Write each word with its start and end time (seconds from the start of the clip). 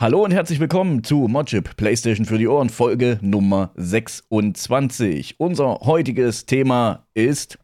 Hallo 0.00 0.24
und 0.24 0.30
herzlich 0.30 0.58
willkommen 0.60 1.04
zu 1.04 1.28
Modchip 1.28 1.76
PlayStation 1.76 2.24
für 2.24 2.38
die 2.38 2.48
Ohren, 2.48 2.70
Folge 2.70 3.18
Nummer 3.20 3.70
26. 3.76 5.34
Unser 5.36 5.80
heutiges 5.80 6.46
Thema 6.46 7.04
ist 7.12 7.58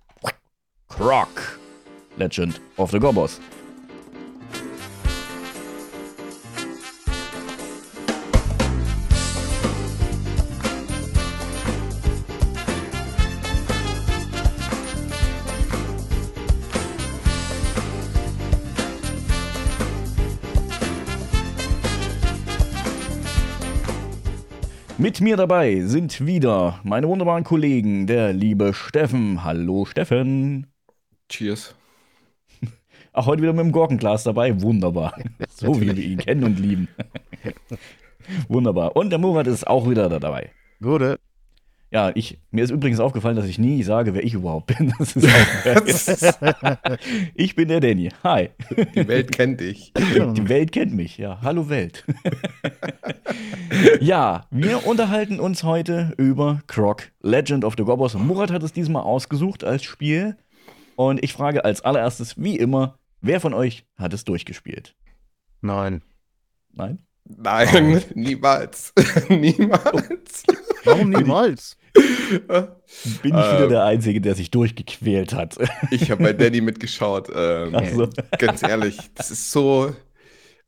Croc, 0.86 1.58
Legend 2.18 2.60
of 2.76 2.90
the 2.90 2.98
Gobbos. 2.98 3.40
Mit 25.06 25.20
mir 25.20 25.36
dabei 25.36 25.82
sind 25.82 26.26
wieder 26.26 26.80
meine 26.82 27.06
wunderbaren 27.06 27.44
Kollegen, 27.44 28.08
der 28.08 28.32
liebe 28.32 28.74
Steffen. 28.74 29.44
Hallo 29.44 29.84
Steffen. 29.84 30.66
Cheers. 31.28 31.76
Auch 33.12 33.26
heute 33.26 33.40
wieder 33.40 33.52
mit 33.52 33.66
dem 33.66 33.70
Gurkenglas 33.70 34.24
dabei. 34.24 34.60
Wunderbar. 34.60 35.16
So 35.48 35.80
wie 35.80 35.86
wir 35.86 36.04
ihn 36.04 36.18
kennen 36.18 36.42
und 36.42 36.58
lieben. 36.58 36.88
Wunderbar. 38.48 38.96
Und 38.96 39.10
der 39.10 39.20
Murat 39.20 39.46
ist 39.46 39.64
auch 39.68 39.88
wieder 39.88 40.08
da 40.08 40.18
dabei. 40.18 40.50
Gute. 40.82 41.20
Ja, 41.90 42.10
ich, 42.14 42.40
mir 42.50 42.64
ist 42.64 42.70
übrigens 42.70 42.98
aufgefallen, 42.98 43.36
dass 43.36 43.46
ich 43.46 43.58
nie 43.58 43.82
sage, 43.84 44.12
wer 44.12 44.24
ich 44.24 44.34
überhaupt 44.34 44.76
bin. 44.76 44.92
Das 44.98 46.08
ist 46.08 46.42
auch 46.42 46.96
ich 47.34 47.54
bin 47.54 47.68
der 47.68 47.80
Danny. 47.80 48.10
Hi. 48.24 48.50
Die 48.94 49.06
Welt 49.06 49.30
kennt 49.32 49.60
dich. 49.60 49.92
Die 49.94 50.48
Welt 50.48 50.72
kennt 50.72 50.94
mich, 50.94 51.16
ja. 51.16 51.38
Hallo 51.42 51.68
Welt. 51.68 52.04
ja, 54.00 54.46
wir 54.50 54.86
unterhalten 54.86 55.38
uns 55.38 55.62
heute 55.62 56.12
über 56.16 56.60
Croc, 56.66 57.12
Legend 57.20 57.64
of 57.64 57.74
the 57.76 57.84
Gobbos. 57.84 58.14
Murat 58.14 58.50
hat 58.50 58.64
es 58.64 58.72
diesmal 58.72 59.02
ausgesucht 59.02 59.62
als 59.62 59.84
Spiel. 59.84 60.36
Und 60.96 61.22
ich 61.22 61.32
frage 61.32 61.64
als 61.64 61.82
allererstes, 61.82 62.42
wie 62.42 62.56
immer, 62.56 62.98
wer 63.20 63.40
von 63.40 63.54
euch 63.54 63.86
hat 63.96 64.12
es 64.12 64.24
durchgespielt? 64.24 64.96
Nein. 65.60 66.02
Nein? 66.72 67.05
Nein, 67.28 68.02
niemals. 68.14 68.92
niemals. 69.28 70.44
Warum 70.84 71.10
niemals? 71.10 71.76
Bin 71.94 72.66
ich 73.22 73.32
wieder 73.32 73.64
Ähm. 73.64 73.68
der 73.70 73.84
Einzige, 73.84 74.20
der 74.20 74.34
sich 74.34 74.50
durchgequält 74.50 75.32
hat? 75.32 75.56
Ich 75.90 76.10
habe 76.10 76.22
bei 76.22 76.32
Danny 76.32 76.60
mitgeschaut. 76.60 77.28
Ähm, 77.34 77.74
so. 77.94 78.08
Ganz 78.38 78.62
ehrlich, 78.62 78.98
das 79.14 79.30
ist 79.30 79.50
so. 79.50 79.94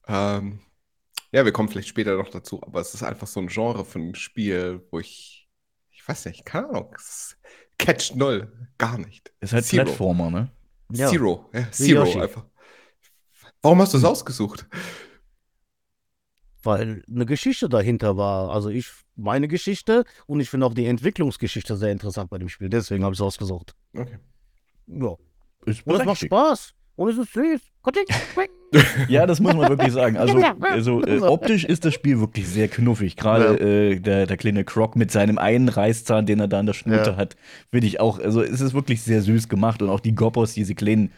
Ähm, 0.06 0.60
ja, 1.32 1.44
wir 1.44 1.52
kommen 1.52 1.68
vielleicht 1.68 1.88
später 1.88 2.16
noch 2.16 2.30
dazu, 2.30 2.62
aber 2.62 2.80
es 2.80 2.94
ist 2.94 3.02
einfach 3.02 3.26
so 3.26 3.40
ein 3.40 3.48
Genre 3.48 3.84
von 3.84 4.14
Spiel, 4.14 4.80
wo 4.90 4.98
ich. 4.98 5.48
Ich 5.90 6.08
weiß 6.08 6.24
nicht, 6.26 6.46
keine 6.46 6.70
Ahnung. 6.70 6.94
Es 6.96 7.36
Catch 7.78 8.14
null. 8.16 8.50
Gar 8.76 8.98
nicht. 8.98 9.32
Ist 9.40 9.52
halt 9.52 9.64
Zero. 9.64 9.84
Plattformer, 9.84 10.30
ne? 10.30 10.50
Ja. 10.92 11.08
Zero. 11.08 11.48
Ja, 11.52 11.70
Zero 11.70 12.20
einfach. 12.20 12.44
Warum 13.62 13.80
hast 13.80 13.94
du 13.94 13.98
es 13.98 14.04
ausgesucht? 14.04 14.66
Weil 16.68 17.02
eine 17.10 17.24
Geschichte 17.24 17.68
dahinter 17.70 18.18
war. 18.18 18.50
Also 18.50 18.68
ich, 18.68 18.88
meine 19.16 19.48
Geschichte 19.48 20.04
und 20.26 20.40
ich 20.40 20.50
finde 20.50 20.66
auch 20.66 20.74
die 20.74 20.84
Entwicklungsgeschichte 20.84 21.76
sehr 21.78 21.92
interessant 21.92 22.28
bei 22.28 22.36
dem 22.36 22.50
Spiel. 22.50 22.68
Deswegen 22.68 23.04
habe 23.04 23.14
ich 23.14 23.18
es 23.18 23.22
ausgesucht. 23.22 23.74
Okay. 23.96 24.18
Ja. 24.86 25.14
Ist 25.64 25.86
Und 25.86 25.94
es 25.98 26.04
macht. 26.04 26.18
Spaß. 26.20 26.74
Und 26.96 27.08
es 27.10 27.16
ist 27.18 27.32
süß. 27.32 27.60
Ja, 29.08 29.24
das 29.24 29.40
muss 29.40 29.54
man 29.54 29.70
wirklich 29.70 29.92
sagen. 29.92 30.18
Also, 30.18 30.36
also 30.60 31.02
äh, 31.02 31.20
optisch 31.20 31.64
ist 31.64 31.86
das 31.86 31.94
Spiel 31.94 32.20
wirklich 32.20 32.46
sehr 32.46 32.68
knuffig. 32.68 33.16
Gerade 33.16 33.58
äh, 33.58 33.98
der, 33.98 34.26
der 34.26 34.36
kleine 34.36 34.64
Croc 34.64 34.94
mit 34.94 35.10
seinem 35.10 35.38
einen 35.38 35.70
Reißzahn, 35.70 36.26
den 36.26 36.40
er 36.40 36.48
da 36.48 36.58
an 36.58 36.66
der 36.66 36.74
Schnute 36.74 37.10
Ja. 37.10 37.16
hat, 37.16 37.36
finde 37.70 37.86
ich 37.86 37.98
auch. 38.00 38.18
Also, 38.18 38.42
es 38.42 38.60
ist 38.60 38.74
wirklich 38.74 39.02
sehr 39.02 39.22
süß 39.22 39.48
gemacht. 39.48 39.80
Und 39.80 39.88
auch 39.88 40.00
die 40.00 40.14
Gobbos, 40.14 40.52
diese 40.52 40.74
kleinen 40.74 41.12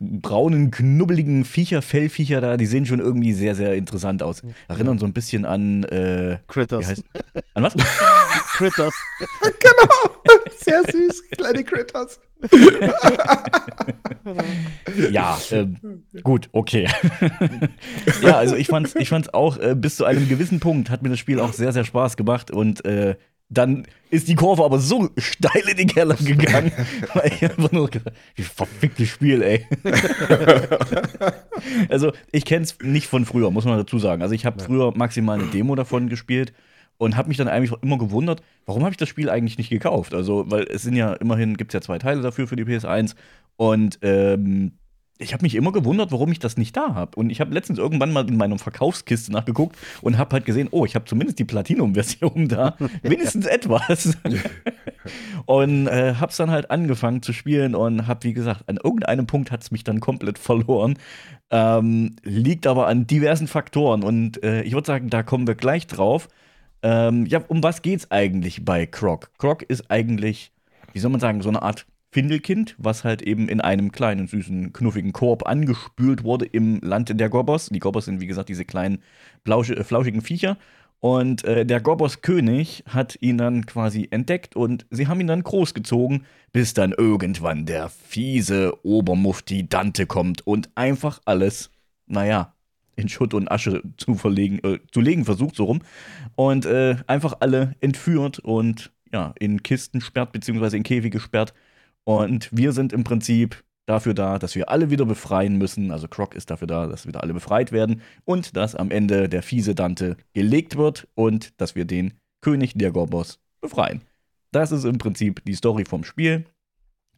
braunen, 0.00 0.70
knubbeligen 0.70 1.44
Viecher, 1.44 1.82
Fellviecher 1.82 2.40
da, 2.40 2.56
die 2.56 2.66
sehen 2.66 2.86
schon 2.86 3.00
irgendwie 3.00 3.32
sehr, 3.32 3.54
sehr 3.54 3.74
interessant 3.74 4.22
aus. 4.22 4.42
Erinnern 4.68 4.98
so 4.98 5.06
ein 5.06 5.12
bisschen 5.12 5.44
an. 5.44 5.84
Äh, 5.84 6.38
wie 6.38 6.52
Critters. 6.52 6.86
heißt, 6.86 7.04
an 7.54 7.62
was? 7.62 7.74
Critters. 8.56 8.94
Sehr 10.64 10.82
süß, 10.84 11.30
kleine 11.30 11.64
Critters. 11.64 12.20
Ja, 15.10 15.38
ähm, 15.50 16.04
gut, 16.22 16.48
okay. 16.52 16.86
ja, 18.22 18.36
also 18.36 18.56
ich 18.56 18.68
fand's, 18.68 18.94
ich 18.94 19.08
fand's 19.08 19.32
auch, 19.32 19.58
äh, 19.58 19.74
bis 19.74 19.96
zu 19.96 20.04
einem 20.04 20.28
gewissen 20.28 20.60
Punkt 20.60 20.90
hat 20.90 21.02
mir 21.02 21.08
das 21.08 21.18
Spiel 21.18 21.40
auch 21.40 21.52
sehr, 21.52 21.72
sehr 21.72 21.84
Spaß 21.84 22.16
gemacht 22.16 22.50
und 22.50 22.84
äh, 22.84 23.16
dann 23.52 23.86
ist 24.10 24.28
die 24.28 24.34
Kurve 24.34 24.64
aber 24.64 24.78
so 24.78 25.10
steil 25.16 25.62
in 25.68 25.76
den 25.76 25.88
Keller 25.88 26.16
gegangen, 26.16 26.72
weil 27.14 27.32
ich 27.32 27.42
einfach 27.42 27.72
nur 27.72 27.88
gedacht, 27.88 28.14
wie 28.34 28.42
verficktes 28.42 29.08
Spiel, 29.08 29.42
ey. 29.42 29.66
also 31.88 32.12
ich 32.30 32.44
kenn's 32.44 32.76
nicht 32.82 33.06
von 33.06 33.24
früher, 33.24 33.50
muss 33.50 33.64
man 33.64 33.78
dazu 33.78 33.98
sagen. 33.98 34.22
Also 34.22 34.34
ich 34.34 34.46
habe 34.46 34.62
früher 34.62 34.92
maximal 34.96 35.38
eine 35.38 35.48
Demo 35.48 35.74
davon 35.74 36.08
gespielt 36.08 36.52
und 36.98 37.16
habe 37.16 37.28
mich 37.28 37.36
dann 37.36 37.48
eigentlich 37.48 37.72
immer 37.82 37.98
gewundert, 37.98 38.42
warum 38.66 38.82
habe 38.82 38.92
ich 38.92 38.98
das 38.98 39.08
Spiel 39.08 39.28
eigentlich 39.28 39.58
nicht 39.58 39.70
gekauft? 39.70 40.14
Also, 40.14 40.44
weil 40.50 40.64
es 40.64 40.82
sind 40.82 40.96
ja 40.96 41.14
immerhin, 41.14 41.56
gibt 41.56 41.70
es 41.70 41.74
ja 41.74 41.80
zwei 41.80 41.98
Teile 41.98 42.22
dafür 42.22 42.46
für 42.46 42.56
die 42.56 42.64
PS1 42.64 43.14
und 43.56 43.98
ähm, 44.02 44.72
ich 45.22 45.32
habe 45.32 45.42
mich 45.42 45.54
immer 45.54 45.72
gewundert, 45.72 46.12
warum 46.12 46.30
ich 46.32 46.38
das 46.38 46.56
nicht 46.56 46.76
da 46.76 46.94
habe. 46.94 47.16
Und 47.16 47.30
ich 47.30 47.40
habe 47.40 47.54
letztens 47.54 47.78
irgendwann 47.78 48.12
mal 48.12 48.28
in 48.28 48.36
meiner 48.36 48.58
Verkaufskiste 48.58 49.32
nachgeguckt 49.32 49.76
und 50.02 50.18
habe 50.18 50.34
halt 50.34 50.44
gesehen, 50.44 50.68
oh, 50.70 50.84
ich 50.84 50.94
habe 50.94 51.04
zumindest 51.04 51.38
die 51.38 51.44
Platinum-Version 51.44 52.48
da. 52.48 52.76
Wenigstens 53.02 53.46
etwas. 53.46 54.16
und 55.46 55.86
äh, 55.86 56.14
habe 56.14 56.30
es 56.30 56.36
dann 56.36 56.50
halt 56.50 56.70
angefangen 56.70 57.22
zu 57.22 57.32
spielen 57.32 57.74
und 57.74 58.06
habe, 58.06 58.24
wie 58.24 58.32
gesagt, 58.32 58.68
an 58.68 58.78
irgendeinem 58.82 59.26
Punkt 59.26 59.50
hat 59.50 59.62
es 59.62 59.70
mich 59.70 59.84
dann 59.84 60.00
komplett 60.00 60.38
verloren. 60.38 60.98
Ähm, 61.50 62.16
liegt 62.22 62.66
aber 62.66 62.86
an 62.86 63.06
diversen 63.06 63.46
Faktoren. 63.46 64.02
Und 64.02 64.42
äh, 64.42 64.62
ich 64.62 64.72
würde 64.72 64.86
sagen, 64.86 65.10
da 65.10 65.22
kommen 65.22 65.46
wir 65.46 65.54
gleich 65.54 65.86
drauf. 65.86 66.28
Ähm, 66.82 67.26
ja, 67.26 67.40
um 67.46 67.62
was 67.62 67.82
geht's 67.82 68.10
eigentlich 68.10 68.64
bei 68.64 68.86
Croc? 68.86 69.30
Croc 69.38 69.62
ist 69.62 69.90
eigentlich, 69.90 70.52
wie 70.92 70.98
soll 70.98 71.10
man 71.10 71.20
sagen, 71.20 71.42
so 71.42 71.48
eine 71.48 71.62
Art 71.62 71.86
Findelkind, 72.12 72.76
was 72.78 73.04
halt 73.04 73.22
eben 73.22 73.48
in 73.48 73.62
einem 73.62 73.90
kleinen, 73.90 74.26
süßen, 74.26 74.74
knuffigen 74.74 75.14
Korb 75.14 75.48
angespült 75.48 76.24
wurde 76.24 76.44
im 76.44 76.78
Land 76.82 77.18
der 77.18 77.30
Gobbos. 77.30 77.70
Die 77.70 77.78
Gobbos 77.78 78.04
sind, 78.04 78.20
wie 78.20 78.26
gesagt, 78.26 78.50
diese 78.50 78.66
kleinen, 78.66 79.02
äh, 79.46 79.82
flauschigen 79.82 80.20
Viecher. 80.20 80.58
Und 81.00 81.42
äh, 81.44 81.64
der 81.64 81.80
Gobbos-König 81.80 82.84
hat 82.86 83.16
ihn 83.20 83.38
dann 83.38 83.64
quasi 83.64 84.08
entdeckt 84.10 84.54
und 84.54 84.86
sie 84.90 85.08
haben 85.08 85.20
ihn 85.20 85.26
dann 85.26 85.42
großgezogen, 85.42 86.26
bis 86.52 86.74
dann 86.74 86.92
irgendwann 86.92 87.64
der 87.64 87.88
fiese 87.88 88.78
Obermufti 88.84 89.68
Dante 89.68 90.06
kommt 90.06 90.46
und 90.46 90.70
einfach 90.74 91.18
alles, 91.24 91.70
naja, 92.06 92.54
in 92.94 93.08
Schutt 93.08 93.32
und 93.32 93.50
Asche 93.50 93.82
zu, 93.96 94.14
verlegen, 94.16 94.60
äh, 94.62 94.78
zu 94.92 95.00
legen 95.00 95.24
versucht, 95.24 95.56
so 95.56 95.64
rum. 95.64 95.80
Und 96.36 96.66
äh, 96.66 96.96
einfach 97.06 97.38
alle 97.40 97.74
entführt 97.80 98.38
und 98.38 98.92
ja, 99.12 99.32
in 99.40 99.62
Kisten 99.62 100.02
sperrt, 100.02 100.32
beziehungsweise 100.32 100.76
in 100.76 100.82
Käfige 100.82 101.20
sperrt. 101.20 101.54
Und 102.04 102.48
wir 102.52 102.72
sind 102.72 102.92
im 102.92 103.04
Prinzip 103.04 103.62
dafür 103.86 104.14
da, 104.14 104.38
dass 104.38 104.54
wir 104.54 104.68
alle 104.68 104.90
wieder 104.90 105.04
befreien 105.04 105.58
müssen. 105.58 105.90
Also 105.90 106.08
Croc 106.08 106.34
ist 106.34 106.50
dafür 106.50 106.66
da, 106.66 106.86
dass 106.86 107.06
wieder 107.06 107.22
alle 107.22 107.34
befreit 107.34 107.72
werden 107.72 108.02
und 108.24 108.56
dass 108.56 108.74
am 108.74 108.90
Ende 108.90 109.28
der 109.28 109.42
fiese 109.42 109.74
Dante 109.74 110.16
gelegt 110.32 110.76
wird 110.76 111.08
und 111.14 111.60
dass 111.60 111.74
wir 111.74 111.84
den 111.84 112.14
König 112.40 112.74
der 112.74 112.92
Gobbos 112.92 113.40
befreien. 113.60 114.02
Das 114.50 114.72
ist 114.72 114.84
im 114.84 114.98
Prinzip 114.98 115.44
die 115.44 115.54
Story 115.54 115.84
vom 115.84 116.04
Spiel. 116.04 116.44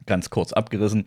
Ganz 0.06 0.30
kurz 0.30 0.52
abgerissen. 0.52 1.06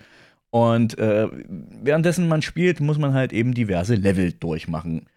Und 0.49 0.97
äh, 0.97 1.27
währenddessen 1.31 2.27
man 2.27 2.41
spielt, 2.41 2.79
muss 2.79 2.97
man 2.97 3.13
halt 3.13 3.33
eben 3.33 3.53
diverse 3.53 3.95
Level 3.95 4.31
durchmachen. 4.33 5.07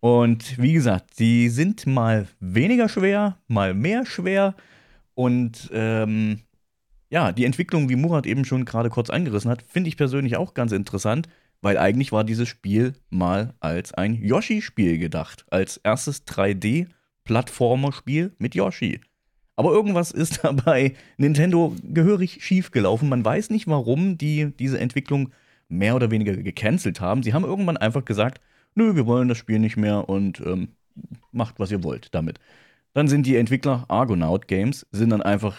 Und 0.00 0.58
wie 0.58 0.72
gesagt, 0.72 1.18
die 1.18 1.48
sind 1.48 1.86
mal 1.86 2.26
weniger 2.40 2.88
schwer, 2.88 3.38
mal 3.48 3.74
mehr 3.74 4.06
schwer. 4.06 4.54
Und 5.14 5.70
ähm, 5.72 6.40
ja, 7.10 7.32
die 7.32 7.44
Entwicklung, 7.44 7.88
wie 7.88 7.96
Murat 7.96 8.26
eben 8.26 8.44
schon 8.44 8.64
gerade 8.64 8.88
kurz 8.88 9.10
angerissen 9.10 9.50
hat, 9.50 9.62
finde 9.62 9.88
ich 9.88 9.96
persönlich 9.96 10.36
auch 10.36 10.54
ganz 10.54 10.70
interessant, 10.72 11.28
weil 11.60 11.76
eigentlich 11.76 12.12
war 12.12 12.22
dieses 12.24 12.48
Spiel 12.48 12.94
mal 13.10 13.54
als 13.60 13.92
ein 13.92 14.14
Yoshi-Spiel 14.14 14.98
gedacht. 14.98 15.44
Als 15.50 15.76
erstes 15.78 16.24
3D-Plattformer-Spiel 16.26 18.32
mit 18.38 18.54
Yoshi. 18.54 19.00
Aber 19.56 19.72
irgendwas 19.72 20.12
ist 20.12 20.40
da 20.44 20.52
bei 20.52 20.94
Nintendo 21.18 21.74
gehörig 21.82 22.44
schief 22.44 22.70
gelaufen. 22.70 23.08
Man 23.08 23.24
weiß 23.24 23.50
nicht, 23.50 23.66
warum 23.66 24.16
die 24.16 24.52
diese 24.58 24.78
Entwicklung 24.78 25.32
mehr 25.68 25.96
oder 25.96 26.10
weniger 26.10 26.36
gecancelt 26.36 27.00
haben. 27.00 27.22
Sie 27.22 27.34
haben 27.34 27.44
irgendwann 27.44 27.76
einfach 27.76 28.04
gesagt, 28.04 28.40
nö, 28.74 28.94
wir 28.94 29.06
wollen 29.06 29.28
das 29.28 29.38
Spiel 29.38 29.58
nicht 29.58 29.76
mehr 29.76 30.08
und 30.08 30.40
ähm, 30.40 30.68
macht, 31.32 31.58
was 31.58 31.70
ihr 31.70 31.84
wollt 31.84 32.14
damit. 32.14 32.40
Dann 32.92 33.08
sind 33.08 33.26
die 33.26 33.36
Entwickler 33.36 33.84
Argonaut 33.88 34.48
Games, 34.48 34.86
sind 34.92 35.10
dann 35.10 35.22
einfach 35.22 35.56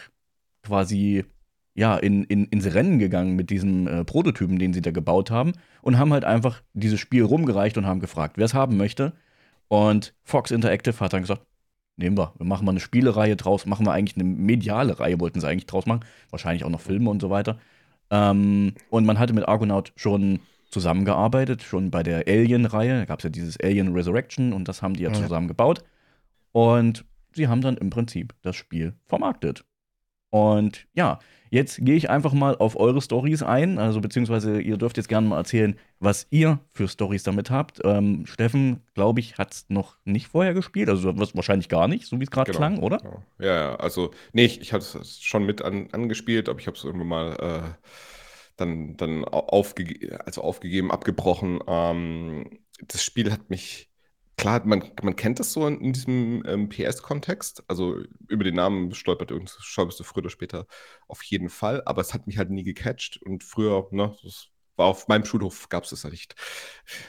quasi 0.64 1.26
ja, 1.74 1.96
in, 1.98 2.24
in, 2.26 2.46
ins 2.46 2.74
Rennen 2.74 3.00
gegangen 3.00 3.36
mit 3.36 3.50
diesem 3.50 3.88
äh, 3.88 4.04
Prototypen, 4.04 4.60
den 4.60 4.74
sie 4.74 4.82
da 4.82 4.92
gebaut 4.92 5.32
haben 5.32 5.54
und 5.82 5.98
haben 5.98 6.12
halt 6.14 6.26
einfach 6.26 6.62
dieses 6.74 7.00
Spiel 7.00 7.24
rumgereicht 7.24 7.78
und 7.78 7.86
haben 7.86 8.00
gefragt, 8.00 8.38
wer 8.38 8.46
es 8.46 8.54
haben 8.54 8.78
möchte. 8.78 9.14
Und 9.68 10.14
Fox 10.24 10.52
Interactive 10.52 11.00
hat 11.00 11.14
dann 11.14 11.22
gesagt, 11.22 11.44
nehmen 11.96 12.18
wir, 12.18 12.34
wir 12.38 12.46
machen 12.46 12.66
mal 12.66 12.72
eine 12.72 12.82
Spielereihe 12.82 13.38
draus, 13.38 13.66
machen 13.66 13.86
wir 13.86 13.94
eigentlich 13.94 14.18
eine 14.18 14.26
mediale 14.26 15.00
Reihe, 15.00 15.20
wollten 15.20 15.40
sie 15.40 15.48
eigentlich 15.48 15.66
draus 15.66 15.86
machen, 15.86 16.02
wahrscheinlich 16.30 16.66
auch 16.66 16.70
noch 16.70 16.82
Filme 16.82 17.10
und 17.10 17.22
so 17.22 17.30
weiter. 17.30 17.58
Ähm, 18.10 18.74
und 18.90 19.06
man 19.06 19.18
hatte 19.20 19.34
mit 19.34 19.48
Argonaut 19.48 19.94
schon 19.96 20.40
zusammengearbeitet, 20.70 21.64
schon 21.64 21.92
bei 21.92 22.04
der 22.04 22.28
Alien-Reihe, 22.28 23.00
da 23.00 23.06
gab 23.06 23.20
es 23.20 23.24
ja 23.24 23.30
dieses 23.30 23.60
Alien 23.62 23.94
Resurrection 23.94 24.52
und 24.54 24.68
das 24.68 24.82
haben 24.82 24.94
die 24.96 25.04
ja, 25.04 25.10
Ja. 25.12 25.16
zusammen 25.16 25.48
gebaut. 25.48 25.84
Und 26.52 27.06
sie 27.34 27.48
haben 27.48 27.62
dann 27.62 27.78
im 27.78 27.90
Prinzip 27.90 28.34
das 28.42 28.56
Spiel 28.56 28.94
vermarktet. 29.06 29.64
Und 30.32 30.88
ja, 30.96 31.20
jetzt 31.52 31.86
gehe 31.86 31.96
ich 31.96 32.10
einfach 32.10 32.34
mal 32.34 32.58
auf 32.58 32.78
eure 32.78 33.02
Stories 33.02 33.44
ein. 33.44 33.80
Also, 33.80 34.02
beziehungsweise 34.02 34.62
ihr 34.62 34.78
dürft 34.78 34.98
jetzt 34.98 35.10
gerne 35.10 35.28
mal 35.28 35.38
erzählen, 35.38 35.78
was 36.00 36.28
ihr 36.32 36.60
für 36.74 36.88
Stories 36.90 37.24
damit 37.24 37.52
habt. 37.52 37.82
Ähm, 37.86 38.26
Steffen, 38.26 38.82
glaube 38.96 39.20
ich, 39.22 39.38
hat 39.38 39.54
es 39.54 39.66
noch 39.70 39.98
nicht 40.06 40.28
vorher 40.30 40.54
gespielt. 40.56 40.90
Also, 40.90 41.18
was 41.20 41.36
wahrscheinlich 41.36 41.70
gar 41.70 41.88
nicht, 41.90 42.08
so 42.08 42.20
wie 42.20 42.26
es 42.26 42.32
gerade 42.32 42.52
Genau. 42.52 42.58
klang, 42.58 42.80
oder? 42.80 43.00
Genau. 43.00 43.24
Ja, 43.40 43.46
ja, 43.56 43.76
also, 43.76 44.12
nee, 44.34 44.46
ich, 44.46 44.62
ich 44.62 44.74
hatte 44.74 45.00
es 45.00 45.22
schon 45.22 45.46
mit 45.46 45.62
an, 45.62 45.90
angespielt, 45.92 46.50
aber 46.50 46.60
ich 46.60 46.68
habe 46.68 46.78
es 46.78 46.84
irgendwann 46.84 47.08
mal 47.10 47.34
äh, 47.36 47.88
dann, 48.58 48.98
dann 48.98 49.26
au- 49.26 49.48
aufgege 49.50 50.26
also 50.26 50.42
aufgegeben, 50.44 50.92
abgebrochen. 50.92 51.60
Ähm, 51.68 52.60
das 52.88 53.04
Spiel 53.04 53.32
hat 53.32 53.50
mich, 53.50 53.91
klar, 54.42 54.66
man, 54.66 54.84
man 55.04 55.16
kennt 55.16 55.40
das 55.40 55.54
so 55.54 55.68
in, 55.68 55.80
in 55.80 55.94
diesem 55.94 56.44
ähm, 56.48 56.68
PS-Kontext, 56.68 57.64
also 57.68 57.98
über 58.28 58.44
den 58.44 58.56
Namen 58.56 58.92
stolpert 58.94 59.30
irgend, 59.30 59.56
stolperst 59.60 60.00
du 60.00 60.04
früher 60.04 60.24
oder 60.24 60.32
später 60.32 60.66
auf 61.08 61.22
jeden 61.24 61.50
Fall, 61.50 61.84
aber 61.86 62.02
es 62.02 62.14
hat 62.16 62.26
mich 62.26 62.40
halt 62.40 62.50
nie 62.50 62.64
gecatcht 62.64 63.22
und 63.22 63.44
früher, 63.44 63.88
ne, 63.92 64.16
das 64.24 64.48
war 64.78 64.88
auf 64.88 65.08
meinem 65.08 65.26
Schulhof 65.26 65.70
gab 65.70 65.84
es 65.84 65.92
das 65.92 66.02
ja 66.04 66.10
nicht. 66.10 66.34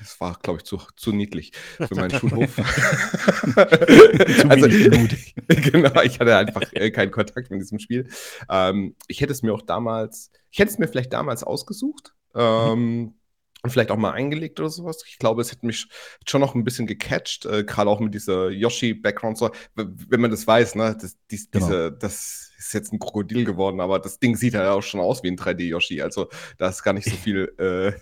Es 0.02 0.20
war, 0.20 0.38
glaube 0.43 0.58
ich, 0.58 0.64
zu, 0.64 0.79
zu 0.94 1.12
niedlich 1.12 1.52
für 1.79 1.94
meinen 1.94 2.11
Schulhof. 2.11 2.56
Zu 2.56 4.49
Blut. 4.49 5.17
genau, 5.73 6.02
ich 6.02 6.20
hatte 6.20 6.37
einfach 6.37 6.70
äh, 6.73 6.90
keinen 6.90 7.12
Kontakt 7.12 7.50
mit 7.50 7.62
diesem 7.62 7.78
Spiel. 7.78 8.08
Ähm, 8.50 8.94
ich 9.06 9.23
hätte 9.23 9.32
es 9.32 9.43
mir 9.43 9.55
auch 9.55 9.62
damals, 9.62 10.31
ich 10.50 10.58
hätte 10.58 10.73
es 10.73 10.78
mir 10.78 10.88
vielleicht 10.88 11.14
damals 11.14 11.44
ausgesucht. 11.44 12.12
Ähm, 12.35 13.14
und 13.62 13.70
vielleicht 13.70 13.91
auch 13.93 13.97
mal 13.97 14.11
eingelegt 14.11 14.59
oder 14.59 14.69
sowas. 14.69 15.05
Ich 15.06 15.19
glaube, 15.19 15.41
es 15.41 15.53
hätte 15.53 15.67
mich 15.67 15.87
schon 16.26 16.41
noch 16.41 16.55
ein 16.55 16.64
bisschen 16.64 16.87
gecatcht, 16.87 17.47
äh, 17.47 17.62
gerade 17.64 17.88
auch 17.91 18.00
mit 18.00 18.12
dieser 18.12 18.50
Yoshi-Background. 18.50 19.38
So, 19.38 19.50
wenn 19.75 20.20
man 20.20 20.32
das 20.32 20.47
weiß, 20.47 20.75
ne, 20.75 20.97
das, 21.00 21.17
dies, 21.31 21.50
Genau. 21.50 21.67
diese, 21.67 21.93
das 21.93 22.50
ist 22.59 22.75
jetzt 22.75 22.93
ein 22.93 22.99
Krokodil 22.99 23.44
geworden, 23.44 23.81
aber 23.81 24.00
das 24.00 24.19
Ding 24.19 24.37
sieht 24.37 24.55
ja 24.55 24.73
auch 24.73 24.82
schon 24.82 25.00
aus 25.00 25.23
wie 25.23 25.29
ein 25.29 25.37
3D-Yoshi. 25.37 26.03
Also 26.03 26.29
da 26.59 26.69
ist 26.69 26.82
gar 26.82 26.93
nicht 26.93 27.09
so 27.09 27.17
viel 27.17 27.53
äh, 27.59 27.93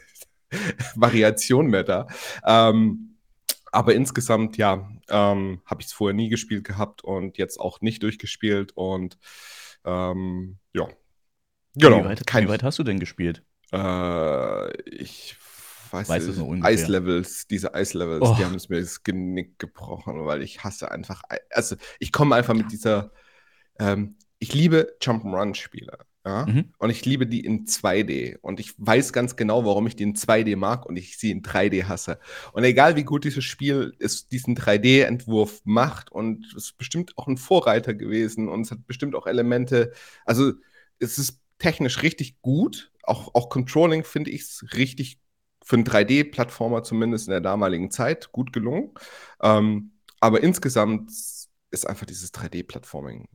Variation 0.94 1.66
mehr 1.66 1.84
da. 1.84 2.06
Ähm, 2.44 3.18
aber 3.70 3.94
insgesamt, 3.94 4.56
ja, 4.56 4.90
ähm, 5.08 5.60
habe 5.66 5.82
ich 5.82 5.88
es 5.88 5.92
vorher 5.92 6.14
nie 6.14 6.28
gespielt 6.30 6.64
gehabt 6.64 7.04
und 7.04 7.36
jetzt 7.38 7.60
auch 7.60 7.82
nicht 7.82 8.02
durchgespielt 8.02 8.72
und 8.76 9.18
ähm, 9.84 10.58
ja. 10.72 10.88
Genau. 11.76 12.00
Wie 12.00 12.04
weit, 12.04 12.26
kein, 12.26 12.44
wie 12.44 12.48
weit 12.48 12.62
hast 12.62 12.78
du 12.78 12.82
denn 12.82 12.98
gespielt? 12.98 13.44
äh, 13.72 14.82
ich 14.82 15.36
weiß, 15.92 16.08
Weißt 16.08 16.26
du 16.26 16.32
es 16.32 16.38
noch 16.38 16.46
ungefähr? 16.46 16.70
Eislevels, 16.70 17.46
diese 17.46 17.74
Eislevels, 17.74 18.22
Oh. 18.22 18.34
die 18.38 18.44
haben 18.44 18.54
es 18.54 18.68
mir 18.68 18.80
das 18.80 19.02
Genick 19.02 19.58
gebrochen, 19.58 20.24
weil 20.26 20.42
ich 20.42 20.62
hasse 20.64 20.90
einfach, 20.90 21.22
Ei- 21.28 21.40
also 21.50 21.76
ich 21.98 22.12
komme 22.12 22.34
einfach 22.36 22.54
mit 22.54 22.70
dieser, 22.72 23.12
ähm, 23.78 24.16
ich 24.38 24.54
liebe 24.54 24.96
Jump'n'Run-Spiele. 25.02 25.98
Ja? 26.26 26.44
Mhm. 26.46 26.72
Und 26.78 26.90
ich 26.90 27.04
liebe 27.06 27.26
die 27.26 27.40
in 27.40 27.66
2D. 27.66 28.36
Und 28.42 28.60
ich 28.60 28.74
weiß 28.76 29.12
ganz 29.14 29.36
genau, 29.36 29.64
warum 29.64 29.86
ich 29.86 29.96
die 29.96 30.02
in 30.02 30.14
2D 30.14 30.54
mag 30.56 30.84
und 30.84 30.96
ich 30.96 31.16
sie 31.18 31.30
in 31.30 31.42
3D 31.42 31.84
hasse. 31.84 32.18
Und 32.52 32.64
egal 32.64 32.94
wie 32.96 33.04
gut 33.04 33.24
dieses 33.24 33.44
Spiel 33.44 33.94
ist, 33.98 34.30
diesen 34.32 34.54
3D-Entwurf 34.54 35.62
macht 35.64 36.12
und 36.12 36.44
es 36.48 36.64
ist 36.64 36.78
bestimmt 36.78 37.16
auch 37.16 37.26
ein 37.26 37.38
Vorreiter 37.38 37.94
gewesen 37.94 38.48
und 38.48 38.62
es 38.62 38.70
hat 38.70 38.86
bestimmt 38.86 39.14
auch 39.14 39.26
Elemente, 39.26 39.92
also 40.26 40.52
es 40.98 41.16
ist 41.18 41.38
technisch 41.58 42.02
richtig 42.02 42.40
gut. 42.42 42.92
Auch, 43.02 43.34
auch 43.34 43.48
Controlling 43.48 44.04
finde 44.04 44.30
ich 44.30 44.42
es 44.42 44.64
richtig 44.74 45.18
für 45.70 45.76
einen 45.76 45.84
3D-Plattformer 45.84 46.82
zumindest 46.82 47.28
in 47.28 47.30
der 47.30 47.40
damaligen 47.40 47.92
Zeit 47.92 48.32
gut 48.32 48.52
gelungen. 48.52 48.90
Ähm, 49.40 49.92
aber 50.18 50.42
insgesamt 50.42 51.12
ist 51.70 51.88
einfach 51.88 52.06
dieses 52.06 52.34
3D-Plattforming. 52.34 53.28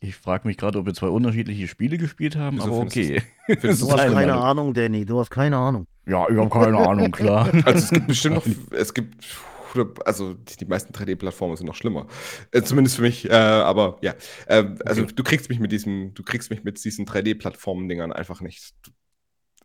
Ich 0.00 0.14
frage 0.14 0.46
mich 0.46 0.56
gerade, 0.56 0.78
ob 0.78 0.86
wir 0.86 0.94
zwei 0.94 1.08
unterschiedliche 1.08 1.66
Spiele 1.66 1.98
gespielt 1.98 2.36
haben, 2.36 2.58
Wieso 2.58 2.68
aber 2.68 2.76
okay. 2.82 3.20
Du 3.48 3.54
ist 3.66 3.82
hast 3.82 3.96
keine 3.96 4.14
Meinung. 4.14 4.38
Ahnung, 4.38 4.74
Danny. 4.74 5.04
Du 5.04 5.18
hast 5.18 5.30
keine 5.30 5.56
Ahnung. 5.56 5.88
Ja, 6.06 6.28
ich 6.28 6.36
habe 6.36 6.50
keine 6.50 6.78
Ahnung, 6.78 7.10
klar. 7.10 7.50
Also 7.64 7.78
es 7.80 7.90
gibt 7.90 8.06
bestimmt 8.06 8.36
noch, 8.36 8.46
es 8.70 8.94
gibt, 8.94 9.16
also 10.04 10.34
die, 10.34 10.56
die 10.56 10.66
meisten 10.66 10.92
3D-Plattformen 10.92 11.56
sind 11.56 11.66
noch 11.66 11.74
schlimmer. 11.74 12.06
Äh, 12.52 12.62
zumindest 12.62 12.94
für 12.94 13.02
mich, 13.02 13.28
äh, 13.28 13.32
aber 13.32 13.98
ja. 14.02 14.14
Äh, 14.46 14.66
also 14.84 15.02
Okay. 15.02 15.12
du 15.16 15.24
kriegst 15.24 15.48
mich 15.48 15.58
mit 15.58 15.72
diesem, 15.72 16.14
du 16.14 16.22
kriegst 16.22 16.50
mich 16.50 16.62
mit 16.62 16.84
diesen 16.84 17.06
3D-Plattformen-Dingern 17.06 18.12
einfach 18.12 18.40
nicht. 18.40 18.74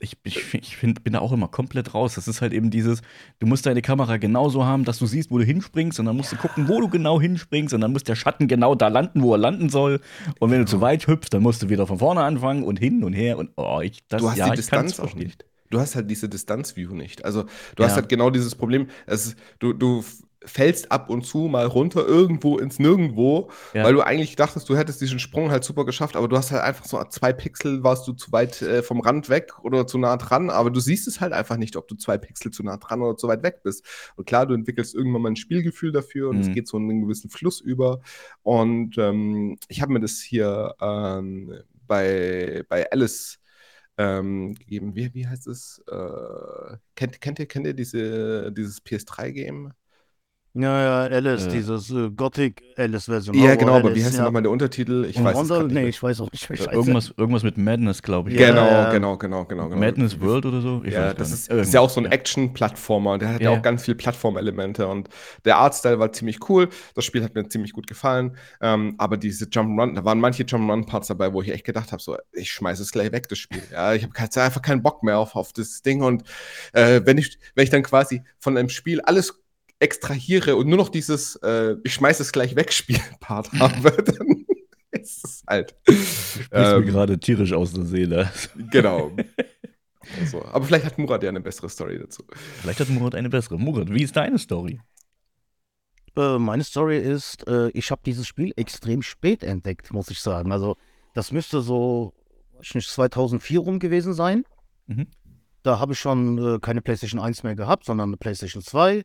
Ich, 0.03 0.17
ich, 0.23 0.53
ich 0.55 0.75
find, 0.77 1.03
bin 1.03 1.13
da 1.13 1.19
auch 1.19 1.31
immer 1.31 1.47
komplett 1.47 1.93
raus. 1.93 2.15
Das 2.15 2.27
ist 2.27 2.41
halt 2.41 2.53
eben 2.53 2.71
dieses, 2.71 3.01
du 3.39 3.45
musst 3.45 3.67
deine 3.67 3.83
Kamera 3.83 4.17
genauso 4.17 4.65
haben, 4.65 4.83
dass 4.83 4.97
du 4.97 5.05
siehst, 5.05 5.29
wo 5.29 5.37
du 5.37 5.43
hinspringst 5.43 5.99
und 5.99 6.07
dann 6.07 6.17
musst 6.17 6.31
du 6.31 6.37
gucken, 6.37 6.67
wo 6.67 6.81
du 6.81 6.89
genau 6.89 7.21
hinspringst 7.21 7.73
und 7.75 7.81
dann 7.81 7.91
muss 7.93 8.03
der 8.03 8.15
Schatten 8.15 8.47
genau 8.47 8.73
da 8.73 8.87
landen, 8.87 9.21
wo 9.21 9.33
er 9.33 9.37
landen 9.37 9.69
soll. 9.69 10.01
Und 10.39 10.49
wenn 10.49 10.59
du 10.59 10.65
zu 10.65 10.81
weit 10.81 11.05
hüpfst, 11.05 11.29
dann 11.31 11.43
musst 11.43 11.61
du 11.61 11.69
wieder 11.69 11.85
von 11.85 11.99
vorne 11.99 12.23
anfangen 12.23 12.63
und 12.63 12.79
hin 12.79 13.03
und 13.03 13.13
her 13.13 13.37
und 13.37 13.51
oh, 13.57 13.79
ich, 13.81 13.99
das, 14.07 14.21
du 14.21 14.29
hast 14.29 14.37
ja, 14.37 14.49
die 14.49 14.55
Distanz 14.55 14.99
auch 14.99 15.13
nicht. 15.13 15.45
Du 15.69 15.79
hast 15.79 15.95
halt 15.95 16.09
diese 16.09 16.27
Distanzview 16.27 16.93
nicht. 16.93 17.23
Also 17.23 17.43
du 17.75 17.83
Ja. 17.83 17.87
hast 17.89 17.95
halt 17.95 18.09
genau 18.09 18.29
dieses 18.29 18.55
Problem, 18.55 18.87
es, 19.05 19.35
du, 19.59 19.71
du 19.71 20.03
fällst 20.43 20.91
ab 20.91 21.09
und 21.11 21.23
zu 21.25 21.47
mal 21.47 21.65
runter 21.67 22.05
irgendwo 22.07 22.57
ins 22.57 22.79
Nirgendwo, 22.79 23.51
Ja. 23.73 23.83
weil 23.83 23.93
du 23.93 24.01
eigentlich 24.01 24.35
dachtest, 24.35 24.67
du 24.69 24.75
hättest 24.75 24.99
diesen 24.99 25.19
Sprung 25.19 25.51
halt 25.51 25.63
super 25.63 25.85
geschafft, 25.85 26.15
aber 26.15 26.27
du 26.27 26.35
hast 26.35 26.51
halt 26.51 26.63
einfach 26.63 26.85
so 26.85 27.03
zwei 27.05 27.31
Pixel, 27.31 27.83
warst 27.83 28.07
du 28.07 28.13
zu 28.13 28.31
weit 28.31 28.59
äh, 28.63 28.81
vom 28.81 29.01
Rand 29.01 29.29
weg 29.29 29.53
oder 29.63 29.85
zu 29.85 29.99
nah 29.99 30.17
dran, 30.17 30.49
aber 30.49 30.71
du 30.71 30.79
siehst 30.79 31.07
es 31.07 31.21
halt 31.21 31.31
einfach 31.33 31.57
nicht, 31.57 31.75
ob 31.75 31.87
du 31.87 31.95
zwei 31.95 32.17
Pixel 32.17 32.49
zu 32.51 32.63
nah 32.63 32.77
dran 32.77 33.01
oder 33.03 33.17
zu 33.17 33.27
weit 33.27 33.43
weg 33.43 33.61
bist. 33.63 33.85
Und 34.15 34.25
klar, 34.25 34.47
du 34.47 34.55
entwickelst 34.55 34.95
irgendwann 34.95 35.21
mal 35.21 35.29
ein 35.31 35.35
Spielgefühl 35.35 35.91
dafür 35.91 36.29
und 36.29 36.39
es 36.39 36.47
Mhm. 36.47 36.53
geht 36.53 36.67
so 36.67 36.77
in 36.77 36.89
einen 36.89 37.01
gewissen 37.01 37.29
Fluss 37.29 37.61
über. 37.61 38.01
Und 38.41 38.97
ähm, 38.97 39.57
ich 39.67 39.81
habe 39.83 39.93
mir 39.93 39.99
das 39.99 40.19
hier 40.21 40.73
ähm, 40.81 41.53
bei, 41.85 42.63
bei 42.67 42.91
Alice 42.91 43.37
ähm, 43.97 44.55
gegeben. 44.55 44.95
Wie, 44.95 45.13
wie 45.13 45.27
heißt 45.27 45.45
es? 45.47 45.83
Äh, 45.87 46.77
kennt, 46.95 47.21
kennt 47.21 47.37
ihr, 47.39 47.45
kennt 47.45 47.67
ihr 47.67 47.73
diese, 47.73 48.51
dieses 48.51 48.81
PS3-Game? 48.83 49.73
Ja, 50.53 51.07
ja, 51.07 51.15
Alice, 51.15 51.45
Äh. 51.45 51.51
dieses 51.51 51.89
äh, 51.91 52.09
Gothic 52.09 52.61
Alice-Version. 52.75 53.37
Ja, 53.37 53.55
genau, 53.55 53.75
aber 53.75 53.95
wie 53.95 54.03
heißt 54.03 54.13
denn 54.13 54.19
ja. 54.19 54.25
nochmal 54.25 54.41
der 54.41 54.51
Untertitel? 54.51 55.05
Ich 55.09 55.21
weiß 55.23 55.33
Wonder? 55.33 55.63
Nee, 55.63 55.87
ich 55.87 56.03
weiß 56.03 56.19
auch 56.19 56.29
nicht. 56.29 56.43
Ich 56.49 56.49
weiß 56.49 56.73
Irgendwas, 56.73 57.13
irgendwas 57.15 57.43
mit 57.43 57.57
Madness, 57.57 58.01
glaube 58.01 58.31
ich. 58.31 58.39
Ja, 58.39 58.49
Genau, 58.49 58.65
ja. 58.65 58.91
genau, 58.91 59.17
genau, 59.17 59.45
genau, 59.45 59.69
genau. 59.69 59.79
Madness 59.79 60.19
World 60.19 60.45
oder 60.45 60.59
so? 60.59 60.81
Ich 60.83 60.93
ja, 60.93 61.13
das 61.13 61.31
ist, 61.31 61.49
ist 61.49 61.73
ja 61.73 61.79
auch 61.79 61.89
so 61.89 62.01
ein. 62.01 62.11
Action-Plattformer. 62.11 63.17
Der 63.17 63.29
hat 63.35 63.41
ja, 63.41 63.51
Ja, 63.51 63.57
auch 63.57 63.61
ganz 63.61 63.85
viel 63.85 63.95
Plattformelemente 63.95 64.87
und 64.87 65.07
der 65.45 65.55
Artstyle 65.57 65.99
war 65.99 66.11
ziemlich 66.11 66.49
cool. 66.49 66.67
Das 66.95 67.05
Spiel 67.05 67.23
hat 67.23 67.33
mir 67.33 67.47
ziemlich 67.47 67.71
gut 67.71 67.87
gefallen. 67.87 68.35
Ähm, 68.59 68.95
aber 68.97 69.15
diese 69.15 69.45
Jump'n'Run, 69.45 69.95
da 69.95 70.03
waren 70.03 70.19
manche 70.19 70.43
Jump'n'Run-Parts 70.43 71.07
dabei, 71.07 71.31
wo 71.31 71.41
ich 71.41 71.49
echt 71.49 71.63
gedacht 71.65 71.93
habe, 71.93 72.01
so, 72.01 72.17
ich 72.33 72.51
schmeiße 72.51 72.81
es 72.83 72.91
gleich 72.91 73.13
weg, 73.13 73.29
das 73.29 73.37
Spiel. 73.37 73.63
Ja, 73.71 73.93
ich 73.93 74.03
habe 74.03 74.13
einfach 74.41 74.61
keinen 74.61 74.81
Bock 74.83 75.01
mehr 75.03 75.17
auf, 75.17 75.35
auf 75.37 75.53
das 75.53 75.81
Ding. 75.81 76.01
Und 76.01 76.23
äh, 76.73 76.99
wenn, 77.05 77.17
ich, 77.17 77.39
wenn 77.55 77.63
ich 77.63 77.69
dann 77.69 77.83
quasi 77.83 78.21
von 78.39 78.57
einem 78.57 78.67
Spiel 78.67 78.99
alles 79.01 79.40
extrahiere 79.81 80.55
und 80.55 80.67
nur 80.67 80.77
noch 80.77 80.89
dieses, 80.89 81.35
äh, 81.37 81.75
ich 81.83 81.93
schmeiße 81.93 82.21
es 82.23 82.31
gleich 82.31 82.55
weg 82.55 82.71
Spiel-Part 82.71 83.51
habe, 83.59 84.03
dann 84.03 84.45
ist 84.91 85.25
es 85.25 85.43
halt. 85.47 85.75
Sprichst 85.87 86.51
mir 86.51 86.75
Ähm, 86.75 86.85
gerade 86.85 87.19
tierisch 87.19 87.53
aus 87.53 87.73
der 87.73 87.85
Seele. 87.85 88.31
Genau. 88.71 89.11
Also, 90.19 90.43
aber 90.43 90.65
vielleicht 90.65 90.83
hat 90.83 90.97
Murat 90.97 91.21
ja 91.23 91.29
eine 91.29 91.39
bessere 91.39 91.69
Story 91.69 91.97
dazu. 91.99 92.23
Vielleicht 92.59 92.79
hat 92.79 92.89
Murat 92.89 93.15
eine 93.15 93.29
bessere. 93.29 93.57
Murat, 93.57 93.93
wie 93.93 94.01
ist 94.01 94.15
deine 94.15 94.39
Story? 94.39 94.81
Äh, 96.17 96.39
meine 96.39 96.63
Story 96.63 96.97
ist, 96.97 97.47
äh, 97.47 97.69
ich 97.69 97.91
habe 97.91 98.01
dieses 98.05 98.27
Spiel 98.27 98.51
extrem 98.57 99.03
spät 99.03 99.43
entdeckt, 99.43 99.93
muss 99.93 100.09
ich 100.09 100.19
sagen. 100.19 100.51
Also, 100.51 100.75
das 101.13 101.31
müsste 101.31 101.61
so, 101.61 102.13
weiß 102.53 102.61
ich 102.69 102.75
nicht, 102.75 102.89
2004 102.89 103.59
rum 103.59 103.79
gewesen 103.79 104.13
sein. 104.13 104.43
Mhm. 104.87 105.07
Da 105.63 105.79
habe 105.79 105.93
ich 105.93 105.99
schon 105.99 106.37
äh, 106.55 106.59
keine 106.59 106.81
PlayStation 106.81 107.21
1 107.21 107.43
mehr 107.43 107.55
gehabt, 107.55 107.85
sondern 107.85 108.09
eine 108.09 108.17
PlayStation 108.17 108.63
2. 108.63 109.03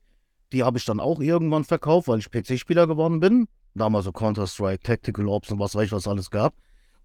Die 0.52 0.62
habe 0.62 0.78
ich 0.78 0.84
dann 0.84 1.00
auch 1.00 1.20
irgendwann 1.20 1.64
verkauft, 1.64 2.08
weil 2.08 2.18
ich 2.18 2.30
PC-Spieler 2.30 2.86
geworden 2.86 3.20
bin. 3.20 3.48
Damals 3.74 4.04
so 4.04 4.12
Counter-Strike, 4.12 4.82
Tactical 4.82 5.28
Ops 5.28 5.50
und 5.50 5.58
was 5.58 5.74
weiß 5.74 5.86
ich, 5.86 5.92
was 5.92 6.08
alles 6.08 6.30
gab. 6.30 6.54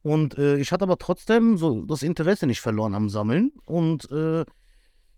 Und 0.04 0.38
äh, 0.38 0.58
ich 0.58 0.72
hatte 0.72 0.84
aber 0.84 0.98
trotzdem 0.98 1.58
so 1.58 1.84
das 1.86 2.04
Interesse 2.04 2.48
nicht 2.48 2.62
verloren 2.62 2.96
am 2.96 3.10
Sammeln. 3.10 3.52
Und 3.66 4.10
äh, 4.12 4.46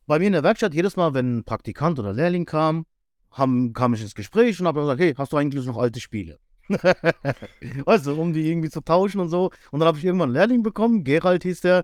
bei 0.06 0.20
mir 0.20 0.28
in 0.28 0.34
der 0.34 0.44
Werkstatt, 0.44 0.74
jedes 0.74 0.96
Mal, 0.96 1.14
wenn 1.14 1.38
ein 1.38 1.44
Praktikant 1.44 2.00
oder 2.00 2.14
Lehrling 2.14 2.46
kam, 2.46 2.86
haben, 3.32 3.74
kam 3.74 3.94
ich 3.94 4.02
ins 4.02 4.16
Gespräch 4.16 4.60
und 4.60 4.68
habe 4.68 4.82
gesagt, 4.82 5.00
hey, 5.00 5.14
hast 5.16 5.32
du 5.32 5.38
eigentlich 5.38 5.66
noch 5.66 5.78
alte 5.78 6.00
Spiele? 6.00 6.40
weißt 6.70 8.08
du, 8.08 8.20
um 8.20 8.34
die 8.34 8.50
irgendwie 8.50 8.70
zu 8.70 8.82
tauschen 8.82 9.20
und 9.20 9.30
so. 9.30 9.52
Und 9.72 9.80
dann 9.80 9.88
habe 9.88 9.98
ich 9.98 10.06
irgendwann 10.06 10.30
einen 10.30 10.36
Lehrling 10.36 10.64
bekommen, 10.64 11.04
Gerald 11.04 11.44
hieß 11.44 11.62
der. 11.62 11.84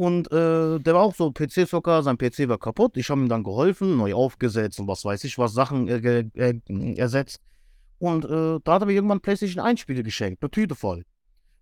Und 0.00 0.32
äh, 0.32 0.78
der 0.78 0.94
war 0.94 1.02
auch 1.02 1.14
so 1.14 1.30
PC-Zocker, 1.30 2.02
sein 2.02 2.16
PC 2.16 2.48
war 2.48 2.56
kaputt. 2.56 2.96
Ich 2.96 3.10
habe 3.10 3.20
ihm 3.20 3.28
dann 3.28 3.42
geholfen, 3.42 3.98
neu 3.98 4.14
aufgesetzt 4.14 4.80
und 4.80 4.88
was 4.88 5.04
weiß 5.04 5.24
ich 5.24 5.36
was, 5.36 5.52
Sachen 5.52 5.88
äh, 5.88 6.24
äh, 6.36 6.94
ersetzt. 6.96 7.42
Und 7.98 8.24
äh, 8.24 8.60
da 8.64 8.72
hat 8.72 8.80
er 8.80 8.86
mir 8.86 8.94
irgendwann 8.94 9.20
PlayStation 9.20 9.62
1 9.62 9.78
Spiele 9.78 10.02
geschenkt, 10.02 10.42
eine 10.42 10.50
Tüte 10.50 10.74
voll. 10.74 11.04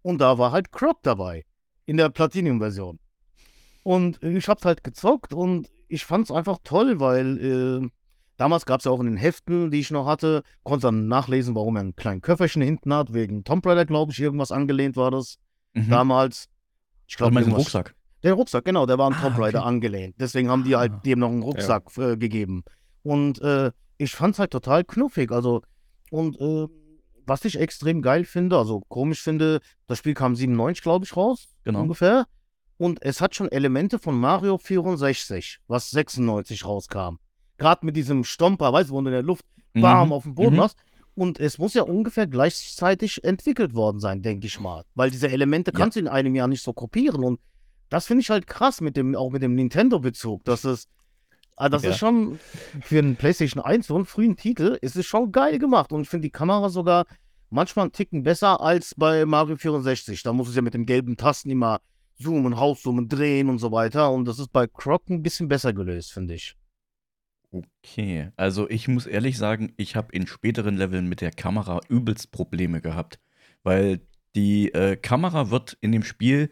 Und 0.02 0.20
da 0.20 0.38
war 0.38 0.52
halt 0.52 0.70
Croc 0.70 0.98
dabei, 1.02 1.46
in 1.84 1.96
der 1.96 2.10
Platinum-Version. 2.10 3.00
Und 3.82 4.22
ich 4.22 4.46
hab's 4.46 4.64
halt 4.64 4.84
gezockt 4.84 5.34
und 5.34 5.68
ich 5.88 6.04
fand's 6.04 6.30
einfach 6.30 6.58
toll, 6.62 7.00
weil 7.00 7.38
äh, 7.82 7.88
damals 8.36 8.66
gab's 8.66 8.84
ja 8.84 8.92
auch 8.92 9.00
in 9.00 9.06
den 9.06 9.16
Heften, 9.16 9.72
die 9.72 9.80
ich 9.80 9.90
noch 9.90 10.06
hatte, 10.06 10.44
konnte 10.62 10.86
dann 10.86 11.08
nachlesen, 11.08 11.56
warum 11.56 11.74
er 11.74 11.82
ein 11.82 11.96
kleines 11.96 12.22
Köfferchen 12.22 12.62
hinten 12.62 12.94
hat, 12.94 13.12
wegen 13.12 13.42
Tomb 13.42 13.66
Raider, 13.66 13.84
glaube 13.84 14.12
ich, 14.12 14.20
irgendwas 14.20 14.52
angelehnt 14.52 14.96
war 14.96 15.10
das. 15.10 15.40
Mhm. 15.74 15.90
Damals. 15.90 16.48
Ich 17.08 17.16
glaube, 17.16 17.42
den 17.42 17.52
Rucksack. 17.52 17.97
Der 18.22 18.34
Rucksack, 18.34 18.64
genau, 18.64 18.86
der 18.86 18.98
war 18.98 19.06
an 19.06 19.14
Ah, 19.14 19.22
Tomb 19.22 19.38
Raider 19.38 19.60
okay. 19.60 19.68
angelehnt. 19.68 20.16
Deswegen 20.18 20.48
haben 20.50 20.64
die 20.64 20.76
halt 20.76 20.92
Ah. 20.92 21.00
dem 21.04 21.18
noch 21.20 21.28
einen 21.30 21.42
Rucksack 21.42 21.84
äh, 21.98 22.16
gegeben. 22.16 22.64
Und 23.02 23.40
äh, 23.40 23.70
ich 23.96 24.12
fand's 24.12 24.38
halt 24.38 24.50
total 24.50 24.84
knuffig. 24.84 25.30
Also, 25.32 25.62
und 26.10 26.40
äh, 26.40 26.66
was 27.26 27.44
ich 27.44 27.58
extrem 27.58 28.00
geil 28.02 28.24
finde, 28.24 28.56
also 28.56 28.80
komisch 28.88 29.22
finde, 29.22 29.60
das 29.86 29.98
Spiel 29.98 30.14
kam 30.14 30.34
97, 30.34 30.82
glaube 30.82 31.04
ich, 31.04 31.16
raus. 31.16 31.48
Genau. 31.64 31.82
Ungefähr. 31.82 32.26
Und 32.76 33.02
es 33.02 33.20
hat 33.20 33.34
schon 33.34 33.50
Elemente 33.50 33.98
von 33.98 34.18
Mario 34.18 34.56
64, 34.58 35.58
was 35.66 35.90
96 35.90 36.64
rauskam. 36.64 37.16
Gerade 37.58 37.84
mit 37.84 37.96
diesem 37.96 38.22
Stomper, 38.24 38.72
weißt 38.72 38.90
du, 38.90 38.94
wo 38.94 39.00
du 39.00 39.08
in 39.08 39.12
der 39.12 39.22
Luft 39.22 39.44
bam 39.74 40.08
Mhm. 40.08 40.12
auf 40.12 40.22
dem 40.22 40.34
Boden 40.34 40.56
Mhm. 40.56 40.60
hast. 40.60 40.78
Und 41.14 41.40
es 41.40 41.58
muss 41.58 41.74
ja 41.74 41.82
ungefähr 41.82 42.28
gleichzeitig 42.28 43.24
entwickelt 43.24 43.74
worden 43.74 43.98
sein, 43.98 44.22
denke 44.22 44.46
ich 44.46 44.60
mal. 44.60 44.84
Weil 44.94 45.10
diese 45.10 45.28
Elemente 45.28 45.72
Ja. 45.72 45.78
kannst 45.78 45.96
du 45.96 46.00
in 46.00 46.08
einem 46.08 46.34
Jahr 46.36 46.46
nicht 46.48 46.62
so 46.62 46.72
kopieren. 46.72 47.24
Und 47.24 47.40
das 47.88 48.06
finde 48.06 48.22
ich 48.22 48.30
halt 48.30 48.46
krass 48.46 48.80
mit 48.80 48.96
dem, 48.96 49.14
auch 49.14 49.30
mit 49.30 49.42
dem 49.42 49.54
Nintendo-Bezug. 49.54 50.44
Das 50.44 50.64
ist, 50.64 50.88
ah, 51.56 51.68
das 51.68 51.82
Ja. 51.82 51.90
ist 51.90 51.98
schon 51.98 52.38
für 52.82 52.98
einen 52.98 53.16
PlayStation 53.16 53.62
1, 53.62 53.86
so 53.86 53.96
einen 53.96 54.04
frühen 54.06 54.36
Titel, 54.36 54.78
ist 54.80 54.96
es 54.96 55.06
schon 55.06 55.32
geil 55.32 55.58
gemacht. 55.58 55.92
Und 55.92 56.02
ich 56.02 56.08
finde 56.08 56.26
die 56.26 56.32
Kamera 56.32 56.68
sogar 56.68 57.06
manchmal 57.50 57.84
einen 57.84 57.92
Ticken 57.92 58.22
besser 58.22 58.60
als 58.60 58.94
bei 58.94 59.24
Mario 59.24 59.56
64. 59.56 60.22
Da 60.22 60.32
muss 60.32 60.48
es 60.48 60.56
ja 60.56 60.62
mit 60.62 60.74
den 60.74 60.86
gelben 60.86 61.16
Tasten 61.16 61.50
immer 61.50 61.80
zoomen, 62.20 62.52
rauszoomen, 62.52 63.08
drehen 63.08 63.48
und 63.48 63.58
so 63.58 63.72
weiter. 63.72 64.10
Und 64.10 64.26
das 64.26 64.38
ist 64.38 64.52
bei 64.52 64.66
Croc 64.66 65.08
ein 65.08 65.22
bisschen 65.22 65.48
besser 65.48 65.72
gelöst, 65.72 66.12
finde 66.12 66.34
ich. 66.34 66.54
Okay, 67.50 68.28
also 68.36 68.68
ich 68.68 68.88
muss 68.88 69.06
ehrlich 69.06 69.38
sagen, 69.38 69.72
ich 69.78 69.96
habe 69.96 70.12
in 70.12 70.26
späteren 70.26 70.76
Leveln 70.76 71.08
mit 71.08 71.22
der 71.22 71.30
Kamera 71.30 71.80
übelst 71.88 72.30
Probleme 72.30 72.82
gehabt, 72.82 73.18
weil 73.62 74.00
die 74.34 74.72
äh, 74.74 74.96
Kamera 74.96 75.50
wird 75.50 75.78
in 75.80 75.92
dem 75.92 76.02
Spiel, 76.02 76.50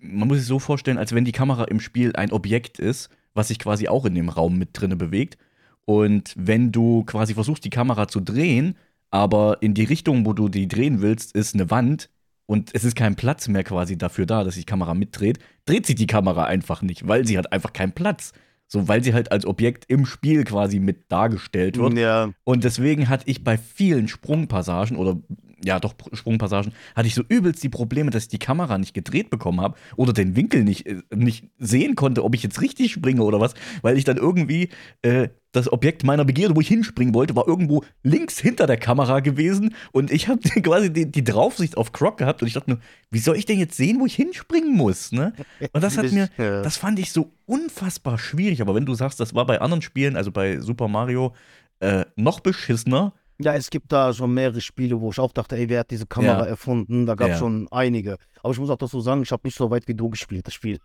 man 0.00 0.28
muss 0.28 0.38
sich 0.38 0.46
so 0.46 0.58
vorstellen, 0.58 0.98
als 0.98 1.14
wenn 1.14 1.24
die 1.24 1.32
Kamera 1.32 1.64
im 1.64 1.80
Spiel 1.80 2.14
ein 2.16 2.32
Objekt 2.32 2.78
ist, 2.78 3.10
was 3.34 3.48
sich 3.48 3.58
quasi 3.58 3.88
auch 3.88 4.04
in 4.04 4.14
dem 4.14 4.28
Raum 4.28 4.58
mit 4.58 4.70
drinne 4.72 4.96
bewegt. 4.96 5.38
Und 5.84 6.34
wenn 6.36 6.72
du 6.72 7.04
quasi 7.04 7.34
versuchst, 7.34 7.64
die 7.64 7.70
Kamera 7.70 8.08
zu 8.08 8.20
drehen, 8.20 8.76
aber 9.10 9.58
in 9.60 9.74
die 9.74 9.84
Richtung, 9.84 10.24
wo 10.26 10.32
du 10.32 10.48
die 10.48 10.68
drehen 10.68 11.00
willst, 11.00 11.34
ist 11.34 11.54
eine 11.54 11.70
Wand 11.70 12.10
und 12.46 12.70
es 12.74 12.84
ist 12.84 12.96
kein 12.96 13.16
Platz 13.16 13.48
mehr 13.48 13.64
quasi 13.64 13.96
dafür 13.96 14.26
da, 14.26 14.44
dass 14.44 14.56
die 14.56 14.64
Kamera 14.64 14.94
mitdreht, 14.94 15.38
dreht 15.66 15.86
sich 15.86 15.96
die 15.96 16.06
Kamera 16.06 16.44
einfach 16.44 16.82
nicht, 16.82 17.06
weil 17.06 17.26
sie 17.26 17.38
hat 17.38 17.52
einfach 17.52 17.72
keinen 17.72 17.92
Platz. 17.92 18.32
So, 18.72 18.86
weil 18.86 19.02
sie 19.02 19.14
halt 19.14 19.32
als 19.32 19.46
Objekt 19.46 19.84
im 19.88 20.06
Spiel 20.06 20.44
quasi 20.44 20.78
mit 20.78 21.10
dargestellt 21.10 21.76
wird. 21.76 21.98
Ja, 21.98 22.30
Und 22.44 22.62
deswegen 22.62 23.08
hatte 23.08 23.24
ich 23.28 23.42
bei 23.42 23.58
vielen 23.58 24.06
Sprungpassagen 24.06 24.96
oder 24.96 25.18
ja 25.64 25.80
doch 25.80 25.94
Sprungpassagen, 26.12 26.72
hatte 26.94 27.06
ich 27.06 27.14
so 27.14 27.22
übelst 27.28 27.62
die 27.62 27.68
Probleme, 27.68 28.10
dass 28.10 28.24
ich 28.24 28.28
die 28.28 28.38
Kamera 28.38 28.78
nicht 28.78 28.94
gedreht 28.94 29.30
bekommen 29.30 29.60
habe 29.60 29.76
oder 29.96 30.12
den 30.12 30.36
Winkel 30.36 30.64
nicht, 30.64 30.86
äh, 30.86 31.02
nicht 31.14 31.46
sehen 31.58 31.94
konnte, 31.94 32.24
ob 32.24 32.34
ich 32.34 32.42
jetzt 32.42 32.60
richtig 32.60 32.92
springe 32.92 33.22
oder 33.22 33.40
was, 33.40 33.54
weil 33.82 33.96
ich 33.96 34.04
dann 34.04 34.16
irgendwie 34.16 34.70
äh, 35.02 35.28
das 35.52 35.72
Objekt 35.72 36.04
meiner 36.04 36.24
Begierde, 36.24 36.54
wo 36.54 36.60
ich 36.60 36.68
hinspringen 36.68 37.12
wollte, 37.12 37.34
war 37.34 37.48
irgendwo 37.48 37.84
links 38.04 38.38
hinter 38.38 38.66
der 38.66 38.76
Kamera 38.76 39.20
gewesen 39.20 39.74
und 39.92 40.10
ich 40.12 40.28
habe 40.28 40.40
quasi 40.62 40.92
die, 40.92 41.10
die 41.10 41.24
Draufsicht 41.24 41.76
auf 41.76 41.92
Croc 41.92 42.18
gehabt 42.18 42.42
und 42.42 42.48
ich 42.48 42.54
dachte 42.54 42.70
nur, 42.70 42.80
wie 43.10 43.18
soll 43.18 43.36
ich 43.36 43.46
denn 43.46 43.58
jetzt 43.58 43.76
sehen, 43.76 44.00
wo 44.00 44.06
ich 44.06 44.14
hinspringen 44.14 44.76
muss? 44.76 45.12
Ne? 45.12 45.32
Und 45.72 45.82
das 45.82 45.98
hat 45.98 46.12
mir, 46.12 46.28
das 46.36 46.76
fand 46.76 46.98
ich 46.98 47.12
so 47.12 47.32
unfassbar 47.46 48.18
schwierig. 48.18 48.60
Aber 48.62 48.74
wenn 48.74 48.86
du 48.86 48.94
sagst, 48.94 49.18
das 49.18 49.34
war 49.34 49.46
bei 49.46 49.60
anderen 49.60 49.82
Spielen, 49.82 50.16
also 50.16 50.30
bei 50.30 50.60
Super 50.60 50.88
Mario, 50.88 51.34
äh, 51.80 52.04
noch 52.16 52.40
beschissener. 52.40 53.12
Ja, 53.42 53.54
es 53.54 53.70
gibt 53.70 53.90
da 53.92 54.12
schon 54.12 54.34
mehrere 54.34 54.60
Spiele, 54.60 55.00
wo 55.00 55.10
ich 55.10 55.18
auch 55.18 55.32
dachte, 55.32 55.56
ey, 55.56 55.68
wer 55.68 55.80
hat 55.80 55.90
diese 55.90 56.06
Kamera 56.06 56.40
Ja. 56.40 56.44
erfunden? 56.46 57.06
Da 57.06 57.14
gab 57.14 57.28
es 57.28 57.34
Ja. 57.34 57.38
schon 57.38 57.68
einige. 57.70 58.16
Aber 58.42 58.52
ich 58.52 58.58
muss 58.58 58.70
auch 58.70 58.76
dazu 58.78 59.00
sagen, 59.00 59.22
ich 59.22 59.32
habe 59.32 59.42
nicht 59.44 59.56
so 59.56 59.70
weit 59.70 59.88
wie 59.88 59.94
du 59.94 60.10
gespielt, 60.10 60.46
das 60.46 60.54
Spiel. 60.54 60.78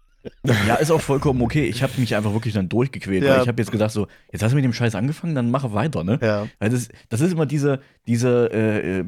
Ja, 0.67 0.75
ist 0.75 0.89
auch 0.91 1.01
vollkommen 1.01 1.41
okay. 1.41 1.65
Ich 1.65 1.83
habe 1.83 1.93
mich 1.97 2.15
einfach 2.15 2.33
wirklich 2.33 2.53
dann 2.53 2.67
durchgequält. 2.69 3.24
Ja. 3.24 3.35
Weil 3.35 3.41
ich 3.43 3.47
habe 3.47 3.62
jetzt 3.62 3.71
gedacht, 3.71 3.91
so, 3.91 4.07
jetzt 4.31 4.41
hast 4.41 4.51
du 4.51 4.55
mit 4.55 4.65
dem 4.65 4.74
Scheiß 4.74 4.95
angefangen, 4.95 5.35
dann 5.35 5.51
mache 5.51 5.74
weiter, 5.74 6.03
ne? 6.03 6.17
Ja. 6.21 6.47
Weil 6.59 6.69
das, 6.69 6.88
das 7.09 7.21
ist 7.21 7.33
immer 7.33 7.45
diese, 7.45 7.79
diese, 8.07 8.50
äh, 8.51 9.00
äh, 9.01 9.05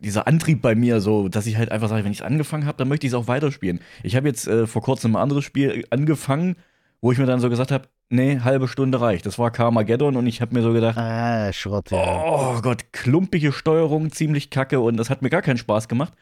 dieser 0.00 0.26
Antrieb 0.26 0.60
bei 0.60 0.74
mir, 0.74 1.00
so, 1.00 1.28
dass 1.28 1.46
ich 1.46 1.56
halt 1.56 1.72
einfach 1.72 1.88
sage, 1.88 2.04
wenn 2.04 2.12
ich 2.12 2.18
es 2.18 2.24
angefangen 2.24 2.66
habe, 2.66 2.76
dann 2.76 2.88
möchte 2.88 3.06
ich 3.06 3.12
es 3.12 3.14
auch 3.14 3.28
weiterspielen. 3.28 3.80
Ich 4.02 4.14
habe 4.14 4.28
jetzt 4.28 4.46
äh, 4.46 4.66
vor 4.66 4.82
kurzem 4.82 5.16
ein 5.16 5.22
anderes 5.22 5.44
Spiel 5.44 5.84
angefangen, 5.90 6.56
wo 7.00 7.12
ich 7.12 7.18
mir 7.18 7.26
dann 7.26 7.40
so 7.40 7.48
gesagt 7.50 7.70
habe, 7.70 7.88
nee, 8.08 8.40
halbe 8.40 8.68
Stunde 8.68 9.00
reicht. 9.00 9.26
Das 9.26 9.38
war 9.38 9.50
Carmageddon 9.50 10.16
und 10.16 10.26
ich 10.26 10.40
habe 10.40 10.54
mir 10.54 10.62
so 10.62 10.72
gedacht, 10.72 10.96
Ah, 10.96 11.52
Schrott, 11.52 11.90
ja. 11.90 12.24
Oh 12.24 12.60
Gott, 12.62 12.92
klumpige 12.92 13.52
Steuerung, 13.52 14.10
ziemlich 14.10 14.50
kacke 14.50 14.80
und 14.80 14.96
das 14.96 15.10
hat 15.10 15.22
mir 15.22 15.30
gar 15.30 15.42
keinen 15.42 15.58
Spaß 15.58 15.88
gemacht. 15.88 16.12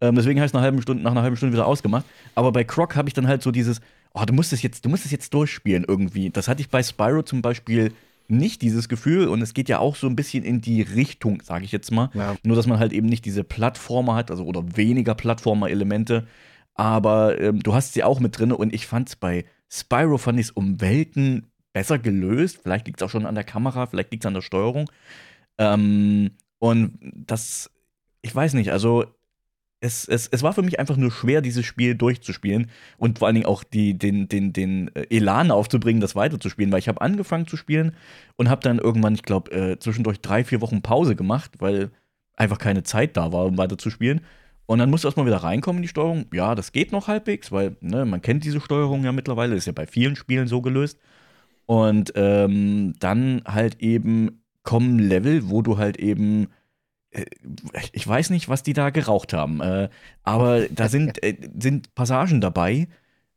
Ähm, 0.00 0.14
deswegen 0.14 0.40
habe 0.40 0.46
ich 0.46 0.52
nach, 0.52 0.60
einer 0.60 0.64
halben 0.64 0.82
Stunde, 0.82 1.02
nach 1.02 1.10
einer 1.10 1.22
halben 1.22 1.36
Stunde 1.36 1.52
wieder 1.52 1.66
ausgemacht. 1.66 2.04
Aber 2.34 2.52
bei 2.52 2.64
Croc 2.64 2.96
habe 2.96 3.08
ich 3.08 3.14
dann 3.14 3.28
halt 3.28 3.42
so 3.42 3.50
dieses, 3.50 3.80
oh, 4.14 4.24
du 4.24 4.32
musst 4.32 4.52
es 4.52 4.62
jetzt, 4.62 4.84
du 4.84 4.88
musst 4.88 5.04
es 5.04 5.10
jetzt 5.10 5.34
durchspielen 5.34 5.84
irgendwie. 5.86 6.30
Das 6.30 6.48
hatte 6.48 6.62
ich 6.62 6.70
bei 6.70 6.82
Spyro 6.82 7.22
zum 7.22 7.42
Beispiel 7.42 7.92
nicht, 8.28 8.62
dieses 8.62 8.88
Gefühl. 8.88 9.28
Und 9.28 9.42
es 9.42 9.52
geht 9.52 9.68
ja 9.68 9.78
auch 9.78 9.96
so 9.96 10.06
ein 10.06 10.16
bisschen 10.16 10.44
in 10.44 10.60
die 10.60 10.82
Richtung, 10.82 11.42
sage 11.42 11.64
ich 11.64 11.72
jetzt 11.72 11.90
mal. 11.90 12.10
Ja. 12.14 12.34
Nur, 12.42 12.56
dass 12.56 12.66
man 12.66 12.78
halt 12.78 12.92
eben 12.92 13.08
nicht 13.08 13.24
diese 13.24 13.44
Plattformer 13.44 14.14
hat, 14.14 14.30
also 14.30 14.44
oder 14.44 14.76
weniger 14.76 15.14
Plattformer-Elemente. 15.14 16.26
Aber 16.74 17.38
ähm, 17.38 17.62
du 17.62 17.74
hast 17.74 17.92
sie 17.92 18.04
auch 18.04 18.20
mit 18.20 18.38
drin 18.38 18.52
und 18.52 18.72
ich 18.72 18.86
fand 18.86 19.08
es 19.08 19.16
bei 19.16 19.44
Spyro, 19.70 20.18
fand 20.18 20.40
ich 20.40 20.46
es 20.46 20.50
um 20.52 20.80
Welten 20.80 21.46
besser 21.72 21.98
gelöst. 21.98 22.60
Vielleicht 22.62 22.86
liegt 22.86 23.00
es 23.00 23.06
auch 23.06 23.10
schon 23.10 23.26
an 23.26 23.34
der 23.34 23.44
Kamera, 23.44 23.86
vielleicht 23.86 24.10
liegt 24.10 24.24
es 24.24 24.28
an 24.28 24.34
der 24.34 24.42
Steuerung. 24.42 24.90
Ähm, 25.58 26.32
und 26.58 26.98
das, 27.02 27.70
ich 28.22 28.34
weiß 28.34 28.54
nicht, 28.54 28.72
also 28.72 29.04
es, 29.80 30.06
es, 30.06 30.26
es 30.28 30.42
war 30.42 30.52
für 30.52 30.62
mich 30.62 30.78
einfach 30.78 30.96
nur 30.96 31.10
schwer, 31.10 31.40
dieses 31.40 31.64
Spiel 31.64 31.94
durchzuspielen 31.94 32.70
und 32.98 33.18
vor 33.18 33.26
allen 33.26 33.36
Dingen 33.36 33.46
auch 33.46 33.64
die, 33.64 33.96
den, 33.96 34.28
den, 34.28 34.52
den 34.52 34.94
äh, 34.94 35.06
Elan 35.08 35.50
aufzubringen, 35.50 36.02
das 36.02 36.14
weiterzuspielen, 36.14 36.70
weil 36.70 36.80
ich 36.80 36.88
habe 36.88 37.00
angefangen 37.00 37.46
zu 37.46 37.56
spielen 37.56 37.96
und 38.36 38.50
habe 38.50 38.62
dann 38.62 38.78
irgendwann, 38.78 39.14
ich 39.14 39.22
glaube, 39.22 39.50
äh, 39.52 39.78
zwischendurch 39.78 40.20
drei, 40.20 40.44
vier 40.44 40.60
Wochen 40.60 40.82
Pause 40.82 41.16
gemacht, 41.16 41.52
weil 41.60 41.90
einfach 42.36 42.58
keine 42.58 42.82
Zeit 42.82 43.16
da 43.16 43.32
war, 43.32 43.46
um 43.46 43.56
weiterzuspielen. 43.56 44.20
Und 44.66 44.78
dann 44.78 44.90
musst 44.90 45.04
du 45.04 45.08
erstmal 45.08 45.26
wieder 45.26 45.38
reinkommen 45.38 45.78
in 45.78 45.82
die 45.82 45.88
Steuerung. 45.88 46.26
Ja, 46.32 46.54
das 46.54 46.72
geht 46.72 46.92
noch 46.92 47.08
halbwegs, 47.08 47.50
weil 47.50 47.76
ne, 47.80 48.04
man 48.04 48.22
kennt 48.22 48.44
diese 48.44 48.60
Steuerung 48.60 49.04
ja 49.04 49.12
mittlerweile, 49.12 49.56
ist 49.56 49.66
ja 49.66 49.72
bei 49.72 49.86
vielen 49.86 50.16
Spielen 50.16 50.46
so 50.46 50.60
gelöst. 50.60 50.98
Und 51.66 52.12
ähm, 52.16 52.94
dann 52.98 53.42
halt 53.46 53.80
eben 53.80 54.42
kommen 54.62 54.98
Level, 54.98 55.50
wo 55.50 55.62
du 55.62 55.78
halt 55.78 55.98
eben 55.98 56.48
äh, 57.10 57.24
ich 57.92 58.06
weiß 58.06 58.30
nicht, 58.30 58.48
was 58.48 58.62
die 58.62 58.72
da 58.72 58.90
geraucht 58.90 59.32
haben, 59.32 59.60
äh, 59.60 59.88
aber 60.22 60.68
da 60.68 60.88
sind, 60.88 61.22
äh, 61.22 61.36
sind 61.58 61.94
Passagen 61.94 62.40
dabei. 62.40 62.88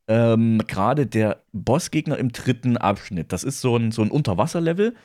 Ähm, 0.08 0.62
Gerade 0.68 1.08
der 1.08 1.44
Bossgegner 1.54 2.18
im 2.18 2.32
dritten 2.32 2.78
Abschnitt. 2.78 3.32
Das 3.32 3.44
ist 3.44 3.62
so 3.62 3.78
ein, 3.78 3.92
so 3.92 4.02
ein 4.02 4.12
Unterwasserlevel. 4.12 4.96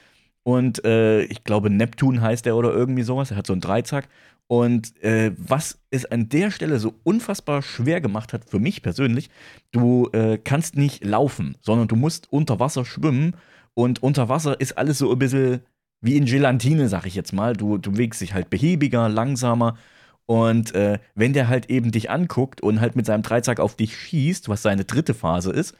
Und 0.42 0.84
äh, 0.84 1.22
ich 1.24 1.44
glaube, 1.44 1.70
Neptun 1.70 2.20
heißt 2.20 2.46
der 2.46 2.56
oder 2.56 2.72
irgendwie 2.72 3.02
sowas. 3.02 3.30
Er 3.30 3.36
hat 3.36 3.46
so 3.46 3.52
einen 3.52 3.60
Dreizack. 3.60 4.08
Und 4.48 5.00
äh, 5.02 5.32
was 5.36 5.78
es 5.90 6.06
an 6.06 6.30
der 6.30 6.50
Stelle 6.50 6.78
so 6.78 6.94
unfassbar 7.04 7.60
schwer 7.60 8.00
gemacht 8.00 8.32
hat, 8.32 8.48
für 8.48 8.58
mich 8.58 8.82
persönlich, 8.82 9.28
du 9.72 10.08
äh, 10.12 10.38
kannst 10.38 10.74
nicht 10.74 11.04
laufen, 11.04 11.56
sondern 11.60 11.86
du 11.86 11.96
musst 11.96 12.32
unter 12.32 12.58
Wasser 12.58 12.84
schwimmen. 12.84 13.36
Und 13.74 14.02
unter 14.02 14.28
Wasser 14.28 14.58
ist 14.58 14.78
alles 14.78 14.98
so 14.98 15.12
ein 15.12 15.18
bisschen 15.18 15.60
wie 16.00 16.16
in 16.16 16.24
Gelatine, 16.24 16.88
sag 16.88 17.06
ich 17.06 17.14
jetzt 17.14 17.32
mal. 17.32 17.54
Du, 17.54 17.76
du 17.76 17.92
bewegst 17.92 18.22
dich 18.22 18.32
halt 18.32 18.48
behäbiger, 18.48 19.10
langsamer. 19.10 19.76
Und 20.24 20.74
äh, 20.74 20.98
wenn 21.14 21.34
der 21.34 21.48
halt 21.48 21.68
eben 21.70 21.90
dich 21.90 22.10
anguckt 22.10 22.62
und 22.62 22.80
halt 22.80 22.96
mit 22.96 23.04
seinem 23.06 23.22
Dreizack 23.22 23.60
auf 23.60 23.76
dich 23.76 23.96
schießt, 23.96 24.48
was 24.48 24.62
seine 24.62 24.84
dritte 24.84 25.12
Phase 25.12 25.50
ist, 25.52 25.74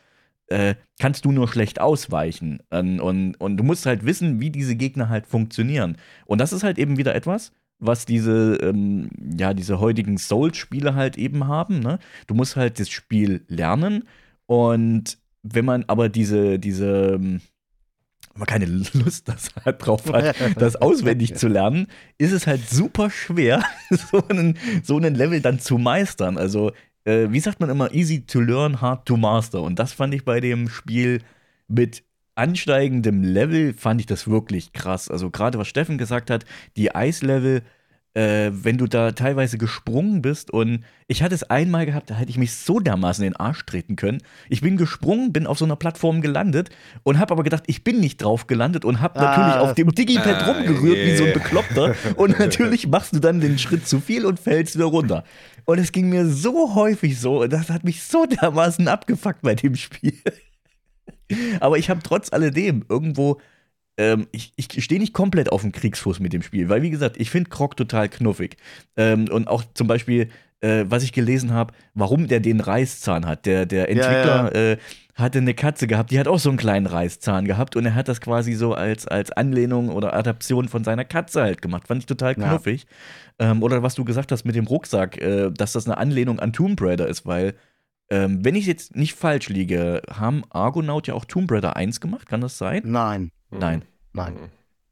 äh, 0.48 0.75
kannst 0.98 1.25
du 1.25 1.32
nur 1.32 1.48
schlecht 1.48 1.80
ausweichen. 1.80 2.60
Und, 2.70 3.00
und, 3.00 3.34
und 3.40 3.56
du 3.56 3.64
musst 3.64 3.87
halt 3.87 4.04
wissen, 4.04 4.40
wie 4.40 4.50
diese 4.50 4.76
Gegner 4.76 5.08
halt 5.08 5.26
funktionieren. 5.26 5.96
Und 6.26 6.38
das 6.40 6.52
ist 6.52 6.64
halt 6.64 6.78
eben 6.78 6.98
wieder 6.98 7.14
etwas, 7.14 7.52
was 7.78 8.06
diese, 8.06 8.58
ähm, 8.62 9.11
ja, 9.38 9.54
diese 9.54 9.80
heutigen 9.80 10.18
Souls-Spiele 10.18 10.94
halt 10.94 11.16
eben 11.16 11.47
haben. 11.47 11.80
Ne? 11.80 11.99
Du 12.26 12.35
musst 12.35 12.56
halt 12.56 12.80
das 12.80 12.90
Spiel 12.90 13.44
lernen. 13.49 14.04
Und 14.47 15.18
wenn 15.42 15.64
man 15.64 15.85
aber 15.87 16.08
diese, 16.08 16.58
diese, 16.58 17.14
ähm, 17.14 17.40
wenn 18.32 18.40
man 18.40 18.47
keine 18.47 18.66
Lust 18.66 19.28
das 19.28 19.50
halt 19.64 19.85
drauf 19.85 20.12
hat, 20.12 20.35
das 20.56 20.76
auswendig 20.76 21.37
zu 21.37 21.49
lernen, 21.49 21.87
ist 22.18 22.32
es 22.32 22.47
halt 22.47 22.68
super 22.68 23.11
schwer, 23.11 23.62
so 23.90 24.26
einen, 24.28 24.58
so 24.82 24.97
einen 24.97 25.14
Level 25.14 25.40
dann 25.40 25.61
zu 25.61 25.78
meistern. 25.78 26.37
Also 26.37 26.73
äh, 27.04 27.30
wie 27.30 27.40
sagt 27.40 27.61
man 27.61 27.70
immer, 27.70 27.92
easy 27.94 28.26
to 28.26 28.40
learn, 28.40 28.80
hard 28.80 29.06
to 29.06 29.16
master. 29.16 29.62
Und 29.62 29.78
das 29.78 29.92
fand 29.92 30.14
ich 30.14 30.25
bei 30.25 30.40
dem 30.40 30.68
Spiel 30.68 31.23
mit 31.68 32.02
ansteigendem 32.38 33.23
Level, 33.23 33.75
fand 33.75 34.00
ich 34.00 34.07
das 34.07 34.28
wirklich 34.28 34.73
krass. 34.73 35.11
Also 35.11 35.30
gerade 35.30 35.59
was 35.59 35.68
Steffen 35.68 35.99
gesagt 35.99 36.30
hat, 36.30 36.45
die 36.76 36.95
Eislevel 36.95 37.62
äh, 38.14 38.50
wenn 38.52 38.78
du 38.78 38.87
da 38.87 39.12
teilweise 39.12 39.59
gesprungen 39.59 40.23
bist 40.23 40.50
und 40.50 40.85
ich 41.07 41.23
hatte 41.23 41.35
es 41.35 41.45
einmal 41.45 41.87
gehabt, 41.87 42.11
da 42.11 42.14
hätte 42.14 42.30
ich 42.30 42.38
mich 42.38 42.52
so 42.54 42.80
dermaßen 42.80 43.25
in 43.25 43.33
den 43.33 43.37
Arsch 43.37 43.64
treten 43.64 43.95
können. 43.97 44.18
Ich 44.49 44.61
bin 44.61 44.76
gesprungen, 44.76 45.33
bin 45.33 45.47
auf 45.47 45.59
so 45.59 45.64
einer 45.64 45.76
Plattform 45.76 46.21
gelandet 46.21 46.71
und 47.04 47.18
habe 47.18 47.33
aber 47.33 47.45
gedacht, 47.45 47.64
ich 47.66 47.85
bin 47.85 48.00
nicht 48.00 48.16
drauf 48.23 48.47
gelandet 48.47 48.85
und 48.85 49.00
habe 49.00 49.21
Ah. 49.21 49.23
natürlich 49.23 49.61
auf 49.61 49.75
dem 49.75 49.95
Digipad 49.95 50.42
Ah, 50.42 50.50
rumgerührt 50.50 50.97
wie 50.97 51.16
so 51.16 51.25
ein 51.25 51.30
yeah. 51.30 51.38
Bekloppter 51.38 51.95
und 52.16 52.38
natürlich 52.38 52.88
machst 52.88 53.14
du 53.14 53.21
dann 53.21 53.40
den 53.40 53.59
Schritt 53.59 53.87
zu 53.87 54.00
viel 54.00 54.25
und 54.26 54.40
fällst 54.40 54.75
wieder 54.75 54.87
runter. 54.87 55.23
Und 55.64 55.78
es 55.78 55.92
ging 55.92 56.09
mir 56.09 56.26
so 56.26 56.75
häufig 56.75 57.21
so, 57.21 57.42
und 57.42 57.52
das 57.52 57.68
hat 57.71 57.85
mich 57.85 58.02
so 58.02 58.26
dermaßen 58.26 58.88
abgefuckt 58.88 59.42
bei 59.42 59.54
dem 59.54 59.76
Spiel. 59.76 60.14
Aber 61.61 61.78
ich 61.78 61.90
habe 61.90 62.00
trotz 62.02 62.32
alledem 62.32 62.85
irgendwo 62.88 63.38
ähm, 63.99 64.28
ich, 64.30 64.52
ich 64.56 64.85
stehe 64.85 65.00
nicht 65.00 65.12
komplett 65.12 65.50
auf 65.50 65.62
dem 65.62 65.73
Kriegsfuß 65.73 66.20
mit 66.20 66.32
dem 66.32 66.42
Spiel, 66.42 66.68
weil 66.68 66.82
wie 66.82 66.90
gesagt, 66.90 67.16
ich 67.18 67.30
finde 67.30 67.50
Krog 67.50 67.76
total 67.76 68.08
knuffig. 68.08 68.56
Ähm, 68.97 69.28
und 69.28 69.49
auch 69.49 69.64
zum 69.75 69.88
Beispiel, 69.88 70.28
äh, 70.61 70.85
was 70.88 71.02
ich 71.02 71.12
gelesen 71.12 71.52
habe, 71.52 71.75
warum 71.94 72.28
der 72.28 72.38
den 72.40 72.61
Reißzahn 72.61 73.26
hat. 73.26 73.44
Der, 73.44 73.66
der 73.66 73.90
Entwickler 73.90 74.54
Äh, 74.54 74.76
hatte 75.16 75.38
eine 75.38 75.52
Katze 75.54 75.88
gehabt, 75.88 76.12
die 76.12 76.20
hat 76.20 76.28
auch 76.28 76.38
so 76.38 76.49
einen 76.49 76.58
kleinen 76.58 76.87
Reißzahn 76.87 77.44
gehabt 77.44 77.75
und 77.75 77.85
er 77.85 77.97
hat 77.97 78.06
das 78.06 78.20
quasi 78.20 78.52
so 78.52 78.73
als, 78.75 79.04
als 79.08 79.32
Anlehnung 79.32 79.88
oder 79.88 80.14
Adaption 80.14 80.68
von 80.68 80.85
seiner 80.85 81.04
Katze 81.04 81.42
halt 81.42 81.61
gemacht. 81.61 81.88
Fand 81.88 82.02
ich 82.02 82.06
total 82.06 82.37
Ja. 82.38 82.50
knuffig. 82.50 82.87
Ähm, 83.40 83.64
oder 83.64 83.82
was 83.82 83.97
du 83.97 84.04
gesagt 84.04 84.30
hast 84.30 84.44
mit 84.44 84.54
dem 84.54 84.68
Rucksack, 84.68 85.20
äh, 85.20 85.50
dass 85.50 85.73
das 85.73 85.87
eine 85.87 85.99
Anlehnung 85.99 86.38
an 86.38 86.52
Tomb 86.52 86.80
Raider 86.80 87.08
ist, 87.08 87.26
weil 87.26 87.54
ähm, 88.11 88.45
wenn 88.45 88.55
ich 88.55 88.67
jetzt 88.67 88.97
nicht 88.97 89.15
falsch 89.15 89.49
liege, 89.49 90.03
haben 90.11 90.43
Argonaut 90.50 91.07
ja 91.07 91.15
auch 91.15 91.25
Tomb 91.25 91.50
Raider 91.50 91.77
1 91.77 92.00
gemacht, 92.00 92.29
kann 92.29 92.41
das 92.41 92.59
sein? 92.59 92.83
Nein, 92.85 93.31
Nein. 93.50 93.85
nein. 94.12 94.37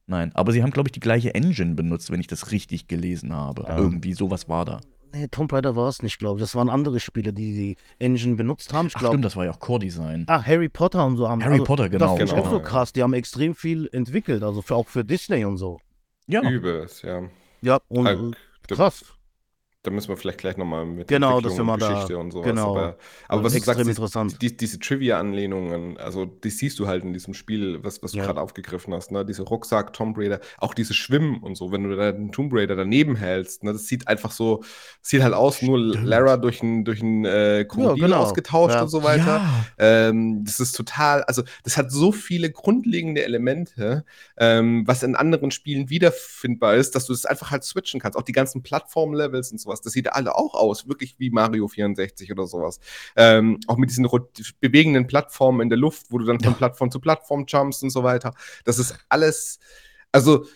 Nein, 0.09 0.31
aber 0.35 0.53
sie 0.53 0.63
haben, 0.63 0.71
glaube 0.71 0.89
ich, 0.89 0.93
die 0.93 1.01
gleiche 1.01 1.35
Engine 1.35 1.75
benutzt, 1.75 2.13
wenn 2.13 2.21
ich 2.21 2.29
das 2.29 2.53
richtig 2.53 2.87
gelesen 2.87 3.33
habe. 3.33 3.65
Ja. 3.65 3.77
Irgendwie 3.77 4.13
sowas 4.13 4.49
war 4.49 4.65
da. 4.65 4.81
Nee, 5.13 5.27
Tomb 5.29 5.53
Raider 5.53 5.75
war 5.75 5.89
es 5.89 6.03
nicht, 6.03 6.19
glaube 6.19 6.39
ich. 6.39 6.43
Das 6.43 6.55
waren 6.55 6.69
andere 6.69 7.01
Spiele, 7.01 7.33
die 7.33 7.53
die 7.55 7.77
Engine 7.99 8.37
benutzt 8.37 8.73
haben. 8.73 8.87
Ich 8.87 8.95
Ach 8.97 9.01
glaube. 9.01 9.15
stimmt, 9.15 9.25
das 9.25 9.35
war 9.35 9.47
ja 9.47 9.51
auch 9.51 9.59
Core-Design. 9.59 10.25
Ah, 10.29 10.43
Harry 10.45 10.69
Potter 10.69 11.05
und 11.05 11.17
so 11.17 11.29
haben 11.29 11.43
Harry 11.43 11.55
also, 11.55 11.65
Potter, 11.65 11.89
genau. 11.89 12.05
Das 12.07 12.11
finde 12.19 12.25
ich 12.25 12.31
genau. 12.33 12.45
auch 12.45 12.51
so 12.51 12.61
krass. 12.61 12.93
Die 12.93 13.03
haben 13.03 13.15
extrem 13.15 13.55
viel 13.55 13.89
entwickelt, 13.93 14.43
also 14.43 14.63
für, 14.63 14.77
auch 14.77 14.87
für 14.87 15.05
Disney 15.05 15.45
und 15.45 15.57
so. 15.57 15.81
Ja, 16.29 16.49
Übelst, 16.49 17.03
ja. 17.03 17.23
Ja, 17.63 17.81
und 17.89 18.37
da- 18.69 18.75
krass. 18.75 19.05
Da 19.87 19.93
müssen 19.93 20.09
wir 20.09 20.17
vielleicht 20.17 20.39
gleich 20.39 20.57
nochmal 20.57 20.85
mit 20.85 21.07
Genau, 21.07 21.41
dass 21.41 21.57
wir 21.57 21.63
mal 21.63 21.75
und 21.75 21.83
da- 21.83 21.93
Geschichte 21.93 22.19
und 22.19 22.33
sowas. 22.33 22.47
genau. 22.47 22.71
Aber, 22.77 22.97
aber 23.29 23.45
was 23.45 23.53
du 23.53 23.59
extrem 23.59 23.75
sagst, 23.77 23.89
interessant. 23.89 24.43
die, 24.43 24.57
diese 24.57 24.81
Trivia-Anlehnungen, 24.81 25.97
also 25.99 26.25
die 26.25 26.51
siehst 26.51 26.79
du 26.81 26.89
halt 26.89 27.05
in 27.05 27.13
diesem 27.13 27.35
Spiel, 27.35 27.79
was, 27.85 28.03
was 28.03 28.11
du 28.13 28.19
Ja. 28.19 28.25
gerade 28.27 28.41
aufgegriffen 28.41 28.93
hast, 28.95 29.13
ne? 29.13 29.25
Diese 29.25 29.43
Rucksack, 29.43 29.93
Tomb 29.93 30.19
Raider, 30.19 30.41
auch 30.59 30.75
diese 30.75 30.93
Schwimmen 30.93 31.41
und 31.43 31.57
so, 31.57 31.71
wenn 31.71 31.85
du 31.89 31.95
da 31.95 32.11
den 32.11 32.33
Tomb 32.33 32.53
Raider 32.53 32.75
daneben 32.75 33.15
hältst, 33.17 33.63
ne? 33.63 33.73
Das 33.73 33.87
sieht 33.87 34.09
einfach 34.09 34.33
so, 34.33 34.65
sieht 35.03 35.23
halt 35.23 35.35
aus, 35.35 35.63
nur. 35.63 35.79
Lara 35.79 36.37
durch 36.37 36.63
ein, 36.63 36.85
durch 36.85 37.01
ein 37.03 37.25
äh, 37.25 37.65
Krokodil 37.69 38.03
genau. 38.05 38.23
ausgetauscht 38.23 38.75
Ja. 38.75 38.83
und 38.83 38.89
so 38.89 39.05
weiter. 39.05 39.37
Ja. 39.79 40.09
Ähm, 40.09 40.43
das 40.45 40.59
ist 40.59 40.73
total, 40.73 41.23
also 41.25 41.43
das 41.63 41.77
hat 41.77 41.93
so 41.93 42.11
viele 42.11 42.51
grundlegende 42.51 43.23
Elemente, 43.25 44.05
ähm, 44.37 44.83
was 44.87 45.03
in 45.05 45.15
anderen 45.15 45.51
Spielen 45.53 45.91
wiederfindbar 45.91 46.75
ist, 46.75 46.95
dass 46.97 47.07
du 47.07 47.13
das 47.13 47.25
einfach 47.25 47.51
halt 47.53 47.63
switchen 47.63 48.01
kannst. 48.01 48.19
Auch 48.19 48.23
die 48.23 48.33
ganzen 48.33 48.63
Plattform-Levels 48.63 49.53
und 49.53 49.59
sowas, 49.61 49.76
das 49.81 49.93
sieht 49.93 50.13
alle 50.13 50.35
auch 50.37 50.55
aus, 50.55 50.89
wirklich 50.89 51.17
wie 51.19 51.31
Mario 51.31 51.69
64 51.69 52.31
oder 52.33 52.47
sowas. 52.47 52.81
Ähm, 53.17 53.61
auch 53.67 53.77
mit 53.77 53.91
diesen 53.91 54.09
bewegenden 54.61 55.07
Plattformen 55.07 55.61
in 55.61 55.69
der 55.69 55.79
Luft, 55.79 56.07
wo 56.11 56.19
du 56.19 56.25
dann 56.25 56.41
von 56.41 56.53
Ja. 56.53 56.59
Plattform 56.59 56.91
zu 56.91 57.01
Plattform 57.01 57.45
jumpst 57.47 57.83
und 57.83 57.91
so 57.91 58.03
weiter. 58.03 58.35
Das 58.65 58.79
ist 58.79 58.97
alles, 59.09 59.59
also 60.13 60.47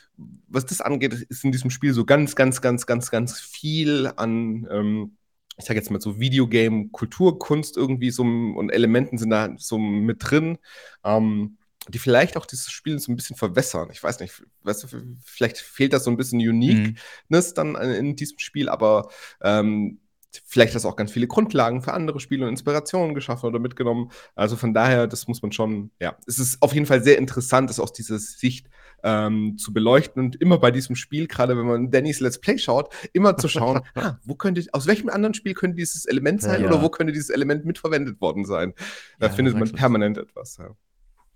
was 0.48 0.66
das 0.66 0.80
angeht, 0.80 1.14
ist 1.14 1.44
in 1.44 1.52
diesem 1.52 1.70
Spiel 1.70 1.92
so 1.92 2.04
ganz, 2.04 2.36
ganz, 2.36 2.60
ganz, 2.60 2.86
ganz, 2.86 3.10
ganz 3.10 3.40
viel 3.40 4.12
an 4.16 4.68
ähm, 4.70 5.16
ich 5.60 5.66
sage 5.66 5.78
jetzt 5.78 5.90
mal 5.90 6.00
so 6.00 6.18
Videogame, 6.18 6.88
Kulturkunst 6.88 7.76
irgendwie 7.76 8.10
so 8.10 8.22
und 8.22 8.70
Elementen 8.70 9.18
sind 9.18 9.30
da 9.30 9.50
so 9.58 9.78
mit 9.78 10.16
drin, 10.20 10.58
ähm, 11.04 11.58
die 11.88 11.98
vielleicht 11.98 12.36
auch 12.36 12.46
dieses 12.46 12.70
Spiel 12.70 12.98
so 12.98 13.10
ein 13.10 13.16
bisschen 13.16 13.36
verwässern. 13.36 13.88
Ich 13.90 14.02
weiß 14.02 14.20
nicht, 14.20 14.42
weißt 14.62 14.84
du, 14.84 14.88
vielleicht 15.24 15.58
fehlt 15.58 15.92
das 15.92 16.04
so 16.04 16.10
ein 16.10 16.16
bisschen 16.16 16.38
Uniqueness 16.38 17.50
Mhm. 17.50 17.54
dann 17.54 17.74
in 17.76 18.16
diesem 18.16 18.38
Spiel, 18.38 18.68
aber 18.68 19.08
ähm, 19.42 19.98
vielleicht 20.44 20.74
hast 20.74 20.84
du 20.84 20.88
auch 20.88 20.94
ganz 20.96 21.10
viele 21.10 21.26
Grundlagen 21.26 21.82
für 21.82 21.92
andere 21.92 22.20
Spiele 22.20 22.44
und 22.44 22.50
Inspirationen 22.50 23.14
geschaffen 23.14 23.46
oder 23.46 23.58
mitgenommen. 23.58 24.12
Also 24.34 24.56
von 24.56 24.74
daher, 24.74 25.06
das 25.08 25.26
muss 25.26 25.42
man 25.42 25.52
schon, 25.52 25.90
ja, 26.00 26.16
es 26.26 26.38
ist 26.38 26.62
auf 26.62 26.72
jeden 26.74 26.86
Fall 26.86 27.02
sehr 27.02 27.18
interessant, 27.18 27.68
das 27.70 27.80
aus 27.80 27.92
dieser 27.92 28.18
Sicht 28.18 28.68
ähm, 29.02 29.56
zu 29.56 29.72
beleuchten 29.72 30.22
und 30.22 30.36
immer 30.36 30.58
bei 30.58 30.70
diesem 30.70 30.94
Spiel, 30.94 31.26
gerade 31.26 31.56
wenn 31.56 31.66
man 31.66 31.90
Dannys 31.90 32.20
Let's 32.20 32.38
Play 32.38 32.58
schaut, 32.58 32.92
immer 33.14 33.36
zu 33.38 33.48
schauen, 33.48 33.80
ah, 33.94 34.18
wo 34.24 34.34
könnte, 34.34 34.62
aus 34.72 34.86
welchem 34.86 35.08
anderen 35.08 35.32
Spiel 35.34 35.54
könnte 35.54 35.76
dieses 35.76 36.04
Element 36.04 36.42
sein 36.42 36.60
Ja. 36.62 36.68
oder 36.68 36.82
wo 36.82 36.90
könnte 36.90 37.12
dieses 37.14 37.30
Element 37.30 37.64
mitverwendet 37.64 38.20
worden 38.20 38.44
sein? 38.44 38.74
Da 39.18 39.28
Ja, 39.28 39.32
findet 39.32 39.56
man 39.56 39.72
permanent 39.72 40.18
etwas. 40.18 40.58
Ja. 40.58 40.76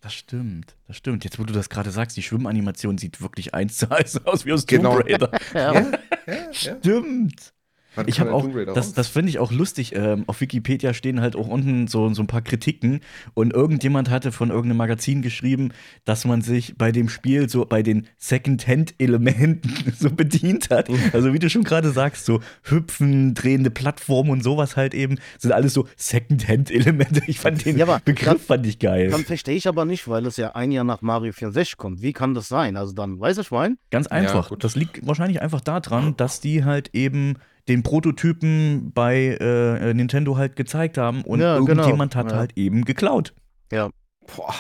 Das 0.04 0.12
stimmt, 0.12 0.76
das 0.86 0.98
stimmt. 0.98 1.24
Jetzt, 1.24 1.38
wo 1.38 1.44
du 1.44 1.54
das 1.54 1.70
gerade 1.70 1.90
sagst, 1.90 2.14
die 2.18 2.22
Schwimmanimation 2.22 2.98
sieht 2.98 3.22
wirklich 3.22 3.54
eins 3.54 3.78
zu 3.78 3.90
eins 3.90 4.22
aus 4.26 4.44
wie 4.44 4.52
aus 4.52 4.66
Genau. 4.66 4.98
Tomb 4.98 5.06
Raider. 5.08 5.30
Ja, 5.54 5.72
ja, 5.72 5.98
ja. 6.26 6.52
Stimmt. 6.52 7.54
Wann 7.94 8.08
Ich 8.08 8.20
habe 8.20 8.32
auch, 8.32 8.46
das, 8.74 8.92
das 8.92 9.08
finde 9.08 9.30
ich 9.30 9.38
auch 9.38 9.52
lustig. 9.52 9.94
Ähm, 9.94 10.24
auf 10.26 10.40
Wikipedia 10.40 10.94
stehen 10.94 11.20
halt 11.20 11.36
auch 11.36 11.48
unten 11.48 11.86
so, 11.86 12.12
so 12.12 12.22
ein 12.22 12.26
paar 12.26 12.42
Kritiken 12.42 13.00
und 13.34 13.52
irgendjemand 13.52 14.10
hatte 14.10 14.32
von 14.32 14.50
irgendeinem 14.50 14.78
Magazin 14.78 15.22
geschrieben, 15.22 15.72
dass 16.04 16.24
man 16.24 16.42
sich 16.42 16.76
bei 16.76 16.92
dem 16.92 17.08
Spiel 17.08 17.48
so 17.48 17.64
bei 17.64 17.82
den 17.82 18.06
Second-Hand-Elementen 18.18 19.92
so 19.98 20.10
bedient 20.10 20.70
hat. 20.70 20.88
Also 21.12 21.32
wie 21.32 21.38
du 21.38 21.48
schon 21.50 21.64
gerade 21.64 21.90
sagst, 21.90 22.24
so 22.24 22.40
Hüpfen, 22.62 23.34
drehende 23.34 23.70
Plattformen 23.70 24.30
und 24.30 24.42
sowas 24.42 24.76
halt 24.76 24.94
eben, 24.94 25.18
sind 25.38 25.52
alles 25.52 25.72
so 25.74 25.86
Second-Hand-Elemente. 25.96 27.22
Ich 27.26 27.38
fand 27.38 27.64
den 27.64 27.78
Ja, 27.78 27.86
aber 27.86 28.00
Begriff 28.04 28.46
fand 28.46 28.66
ich 28.66 28.78
geil. 28.78 29.10
Dann 29.10 29.24
verstehe 29.24 29.56
ich 29.56 29.68
aber 29.68 29.84
nicht, 29.84 30.08
weil 30.08 30.26
es 30.26 30.36
ja 30.36 30.54
ein 30.54 30.72
Jahr 30.72 30.84
nach 30.84 31.02
Mario 31.02 31.32
64 31.32 31.76
kommt. 31.76 32.02
Wie 32.02 32.12
kann 32.12 32.34
das 32.34 32.48
sein? 32.48 32.76
Also 32.76 32.92
dann, 32.92 33.20
weiß 33.20 33.38
ich 33.38 33.50
mein? 33.50 33.78
Ganz 33.90 34.06
einfach. 34.06 34.50
gut. 34.50 34.64
das 34.64 34.76
liegt 34.76 35.06
wahrscheinlich 35.06 35.40
einfach 35.42 35.60
daran, 35.60 36.16
dass 36.16 36.40
die 36.40 36.64
halt 36.64 36.90
eben 36.92 37.36
den 37.68 37.82
Prototypen 37.82 38.92
bei 38.92 39.36
äh, 39.40 39.94
Nintendo 39.94 40.36
halt 40.36 40.56
gezeigt 40.56 40.98
haben 40.98 41.22
und 41.22 41.40
Ja, 41.40 41.58
genau. 41.58 41.70
irgendjemand 41.72 42.14
hat 42.16 42.30
Ja. 42.32 42.36
halt 42.38 42.56
eben 42.56 42.84
geklaut. 42.84 43.34
Boah. 43.70 44.54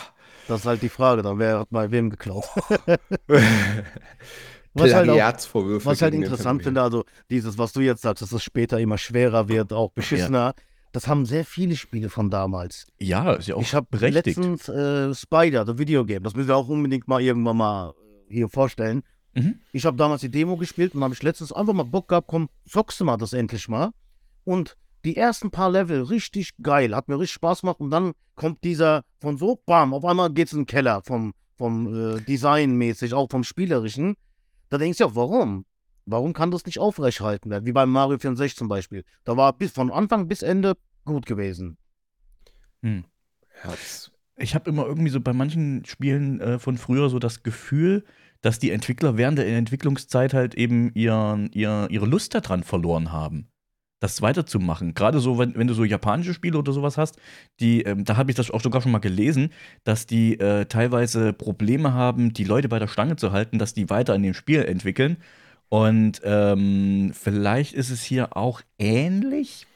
Das 0.48 0.60
ist 0.60 0.66
halt 0.66 0.82
die 0.82 0.88
Frage, 0.90 1.22
dann 1.22 1.38
wer 1.38 1.60
hat 1.60 1.68
bei 1.70 1.90
wem 1.90 2.10
geklaut. 2.10 2.44
Was 4.76 4.92
halt, 4.92 5.08
auch, 5.08 5.16
was 5.84 6.02
halt 6.02 6.14
interessant 6.14 6.64
finde, 6.64 6.82
also 6.82 7.04
dieses, 7.30 7.56
was 7.58 7.72
du 7.72 7.80
jetzt 7.80 8.02
sagst, 8.02 8.22
dass 8.22 8.32
es 8.32 8.42
später 8.42 8.80
immer 8.80 8.98
schwerer 8.98 9.48
wird, 9.48 9.72
auch 9.72 9.92
beschissener, 9.92 10.52
das 10.90 11.06
haben 11.06 11.26
sehr 11.26 11.44
viele 11.44 11.76
Spiele 11.76 12.08
von 12.08 12.28
damals. 12.28 12.88
Ja, 12.98 13.34
ist 13.34 13.46
ja 13.46 13.54
auch 13.54 13.60
ich 13.62 13.72
habe 13.72 13.86
berechtigt. 13.88 14.36
letztens 14.36 14.68
äh, 14.68 15.14
Spider, 15.14 15.64
the 15.64 15.78
Video 15.78 16.04
Game, 16.04 16.24
das 16.24 16.34
müssen 16.34 16.48
wir 16.48 16.56
auch 16.56 16.68
unbedingt 16.68 17.06
mal 17.06 17.22
irgendwann 17.22 17.56
mal 17.56 17.90
äh, 18.28 18.34
hier 18.34 18.48
vorstellen. 18.48 19.02
Mhm. 19.34 19.60
Ich 19.72 19.84
habe 19.84 19.96
damals 19.96 20.20
die 20.20 20.30
Demo 20.30 20.56
gespielt 20.56 20.94
und 20.94 21.02
habe 21.02 21.14
ich 21.14 21.22
letztens 21.22 21.52
einfach 21.52 21.72
mal 21.72 21.84
Bock 21.84 22.08
gehabt, 22.08 22.28
komm, 22.28 22.48
zockst 22.66 23.00
du 23.00 23.04
mal 23.04 23.16
das 23.16 23.32
endlich 23.32 23.68
mal. 23.68 23.90
Und 24.44 24.76
die 25.04 25.16
ersten 25.16 25.50
paar 25.50 25.70
Level 25.70 26.02
richtig 26.02 26.52
geil, 26.62 26.94
hat 26.94 27.08
mir 27.08 27.18
richtig 27.18 27.34
Spaß 27.34 27.62
gemacht 27.62 27.80
und 27.80 27.90
dann 27.90 28.12
kommt 28.36 28.64
dieser 28.64 29.04
von 29.20 29.36
so, 29.36 29.60
bam, 29.66 29.92
auf 29.92 30.04
einmal 30.04 30.32
geht's 30.32 30.52
in 30.52 30.60
den 30.60 30.66
Keller 30.66 31.02
vom, 31.02 31.34
vom 31.56 32.16
äh, 32.16 32.20
Design 32.20 32.76
mäßig, 32.76 33.14
auch 33.14 33.30
vom 33.30 33.44
Spielerischen. 33.44 34.16
Da 34.70 34.78
denkst 34.78 34.98
du 34.98 35.04
ja, 35.04 35.14
warum? 35.14 35.66
Warum 36.06 36.32
kann 36.32 36.50
das 36.50 36.66
nicht 36.66 36.78
aufrechthalten 36.78 37.50
werden? 37.50 37.66
Wie 37.66 37.72
beim 37.72 37.90
Mario 37.90 38.18
64 38.18 38.56
zum 38.56 38.68
Beispiel. 38.68 39.04
Da 39.24 39.36
war 39.36 39.52
bis 39.52 39.72
von 39.72 39.90
Anfang 39.90 40.28
bis 40.28 40.42
Ende 40.42 40.76
gut 41.04 41.26
gewesen. 41.26 41.78
Hm. 42.82 43.04
Ich 44.36 44.54
habe 44.54 44.68
immer 44.68 44.86
irgendwie 44.86 45.10
so 45.10 45.20
bei 45.20 45.32
manchen 45.32 45.84
Spielen 45.84 46.40
äh, 46.40 46.58
von 46.58 46.76
früher 46.76 47.08
so 47.08 47.18
das 47.18 47.42
Gefühl, 47.42 48.04
dass 48.44 48.58
die 48.58 48.70
Entwickler 48.72 49.16
während 49.16 49.38
der 49.38 49.46
Entwicklungszeit 49.46 50.34
halt 50.34 50.54
eben 50.54 50.90
ihr, 50.92 51.48
ihr, 51.52 51.86
ihre 51.88 52.04
Lust 52.04 52.34
daran 52.34 52.62
verloren 52.62 53.10
haben, 53.10 53.48
das 54.00 54.20
weiterzumachen. 54.20 54.92
Gerade 54.92 55.18
so, 55.18 55.38
wenn, 55.38 55.54
wenn 55.56 55.66
du 55.66 55.72
so 55.72 55.82
japanische 55.82 56.34
Spiele 56.34 56.58
oder 56.58 56.74
sowas 56.74 56.98
hast, 56.98 57.16
die, 57.58 57.80
ähm, 57.84 58.04
da 58.04 58.18
habe 58.18 58.30
ich 58.30 58.36
das 58.36 58.50
auch 58.50 58.60
sogar 58.60 58.82
schon 58.82 58.92
mal 58.92 58.98
gelesen, 58.98 59.48
dass 59.84 60.04
die 60.04 60.38
äh, 60.38 60.66
teilweise 60.66 61.32
Probleme 61.32 61.94
haben, 61.94 62.34
die 62.34 62.44
Leute 62.44 62.68
bei 62.68 62.78
der 62.78 62.86
Stange 62.88 63.16
zu 63.16 63.32
halten, 63.32 63.58
dass 63.58 63.72
die 63.72 63.88
weiter 63.88 64.14
in 64.14 64.22
dem 64.22 64.34
Spiel 64.34 64.62
entwickeln. 64.62 65.16
Und 65.70 66.20
ähm, 66.22 67.12
vielleicht 67.14 67.72
ist 67.72 67.88
es 67.88 68.02
hier 68.02 68.36
auch 68.36 68.60
ähnlich. 68.78 69.66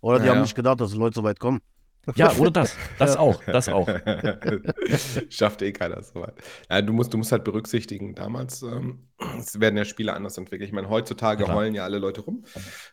Oder 0.00 0.20
die 0.20 0.26
Ja, 0.26 0.30
haben 0.30 0.38
ja. 0.38 0.42
nicht 0.42 0.54
gedacht, 0.54 0.80
dass 0.80 0.92
die 0.92 0.98
Leute 0.98 1.16
so 1.16 1.24
weit 1.24 1.40
kommen. 1.40 1.60
Ja, 2.16 2.32
oder 2.36 2.50
das. 2.50 2.76
Das 2.98 3.16
auch. 3.16 3.42
Das 3.44 3.68
auch. 3.68 3.88
Schafft 5.28 5.62
eh 5.62 5.72
keiner 5.72 6.02
so 6.02 6.22
weit. 6.22 6.34
Ja, 6.68 6.82
du, 6.82 6.92
musst, 6.92 7.12
du 7.12 7.18
musst 7.18 7.30
halt 7.30 7.44
berücksichtigen, 7.44 8.14
damals 8.14 8.62
ähm, 8.62 9.08
werden 9.54 9.76
ja 9.76 9.84
Spiele 9.84 10.14
anders 10.14 10.38
entwickelt. 10.38 10.68
Ich 10.68 10.72
meine, 10.72 10.88
heutzutage 10.88 11.44
Klar. 11.44 11.56
heulen 11.56 11.74
ja 11.74 11.84
alle 11.84 11.98
Leute 11.98 12.22
rum, 12.22 12.44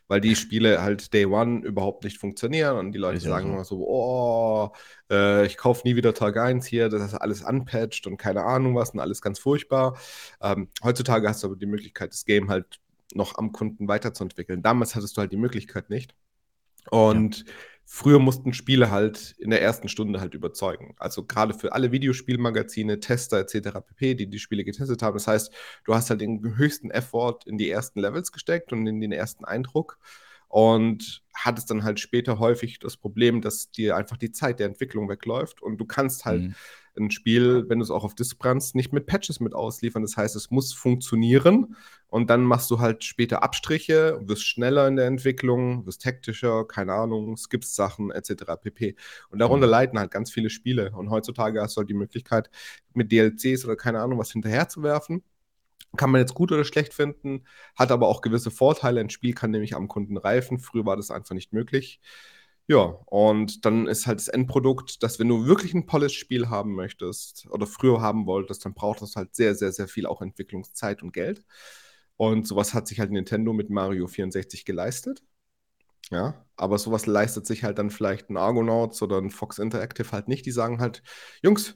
weil 0.08 0.22
die 0.22 0.36
Spiele 0.36 0.82
halt 0.82 1.14
Day 1.14 1.26
One 1.26 1.66
überhaupt 1.66 2.04
nicht 2.04 2.18
funktionieren 2.18 2.78
und 2.78 2.92
die 2.92 3.00
Leute 3.00 3.24
ja 3.24 3.30
sagen 3.30 3.48
so. 3.48 3.54
immer 3.54 3.66
so, 3.66 3.88
oh, 3.88 4.72
äh, 5.10 5.46
ich 5.46 5.58
kaufe 5.58 5.88
nie 5.88 5.96
wieder 5.96 6.14
Tag 6.14 6.38
1 6.38 6.66
hier, 6.66 6.90
das 6.90 7.02
ist 7.02 7.14
alles 7.14 7.44
unpatched 7.44 8.08
und 8.08 8.18
keine 8.18 8.44
Ahnung 8.44 8.76
was 8.76 8.92
und 8.92 9.00
alles 9.00 9.22
ganz 9.22 9.40
furchtbar. 9.40 9.98
Ähm, 10.42 10.70
heutzutage 10.84 11.28
hast 11.30 11.44
du 11.44 11.48
aber 11.48 11.56
die 11.56 11.66
Möglichkeit, 11.66 12.12
das 12.12 12.26
Game 12.26 12.50
halt 12.50 12.80
noch 13.14 13.38
am 13.38 13.54
Kunden 13.54 13.88
weiterzuentwickeln. 13.88 14.62
Damals 14.62 14.96
hattest 14.96 15.16
du 15.16 15.22
halt 15.22 15.32
die 15.32 15.38
Möglichkeit 15.38 15.90
nicht. 15.90 16.14
Und 16.90 17.46
früher 17.90 18.20
mussten 18.20 18.54
Spiele 18.54 18.92
halt 18.92 19.34
in 19.40 19.50
der 19.50 19.62
ersten 19.62 19.88
Stunde 19.88 20.20
halt 20.20 20.34
überzeugen. 20.34 20.94
Also 21.00 21.26
gerade 21.26 21.54
für 21.54 21.72
alle 21.72 21.94
Videospielmagazine, 21.94 23.00
Tester 23.00 23.40
etc. 23.40 23.80
pp., 23.80 24.14
die 24.14 24.30
die 24.30 24.40
Spiele 24.40 24.66
getestet 24.66 25.02
haben. 25.02 25.14
Das 25.14 25.26
heißt, 25.26 25.54
du 25.86 25.96
hast 25.96 26.10
halt 26.10 26.20
den 26.20 26.58
höchsten 26.58 26.92
Effort 26.92 27.40
in 27.46 27.58
die 27.58 27.70
ersten 27.70 28.02
Levels 28.02 28.34
gesteckt 28.34 28.74
und 28.74 28.86
in 28.86 29.00
den 29.00 29.14
ersten 29.14 29.46
Eindruck 29.46 30.00
und 30.48 31.24
hattest 31.34 31.70
dann 31.70 31.84
halt 31.84 32.00
später 32.00 32.40
häufig 32.40 32.80
das 32.80 32.98
Problem, 32.98 33.42
dass 33.42 33.70
dir 33.72 33.96
einfach 33.96 34.18
die 34.18 34.32
Zeit 34.32 34.60
der 34.60 34.68
Entwicklung 34.68 35.10
wegläuft 35.10 35.62
und 35.62 35.78
du 35.78 35.86
kannst 35.86 36.26
halt 36.26 36.42
Mhm. 36.44 36.56
ein 36.98 37.12
Spiel, 37.12 37.66
wenn 37.70 37.78
du 37.80 37.84
es 37.84 37.92
auch 37.92 38.04
auf 38.04 38.16
Disk 38.16 38.40
brannst, 38.40 38.74
nicht 38.74 38.92
mit 38.92 39.06
Patches 39.06 39.40
mit 39.40 39.54
ausliefern. 39.54 40.02
Das 40.02 40.18
heißt, 40.18 40.36
es 40.36 40.50
muss 40.50 40.74
funktionieren 40.74 41.76
und 42.08 42.30
dann 42.32 42.44
machst 42.44 42.72
du 42.72 42.80
halt 42.80 43.04
später 43.04 43.44
Abstriche, 43.44 44.20
wirst 44.24 44.44
schneller 44.48 44.88
in 44.88 44.96
der 44.96 45.06
Entwicklung, 45.06 45.86
wirst 45.86 46.06
hektischer, 46.06 46.66
keine 46.66 46.94
Ahnung, 46.94 47.38
skippst 47.38 47.76
Sachen 47.76 48.10
etc. 48.12 48.58
pp. 48.58 48.96
Und 49.30 49.38
darunter 49.40 49.68
Mhm. 49.68 49.72
leiden 49.72 50.00
halt 50.00 50.10
ganz 50.12 50.32
viele 50.32 50.50
Spiele. 50.50 50.92
Und 50.96 51.12
heutzutage 51.12 51.62
hast 51.62 51.76
du 51.78 51.82
halt 51.82 51.90
die 51.90 51.94
Möglichkeit, 51.94 52.50
mit 52.94 53.12
DLCs 53.12 53.66
oder 53.66 53.76
keine 53.76 54.00
Ahnung 54.02 54.18
was 54.18 54.32
hinterherzuwerfen. 54.32 55.24
Kann 55.96 56.12
man 56.12 56.22
jetzt 56.22 56.34
gut 56.34 56.52
oder 56.52 56.66
schlecht 56.66 56.94
finden, 56.94 57.46
hat 57.76 57.92
aber 57.92 58.08
auch 58.08 58.22
gewisse 58.22 58.52
Vorteile. 58.52 59.00
Ein 59.00 59.10
Spiel 59.10 59.34
kann 59.34 59.52
nämlich 59.52 59.76
am 59.76 59.88
Kunden 59.88 60.18
reifen. 60.18 60.60
Früher 60.60 60.86
war 60.86 60.98
das 60.98 61.12
einfach 61.12 61.34
nicht 61.34 61.54
möglich. 61.54 62.02
Ja, 62.70 62.82
und 63.06 63.66
dann 63.66 63.88
ist 63.88 64.08
halt 64.08 64.20
das 64.20 64.28
Endprodukt, 64.28 65.02
dass 65.02 65.20
wenn 65.20 65.30
du 65.30 65.46
wirklich 65.46 65.74
ein 65.74 65.86
Polished-Spiel 65.86 66.50
haben 66.50 66.76
möchtest 66.76 67.48
oder 67.50 67.66
früher 67.66 68.02
haben 68.02 68.26
wolltest, 68.26 68.66
dann 68.66 68.74
braucht 68.74 69.02
das 69.02 69.16
halt 69.16 69.34
sehr, 69.36 69.56
sehr, 69.56 69.72
sehr 69.72 69.88
viel 69.88 70.06
auch 70.06 70.22
Entwicklungszeit 70.22 71.02
und 71.02 71.14
Geld. 71.14 71.46
Und 72.18 72.46
sowas 72.46 72.74
hat 72.74 72.88
sich 72.88 73.00
halt 73.00 73.12
Nintendo 73.12 73.54
mit 73.54 73.70
Mario 73.70 74.08
64 74.08 74.66
geleistet. 74.66 75.24
Ja, 76.12 76.46
aber 76.56 76.78
sowas 76.78 77.06
leistet 77.06 77.46
sich 77.46 77.64
halt 77.64 77.78
dann 77.80 77.90
vielleicht 77.90 78.30
ein 78.30 78.38
Argonauts 78.38 79.02
oder 79.02 79.18
ein 79.18 79.30
Fox 79.30 79.60
Interactive 79.60 80.12
halt 80.12 80.28
nicht. 80.28 80.46
Die 80.46 80.52
sagen 80.52 80.80
halt, 80.80 81.04
Jungs, 81.42 81.76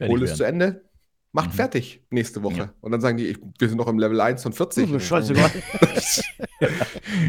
hol 0.00 0.22
es 0.22 0.36
zu 0.36 0.44
Ende, 0.44 0.88
macht 1.34 1.48
Mhm. 1.50 1.54
fertig 1.56 2.00
nächste 2.10 2.42
Woche. 2.42 2.56
Ja. 2.56 2.72
Und 2.80 2.92
dann 2.92 3.00
sagen 3.02 3.18
die, 3.18 3.26
ich, 3.26 3.38
wir 3.58 3.68
sind 3.68 3.76
noch 3.76 3.88
im 3.88 3.98
Level 3.98 4.18
1 4.20 4.42
von 4.42 4.52
40. 4.54 4.88
Mir 4.88 5.00
scheißegal. 5.00 5.50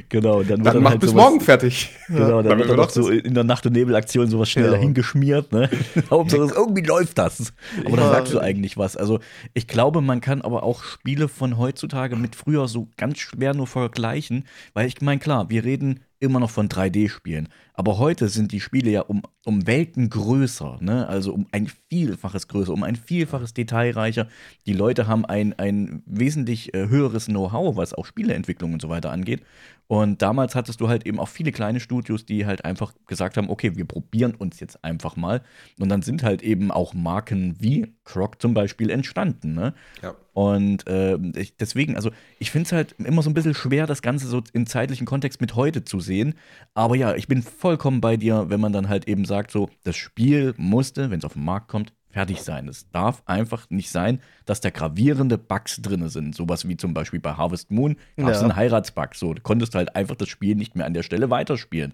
Genau, 0.10 0.40
dann 0.44 0.50
wird 0.50 0.50
Dann 0.60 0.64
dann 0.76 0.84
macht 0.84 0.92
halt 0.94 1.02
bis 1.02 1.10
sowas, 1.12 1.24
morgen 1.24 1.42
fertig. 1.42 1.90
Genau, 2.08 2.42
dann 2.42 2.58
wird 2.58 2.60
wir 2.60 2.68
dann 2.68 2.78
noch 2.78 2.86
doch 2.86 2.90
so 2.92 3.10
in 3.10 3.34
der 3.34 3.44
Nacht- 3.44 3.66
und 3.66 3.74
Nebelaktion 3.74 4.30
sowas 4.30 4.50
schneller 4.50 4.74
Ja. 4.74 4.80
hingeschmiert, 4.80 5.52
ne? 5.52 5.70
Hauptsache, 6.10 6.52
irgendwie 6.56 6.82
läuft 6.84 7.18
das. 7.18 7.54
Aber 7.86 7.98
da 7.98 8.04
Ja. 8.04 8.10
sagst 8.12 8.34
du 8.34 8.40
eigentlich 8.40 8.78
was. 8.78 8.96
Also, 8.96 9.20
ich 9.54 9.68
glaube, 9.68 10.02
man 10.02 10.22
kann 10.22 10.42
aber 10.42 10.64
auch 10.64 10.84
Spiele 10.84 11.28
von 11.28 11.58
heutzutage 11.58 12.16
mit 12.16 12.36
früher 12.36 12.68
so 12.68 12.88
ganz 12.98 13.18
schwer 13.20 13.54
nur 13.54 13.68
vergleichen, 13.68 14.46
weil 14.74 14.88
ich 14.88 15.02
meine, 15.02 15.20
klar, 15.20 15.50
wir 15.50 15.64
reden 15.66 16.00
immer 16.20 16.40
noch 16.40 16.50
von 16.50 16.70
3D-Spielen. 16.70 17.50
Aber 17.74 17.98
heute 17.98 18.30
sind 18.30 18.52
die 18.52 18.60
Spiele 18.60 18.90
ja 18.90 19.02
um, 19.02 19.24
um 19.46 19.68
Welten 19.68 20.10
größer, 20.10 20.78
ne? 20.82 21.08
Also 21.08 21.34
um 21.34 21.46
ein 21.52 21.70
Vielfaches 21.90 22.48
größer, 22.48 22.74
um 22.74 22.84
ein 22.84 22.96
Vielfaches 22.96 23.54
detailreicher. 23.54 24.28
Die 24.66 24.74
Leute 24.74 25.08
haben 25.08 25.26
ein, 25.26 25.58
ein 25.60 26.04
wesentlich 26.06 26.74
äh, 26.74 26.88
höheres 26.88 27.26
Know-how, 27.26 27.76
was 27.76 27.94
auch 27.94 28.06
Spieleentwicklung 28.06 28.74
und 28.74 28.82
so 28.82 28.90
weiter 28.90 29.12
angeht. 29.12 29.42
Und 29.88 30.22
damals 30.22 30.56
hattest 30.56 30.82
du 30.82 30.90
halt 30.90 31.06
eben 31.06 31.20
auch 31.20 31.28
viele 31.28 31.52
kleine 31.52 31.80
Studios, 31.80 32.26
die 32.26 32.46
halt 32.46 32.66
einfach 32.66 32.94
gesagt 33.06 33.38
haben, 33.38 33.50
okay, 33.50 33.76
wir 33.76 33.86
probieren 33.86 34.34
uns 34.34 34.60
jetzt 34.60 34.84
einfach 34.84 35.16
mal. 35.16 35.42
Und 35.80 35.90
dann 35.90 36.02
sind 36.02 36.24
halt 36.24 36.42
eben 36.42 36.72
auch 36.72 36.94
Marken 36.94 37.56
wie 37.60 37.94
Croc 38.04 38.42
zum 38.42 38.54
Beispiel 38.56 38.90
entstanden, 38.90 39.54
ne? 39.54 39.74
Ja. 40.02 40.16
Und 40.34 40.84
ähm, 40.88 41.32
ich, 41.36 41.56
deswegen, 41.56 41.96
also 41.96 42.12
ich 42.40 42.52
finde 42.52 42.66
es 42.66 42.72
halt 42.74 42.94
immer 42.98 43.22
so 43.22 43.30
ein 43.30 43.34
bisschen 43.34 43.54
schwer, 43.54 43.88
das 43.88 44.02
Ganze 44.02 44.28
so 44.28 44.42
im 44.54 44.66
zeitlichen 44.66 45.06
Kontext 45.06 45.40
mit 45.40 45.56
heute 45.56 45.86
zu 45.86 46.00
sehen. 46.00 46.34
Aber 46.74 46.96
ja, 46.96 47.16
ich 47.16 47.28
bin 47.28 47.42
vollkommen 47.42 48.02
bei 48.02 48.18
dir, 48.18 48.50
wenn 48.50 48.60
man 48.60 48.74
dann 48.74 48.90
halt 48.90 49.08
eben 49.08 49.24
sagt, 49.24 49.52
so, 49.52 49.70
das 49.84 49.96
Spiel 49.96 50.54
musste, 50.58 51.10
wenn 51.10 51.20
es 51.20 51.26
auf 51.26 51.34
den 51.34 51.46
Markt 51.46 51.70
kommt, 51.70 51.94
fertig 52.10 52.42
sein. 52.42 52.68
Es 52.68 52.90
darf 52.92 53.24
einfach 53.26 53.70
nicht 53.70 53.92
sein, 53.92 54.22
dass 54.46 54.62
da 54.62 54.70
gravierende 54.70 55.38
Bugs 55.38 55.82
drin 55.82 56.08
sind. 56.10 56.36
Sowas 56.36 56.68
wie 56.68 56.78
zum 56.78 56.94
Beispiel 56.94 57.20
bei 57.20 57.34
Harvest 57.34 57.72
Moon 57.72 57.96
gab 58.18 58.30
es 58.30 58.38
Ja. 58.38 58.44
einen 58.44 58.56
Heiratsbug. 58.56 59.16
So, 59.16 59.34
du 59.34 59.42
konntest 59.42 59.76
halt 59.76 59.96
einfach 59.96 60.16
das 60.16 60.30
Spiel 60.30 60.56
nicht 60.56 60.76
mehr 60.76 60.86
an 60.86 60.94
der 60.94 61.04
Stelle 61.04 61.30
weiterspielen. 61.30 61.94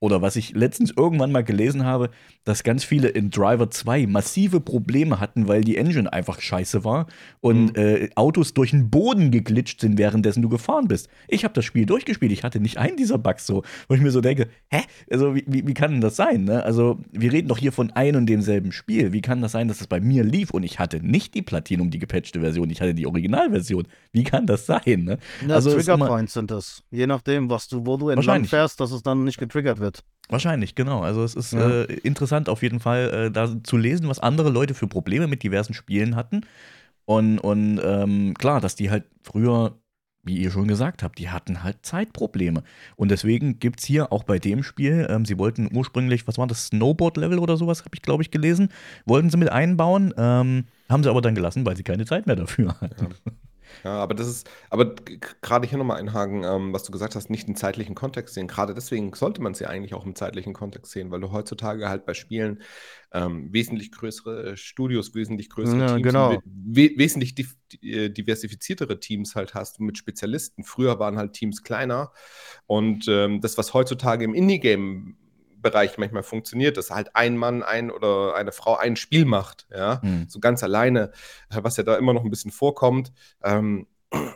Oder 0.00 0.20
was 0.20 0.36
ich 0.36 0.52
letztens 0.54 0.92
irgendwann 0.96 1.30
mal 1.32 1.44
gelesen 1.44 1.84
habe, 1.84 2.10
dass 2.44 2.64
ganz 2.64 2.82
viele 2.82 3.08
in 3.08 3.30
Driver 3.30 3.70
2 3.70 4.06
massive 4.08 4.60
Probleme 4.60 5.20
hatten, 5.20 5.46
weil 5.46 5.62
die 5.62 5.76
Engine 5.76 6.12
einfach 6.12 6.40
scheiße 6.40 6.84
war 6.84 7.06
und 7.40 7.76
äh, 7.76 8.08
Autos 8.16 8.52
durch 8.52 8.72
den 8.72 8.90
Boden 8.90 9.30
geglitscht 9.30 9.80
sind, 9.80 9.98
währenddessen 9.98 10.42
du 10.42 10.48
gefahren 10.48 10.88
bist. 10.88 11.08
Ich 11.28 11.44
habe 11.44 11.54
das 11.54 11.64
Spiel 11.64 11.86
durchgespielt, 11.86 12.32
ich 12.32 12.42
hatte 12.42 12.58
nicht 12.58 12.78
einen 12.78 12.96
dieser 12.96 13.18
Bugs 13.18 13.46
so, 13.46 13.62
wo 13.88 13.94
ich 13.94 14.00
mir 14.00 14.10
so 14.10 14.20
denke, 14.20 14.48
hä? 14.70 14.80
Also 15.10 15.36
wie, 15.36 15.44
wie, 15.46 15.66
wie 15.68 15.74
kann 15.74 15.92
denn 15.92 16.00
das 16.00 16.16
sein? 16.16 16.44
Ne? 16.44 16.64
Also 16.64 16.98
wir 17.12 17.30
reden 17.32 17.46
doch 17.46 17.58
hier 17.58 17.70
von 17.72 17.92
ein 17.92 18.16
und 18.16 18.26
demselben 18.26 18.72
Spiel. 18.72 19.12
Wie 19.12 19.20
kann 19.20 19.40
das 19.40 19.52
sein, 19.52 19.68
dass 19.68 19.80
es 19.80 19.86
bei 19.86 20.00
mir 20.00 20.24
lief 20.24 20.50
und 20.50 20.64
ich 20.64 20.80
hatte 20.80 21.00
nicht 21.00 21.34
die 21.34 21.42
Platinum, 21.42 21.90
die 21.92 21.98
gepatchte 22.00 22.40
Version, 22.40 22.68
ich 22.70 22.80
hatte 22.80 22.94
die 22.94 23.06
Originalversion? 23.06 23.86
Wie 24.12 24.24
kann 24.24 24.46
das 24.46 24.66
sein? 24.66 25.04
Ne? 25.04 25.18
Ja, 25.46 25.54
Also 25.54 25.72
Triggerpoints 25.74 26.32
sind 26.32 26.50
das. 26.50 26.82
Je 26.90 27.06
nachdem, 27.06 27.48
was 27.50 27.68
du, 27.68 27.86
wo 27.86 27.96
du 27.96 28.08
entlang 28.08 28.16
Wahrscheinlich. 28.26 28.50
fährst, 28.50 28.80
dass 28.80 28.90
es 28.90 29.02
dann 29.02 29.24
nicht 29.24 29.38
getriggert 29.38 29.78
wird. 29.78 30.02
Wahrscheinlich, 30.28 30.74
genau. 30.74 31.02
Also 31.02 31.22
es 31.22 31.34
ist 31.34 31.52
Ja. 31.52 31.82
äh, 31.82 31.84
interessant 32.02 32.48
auf 32.48 32.62
jeden 32.62 32.80
Fall, 32.80 33.10
äh, 33.26 33.30
da 33.30 33.62
zu 33.62 33.76
lesen, 33.76 34.08
was 34.08 34.18
andere 34.18 34.50
Leute 34.50 34.74
für 34.74 34.86
Probleme 34.88 35.26
mit 35.26 35.42
diversen 35.42 35.74
Spielen 35.74 36.16
hatten. 36.16 36.42
Und, 37.04 37.38
und 37.38 37.80
ähm, 37.84 38.34
klar, 38.34 38.60
dass 38.60 38.76
die 38.76 38.90
halt 38.90 39.04
früher, 39.22 39.76
wie 40.24 40.38
ihr 40.38 40.50
schon 40.50 40.68
gesagt 40.68 41.02
habt, 41.02 41.18
die 41.18 41.30
hatten 41.30 41.62
halt 41.62 41.78
Zeitprobleme. 41.82 42.62
Und 42.96 43.10
deswegen 43.10 43.58
gibt 43.58 43.80
es 43.80 43.86
hier 43.86 44.12
auch 44.12 44.24
bei 44.24 44.38
dem 44.38 44.62
Spiel, 44.62 45.06
ähm, 45.10 45.24
sie 45.24 45.38
wollten 45.38 45.68
ursprünglich, 45.74 46.26
was 46.28 46.38
war 46.38 46.46
das, 46.46 46.66
Snowboard-Level 46.66 47.38
oder 47.38 47.56
sowas, 47.56 47.80
habe 47.80 47.94
ich, 47.94 48.02
glaube 48.02 48.22
ich, 48.22 48.30
gelesen, 48.30 48.68
wollten 49.04 49.30
sie 49.30 49.36
mit 49.36 49.50
einbauen, 49.50 50.14
ähm, 50.16 50.64
haben 50.88 51.02
sie 51.02 51.10
aber 51.10 51.22
dann 51.22 51.34
gelassen, 51.34 51.66
weil 51.66 51.76
sie 51.76 51.82
keine 51.82 52.06
Zeit 52.06 52.26
mehr 52.26 52.36
dafür 52.36 52.80
hatten. 52.80 53.08
Ja, 53.26 53.32
aber 53.84 54.14
das 54.14 54.28
ist, 54.28 54.50
aber 54.70 54.94
gerade 55.40 55.66
hier 55.66 55.78
nochmal 55.78 55.98
einhaken, 55.98 56.44
ähm, 56.44 56.72
was 56.72 56.84
du 56.84 56.92
gesagt 56.92 57.14
hast, 57.14 57.30
nicht 57.30 57.48
den 57.48 57.56
zeitlichen 57.56 57.94
Kontext 57.94 58.34
sehen. 58.34 58.48
Gerade 58.48 58.74
deswegen 58.74 59.12
sollte 59.14 59.42
man 59.42 59.52
es 59.52 59.60
ja 59.60 59.68
eigentlich 59.68 59.94
auch 59.94 60.04
im 60.04 60.14
zeitlichen 60.14 60.52
Kontext 60.52 60.92
sehen, 60.92 61.10
weil 61.10 61.20
du 61.20 61.32
heutzutage 61.32 61.88
halt 61.88 62.06
bei 62.06 62.14
Spielen 62.14 62.62
ähm, 63.12 63.52
wesentlich 63.52 63.92
größere 63.92 64.56
Studios, 64.56 65.14
wesentlich 65.14 65.50
größere 65.50 65.78
Ja, 65.78 65.86
Teams, 65.94 66.02
genau. 66.02 66.38
we 66.44 66.92
wesentlich 66.96 67.34
äh, 67.82 68.08
diversifiziertere 68.08 69.00
Teams 69.00 69.34
halt 69.34 69.54
hast 69.54 69.80
mit 69.80 69.98
Spezialisten. 69.98 70.64
Früher 70.64 70.98
waren 70.98 71.16
halt 71.16 71.32
Teams 71.32 71.62
kleiner 71.62 72.12
und 72.66 73.06
ähm, 73.08 73.40
das, 73.40 73.58
was 73.58 73.74
heutzutage 73.74 74.24
im 74.24 74.34
Indie-Game 74.34 75.16
Bereich 75.62 75.98
manchmal 75.98 76.22
funktioniert, 76.22 76.76
dass 76.76 76.90
halt 76.90 77.14
ein 77.14 77.36
Mann, 77.36 77.62
ein 77.62 77.90
oder 77.90 78.34
eine 78.34 78.52
Frau 78.52 78.76
ein 78.76 78.96
Spiel 78.96 79.24
macht, 79.24 79.66
ja, 79.70 80.02
Hm. 80.02 80.26
so 80.28 80.40
ganz 80.40 80.62
alleine, 80.62 81.12
äh, 81.50 81.58
was 81.62 81.76
ja 81.76 81.84
da 81.84 81.96
immer 81.96 82.12
noch 82.12 82.24
ein 82.24 82.30
bisschen 82.30 82.50
vorkommt. 82.50 83.12
Ähm, 83.42 83.86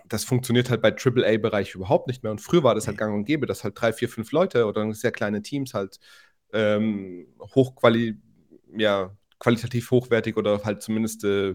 das 0.08 0.24
funktioniert 0.24 0.70
halt 0.70 0.80
bei 0.80 0.92
AAA-Bereich 0.92 1.74
überhaupt 1.74 2.06
nicht 2.06 2.22
mehr. 2.22 2.32
Und 2.32 2.40
früher 2.40 2.62
war 2.62 2.74
das 2.74 2.86
halt 2.86 2.96
gang 2.96 3.14
und 3.14 3.24
gäbe, 3.24 3.46
dass 3.46 3.64
halt 3.64 3.78
drei, 3.78 3.92
vier, 3.92 4.08
fünf 4.08 4.32
Leute 4.32 4.66
oder 4.66 4.92
sehr 4.94 5.12
kleine 5.12 5.42
Teams 5.42 5.74
halt 5.74 5.98
ähm, 6.52 7.26
hochquali 7.54 8.16
ja, 8.76 9.14
qualitativ 9.38 9.90
hochwertig 9.90 10.36
oder 10.36 10.62
halt 10.64 10.82
zumindest 10.82 11.24
äh, 11.24 11.54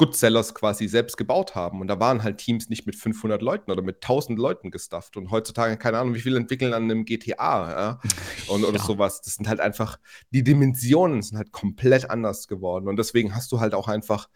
Good 0.00 0.16
Sellers 0.16 0.54
quasi 0.54 0.88
selbst 0.88 1.18
gebaut 1.18 1.54
haben. 1.54 1.82
Und 1.82 1.88
da 1.88 2.00
waren 2.00 2.22
halt 2.22 2.38
Teams 2.38 2.70
nicht 2.70 2.86
mit 2.86 2.96
500 2.96 3.42
Leuten 3.42 3.70
oder 3.70 3.82
mit 3.82 3.96
1000 3.96 4.38
Leuten 4.38 4.70
gestafft. 4.70 5.18
Und 5.18 5.30
heutzutage, 5.30 5.76
keine 5.76 5.98
Ahnung, 5.98 6.14
wie 6.14 6.20
viele 6.20 6.38
entwickeln 6.38 6.72
an 6.72 6.84
einem 6.84 7.04
GTA 7.04 7.70
ja? 7.70 8.00
und, 8.48 8.64
oder 8.64 8.78
Ja. 8.78 8.84
sowas. 8.84 9.20
Das 9.20 9.34
sind 9.34 9.46
halt 9.46 9.60
einfach, 9.60 9.98
die 10.30 10.42
Dimensionen 10.42 11.20
sind 11.20 11.36
halt 11.36 11.52
komplett 11.52 12.10
anders 12.10 12.48
geworden. 12.48 12.88
Und 12.88 12.96
deswegen 12.96 13.34
hast 13.34 13.52
du 13.52 13.60
halt 13.60 13.74
auch 13.74 13.88
einfach, 13.88 14.30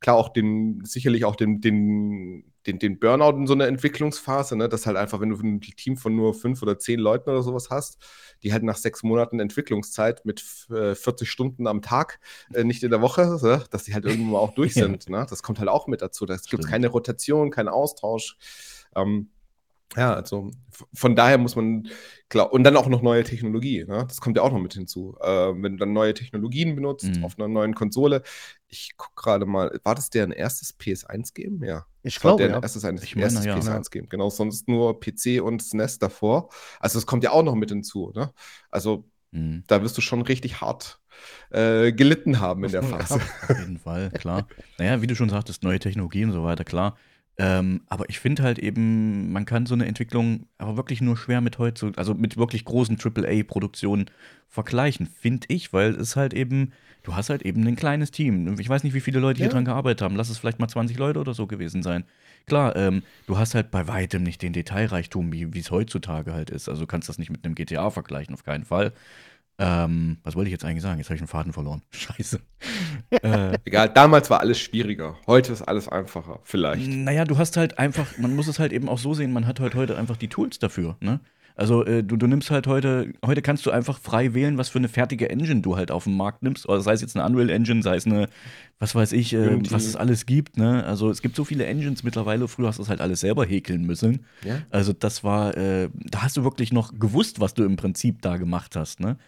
klar, 0.00 0.16
auch 0.16 0.30
den, 0.30 0.82
sicherlich 0.84 1.24
auch 1.24 1.36
den, 1.36 1.60
den, 1.60 2.44
den, 2.66 2.78
den 2.78 2.98
Burnout 2.98 3.36
in 3.36 3.46
so 3.46 3.54
einer 3.54 3.66
Entwicklungsphase, 3.66 4.56
ne? 4.56 4.68
dass 4.68 4.86
halt 4.86 4.96
einfach, 4.96 5.20
wenn 5.20 5.30
du 5.30 5.36
ein 5.36 5.60
Team 5.60 5.96
von 5.96 6.14
nur 6.16 6.34
fünf 6.34 6.62
oder 6.62 6.78
zehn 6.78 6.98
Leuten 6.98 7.30
oder 7.30 7.42
sowas 7.42 7.70
hast, 7.70 7.98
die 8.42 8.52
halt 8.52 8.62
nach 8.62 8.76
sechs 8.76 9.02
Monaten 9.02 9.40
Entwicklungszeit 9.40 10.24
mit 10.24 10.42
äh, 10.70 10.94
40 10.94 11.30
Stunden 11.30 11.66
am 11.66 11.82
Tag, 11.82 12.18
äh, 12.54 12.64
nicht 12.64 12.82
in 12.82 12.90
der 12.90 13.02
Woche, 13.02 13.38
ne? 13.42 13.64
dass 13.70 13.84
die 13.84 13.94
halt 13.94 14.04
irgendwann 14.04 14.32
mal 14.32 14.38
auch 14.38 14.54
durch 14.54 14.74
Ja. 14.80 14.84
sind. 14.84 15.08
Ne? 15.08 15.26
Das 15.28 15.42
kommt 15.42 15.58
halt 15.58 15.68
auch 15.68 15.86
mit 15.86 16.02
dazu. 16.02 16.26
Da 16.26 16.34
gibt 16.34 16.46
Stimmt. 16.46 16.66
keine 16.66 16.88
Rotation, 16.88 17.50
keinen 17.50 17.68
Austausch. 17.68 18.36
Ähm, 18.96 19.28
Ja, 19.96 20.14
also 20.14 20.50
von 20.94 21.16
daher 21.16 21.36
muss 21.36 21.56
man, 21.56 21.88
glaub, 22.28 22.52
und 22.52 22.62
dann 22.64 22.76
auch 22.76 22.86
noch 22.88 23.02
neue 23.02 23.24
Technologie, 23.24 23.84
ne? 23.84 24.04
Das 24.08 24.20
kommt 24.20 24.36
ja 24.36 24.42
auch 24.42 24.52
noch 24.52 24.60
mit 24.60 24.72
hinzu. 24.74 25.16
Äh, 25.20 25.26
wenn 25.28 25.72
du 25.72 25.76
dann 25.78 25.92
neue 25.92 26.14
Technologien 26.14 26.76
benutzt 26.76 27.16
Mhm. 27.16 27.24
auf 27.24 27.38
einer 27.38 27.48
neuen 27.48 27.74
Konsole. 27.74 28.22
Ich 28.68 28.96
gucke 28.96 29.14
gerade 29.20 29.46
mal, 29.46 29.78
war 29.82 29.96
das 29.96 30.08
deren 30.10 30.30
erstes 30.30 30.72
PS1-Game? 30.78 31.64
Ja. 31.64 31.86
Ich 32.02 32.14
Das 32.14 32.24
war 32.24 32.30
glaube, 32.36 32.42
deren 32.44 32.52
ja. 32.56 32.62
erstes, 32.62 32.84
eines- 32.84 33.02
Ich 33.02 33.16
meine, 33.16 33.24
erstes 33.26 33.44
ja. 33.44 33.56
PS1-Game. 33.56 34.08
Genau, 34.08 34.30
sonst 34.30 34.68
nur 34.68 35.00
PC 35.00 35.40
und 35.40 35.60
SNES 35.60 35.98
davor. 35.98 36.50
Also 36.78 36.98
das 36.98 37.06
kommt 37.06 37.24
ja 37.24 37.32
auch 37.32 37.42
noch 37.42 37.56
mit 37.56 37.70
hinzu, 37.70 38.12
ne? 38.14 38.32
Also 38.70 39.04
Mhm. 39.32 39.64
da 39.66 39.82
wirst 39.82 39.96
du 39.96 40.00
schon 40.00 40.22
richtig 40.22 40.60
hart 40.60 41.00
äh, 41.50 41.92
gelitten 41.92 42.40
haben 42.40 42.64
in 42.64 42.70
der 42.72 42.82
Phase. 42.82 43.14
Auf 43.48 43.58
jeden 43.58 43.78
Fall, 43.78 44.10
klar. 44.10 44.46
Naja, 44.78 45.02
wie 45.02 45.06
du 45.06 45.14
schon 45.14 45.28
sagtest, 45.28 45.62
neue 45.62 45.78
Technologien 45.78 46.28
und 46.30 46.34
so 46.34 46.44
weiter, 46.44 46.64
klar. 46.64 46.96
Ähm, 47.42 47.80
aber 47.88 48.10
ich 48.10 48.18
finde 48.20 48.42
halt 48.42 48.58
eben, 48.58 49.32
man 49.32 49.46
kann 49.46 49.64
so 49.64 49.72
eine 49.72 49.86
Entwicklung 49.86 50.44
aber 50.58 50.76
wirklich 50.76 51.00
nur 51.00 51.16
schwer 51.16 51.40
mit 51.40 51.56
heute, 51.58 51.90
also 51.96 52.12
mit 52.12 52.36
wirklich 52.36 52.66
großen 52.66 52.98
AAA-Produktionen 52.98 54.10
vergleichen, 54.46 55.06
finde 55.06 55.46
ich, 55.48 55.72
weil 55.72 55.94
es 55.94 56.16
halt 56.16 56.34
eben, 56.34 56.72
du 57.02 57.16
hast 57.16 57.30
halt 57.30 57.40
eben 57.42 57.66
ein 57.66 57.76
kleines 57.76 58.10
Team. 58.10 58.58
Ich 58.60 58.68
weiß 58.68 58.84
nicht, 58.84 58.92
wie 58.92 59.00
viele 59.00 59.20
Leute 59.20 59.38
hier 59.38 59.46
Ja. 59.46 59.52
dran 59.52 59.64
gearbeitet 59.64 60.02
haben. 60.02 60.16
Lass 60.16 60.28
es 60.28 60.36
vielleicht 60.36 60.58
mal 60.58 60.68
20 60.68 60.98
Leute 60.98 61.18
oder 61.18 61.32
so 61.32 61.46
gewesen 61.46 61.82
sein. 61.82 62.04
Klar, 62.44 62.76
ähm, 62.76 63.02
du 63.26 63.38
hast 63.38 63.54
halt 63.54 63.70
bei 63.70 63.88
weitem 63.88 64.22
nicht 64.22 64.42
den 64.42 64.52
Detailreichtum, 64.52 65.32
wie 65.32 65.54
wie 65.54 65.60
es 65.60 65.70
heutzutage 65.70 66.34
halt 66.34 66.50
ist. 66.50 66.68
Also 66.68 66.82
du 66.82 66.86
kannst 66.86 67.08
das 67.08 67.16
nicht 67.16 67.30
mit 67.30 67.44
einem 67.46 67.54
GTA 67.54 67.88
vergleichen, 67.88 68.34
auf 68.34 68.44
keinen 68.44 68.64
Fall. 68.64 68.92
Ähm, 69.62 70.16
was 70.22 70.36
wollte 70.36 70.48
ich 70.48 70.52
jetzt 70.52 70.64
eigentlich 70.64 70.82
sagen? 70.82 70.98
Jetzt 70.98 71.08
habe 71.08 71.16
ich 71.16 71.20
einen 71.20 71.28
Faden 71.28 71.52
verloren. 71.52 71.82
Scheiße. 71.90 72.40
äh, 73.10 73.58
Egal, 73.66 73.90
damals 73.90 74.30
war 74.30 74.40
alles 74.40 74.58
schwieriger. 74.58 75.16
Heute 75.26 75.52
ist 75.52 75.60
alles 75.62 75.86
einfacher, 75.86 76.40
vielleicht. 76.44 76.88
naja, 76.88 77.26
du 77.26 77.36
hast 77.36 77.58
halt 77.58 77.78
einfach, 77.78 78.16
man 78.16 78.34
muss 78.34 78.48
es 78.48 78.58
halt 78.58 78.72
eben 78.72 78.88
auch 78.88 78.98
so 78.98 79.12
sehen, 79.12 79.34
man 79.34 79.46
hat 79.46 79.60
halt 79.60 79.74
heute 79.74 79.98
einfach 79.98 80.16
die 80.16 80.28
Tools 80.28 80.58
dafür, 80.58 80.96
ne? 81.00 81.20
Also 81.56 81.84
äh, 81.84 82.02
du, 82.02 82.16
du 82.16 82.26
nimmst 82.26 82.50
halt 82.50 82.66
heute, 82.66 83.12
heute 83.26 83.42
kannst 83.42 83.66
du 83.66 83.70
einfach 83.70 83.98
frei 83.98 84.32
wählen, 84.32 84.56
was 84.56 84.70
für 84.70 84.78
eine 84.78 84.88
fertige 84.88 85.28
Engine 85.28 85.60
du 85.60 85.76
halt 85.76 85.90
auf 85.90 86.04
dem 86.04 86.16
Markt 86.16 86.42
nimmst. 86.42 86.66
Oder 86.66 86.80
sei 86.80 86.94
es 86.94 87.02
jetzt 87.02 87.14
eine 87.16 87.26
Unreal 87.26 87.50
Engine, 87.50 87.82
sei 87.82 87.96
es 87.96 88.06
eine, 88.06 88.28
was 88.78 88.94
weiß 88.94 89.12
ich, 89.12 89.34
äh, 89.34 89.58
was 89.70 89.84
es 89.84 89.94
alles 89.94 90.24
gibt, 90.24 90.56
ne? 90.56 90.84
Also 90.84 91.10
es 91.10 91.20
gibt 91.20 91.36
so 91.36 91.44
viele 91.44 91.66
Engines 91.66 92.02
mittlerweile, 92.02 92.48
früher 92.48 92.68
hast 92.68 92.78
du 92.78 92.82
es 92.82 92.88
halt 92.88 93.02
alles 93.02 93.20
selber 93.20 93.44
häkeln 93.44 93.84
müssen. 93.84 94.24
Ja? 94.42 94.62
Also 94.70 94.94
das 94.94 95.22
war, 95.22 95.54
äh, 95.54 95.90
da 95.92 96.22
hast 96.22 96.38
du 96.38 96.44
wirklich 96.44 96.72
noch 96.72 96.98
gewusst, 96.98 97.40
was 97.40 97.52
du 97.52 97.64
im 97.64 97.76
Prinzip 97.76 98.22
da 98.22 98.38
gemacht 98.38 98.74
hast, 98.74 99.00
ne? 99.00 99.18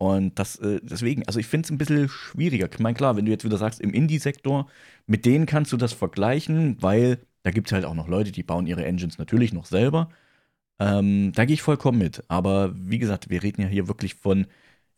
Und 0.00 0.38
das, 0.38 0.56
äh, 0.56 0.80
deswegen, 0.82 1.26
also 1.26 1.38
ich 1.38 1.46
finde 1.46 1.66
es 1.66 1.70
ein 1.70 1.76
bisschen 1.76 2.08
schwieriger. 2.08 2.70
Ich 2.72 2.78
meine, 2.78 2.94
klar, 2.94 3.16
wenn 3.16 3.26
du 3.26 3.30
jetzt 3.30 3.44
wieder 3.44 3.58
sagst, 3.58 3.82
im 3.82 3.92
Indie-Sektor, 3.92 4.66
mit 5.06 5.26
denen 5.26 5.44
kannst 5.44 5.72
du 5.72 5.76
das 5.76 5.92
vergleichen, 5.92 6.78
weil 6.80 7.18
da 7.42 7.50
gibt 7.50 7.66
es 7.68 7.74
halt 7.74 7.84
auch 7.84 7.92
noch 7.92 8.08
Leute, 8.08 8.32
die 8.32 8.42
bauen 8.42 8.66
ihre 8.66 8.86
Engines 8.86 9.18
natürlich 9.18 9.52
noch 9.52 9.66
selber. 9.66 10.08
Ähm, 10.78 11.32
da 11.34 11.44
gehe 11.44 11.52
ich 11.52 11.60
vollkommen 11.60 11.98
mit. 11.98 12.24
Aber 12.28 12.72
wie 12.74 12.98
gesagt, 12.98 13.28
wir 13.28 13.42
reden 13.42 13.60
ja 13.60 13.68
hier 13.68 13.88
wirklich 13.88 14.14
von, 14.14 14.46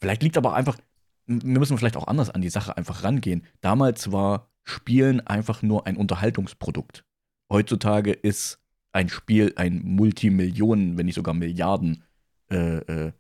vielleicht 0.01 0.23
liegt 0.23 0.37
aber 0.37 0.55
einfach, 0.55 0.79
wir 1.27 1.59
müssen 1.59 1.79
vielleicht 1.79 1.97
auch 1.97 2.07
anders 2.07 2.31
an 2.31 2.41
die 2.41 2.49
Sache 2.49 2.77
einfach 2.77 3.03
rangehen. 3.03 3.45
Damals 3.61 4.13
war 4.13 4.51
Spielen 4.63 5.21
einfach 5.27 5.63
nur 5.63 5.89
ein 5.89 5.97
Unterhaltungsprodukt. 5.97 7.05
Heutzutage 7.51 8.13
ist 8.13 8.61
ein 8.93 9.09
Spiel 9.09 9.53
ein 9.57 9.81
Multimillionen, 9.83 10.97
wenn 10.97 11.07
nicht 11.07 11.17
sogar 11.17 11.35
Milliarden 11.35 12.05
äh, 12.53 12.77
äh, 12.77 13.13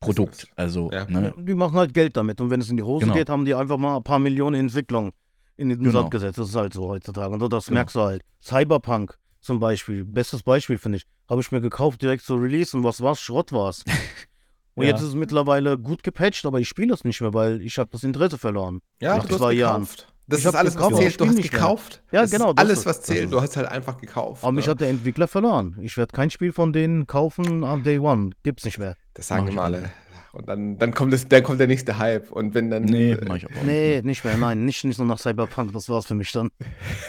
Produkt. 0.00 0.46
Also, 0.56 0.90
Ja. 0.92 1.04
ne? 1.06 1.34
Die 1.36 1.54
machen 1.54 1.76
halt 1.76 1.92
Geld 1.94 2.16
damit. 2.16 2.40
Und 2.40 2.50
wenn 2.50 2.60
es 2.60 2.70
in 2.70 2.76
die 2.76 2.82
Hose 2.82 3.04
Genau. 3.06 3.14
geht, 3.16 3.28
haben 3.28 3.44
die 3.44 3.54
einfach 3.54 3.76
mal 3.78 3.96
ein 3.96 4.02
paar 4.04 4.18
Millionen 4.18 4.54
Entwicklung 4.60 5.12
in 5.56 5.68
den 5.70 5.78
Genau. 5.80 6.00
Sand 6.02 6.10
gesetzt. 6.12 6.38
Das 6.38 6.48
ist 6.50 6.54
halt 6.54 6.72
so 6.72 6.88
heutzutage. 6.88 7.32
Und 7.34 7.40
so, 7.40 7.48
das 7.48 7.66
Genau. 7.66 7.78
merkst 7.78 7.96
du 7.96 8.00
halt. 8.00 8.22
Cyberpunk 8.42 9.18
zum 9.40 9.58
Beispiel, 9.60 10.04
bestes 10.04 10.42
Beispiel 10.42 10.78
finde 10.78 10.98
ich. 10.98 11.04
Habe 11.28 11.40
ich 11.40 11.50
mir 11.52 11.60
gekauft 11.60 12.00
direkt 12.02 12.24
zur 12.24 12.40
Release 12.40 12.76
und 12.76 12.84
was 12.84 13.00
war's? 13.02 13.20
Schrott 13.20 13.52
war's. 13.52 13.84
Und 14.74 14.84
Ja. 14.84 14.90
jetzt 14.92 15.00
ist 15.00 15.08
es 15.08 15.14
mittlerweile 15.16 15.76
gut 15.76 16.04
gepatcht, 16.04 16.46
aber 16.46 16.60
ich 16.60 16.68
spiele 16.68 16.86
das 16.90 17.02
nicht 17.02 17.20
mehr, 17.20 17.34
weil 17.34 17.60
ich 17.62 17.78
habe 17.78 17.90
das 17.90 18.04
Interesse 18.04 18.38
verloren. 18.38 18.78
Ja, 19.00 19.16
Nach 19.16 19.24
du 19.24 19.30
hast 19.30 19.38
zwei 19.38 19.52
Jahren. 19.52 19.88
Das 20.28 20.38
Ich 20.38 20.44
ist 20.46 20.54
alles, 20.54 20.76
was 20.76 20.82
gekauft, 20.84 20.96
zählt. 21.02 21.20
Du 21.20 21.26
hast 21.26 21.42
gekauft. 21.42 22.02
Ja, 22.12 22.20
das 22.22 22.30
genau, 22.30 22.50
Ist 22.50 22.56
das 22.58 22.64
alles, 22.64 22.86
was 22.86 23.02
zählt. 23.02 23.32
Du 23.32 23.40
hast 23.40 23.56
halt 23.56 23.66
einfach 23.66 23.98
gekauft. 23.98 24.44
Aber 24.44 24.52
mich 24.52 24.66
ne? 24.66 24.70
hat 24.70 24.80
der 24.80 24.90
Entwickler 24.90 25.26
verloren. 25.26 25.76
Ich 25.80 25.96
werde 25.96 26.12
kein 26.12 26.30
Spiel 26.30 26.52
von 26.52 26.72
denen 26.72 27.08
kaufen 27.08 27.64
am 27.64 27.82
Day 27.82 27.98
One. 27.98 28.30
Gibt's 28.44 28.64
nicht 28.64 28.78
mehr. 28.78 28.94
Das 29.18 29.28
sagen 29.28 29.46
immer 29.48 29.64
alle. 29.64 29.90
Und 30.32 30.46
dann, 30.46 30.78
dann, 30.78 30.92
kommt 30.92 31.12
das, 31.12 31.26
dann 31.26 31.42
kommt 31.42 31.58
der 31.58 31.66
nächste 31.66 31.98
Hype. 31.98 32.30
Und 32.30 32.54
wenn 32.54 32.70
dann. 32.70 32.84
Nee, 32.84 33.12
äh, 33.12 33.24
mach 33.26 33.36
ich 33.36 33.46
aber 33.46 33.56
auch 33.58 33.62
Nee, 33.64 33.96
nicht. 33.96 34.04
nicht 34.04 34.24
mehr. 34.24 34.36
Nein, 34.36 34.64
nicht, 34.64 34.84
nicht 34.84 34.98
nur 34.98 35.06
nach 35.08 35.18
Cyberpunk. 35.18 35.72
Das 35.72 35.88
war's 35.88 36.06
für 36.06 36.14
mich 36.14 36.30
dann. 36.32 36.50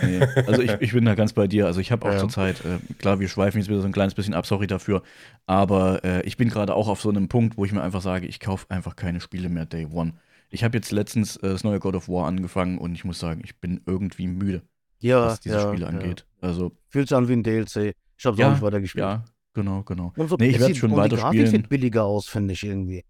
Nee. 0.02 0.22
Also 0.48 0.62
ich, 0.62 0.72
ich 0.80 0.94
bin 0.94 1.06
da 1.06 1.16
ganz 1.16 1.34
bei 1.34 1.46
dir. 1.48 1.66
Also 1.68 1.80
ich 1.82 1.92
habe 1.92 2.08
auch 2.08 2.14
Ja. 2.14 2.20
zurzeit, 2.20 2.64
äh, 2.66 2.80
klar, 2.98 3.20
wir 3.20 3.28
schweifen 3.28 3.60
jetzt 3.60 3.70
wieder 3.70 3.82
so 3.82 3.86
ein 3.88 3.92
kleines 3.92 4.16
bisschen 4.16 4.34
ab, 4.34 4.46
sorry 4.46 4.68
dafür. 4.68 5.04
Aber 5.46 6.04
äh, 6.04 6.22
ich 6.24 6.38
bin 6.38 6.50
gerade 6.50 6.74
auch 6.74 6.88
auf 6.88 7.02
so 7.02 7.10
einem 7.10 7.28
Punkt, 7.28 7.58
wo 7.58 7.66
ich 7.66 7.72
mir 7.74 7.82
einfach 7.84 8.02
sage, 8.02 8.26
ich 8.26 8.40
kaufe 8.40 8.66
einfach 8.70 8.96
keine 8.96 9.20
Spiele 9.22 9.50
mehr 9.50 9.66
Day 9.66 9.86
One. 9.92 10.14
Ich 10.50 10.64
habe 10.64 10.78
jetzt 10.78 10.92
letztens 10.92 11.36
äh, 11.38 11.50
das 11.50 11.64
neue 11.64 11.80
God 11.80 11.96
of 11.96 12.08
War 12.10 12.26
angefangen 12.26 12.78
und 12.78 12.94
ich 12.96 13.04
muss 13.04 13.20
sagen, 13.20 13.42
ich 13.44 13.60
bin 13.60 13.82
irgendwie 13.86 14.28
müde, 14.28 14.64
Ja, 15.02 15.26
was 15.26 15.42
diese 15.42 15.56
ja, 15.56 15.68
Spiele 15.68 15.84
ja. 15.86 15.90
angeht. 15.90 16.26
Also, 16.42 16.72
Fühlt 16.88 17.10
sich 17.10 17.18
an 17.18 17.28
wie 17.28 17.34
ein 17.34 17.44
DLC. 17.44 17.94
Ich 18.18 18.26
hab's 18.26 18.38
Ja, 18.40 18.48
auch 18.48 18.52
nicht 18.54 18.62
weitergespielt. 18.64 19.04
ja, 19.04 19.26
genau, 19.62 19.84
genau. 19.84 20.14
Und 20.16 20.28
so, 20.30 20.36
Nee, 20.38 20.50
ich 20.50 20.60
sieht- 20.60 20.78
schon 20.78 20.92
und 20.92 20.96
Die 20.98 21.02
weiterspielen. 21.02 21.46
Grafik 21.46 21.48
sieht 21.62 21.70
billiger 21.70 22.04
aus, 22.06 22.28
finde 22.28 22.54
ich 22.54 22.64
irgendwie. 22.64 23.04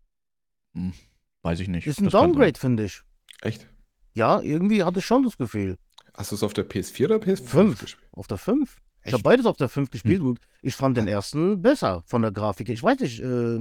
Weiß 1.41 1.59
ich 1.59 1.67
nicht. 1.67 1.87
Ist 1.87 1.99
ein 1.99 2.05
Das. 2.05 2.13
Downgrade, 2.13 2.57
finde 2.59 2.85
ich. 2.85 3.01
Echt? 3.41 3.67
Ja, 4.13 4.41
irgendwie 4.41 4.83
hatte 4.83 4.99
ich 4.99 5.05
schon 5.05 5.23
das 5.23 5.37
Gefühl. 5.37 5.77
Hast 6.13 6.31
du 6.31 6.35
es 6.35 6.43
auf 6.43 6.53
der 6.53 6.67
PS4 6.67 7.05
oder 7.05 7.17
PS5 7.19 7.47
Fünf. 7.47 7.79
gespielt? 7.81 8.09
Auf 8.11 8.27
der 8.27 8.37
5. 8.37 8.77
Ich 9.05 9.13
habe 9.13 9.23
beides 9.23 9.45
auf 9.45 9.55
der 9.57 9.69
5 9.69 9.87
Hm. 9.87 9.91
gespielt 9.91 10.21
und 10.21 10.39
ich 10.61 10.75
fand 10.75 10.97
den 10.97 11.07
ersten 11.07 11.61
besser 11.61 12.03
von 12.05 12.21
der 12.21 12.31
Grafik. 12.31 12.67
Ich 12.69 12.83
weiß 12.83 12.99
nicht, 12.99 13.19
äh, 13.21 13.59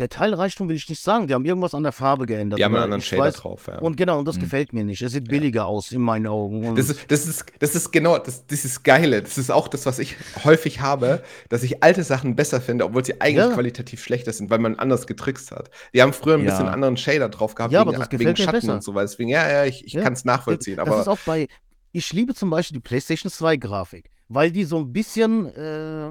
Detailreichtum 0.00 0.68
will 0.68 0.76
ich 0.76 0.88
nicht 0.88 1.02
sagen. 1.02 1.26
Die 1.28 1.34
haben 1.34 1.44
irgendwas 1.44 1.74
an 1.74 1.82
der 1.82 1.92
Farbe 1.92 2.26
geändert. 2.26 2.58
Die 2.58 2.64
haben 2.64 2.72
einen 2.74 2.76
aber 2.78 2.84
anderen 2.84 3.02
Shader 3.02 3.24
weiß- 3.24 3.36
drauf. 3.36 3.66
Ja. 3.68 3.78
Und 3.78 3.96
genau, 3.96 4.18
und 4.18 4.26
das 4.26 4.36
Hm. 4.36 4.42
gefällt 4.42 4.72
mir 4.72 4.82
nicht. 4.84 5.02
Es 5.02 5.12
sieht 5.12 5.28
billiger 5.28 5.66
aus 5.66 5.92
in 5.92 6.00
meinen 6.00 6.26
Augen. 6.26 6.74
Das 6.74 6.88
ist, 6.88 7.10
das 7.10 7.26
ist, 7.26 7.44
das 7.58 7.74
ist 7.74 7.92
genau, 7.92 8.18
das, 8.18 8.46
das 8.46 8.64
ist 8.64 8.82
Geile. 8.82 9.22
Das 9.22 9.38
ist 9.38 9.50
auch 9.50 9.68
das, 9.68 9.86
was 9.86 9.98
ich 9.98 10.16
häufig 10.44 10.80
habe, 10.80 11.22
dass 11.48 11.62
ich 11.62 11.82
alte 11.82 12.02
Sachen 12.02 12.34
besser 12.34 12.60
finde, 12.60 12.84
obwohl 12.86 13.04
sie 13.04 13.20
eigentlich 13.20 13.36
Ja. 13.46 13.52
qualitativ 13.52 14.02
schlechter 14.02 14.32
sind, 14.32 14.50
weil 14.50 14.58
man 14.58 14.76
anders 14.78 15.06
getrickst 15.06 15.50
hat. 15.52 15.70
Die 15.94 16.02
haben 16.02 16.12
früher 16.12 16.34
ein 16.34 16.44
Ja. 16.44 16.50
bisschen 16.50 16.68
anderen 16.68 16.96
Shader 16.96 17.28
drauf 17.28 17.54
gehabt, 17.54 17.72
Ja, 17.72 17.82
aber 17.82 17.92
wegen, 17.92 18.00
das 18.00 18.10
wegen 18.18 18.36
Schatten 18.36 18.52
besser. 18.60 18.74
und 18.74 18.82
so 18.82 18.94
weiter. 18.94 19.06
Deswegen, 19.06 19.28
ja, 19.30 19.48
ja, 19.50 19.64
ich, 19.66 19.84
ich 19.84 19.92
Ja. 19.92 20.02
kann 20.02 20.14
es 20.14 20.24
nachvollziehen. 20.24 20.76
das 20.78 20.86
Aber 20.88 21.00
ist 21.00 21.08
auch 21.08 21.18
bei. 21.26 21.46
Ich 21.92 22.12
liebe 22.12 22.34
zum 22.34 22.50
Beispiel 22.50 22.76
die 22.76 22.80
PlayStation 22.82 23.30
2 23.32 23.56
Grafik, 23.56 24.10
weil 24.28 24.50
die 24.52 24.64
so 24.64 24.78
ein 24.78 24.92
bisschen 24.92 25.46
äh, 25.46 26.10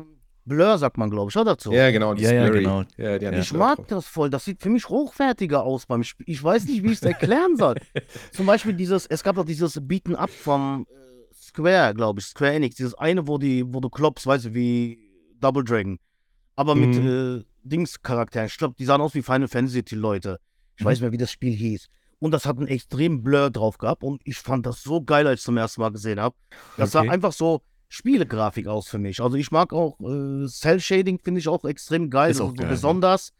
Blur, 0.50 0.78
sagt 0.78 0.98
man, 0.98 1.10
glaube 1.10 1.30
ich, 1.32 1.36
oder 1.38 1.46
dazu. 1.52 1.72
ja, 1.72 1.90
genau, 1.92 2.14
die 2.14 2.24
Ja, 2.24 2.34
ja, 2.34 2.44
Blurry. 2.48 2.60
genau. 2.64 2.84
Ja, 2.98 3.18
die 3.18 3.26
Ich 3.40 3.54
mag 3.54 3.78
drauf. 3.78 3.88
das 3.88 4.06
voll. 4.08 4.30
Das 4.30 4.44
sieht 4.44 4.62
für 4.62 4.70
mich 4.70 4.90
hochwertiger 4.90 5.64
aus 5.64 5.86
beim 5.86 6.04
Spiel. 6.04 6.26
Ich 6.28 6.44
weiß 6.44 6.66
nicht, 6.66 6.84
wie 6.84 6.88
ich 6.88 6.94
es 6.98 7.04
erklären 7.04 7.56
soll. 7.56 7.76
Zum 8.34 8.46
Beispiel 8.46 8.74
dieses, 8.74 9.06
es 9.06 9.24
gab 9.24 9.38
doch 9.38 9.46
dieses 9.46 9.80
Beaten 9.82 10.16
Up 10.18 10.30
vom 10.30 10.86
äh, 10.90 11.34
Square, 11.34 11.94
glaube 11.94 12.20
ich, 12.20 12.26
Square 12.26 12.54
Enix. 12.54 12.76
Dieses 12.76 12.96
eine, 12.96 13.26
wo 13.28 13.38
die, 13.38 13.64
wo 13.74 13.80
du 13.80 13.90
klopfst, 13.90 14.26
weißt 14.28 14.46
du, 14.46 14.54
wie 14.54 15.00
Double 15.40 15.64
Dragon. 15.64 15.98
Aber 16.58 16.76
mit 16.76 16.98
äh, 16.98 17.46
Dings-Charakteren. 17.64 18.48
Ich 18.48 18.58
glaube, 18.58 18.76
die 18.78 18.86
sahen 18.86 19.00
aus 19.02 19.14
wie 19.16 19.22
Final 19.22 19.48
Fantasy, 19.48 19.84
die 19.84 19.96
Leute. 19.96 20.40
Ich 20.76 20.84
Mhm. 20.84 20.88
weiß 20.88 20.98
nicht 20.98 21.02
mehr, 21.04 21.12
wie 21.14 21.18
das 21.18 21.32
Spiel 21.32 21.54
hieß. 21.54 21.88
Und 22.20 22.32
das 22.32 22.46
hat 22.46 22.58
einen 22.58 22.68
extremen 22.68 23.24
Blur 23.24 23.50
drauf 23.50 23.78
gehabt. 23.78 24.04
Und 24.04 24.22
ich 24.26 24.38
fand 24.38 24.66
das 24.66 24.84
so 24.84 25.02
geil, 25.02 25.26
als 25.26 25.40
ich 25.40 25.46
zum 25.46 25.56
ersten 25.56 25.80
Mal 25.82 25.92
gesehen 25.92 26.20
habe. 26.20 26.36
Das 26.76 26.94
Okay. 26.94 27.06
sah 27.08 27.12
einfach 27.14 27.32
so 27.32 27.62
Spielegrafik 27.90 28.68
aus 28.68 28.88
für 28.88 29.00
mich. 29.00 29.20
Also 29.22 29.36
ich 29.36 29.52
mag 29.52 29.74
auch 29.74 30.00
äh, 30.00 30.48
Cell-Shading, 30.48 31.20
finde 31.24 31.40
ich 31.40 31.48
auch 31.48 31.66
extrem 31.66 32.10
geil. 32.10 32.32
Ist 32.32 32.40
auch 32.42 32.50
so 32.50 32.54
geil, 32.54 32.68
ja. 32.68 32.72
besonders. 32.72 33.34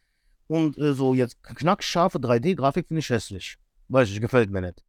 Und 0.48 0.78
äh, 0.80 0.94
so 0.94 1.14
jetzt 1.14 1.42
knackscharfe 1.44 2.18
3D-Grafik 2.18 2.88
finde 2.88 3.00
ich 3.00 3.10
hässlich. 3.10 3.58
Weiß 3.88 4.10
ich, 4.10 4.20
gefällt 4.20 4.50
mir 4.50 4.62
nicht. 4.62 4.84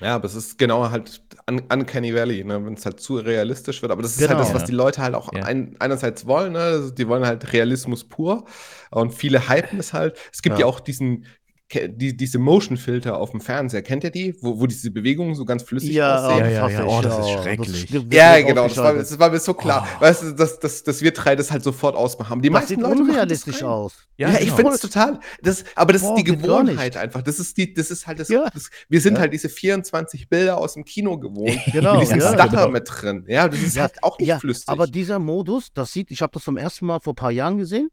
Ja, 0.00 0.16
aber 0.16 0.24
es 0.26 0.34
ist 0.34 0.58
genau 0.58 0.90
halt 0.90 1.22
Un 1.48 1.60
Uncanny 1.72 2.12
Valley, 2.14 2.42
ne, 2.44 2.64
wenn 2.66 2.74
es 2.74 2.84
halt 2.84 2.98
zu 3.00 3.16
realistisch 3.16 3.80
wird. 3.80 3.92
Aber 3.92 4.02
das 4.02 4.12
ist 4.16 4.20
halt 4.20 4.30
Genau. 4.30 4.40
das, 4.40 4.52
was 4.52 4.62
Ja. 4.62 4.66
die 4.66 4.72
Leute 4.72 5.00
halt 5.02 5.14
auch 5.14 5.32
Ja. 5.32 5.44
ein, 5.44 5.76
einerseits 5.78 6.26
wollen. 6.26 6.52
Ne? 6.54 6.58
Also 6.58 6.90
Die 6.90 7.06
wollen 7.08 7.24
halt 7.24 7.52
Realismus 7.52 8.04
pur. 8.04 8.44
Und 8.90 9.14
viele 9.14 9.48
hypen 9.48 9.78
es 9.78 9.92
halt. 9.92 10.18
Es 10.32 10.42
gibt 10.42 10.56
ja, 10.56 10.60
Ja. 10.60 10.66
auch 10.66 10.80
diesen, 10.80 11.26
die, 11.74 12.16
diese 12.16 12.38
Motion-Filter 12.38 13.16
auf 13.16 13.30
dem 13.30 13.40
Fernseher. 13.40 13.82
Kennt 13.82 14.04
ihr 14.04 14.10
die? 14.10 14.36
Wo, 14.40 14.60
wo 14.60 14.66
diese 14.66 14.90
Bewegungen 14.90 15.34
so 15.34 15.44
ganz 15.44 15.62
flüssig 15.62 16.00
aussehen? 16.02 16.38
ja, 16.38 16.48
ja, 16.48 16.68
ja. 16.68 16.80
ich, 16.80 16.86
Oh, 16.86 17.00
das 17.02 17.18
ist 17.18 17.28
ja. 17.28 17.42
schrecklich. 17.42 17.92
wird 17.92 18.14
Ja, 18.14 18.40
genau, 18.40 18.68
das 18.68 18.76
war, 18.76 18.94
das 18.94 19.18
war 19.18 19.30
mir 19.30 19.38
so 19.38 19.54
klar. 19.54 19.86
Oh. 19.98 20.02
Weißt 20.02 20.22
du, 20.22 20.32
dass, 20.32 20.58
dass, 20.58 20.82
dass 20.84 21.02
wir 21.02 21.12
drei 21.12 21.36
das 21.36 21.50
halt 21.50 21.64
sofort 21.64 21.96
ausmachen. 21.96 22.42
Die 22.42 22.48
das 22.48 22.54
meisten 22.54 22.68
sieht 22.74 22.80
Leute 22.80 22.98
das 22.98 23.08
unrealistisch 23.08 23.62
aus. 23.62 23.94
Ja, 24.16 24.30
ich 24.34 24.40
genau. 24.40 24.56
finde 24.56 24.72
es 24.72 24.80
total. 24.80 25.20
Das, 25.42 25.64
aber 25.74 25.92
das 25.92 26.02
Boah, 26.02 26.16
ist 26.16 26.18
die. 26.18 26.24
Gewohnheit 26.24 26.96
einfach. 26.96 27.22
Das 27.22 27.38
ist 27.38 27.56
die, 27.56 27.72
das 27.72 27.90
ist 27.90 28.06
halt 28.06 28.20
das. 28.20 28.28
Ja. 28.28 28.48
das 28.52 28.70
wir 28.88 29.00
sind 29.00 29.14
Ja. 29.14 29.20
halt 29.20 29.32
diese 29.32 29.48
24 29.48 30.28
Bilder 30.28 30.58
aus 30.58 30.74
dem 30.74 30.84
Kino 30.84 31.18
gewohnt. 31.18 31.58
Genau, 31.72 31.94
mit 31.94 32.02
diesem 32.02 32.20
ja, 32.20 32.28
Stutter 32.28 32.48
genau. 32.48 32.68
mit 32.68 32.84
drin. 32.86 33.24
Ja, 33.28 33.48
das 33.48 33.60
ist 33.60 33.76
Ja, 33.76 33.82
halt 33.82 34.02
auch 34.02 34.18
nicht 34.18 34.28
ja, 34.28 34.38
flüssig. 34.38 34.68
Aber 34.68 34.86
dieser 34.86 35.18
Modus, 35.18 35.72
das 35.72 35.92
sieht, 35.92 36.10
ich 36.10 36.20
habe 36.22 36.32
das 36.32 36.44
zum 36.44 36.56
ersten 36.56 36.86
Mal 36.86 37.00
vor 37.00 37.14
ein 37.14 37.16
paar 37.16 37.30
Jahren 37.30 37.56
gesehen. 37.56 37.88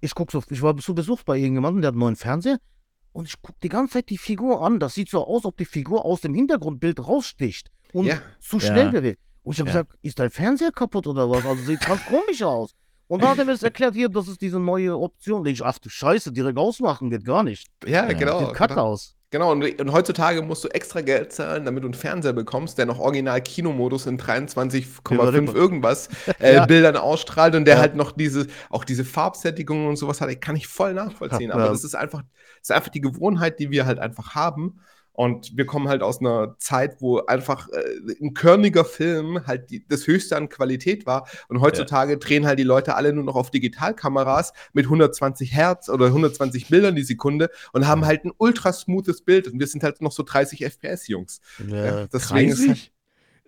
Ich 0.00 0.14
guck 0.14 0.32
so, 0.32 0.42
ich 0.48 0.62
war 0.62 0.76
zu 0.78 0.94
Besuch 0.94 1.22
bei 1.24 1.36
irgendjemandem, 1.36 1.82
der 1.82 1.88
hat 1.88 1.92
einen 1.94 2.00
neuen 2.00 2.16
Fernseher. 2.16 2.58
Und 3.12 3.26
ich 3.26 3.40
gucke 3.42 3.58
die 3.62 3.68
ganze 3.68 3.94
Zeit 3.94 4.10
die 4.10 4.18
Figur 4.18 4.62
an. 4.62 4.78
Das 4.78 4.94
sieht 4.94 5.08
so 5.10 5.26
aus, 5.26 5.44
ob 5.44 5.56
die 5.56 5.64
Figur 5.64 6.04
aus 6.04 6.20
dem 6.20 6.34
Hintergrundbild 6.34 7.00
raussticht 7.06 7.70
und 7.92 8.06
Ja. 8.06 8.18
zu 8.40 8.56
Ja. 8.58 8.62
schnell 8.66 8.90
bewegt. 8.90 9.20
Und 9.42 9.54
ich 9.54 9.60
habe 9.60 9.70
Ja. 9.70 9.82
gesagt, 9.82 9.98
ist 10.02 10.18
dein 10.18 10.30
Fernseher 10.30 10.70
kaputt 10.72 11.06
oder 11.06 11.28
was? 11.30 11.44
Also 11.44 11.64
sieht 11.64 11.80
ganz 11.80 12.04
komisch 12.04 12.42
aus. 12.42 12.74
Und 13.06 13.22
dann 13.22 13.30
hat 13.30 13.38
er 13.38 13.46
mir 13.46 13.52
das 13.52 13.62
erklärt, 13.62 13.94
hier, 13.94 14.10
das 14.10 14.28
ist 14.28 14.42
diese 14.42 14.60
neue 14.60 14.96
Option. 14.98 15.42
Da 15.42 15.48
ich, 15.50 15.64
ach 15.64 15.78
du 15.78 15.88
Scheiße, 15.88 16.30
direkt 16.32 16.58
ausmachen 16.58 17.08
geht 17.08 17.24
gar 17.24 17.42
nicht. 17.42 17.66
Ja, 17.84 18.06
Ja, 18.06 18.12
genau. 18.12 18.40
Sieht 18.40 18.54
kacke 18.54 18.74
genau. 18.74 18.88
aus. 18.88 19.14
Genau, 19.30 19.52
und, 19.52 19.78
und 19.80 19.92
heutzutage 19.92 20.40
musst 20.40 20.64
du 20.64 20.68
extra 20.68 21.02
Geld 21.02 21.34
zahlen, 21.34 21.66
damit 21.66 21.82
du 21.82 21.88
einen 21.88 21.94
Fernseher 21.94 22.32
bekommst, 22.32 22.78
der 22.78 22.86
noch 22.86 22.98
original 22.98 23.42
Kinomodus 23.42 24.06
in 24.06 24.18
23,5 24.18 25.02
Überleg- 25.04 25.54
irgendwas 25.54 26.08
äh, 26.40 26.54
Ja. 26.54 26.64
Bildern 26.66 26.96
ausstrahlt 26.96 27.54
und 27.54 27.66
der 27.66 27.74
Ja. 27.74 27.80
halt 27.82 27.94
noch 27.94 28.12
diese, 28.12 28.46
auch 28.70 28.84
diese 28.84 29.04
Farbsättigung 29.04 29.86
und 29.86 29.96
sowas 29.96 30.22
hat, 30.22 30.40
kann 30.40 30.56
ich 30.56 30.66
voll 30.66 30.94
nachvollziehen. 30.94 31.50
Ja. 31.50 31.56
Aber 31.56 31.68
das 31.68 31.84
ist 31.84 31.94
einfach, 31.94 32.22
das 32.22 32.70
ist 32.70 32.72
einfach 32.72 32.88
die 32.90 33.02
Gewohnheit, 33.02 33.58
die 33.58 33.70
wir 33.70 33.84
halt 33.84 33.98
einfach 33.98 34.34
haben. 34.34 34.80
Und 35.18 35.56
wir 35.56 35.66
kommen 35.66 35.88
halt 35.88 36.00
aus 36.00 36.20
einer 36.20 36.54
Zeit, 36.60 37.00
wo 37.00 37.18
einfach 37.18 37.68
äh, 37.70 38.14
ein 38.22 38.34
körniger 38.34 38.84
Film 38.84 39.44
halt 39.48 39.68
die, 39.68 39.84
das 39.84 40.06
Höchste 40.06 40.36
an 40.36 40.48
Qualität 40.48 41.06
war. 41.06 41.26
Und 41.48 41.60
heutzutage 41.60 42.18
drehen 42.18 42.46
halt 42.46 42.60
die 42.60 42.62
Leute 42.62 42.94
alle 42.94 43.12
nur 43.12 43.24
noch 43.24 43.34
auf 43.34 43.50
Digitalkameras 43.50 44.52
mit 44.74 44.84
120 44.84 45.52
Hertz 45.52 45.88
oder 45.88 46.06
120 46.06 46.68
Bildern 46.68 46.94
die 46.94 47.02
Sekunde 47.02 47.50
und 47.72 47.88
haben 47.88 48.06
halt 48.06 48.24
ein 48.24 48.30
ultra 48.38 48.72
smoothes 48.72 49.22
Bild. 49.22 49.48
Und 49.48 49.58
wir 49.58 49.66
sind 49.66 49.82
halt 49.82 50.00
noch 50.00 50.12
so 50.12 50.22
30 50.22 50.64
FPS, 50.64 51.08
Jungs. 51.08 51.40
Ja, 51.66 52.06
deswegen 52.06 52.52
ist 52.52 52.68
halt, 52.68 52.92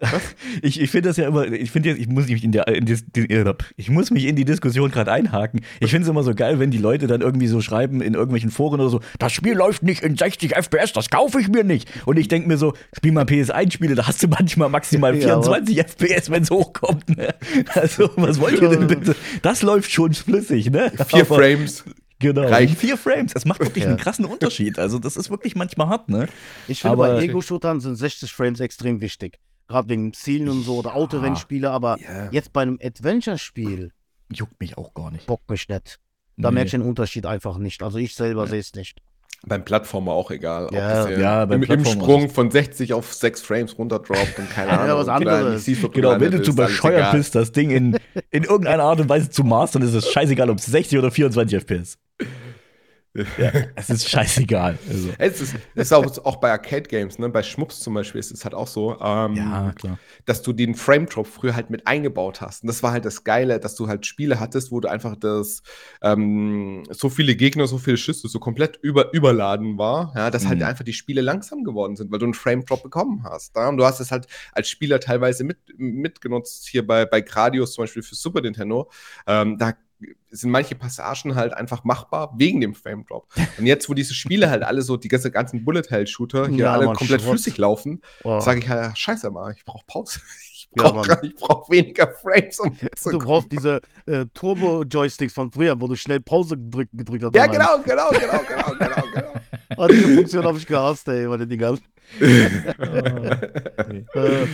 30? 0.01 0.21
Ich, 0.63 0.81
ich 0.81 0.91
finde 0.91 1.09
das 1.11 1.17
ja 1.17 1.29
immer, 1.29 1.47
ich 1.51 1.71
finde 1.71 1.91
jetzt, 1.91 1.99
ich 2.01 2.09
muss 2.09 2.27
mich 2.29 2.43
in, 2.43 2.53
der, 2.53 2.69
in 2.69 2.85
dis, 2.87 3.05
die, 3.15 3.27
ich 3.77 3.91
muss 3.91 4.11
mich 4.11 4.25
in 4.27 4.37
die 4.37 4.45
Diskussion 4.45 4.91
gerade 4.91 5.13
einhaken. 5.13 5.61
Ich 5.81 5.91
finde 5.91 6.05
es 6.05 6.09
immer 6.11 6.23
so 6.23 6.35
geil, 6.35 6.59
wenn 6.59 6.71
die 6.71 6.79
Leute 6.79 7.07
dann 7.07 7.21
irgendwie 7.21 7.47
so 7.47 7.61
schreiben 7.61 8.01
in 8.01 8.15
irgendwelchen 8.15 8.51
Foren 8.51 8.81
oder 8.81 8.89
so, 8.91 9.01
das 9.19 9.33
Spiel 9.33 9.55
läuft 9.55 9.83
nicht 9.83 10.03
in 10.03 10.17
60 10.17 10.57
FPS, 10.57 10.93
das 10.93 11.11
kaufe 11.11 11.41
ich 11.41 11.49
mir 11.49 11.65
nicht. 11.65 11.89
Und 12.07 12.19
ich 12.19 12.29
denke 12.29 12.49
mir 12.49 12.57
so, 12.59 12.75
spiel 12.97 13.13
mal 13.13 13.25
PS1-Spiele, 13.25 13.95
da 13.95 14.07
hast 14.07 14.23
du 14.23 14.29
manchmal 14.29 14.69
maximal 14.69 15.15
Ja, 15.21 15.35
aber- 15.37 15.43
24 15.65 15.79
FPS, 15.79 16.31
wenn 16.31 16.43
es 16.43 16.51
hochkommt. 16.51 17.17
Ne? 17.17 17.35
Also, 17.75 18.11
was 18.17 18.41
wollt 18.41 18.61
ihr 18.61 18.69
denn 18.69 18.87
bitte? 18.87 19.15
Das 19.43 19.63
läuft 19.63 19.91
schon 19.93 20.15
flüssig, 20.15 20.71
ne? 20.71 20.91
vier 21.09 21.21
Aber- 21.23 21.37
Frames. 21.37 21.85
Genau, 22.23 22.43
reicht. 22.43 22.77
vier 22.79 22.99
Frames. 22.99 23.33
Das 23.33 23.47
macht 23.47 23.61
wirklich 23.61 23.85
Ja. 23.85 23.89
einen 23.91 23.99
krassen 23.99 24.27
Unterschied. 24.27 24.79
Also, 24.79 24.99
das 24.99 25.17
ist 25.17 25.31
wirklich 25.31 25.57
manchmal 25.57 25.89
hart, 25.89 26.11
ne? 26.11 26.27
Ich 26.69 26.83
finde, 26.83 26.93
Aber- 26.93 27.15
bei 27.15 27.23
Ego-Shootern 27.25 27.81
sind 27.81 27.97
60 27.97 28.31
Frames 28.31 28.61
extrem 28.61 29.01
wichtig. 29.01 29.39
Gerade 29.71 29.89
wegen 29.89 30.13
Zielen 30.13 30.49
und 30.49 30.65
so 30.65 30.79
oder 30.79 30.97
Autorennspiele, 30.97 31.71
aber 31.71 31.97
Ja. 32.01 32.29
jetzt 32.33 32.53
bei 32.53 32.63
einem 32.63 32.79
Adventure-Spiel 32.83 33.93
Juckt 34.33 34.61
mich 34.61 34.77
auch 34.77 34.95
gar 34.95 35.11
nicht. 35.13 35.27
bockt 35.27 35.49
mich 35.49 35.69
nicht. 35.69 35.99
Da 36.37 36.51
Nee. 36.51 36.55
merke 36.55 36.67
ich 36.67 36.71
den 36.73 36.83
Unterschied 36.83 37.25
einfach 37.27 37.57
nicht. 37.59 37.83
Also 37.83 37.99
ich 37.99 38.15
selber 38.15 38.47
sehe 38.49 38.59
es 38.61 38.75
nicht. 38.75 38.99
Beim 39.47 39.65
Plattformer 39.65 40.13
auch 40.13 40.31
egal. 40.33 40.67
ob 40.67 40.73
Ja. 40.73 41.07
das 41.07 41.19
Ja, 41.19 41.45
beim 41.47 41.63
im, 41.63 41.63
im 41.63 41.67
Plattformer 41.83 42.03
Sprung 42.05 42.31
von 42.31 42.51
60 42.51 42.93
auf 42.93 43.15
6 43.15 43.43
Frames 43.43 43.79
runterdroppt 43.79 44.39
und 44.39 44.51
keine 44.51 44.71
Ja, 44.73 44.79
Ahnung. 44.81 44.97
was 44.99 45.01
und 45.03 45.25
da 45.25 45.39
anderes. 45.39 45.65
Genau, 45.93 46.21
wenn 46.21 46.31
du 46.33 46.43
zu 46.43 46.55
bescheuert 46.55 47.13
bist, 47.13 47.35
das 47.37 47.53
Ding 47.53 47.71
in, 47.71 47.97
in 48.31 48.43
irgendeiner 48.45 48.83
Art 48.85 49.01
und 49.01 49.09
Weise 49.09 49.31
zu 49.31 49.45
mastern, 49.45 49.83
ist 49.83 49.95
es 49.95 50.11
scheißegal, 50.11 50.51
ob 50.51 50.59
es 50.59 50.67
60 50.67 50.99
oder 50.99 51.11
24 51.11 51.59
FPS. 51.61 51.97
Ja, 53.37 53.53
es 53.75 53.91
ist 53.91 54.09
scheißegal. 54.09 54.79
Also. 54.89 55.15
Es 55.19 55.41
ist, 55.41 55.55
es 55.75 55.89
ist 55.89 55.93
auch, 55.93 56.17
auch 56.25 56.37
bei 56.37 56.51
Arcade-Games, 56.53 57.19
ne? 57.19 57.29
bei 57.29 57.43
Schmups 57.43 57.81
zum 57.81 57.95
Beispiel 57.95 58.19
ist 58.21 58.31
es 58.31 58.45
halt 58.45 58.55
auch 58.55 58.69
so, 58.69 58.99
ähm, 59.01 59.37
Ja, 59.37 59.75
dass 60.27 60.43
du 60.43 60.53
den 60.53 60.75
Frame-Drop 60.75 61.27
früher 61.27 61.55
halt 61.55 61.71
mit 61.71 61.87
eingebaut 61.87 62.41
hast. 62.41 62.63
Und 62.63 62.69
das 62.69 62.83
war 62.83 62.93
halt 62.93 63.05
das 63.05 63.25
Geile, 63.25 63.59
dass 63.61 63.75
du 63.75 63.89
halt 63.89 64.07
Spiele 64.07 64.41
hattest, 64.41 64.71
wo 64.71 64.81
du 64.81 64.89
einfach 64.89 65.17
das 65.17 65.63
ähm, 66.03 66.85
so 66.91 67.09
viele 67.11 67.35
Gegner, 67.37 67.67
so 67.67 67.79
viele 67.79 67.97
Schüsse, 67.97 68.29
so 68.29 68.39
komplett 68.39 68.79
über, 68.83 69.13
überladen 69.13 69.79
war, 69.79 70.13
ja, 70.17 70.31
dass 70.31 70.47
halt 70.47 70.61
Mhm. 70.61 70.65
einfach 70.65 70.85
die 70.85 70.93
Spiele 70.93 71.21
langsam 71.21 71.65
geworden 71.65 71.97
sind, 71.97 72.11
weil 72.13 72.19
du 72.19 72.27
einen 72.27 72.35
Frame-Drop 72.35 72.83
bekommen 72.83 73.23
hast. 73.25 73.57
Ja? 73.57 73.69
Und 73.69 73.77
du 73.77 73.85
hast 73.85 74.01
es 74.01 74.11
halt 74.11 74.27
als 74.53 74.69
Spieler 74.69 75.01
teilweise 75.01 75.45
mit, 75.45 75.59
mitgenutzt, 75.79 76.69
hier 76.69 76.87
bei, 76.87 77.07
bei 77.07 77.21
Gradius 77.21 77.73
zum 77.75 77.83
Beispiel 77.85 78.03
für 78.03 78.15
Super 78.15 78.41
Nintendo. 78.41 78.91
Ähm, 79.27 79.59
da 79.59 79.75
sind 80.31 80.51
manche 80.51 80.75
Passagen 80.75 81.35
halt 81.35 81.53
einfach 81.55 81.85
machbar 81.85 82.33
wegen 82.37 82.61
dem 82.61 82.75
Frame 82.75 83.05
Drop. 83.05 83.27
Und 83.59 83.67
jetzt, 83.67 83.89
wo 83.89 83.95
diese 83.95 84.15
Spiele 84.15 84.51
halt 84.51 84.63
alle 84.63 84.83
so, 84.83 84.97
die 84.97 85.09
ganze, 85.09 85.31
ganzen 85.31 85.65
Bullet 85.65 85.83
Hell 85.89 86.07
Shooter 86.07 86.49
hier 86.49 86.65
Ja, 86.67 86.73
alle 86.73 86.87
Mann, 86.87 86.97
komplett 86.97 87.21
Schrott. 87.21 87.33
flüssig 87.35 87.59
laufen, 87.59 88.01
Oh. 88.25 88.41
sage 88.41 88.61
ich 88.61 88.69
halt, 88.69 88.97
scheiße 88.97 89.31
mal, 89.31 89.53
ich 89.57 89.65
brauche 89.65 89.85
Pause. 89.87 90.21
Ich 90.53 90.69
Ja, 90.77 90.91
brauche 90.93 91.27
ich 91.27 91.35
brauch 91.35 91.69
weniger 91.71 92.07
Frames, 92.23 92.61
um 92.61 92.77
zu 92.95 93.11
Du 93.19 93.19
brauchst 93.19 93.51
diese 93.51 93.81
äh, 94.07 94.27
Turbo-Joysticks 94.35 95.33
von 95.33 95.51
früher, 95.51 95.81
wo 95.81 95.89
du 95.89 95.97
schnell 95.97 96.21
Pause 96.21 96.57
gedrückt, 96.57 96.91
gedrückt 96.93 97.25
hast. 97.25 97.35
Ja, 97.35 97.47
genau, 97.47 97.79
genau, 97.85 98.11
genau, 98.11 98.41
genau, 98.47 98.73
genau, 98.79 99.03
genau. 99.13 99.33
Oh, 99.77 99.87
diese 99.89 100.15
Funktion 100.15 100.45
habe 100.45 100.59
ich 100.59 100.67
gehasst, 100.67 101.09
ey, 101.09 101.27
meine 101.27 101.47
Dinger. 101.47 101.77
Äh, 102.21 104.47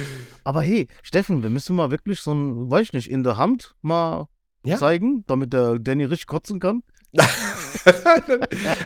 aber 0.45 0.63
hey, 0.63 0.87
Steffen, 1.03 1.43
wir 1.43 1.51
müssen 1.51 1.75
mal 1.77 1.91
wirklich 1.91 2.21
so 2.21 2.33
ein, 2.33 2.71
weiß 2.71 2.83
ich 2.83 2.93
nicht, 2.93 3.11
in 3.11 3.25
der 3.25 3.37
Hand 3.37 3.75
mal 3.83 4.29
Ja. 4.67 4.77
zeigen, 4.79 5.25
damit 5.27 5.53
der 5.53 5.79
Danny 5.79 6.05
richtig 6.05 6.27
kotzen 6.27 6.61
kann. 6.61 6.83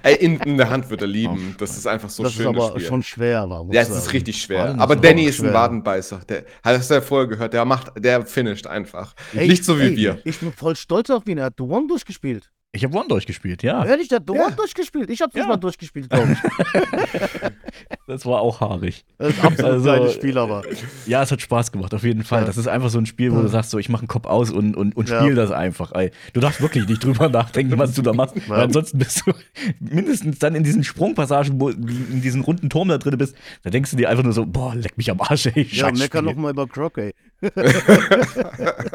Ey, 0.02 0.14
in, 0.16 0.38
in 0.40 0.56
der 0.56 0.70
Hand 0.70 0.88
wird 0.90 1.00
er 1.02 1.08
lieben. 1.08 1.54
Das 1.58 1.76
ist 1.76 1.86
einfach 1.86 2.10
so 2.10 2.22
das 2.22 2.32
schön. 2.34 2.42
ist 2.42 2.48
aber 2.48 2.58
das 2.58 2.68
Spiel. 2.70 2.86
schon 2.86 3.02
schwer. 3.02 3.66
ja, 3.72 3.80
es 3.82 3.88
ist 3.88 4.12
richtig 4.12 4.40
schwer. 4.40 4.74
Aber 4.78 4.94
das 4.94 5.04
ist 5.04 5.10
Danny 5.10 5.24
ist 5.24 5.38
ein 5.40 5.44
schwer. 5.46 5.54
Wadenbeißer. 5.54 6.20
Der, 6.28 6.44
hast 6.62 6.90
du 6.90 6.94
ja 6.94 7.00
vorher 7.00 7.26
gehört, 7.28 7.52
der 7.54 7.64
macht, 7.64 7.92
der 7.98 8.24
finisht 8.26 8.66
einfach. 8.66 9.14
Ey, 9.34 9.48
Nicht 9.48 9.64
so 9.64 9.78
wie 9.78 9.84
ey, 9.84 9.96
wir. 9.96 10.18
Ich 10.24 10.38
bin 10.38 10.52
voll 10.52 10.76
stolz 10.76 11.10
auf 11.10 11.26
ihn. 11.26 11.38
Er 11.38 11.46
hat 11.46 11.54
The 11.58 11.64
One 11.64 11.86
durchgespielt. 11.88 12.50
Ich 12.72 12.84
habe 12.84 12.96
One 12.96 13.08
durchgespielt, 13.08 13.64
ja. 13.64 13.84
Ehrlich, 13.84 14.06
der 14.08 14.16
hat 14.20 14.30
Ja. 14.32 14.46
One 14.46 14.54
durchgespielt. 14.54 15.10
Ich 15.10 15.20
habe 15.22 15.32
nicht 15.34 15.42
Ja. 15.42 15.48
mal 15.48 15.56
durchgespielt, 15.56 16.08
glaube 16.08 16.32
ich. 16.32 16.38
Das 18.10 18.26
war 18.26 18.40
auch 18.40 18.60
haarig. 18.60 19.04
Das 19.18 19.28
ist 19.30 19.44
absolut 19.44 19.72
Also, 19.72 19.84
geiles 19.86 20.14
Spiel, 20.14 20.36
aber. 20.36 20.62
Ja, 21.06 21.22
es 21.22 21.30
hat 21.30 21.40
Spaß 21.40 21.70
gemacht, 21.70 21.94
auf 21.94 22.02
jeden 22.02 22.24
Fall. 22.24 22.40
Ja. 22.40 22.46
Das 22.46 22.56
ist 22.56 22.66
einfach 22.66 22.90
so 22.90 22.98
ein 22.98 23.06
Spiel, 23.06 23.30
wo 23.32 23.36
Ja. 23.36 23.42
du 23.42 23.48
sagst, 23.48 23.70
so, 23.70 23.78
ich 23.78 23.88
mache 23.88 24.00
einen 24.02 24.08
Kopf 24.08 24.26
aus 24.26 24.50
und, 24.50 24.76
und, 24.76 24.96
und 24.96 25.08
Ja. 25.08 25.20
spiel 25.20 25.34
das 25.36 25.50
einfach. 25.52 25.92
Ey. 25.92 26.10
Du 26.32 26.40
darfst 26.40 26.60
wirklich 26.60 26.88
nicht 26.88 27.04
drüber 27.04 27.28
nachdenken, 27.28 27.78
was 27.78 27.94
du 27.94 28.02
da 28.02 28.12
machst. 28.12 28.34
Ja. 28.36 28.42
Weil 28.48 28.60
ansonsten 28.62 28.98
bist 28.98 29.22
du 29.26 29.32
mindestens 29.80 30.38
dann 30.40 30.54
in 30.54 30.64
diesen 30.64 30.82
Sprungpassagen, 30.82 31.60
wo 31.60 31.70
du 31.70 31.76
in 31.88 32.20
diesen 32.20 32.42
runden 32.42 32.68
Turm 32.68 32.88
da 32.88 32.98
drin 32.98 33.16
bist, 33.16 33.36
da 33.62 33.70
denkst 33.70 33.92
du 33.92 33.96
dir 33.96 34.10
einfach 34.10 34.24
nur 34.24 34.32
so, 34.32 34.44
boah, 34.44 34.74
leck 34.74 34.96
mich 34.98 35.10
am 35.10 35.20
Arsch, 35.20 35.46
ey. 35.46 35.68
Ja, 35.70 35.92
mecker 35.92 36.20
noch 36.22 36.34
mal 36.34 36.50
über 36.50 36.66
Croc, 36.66 36.98
ey. 36.98 37.14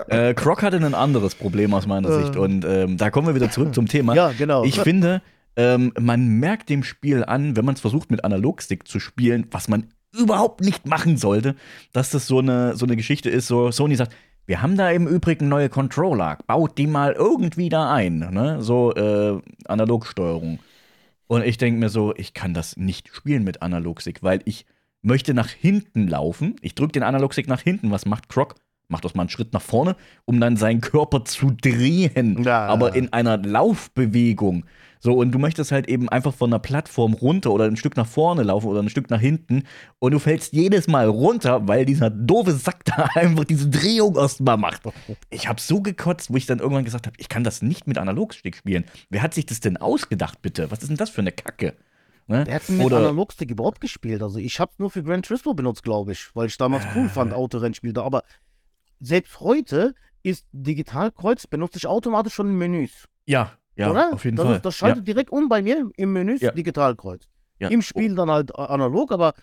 Äh, 0.08 0.34
Croc 0.34 0.62
hatte 0.62 0.78
ein 0.78 0.94
anderes 0.94 1.36
Problem 1.36 1.74
aus 1.74 1.88
meiner 1.88 2.10
Äh. 2.10 2.22
Sicht. 2.24 2.36
Und 2.36 2.66
ähm, 2.66 2.98
da 2.98 3.10
kommen 3.10 3.28
wir 3.28 3.36
wieder 3.36 3.50
zurück 3.50 3.74
zum 3.74 3.88
Thema. 3.88 4.14
Ja, 4.16 4.32
genau. 4.38 4.64
Ich 4.64 4.80
finde, 4.80 5.22
ähm, 5.56 5.94
man 6.00 6.28
merkt 6.28 6.70
dem 6.70 6.84
Spiel 6.84 7.24
an, 7.24 7.56
wenn 7.56 7.66
man 7.66 7.76
es 7.76 7.82
versucht 7.82 8.12
mit 8.12 8.24
Analogstick 8.24 8.88
zu 8.88 9.00
spielen, 9.00 9.48
was 9.52 9.68
man 9.68 9.88
überhaupt 10.14 10.62
nicht 10.62 10.86
machen 10.86 11.18
sollte, 11.18 11.56
dass 11.94 12.10
das 12.10 12.28
so 12.28 12.40
eine, 12.40 12.76
so 12.76 12.86
eine 12.86 12.96
Geschichte 12.96 13.30
ist, 13.30 13.48
so 13.48 13.72
Sony 13.72 13.96
sagt, 13.96 14.16
wir 14.48 14.62
haben 14.62 14.78
da 14.78 14.92
im 14.92 15.08
Übrigen 15.08 15.50
neue 15.50 15.70
Controller, 15.70 16.38
baut 16.46 16.78
die 16.78 16.88
mal 16.88 17.14
irgendwie 17.14 17.70
da 17.70 17.92
ein, 17.92 18.20
ne? 18.20 18.62
So 18.62 18.94
äh, 18.94 19.42
Analogsteuerung. 19.68 20.60
Und 21.28 21.44
ich 21.44 21.58
denke 21.58 21.80
mir 21.80 21.90
so, 21.90 22.14
ich 22.16 22.34
kann 22.36 22.54
das 22.54 22.78
nicht 22.78 23.10
spielen 23.14 23.44
mit 23.44 23.64
Analogstick, 23.64 24.22
weil 24.22 24.42
ich 24.46 24.68
möchte 25.02 25.34
nach 25.34 25.50
hinten 25.50 26.08
laufen. 26.08 26.56
Ich 26.62 26.76
drücke 26.76 26.94
den 26.94 27.04
Analogstick 27.04 27.48
nach 27.48 27.62
hinten. 27.62 27.90
Was 27.90 28.06
macht 28.06 28.30
Croc? 28.30 28.56
Macht 28.88 29.06
das 29.06 29.16
mal 29.16 29.24
einen 29.24 29.30
Schritt 29.30 29.54
nach 29.54 29.62
vorne, 29.62 29.96
um 30.26 30.40
dann 30.40 30.58
seinen 30.58 30.82
Körper 30.82 31.26
zu 31.26 31.52
drehen. 31.52 32.44
Ja. 32.44 32.66
Aber 32.68 32.96
in 32.96 33.12
einer 33.14 33.38
Laufbewegung. 33.38 34.66
So, 35.00 35.14
und 35.14 35.32
du 35.32 35.38
möchtest 35.40 35.72
halt 35.72 35.88
eben 35.88 36.10
einfach 36.10 36.34
von 36.34 36.50
einer 36.50 36.60
Plattform 36.60 37.14
runter 37.14 37.52
oder 37.52 37.66
ein 37.66 37.78
Stück 37.78 37.96
nach 37.96 38.08
vorne 38.08 38.42
laufen 38.42 38.68
oder 38.68 38.82
ein 38.82 38.90
Stück 38.90 39.12
nach 39.12 39.20
hinten. 39.20 39.64
Und 40.00 40.14
du 40.14 40.20
fällst 40.20 40.54
jedes 40.54 40.88
Mal 40.88 41.08
runter, 41.08 41.68
weil 41.68 41.86
dieser 41.86 42.10
doofe 42.10 42.54
Sack 42.54 42.86
da 42.86 43.08
einfach 43.16 43.44
diese 43.44 43.70
Drehung 43.70 44.16
erstmal 44.16 44.58
macht. 44.58 44.82
Ich 45.30 45.48
habe 45.48 45.62
so 45.62 45.82
gekotzt, 45.82 46.32
wo 46.34 46.38
ich 46.38 46.48
dann 46.48 46.58
irgendwann 46.60 46.86
gesagt 46.86 47.06
habe, 47.06 47.16
ich 47.20 47.30
kann 47.30 47.44
das 47.44 47.62
nicht 47.62 47.86
mit 47.86 48.00
Analogstick 48.00 48.56
spielen. 48.56 48.86
Wer 49.12 49.22
hat 49.22 49.36
sich 49.36 49.46
das 49.46 49.60
denn 49.60 49.78
ausgedacht, 49.78 50.42
bitte? 50.42 50.72
Was 50.72 50.80
ist 50.80 50.90
denn 50.90 50.98
das 50.98 51.12
für 51.12 51.22
eine 51.22 51.32
Kacke? 51.32 51.76
Ne? 52.28 52.44
Der 52.46 52.56
hat 52.56 52.68
mit 52.70 52.92
Analogstick 52.92 53.52
überhaupt 53.52 53.82
gespielt. 53.82 54.24
Also 54.24 54.40
ich 54.40 54.60
habe 54.60 54.72
nur 54.80 54.90
für 54.90 55.04
Gran 55.04 55.22
Turismo 55.22 55.54
benutzt, 55.54 55.84
glaube 55.84 56.14
ich, 56.14 56.36
weil 56.36 56.48
ich 56.48 56.58
damals 56.58 56.84
cool 56.96 57.08
fand, 57.10 57.32
Äh. 57.32 57.36
Autorennspiel 57.36 57.94
da. 57.94 58.02
Aber 58.02 58.24
selbst 59.00 59.40
heute 59.40 59.94
ist 60.24 60.46
Digitalkreuz 60.52 61.48
benutze 61.48 61.78
ich 61.78 61.88
automatisch 61.88 62.34
schon 62.34 62.48
in 62.50 62.58
Menüs. 62.58 63.08
ja, 63.26 63.52
ja, 63.78 63.92
oder? 63.92 64.14
auf 64.14 64.24
jeden 64.24 64.38
das 64.38 64.46
Fall. 64.46 64.56
Ist, 64.56 64.66
das 64.66 64.76
schaltet 64.76 65.06
direkt 65.08 65.30
um 65.32 65.50
bei 65.50 65.62
mir 65.62 65.90
im 65.98 66.14
Menü 66.14 66.38
Ja. 66.40 66.52
Digitalkreuz. 66.52 67.28
Ja. 67.60 67.68
Im 67.68 67.82
Spiel 67.82 68.16
dann 68.16 68.32
halt 68.32 68.56
a- 68.58 68.66
analog, 68.68 69.12
aber 69.12 69.34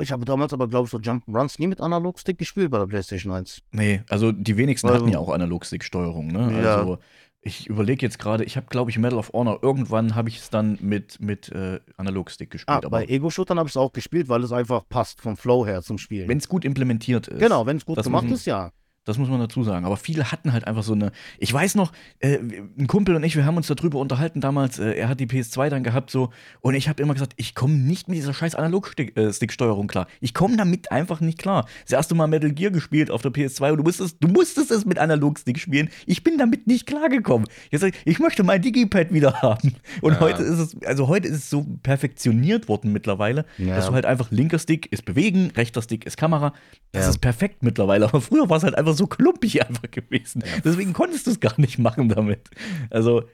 ich 0.00 0.12
habe 0.12 0.24
damals 0.26 0.52
aber, 0.52 0.68
glaube 0.68 0.84
ich, 0.84 0.90
so 0.90 0.98
Jump'n'Runs 0.98 1.56
nie 1.58 1.66
mit 1.68 1.80
Analogstick 1.80 2.36
gespielt 2.38 2.70
bei 2.70 2.78
der 2.78 2.86
PlayStation 2.86 3.32
1. 3.32 3.62
Nee, 3.72 4.02
also 4.10 4.30
die 4.30 4.56
wenigsten 4.58 4.88
Also- 4.88 5.00
hatten 5.00 5.10
ja 5.12 5.18
auch 5.18 5.30
Analogstick-Steuerung, 5.30 6.26
ne? 6.28 6.62
Ja. 6.62 6.76
Also 6.76 6.98
ich 7.40 7.66
überlege 7.68 8.04
jetzt 8.04 8.18
gerade, 8.18 8.44
ich 8.44 8.56
habe, 8.56 8.66
glaube 8.68 8.90
ich, 8.90 8.98
Medal 8.98 9.18
of 9.18 9.30
Honor, 9.32 9.58
irgendwann 9.62 10.14
habe 10.14 10.28
ich 10.28 10.38
es 10.38 10.50
dann 10.50 10.76
mit, 10.82 11.18
mit 11.20 11.50
äh, 11.50 11.80
Analogstick 11.96 12.50
gespielt. 12.50 12.74
Ah, 12.74 12.76
aber 12.78 12.90
bei 12.90 13.06
Ego-Shootern 13.06 13.58
habe 13.58 13.68
ich 13.68 13.72
es 13.72 13.76
auch 13.78 13.92
gespielt, 13.92 14.28
weil 14.28 14.42
es 14.44 14.52
einfach 14.52 14.82
passt 14.88 15.20
vom 15.22 15.36
Flow 15.36 15.64
her 15.64 15.82
zum 15.82 15.96
Spielen. 15.98 16.28
wenn 16.28 16.38
es 16.38 16.48
gut 16.48 16.64
implementiert 16.64 17.26
ist. 17.28 17.38
Genau, 17.40 17.64
wenn 17.64 17.78
es 17.78 17.86
gut 17.86 17.96
Das 17.98 18.04
gemacht 18.04 18.26
ist, 18.26 18.44
ja. 18.44 18.70
Das 19.08 19.16
muss 19.16 19.28
man 19.30 19.40
dazu 19.40 19.62
sagen. 19.64 19.86
Aber 19.86 19.96
viele 19.96 20.30
hatten 20.30 20.52
halt 20.52 20.66
einfach 20.66 20.82
so 20.82 20.92
eine. 20.92 21.12
Ich 21.38 21.50
weiß 21.52 21.76
noch, 21.76 21.92
äh, 22.20 22.38
ein 22.78 22.86
Kumpel 22.86 23.14
und 23.16 23.24
ich, 23.24 23.36
wir 23.36 23.46
haben 23.46 23.56
uns 23.56 23.66
darüber 23.68 23.98
unterhalten 24.00 24.40
damals. 24.42 24.78
Äh, 24.78 24.92
er 24.92 25.08
hat 25.08 25.18
die 25.18 25.26
PS2 25.26 25.70
dann 25.70 25.82
gehabt 25.82 26.10
so. 26.10 26.28
Und 26.60 26.74
ich 26.74 26.88
habe 26.90 27.02
immer 27.02 27.14
gesagt, 27.14 27.32
ich 27.36 27.54
komme 27.54 27.74
nicht 27.74 28.08
mit 28.08 28.18
dieser 28.18 28.34
scheiß 28.34 28.54
Analog-Stick-Steuerung 28.54 29.86
klar. 29.86 30.06
Ich 30.20 30.34
komme 30.34 30.56
damit 30.56 30.92
einfach 30.92 31.20
nicht 31.20 31.38
klar. 31.38 31.66
Das 31.84 31.92
erste 31.92 32.14
Mal 32.14 32.26
Metal 32.26 32.50
Gear 32.52 32.70
gespielt 32.70 33.10
auf 33.10 33.22
der 33.22 33.30
PS2 33.32 33.70
und 33.72 33.78
du 33.78 33.82
musstest, 33.84 34.16
du 34.20 34.28
musstest 34.28 34.70
es 34.70 34.84
mit 34.84 34.98
Analog-Stick 34.98 35.58
spielen. 35.58 35.88
Ich 36.06 36.22
bin 36.22 36.38
damit 36.38 36.66
nicht 36.66 36.86
klargekommen. 36.86 37.48
Jetzt 37.70 37.80
sag 37.80 37.94
ich, 37.94 38.00
ich 38.04 38.18
möchte 38.18 38.42
mein 38.44 38.60
Digipad 38.62 39.12
wieder 39.12 39.34
haben. 39.42 39.74
Und 40.02 40.12
Ja. 40.14 40.20
heute 40.20 40.42
ist 40.42 40.58
es, 40.58 40.76
also 40.84 41.08
heute 41.08 41.28
ist 41.28 41.36
es 41.36 41.50
so 41.50 41.64
perfektioniert 41.82 42.68
worden 42.68 42.92
mittlerweile, 42.92 43.44
Ja. 43.56 43.76
dass 43.76 43.86
du 43.86 43.92
halt 43.94 44.04
einfach 44.04 44.30
linker 44.30 44.58
Stick 44.58 44.90
ist 44.92 45.04
bewegen, 45.04 45.50
rechter 45.56 45.80
Stick 45.82 46.04
ist 46.04 46.16
Kamera. 46.16 46.52
Das 46.92 47.04
Ja. 47.04 47.10
ist 47.10 47.18
perfekt 47.20 47.62
mittlerweile. 47.62 48.06
Aber 48.06 48.20
früher 48.20 48.48
war 48.50 48.56
es 48.58 48.62
halt 48.64 48.76
einfach 48.76 48.94
so 48.98 49.06
klumpig 49.06 49.66
einfach 49.66 49.90
gewesen. 49.90 50.42
Deswegen 50.64 50.92
konntest 50.92 51.26
du 51.26 51.30
es 51.30 51.40
gar 51.40 51.58
nicht 51.58 51.78
machen 51.78 52.08
damit. 52.08 52.50
Also, 52.90 53.24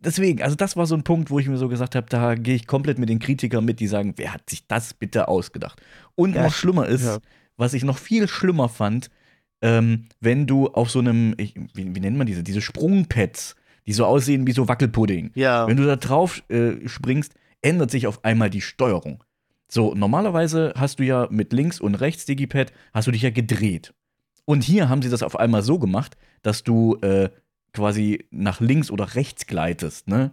deswegen, 0.00 0.42
also 0.42 0.56
das 0.56 0.76
war 0.76 0.86
so 0.86 0.94
ein 0.94 1.04
Punkt, 1.04 1.30
wo 1.30 1.38
ich 1.38 1.48
mir 1.48 1.56
so 1.56 1.68
gesagt 1.68 1.94
habe, 1.94 2.06
da 2.08 2.34
gehe 2.34 2.54
ich 2.54 2.66
komplett 2.66 2.98
mit 2.98 3.08
den 3.08 3.18
Kritikern 3.18 3.64
mit, 3.64 3.80
die 3.80 3.86
sagen, 3.86 4.14
wer 4.16 4.34
hat 4.34 4.48
sich 4.50 4.66
das 4.66 4.94
bitte 4.94 5.28
ausgedacht? 5.28 5.80
Und 6.14 6.34
Ja, 6.34 6.44
noch 6.44 6.54
schlimmer 6.54 6.86
ist, 6.88 7.04
ja. 7.04 7.18
was 7.56 7.74
ich 7.74 7.84
noch 7.84 7.98
viel 7.98 8.28
schlimmer 8.28 8.68
fand, 8.68 9.10
ähm, 9.62 10.06
wenn 10.20 10.46
du 10.46 10.68
auf 10.68 10.90
so 10.90 10.98
einem, 10.98 11.34
ich, 11.38 11.54
wie, 11.74 11.94
wie 11.94 12.00
nennt 12.00 12.18
man 12.18 12.26
diese, 12.26 12.42
diese 12.42 12.60
Sprungpads, 12.60 13.54
die 13.86 13.92
so 13.92 14.04
aussehen 14.04 14.46
wie 14.46 14.52
so 14.52 14.68
Wackelpudding. 14.68 15.32
Ja. 15.34 15.66
Wenn 15.66 15.76
du 15.76 15.84
da 15.84 15.96
drauf 15.96 16.42
äh, 16.48 16.88
springst, 16.88 17.34
ändert 17.62 17.90
sich 17.90 18.06
auf 18.06 18.24
einmal 18.24 18.50
die 18.50 18.60
Steuerung. 18.60 19.22
So, 19.68 19.94
normalerweise 19.94 20.74
hast 20.76 20.98
du 20.98 21.04
ja 21.04 21.28
mit 21.30 21.52
links 21.52 21.80
und 21.80 21.94
rechts 21.94 22.26
Digipad, 22.26 22.72
hast 22.92 23.06
du 23.06 23.12
dich 23.12 23.22
ja 23.22 23.30
gedreht. 23.30 23.94
Und 24.44 24.64
hier 24.64 24.88
haben 24.88 25.02
sie 25.02 25.10
das 25.10 25.22
auf 25.22 25.38
einmal 25.38 25.62
so 25.62 25.78
gemacht, 25.78 26.16
dass 26.42 26.62
du 26.64 26.96
äh, 26.96 27.30
quasi 27.72 28.26
nach 28.30 28.60
links 28.60 28.90
oder 28.90 29.14
rechts 29.14 29.46
gleitest, 29.46 30.08
ne? 30.08 30.32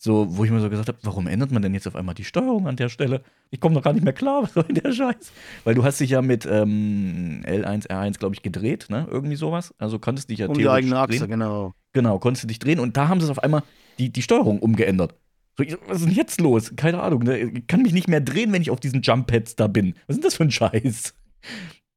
So, 0.00 0.36
wo 0.36 0.44
ich 0.44 0.50
mir 0.52 0.60
so 0.60 0.70
gesagt 0.70 0.88
habe, 0.88 0.98
warum 1.02 1.26
ändert 1.26 1.50
man 1.50 1.60
denn 1.60 1.74
jetzt 1.74 1.88
auf 1.88 1.96
einmal 1.96 2.14
die 2.14 2.22
Steuerung 2.22 2.68
an 2.68 2.76
der 2.76 2.88
Stelle? 2.88 3.24
Ich 3.50 3.58
komme 3.58 3.74
doch 3.74 3.82
gar 3.82 3.92
nicht 3.92 4.04
mehr 4.04 4.12
klar, 4.12 4.42
was 4.44 4.54
soll 4.54 4.62
denn 4.62 4.76
der 4.76 4.92
Scheiß? 4.92 5.32
Weil 5.64 5.74
du 5.74 5.82
hast 5.82 5.98
dich 5.98 6.10
ja 6.10 6.22
mit 6.22 6.46
ähm, 6.46 7.42
L1, 7.44 7.88
R1, 7.88 8.18
glaube 8.18 8.36
ich, 8.36 8.42
gedreht, 8.42 8.86
ne? 8.90 9.08
Irgendwie 9.10 9.34
sowas. 9.34 9.74
Also 9.78 9.98
konntest 9.98 10.30
dich 10.30 10.38
ja 10.38 10.46
um 10.46 10.54
die 10.54 10.62
theoretisch 10.62 10.84
eigene 10.84 11.00
Achse, 11.00 11.18
drehen. 11.18 11.30
genau. 11.30 11.74
Genau, 11.92 12.18
konntest 12.20 12.44
du 12.44 12.46
dich 12.46 12.60
drehen 12.60 12.78
und 12.78 12.96
da 12.96 13.08
haben 13.08 13.18
sie 13.18 13.24
es 13.24 13.30
auf 13.30 13.42
einmal 13.42 13.64
die, 13.98 14.10
die 14.12 14.22
Steuerung 14.22 14.60
umgeändert. 14.60 15.16
So, 15.56 15.64
was 15.88 15.98
ist 15.98 16.06
denn 16.06 16.14
jetzt 16.14 16.40
los? 16.40 16.72
Keine 16.76 17.02
Ahnung. 17.02 17.24
Ne? 17.24 17.38
Ich 17.38 17.66
kann 17.66 17.82
mich 17.82 17.92
nicht 17.92 18.06
mehr 18.06 18.20
drehen, 18.20 18.52
wenn 18.52 18.62
ich 18.62 18.70
auf 18.70 18.78
diesen 18.78 19.02
Jump-Pads 19.02 19.56
da 19.56 19.66
bin. 19.66 19.94
Was 20.06 20.14
ist 20.14 20.22
denn 20.22 20.28
das 20.28 20.34
für 20.36 20.44
ein 20.44 20.52
Scheiß? 20.52 21.14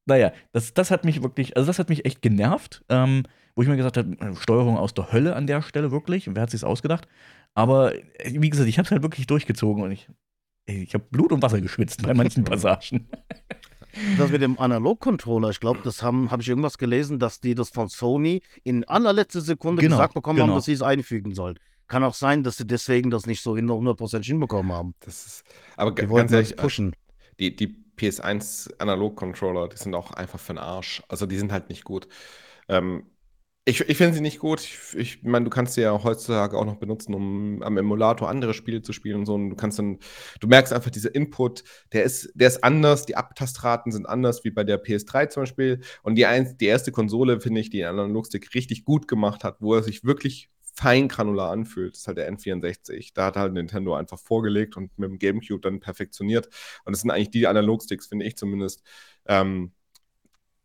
Naja, 0.06 0.32
das, 0.52 0.74
das 0.74 0.90
hat 0.90 1.04
mich 1.04 1.22
wirklich, 1.22 1.56
also 1.56 1.66
das 1.66 1.78
hat 1.78 1.88
mich 1.88 2.04
echt 2.04 2.22
genervt, 2.22 2.84
ähm, 2.88 3.22
wo 3.54 3.62
ich 3.62 3.68
mir 3.68 3.76
gesagt 3.76 3.96
habe, 3.96 4.12
äh, 4.18 4.34
Steuerung 4.36 4.76
aus 4.76 4.94
der 4.94 5.12
Hölle 5.12 5.36
an 5.36 5.46
der 5.46 5.62
Stelle 5.62 5.90
wirklich. 5.92 6.28
Wer 6.32 6.42
hat 6.42 6.50
sich's 6.50 6.64
ausgedacht? 6.64 7.06
Aber 7.54 7.94
äh, 7.94 8.00
wie 8.40 8.50
gesagt, 8.50 8.68
ich 8.68 8.78
habe 8.78 8.86
es 8.86 8.90
halt 8.90 9.02
wirklich 9.02 9.26
durchgezogen 9.26 9.82
und 9.84 9.92
ich, 9.92 10.08
ich 10.66 10.94
habe 10.94 11.04
Blut 11.10 11.32
und 11.32 11.42
Wasser 11.42 11.60
geschwitzt 11.60 12.02
bei 12.02 12.14
manchen 12.14 12.44
Passagen. 12.44 13.08
Das 14.16 14.30
mit 14.30 14.40
dem 14.40 14.58
Analog-Controller, 14.58 15.50
ich 15.50 15.60
glaube, 15.60 15.80
das 15.84 16.02
haben, 16.02 16.30
habe 16.30 16.40
ich 16.42 16.48
irgendwas 16.48 16.78
gelesen, 16.78 17.18
dass 17.18 17.40
die 17.40 17.54
das 17.54 17.68
von 17.68 17.88
Sony 17.88 18.40
in 18.64 18.84
allerletzter 18.84 19.42
Sekunde 19.42 19.82
Genau, 19.82 19.96
gesagt 19.96 20.14
bekommen 20.14 20.38
genau. 20.38 20.48
haben, 20.48 20.54
dass 20.56 20.64
sie 20.64 20.72
es 20.72 20.82
einfügen 20.82 21.34
sollen. 21.34 21.58
Kann 21.88 22.02
auch 22.02 22.14
sein, 22.14 22.42
dass 22.42 22.56
sie 22.56 22.66
deswegen 22.66 23.10
das 23.10 23.26
nicht 23.26 23.42
so 23.42 23.54
in 23.54 23.68
100% 23.68 24.24
hinbekommen 24.24 24.72
haben. 24.72 24.94
Das 25.00 25.26
ist, 25.26 25.44
aber 25.76 25.92
Die 25.92 26.06
ganz 26.06 26.30
das 26.30 26.32
ehrlich, 26.32 26.52
äh, 26.52 26.56
pushen. 26.56 26.96
Die, 27.42 27.56
die 27.56 27.84
PS1 27.98 28.78
Analog-Controller, 28.78 29.68
die 29.68 29.76
sind 29.76 29.94
auch 29.94 30.12
einfach 30.12 30.38
für 30.38 30.54
den 30.54 30.58
Arsch. 30.58 31.02
Also 31.08 31.26
die 31.26 31.38
sind 31.38 31.52
halt 31.52 31.68
nicht 31.68 31.84
gut. 31.84 32.08
Ähm, 32.68 33.06
ich 33.64 33.80
ich 33.88 33.96
finde 33.96 34.14
sie 34.14 34.20
nicht 34.20 34.40
gut. 34.40 34.60
Ich, 34.60 34.96
ich 34.96 35.22
meine, 35.22 35.44
du 35.44 35.50
kannst 35.50 35.74
sie 35.74 35.82
ja 35.82 36.02
heutzutage 36.02 36.58
auch 36.58 36.64
noch 36.64 36.76
benutzen, 36.76 37.14
um 37.14 37.62
am 37.62 37.76
Emulator 37.76 38.28
andere 38.28 38.54
Spiele 38.54 38.82
zu 38.82 38.92
spielen 38.92 39.20
und 39.20 39.26
so. 39.26 39.34
Und 39.34 39.50
du 39.50 39.56
kannst 39.56 39.78
dann, 39.78 39.98
du 40.40 40.48
merkst 40.48 40.72
einfach, 40.72 40.90
dieser 40.90 41.14
Input, 41.14 41.62
der 41.92 42.02
ist, 42.04 42.32
der 42.34 42.48
ist 42.48 42.64
anders, 42.64 43.06
die 43.06 43.16
Abtastraten 43.16 43.92
sind 43.92 44.06
anders 44.06 44.42
wie 44.44 44.50
bei 44.50 44.64
der 44.64 44.82
PS3 44.82 45.28
zum 45.28 45.42
Beispiel. 45.42 45.80
Und 46.02 46.16
die, 46.16 46.26
ein, 46.26 46.56
die 46.58 46.66
erste 46.66 46.90
Konsole, 46.92 47.40
finde 47.40 47.60
ich, 47.60 47.70
die 47.70 47.78
den 47.78 47.86
Analogstick 47.86 48.52
richtig 48.54 48.84
gut 48.84 49.06
gemacht 49.06 49.44
hat, 49.44 49.56
wo 49.60 49.74
er 49.74 49.82
sich 49.82 50.04
wirklich 50.04 50.50
fein 50.72 51.08
granular 51.08 51.50
anfühlt, 51.50 51.96
ist 51.96 52.06
halt 52.06 52.18
der 52.18 52.28
N64. 52.32 53.12
Da 53.14 53.26
hat 53.26 53.36
halt 53.36 53.52
Nintendo 53.52 53.94
einfach 53.94 54.18
vorgelegt 54.18 54.76
und 54.76 54.96
mit 54.98 55.10
dem 55.10 55.18
GameCube 55.18 55.60
dann 55.60 55.80
perfektioniert. 55.80 56.48
Und 56.84 56.92
das 56.92 57.02
sind 57.02 57.10
eigentlich 57.10 57.30
die 57.30 57.46
Analogsticks, 57.46 58.06
finde 58.06 58.26
ich 58.26 58.36
zumindest, 58.36 58.82
ähm, 59.26 59.72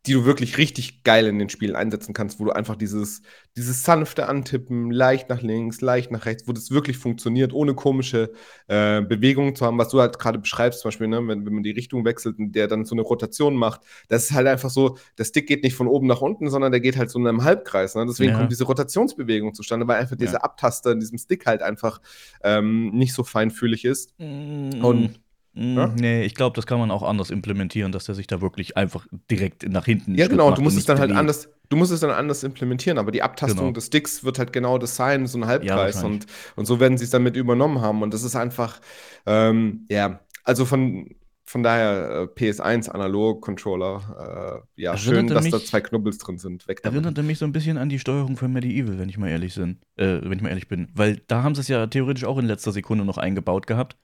die 0.07 0.13
du 0.13 0.25
wirklich 0.25 0.57
richtig 0.57 1.03
geil 1.03 1.27
in 1.27 1.37
den 1.37 1.49
Spielen 1.49 1.75
einsetzen 1.75 2.13
kannst, 2.13 2.39
wo 2.39 2.45
du 2.45 2.51
einfach 2.51 2.75
dieses, 2.75 3.21
dieses 3.55 3.83
sanfte 3.83 4.27
Antippen, 4.29 4.89
leicht 4.91 5.29
nach 5.29 5.41
links, 5.41 5.81
leicht 5.81 6.11
nach 6.11 6.25
rechts, 6.25 6.47
wo 6.47 6.53
das 6.53 6.71
wirklich 6.71 6.97
funktioniert, 6.97 7.53
ohne 7.53 7.75
komische 7.75 8.31
äh, 8.67 9.01
Bewegungen 9.01 9.55
zu 9.55 9.65
haben, 9.65 9.77
was 9.77 9.89
du 9.89 9.99
halt 9.99 10.17
gerade 10.19 10.39
beschreibst, 10.39 10.79
zum 10.81 10.89
Beispiel, 10.89 11.07
ne, 11.07 11.17
wenn, 11.27 11.45
wenn 11.45 11.53
man 11.53 11.63
die 11.63 11.71
Richtung 11.71 12.05
wechselt 12.05 12.39
und 12.39 12.53
der 12.53 12.67
dann 12.67 12.85
so 12.85 12.95
eine 12.95 13.01
Rotation 13.01 13.55
macht, 13.55 13.81
das 14.07 14.23
ist 14.25 14.31
halt 14.31 14.47
einfach 14.47 14.69
so, 14.69 14.97
der 15.17 15.25
Stick 15.25 15.47
geht 15.47 15.63
nicht 15.63 15.75
von 15.75 15.87
oben 15.87 16.07
nach 16.07 16.21
unten, 16.21 16.49
sondern 16.49 16.71
der 16.71 16.81
geht 16.81 16.97
halt 16.97 17.09
so 17.11 17.19
in 17.19 17.27
einem 17.27 17.43
Halbkreis. 17.43 17.95
Ne? 17.95 18.05
Deswegen 18.07 18.31
Ja. 18.31 18.37
kommt 18.37 18.51
diese 18.51 18.63
Rotationsbewegung 18.63 19.53
zustande, 19.53 19.87
weil 19.87 19.97
einfach 19.99 20.11
Ja. 20.19 20.25
dieser 20.25 20.43
Abtaster 20.43 20.91
in 20.91 20.99
diesem 20.99 21.17
Stick 21.17 21.45
halt 21.45 21.61
einfach 21.61 21.99
ähm, 22.43 22.91
nicht 22.91 23.13
so 23.13 23.23
feinfühlig 23.23 23.83
ist. 23.85 24.13
Und 24.19 24.81
Und- 24.81 25.19
Ja? 25.57 25.87
nee, 25.99 26.23
ich 26.23 26.35
glaube, 26.35 26.55
das 26.55 26.65
kann 26.67 26.77
man 26.79 26.91
auch 26.91 27.03
anders 27.03 27.29
implementieren, 27.31 27.91
dass 27.91 28.05
der 28.05 28.15
sich 28.15 28.27
da 28.27 28.41
wirklich 28.41 28.77
einfach 28.77 29.07
direkt 29.31 29.67
nach 29.69 29.85
hinten. 29.85 30.15
Ja, 30.15 30.27
genau, 30.27 30.51
du 30.51 30.61
musst 30.61 30.77
es 30.77 30.85
dann 30.85 30.99
halt 30.99 31.09
dreht. 31.09 31.17
anders, 31.17 31.49
du 31.69 31.77
musst 31.77 31.91
es 31.91 31.99
dann 31.99 32.11
anders 32.11 32.43
implementieren, 32.43 32.97
aber 32.97 33.11
die 33.11 33.23
Abtastung 33.23 33.59
Genau. 33.67 33.71
des 33.73 33.87
Sticks 33.87 34.23
wird 34.23 34.37
halt 34.39 34.53
genau 34.53 34.77
das 34.77 34.95
sein, 34.95 35.25
so 35.27 35.37
ein 35.39 35.47
Halbkreis 35.47 35.95
wahrscheinlich. 35.95 36.21
und, 36.23 36.27
und 36.57 36.65
so 36.65 36.79
werden 36.79 36.97
sie 36.97 37.05
es 37.05 37.09
damit 37.11 37.35
übernommen 37.35 37.81
haben 37.81 38.01
und 38.03 38.13
das 38.13 38.23
ist 38.23 38.35
einfach, 38.35 38.79
ähm, 39.25 39.85
ja, 39.89 40.19
also 40.43 40.63
von, 40.65 41.09
von 41.43 41.63
daher 41.63 42.27
äh, 42.37 42.39
PS1 42.39 42.89
Analog-Controller, 42.89 44.61
äh, 44.77 44.81
ja, 44.81 44.97
schön, 44.97 45.13
Erinnerte 45.15 45.33
dass 45.35 45.49
da 45.49 45.57
mich- 45.57 45.67
zwei 45.67 45.81
Knubbels 45.81 46.17
drin 46.17 46.37
sind, 46.37 46.67
weg 46.67 46.81
damit. 46.83 46.95
Erinnerte 46.95 47.23
mich 47.23 47.39
so 47.39 47.45
ein 47.45 47.51
bisschen 47.51 47.77
an 47.77 47.89
die 47.89 47.99
Steuerung 47.99 48.37
von 48.37 48.51
Medieval, 48.51 48.99
wenn 48.99 49.09
ich 49.09 49.17
mal 49.17 49.29
ehrlich 49.29 49.55
bin. 49.55 49.79
Äh, 49.95 50.19
wenn 50.23 50.33
ich 50.33 50.41
mal 50.41 50.49
ehrlich 50.49 50.67
bin. 50.67 50.89
Weil 50.93 51.21
da 51.27 51.43
haben 51.43 51.55
sie 51.55 51.61
es 51.61 51.67
ja 51.67 51.87
theoretisch 51.87 52.25
auch 52.25 52.37
in 52.37 52.45
letzter 52.45 52.71
Sekunde 52.71 53.05
noch 53.05 53.17
eingebaut 53.17 53.67
gehabt. 53.67 53.95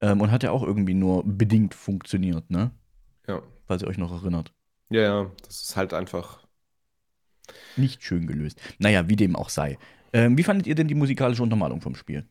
Ähm, 0.00 0.20
und 0.20 0.30
hat 0.30 0.42
ja 0.42 0.50
auch 0.50 0.62
irgendwie 0.62 0.94
nur 0.94 1.22
bedingt 1.24 1.74
funktioniert, 1.74 2.50
ne? 2.50 2.70
Ja. 3.26 3.42
Falls 3.66 3.82
ihr 3.82 3.88
euch 3.88 3.98
noch 3.98 4.12
erinnert. 4.12 4.52
ja, 4.90 5.00
ja, 5.02 5.30
das 5.44 5.62
ist 5.62 5.76
halt 5.76 5.92
einfach, 5.94 6.46
Nicht 7.76 8.02
schön 8.02 8.26
gelöst. 8.26 8.60
Naja, 8.78 9.08
wie 9.08 9.16
dem 9.16 9.36
auch 9.36 9.48
sei. 9.48 9.78
Ähm, 10.12 10.36
wie 10.38 10.42
fandet 10.42 10.66
ihr 10.66 10.74
denn 10.74 10.88
die 10.88 10.94
musikalische 10.94 11.42
Untermalung 11.42 11.80
vom 11.80 11.94
Spiel? 11.94 12.26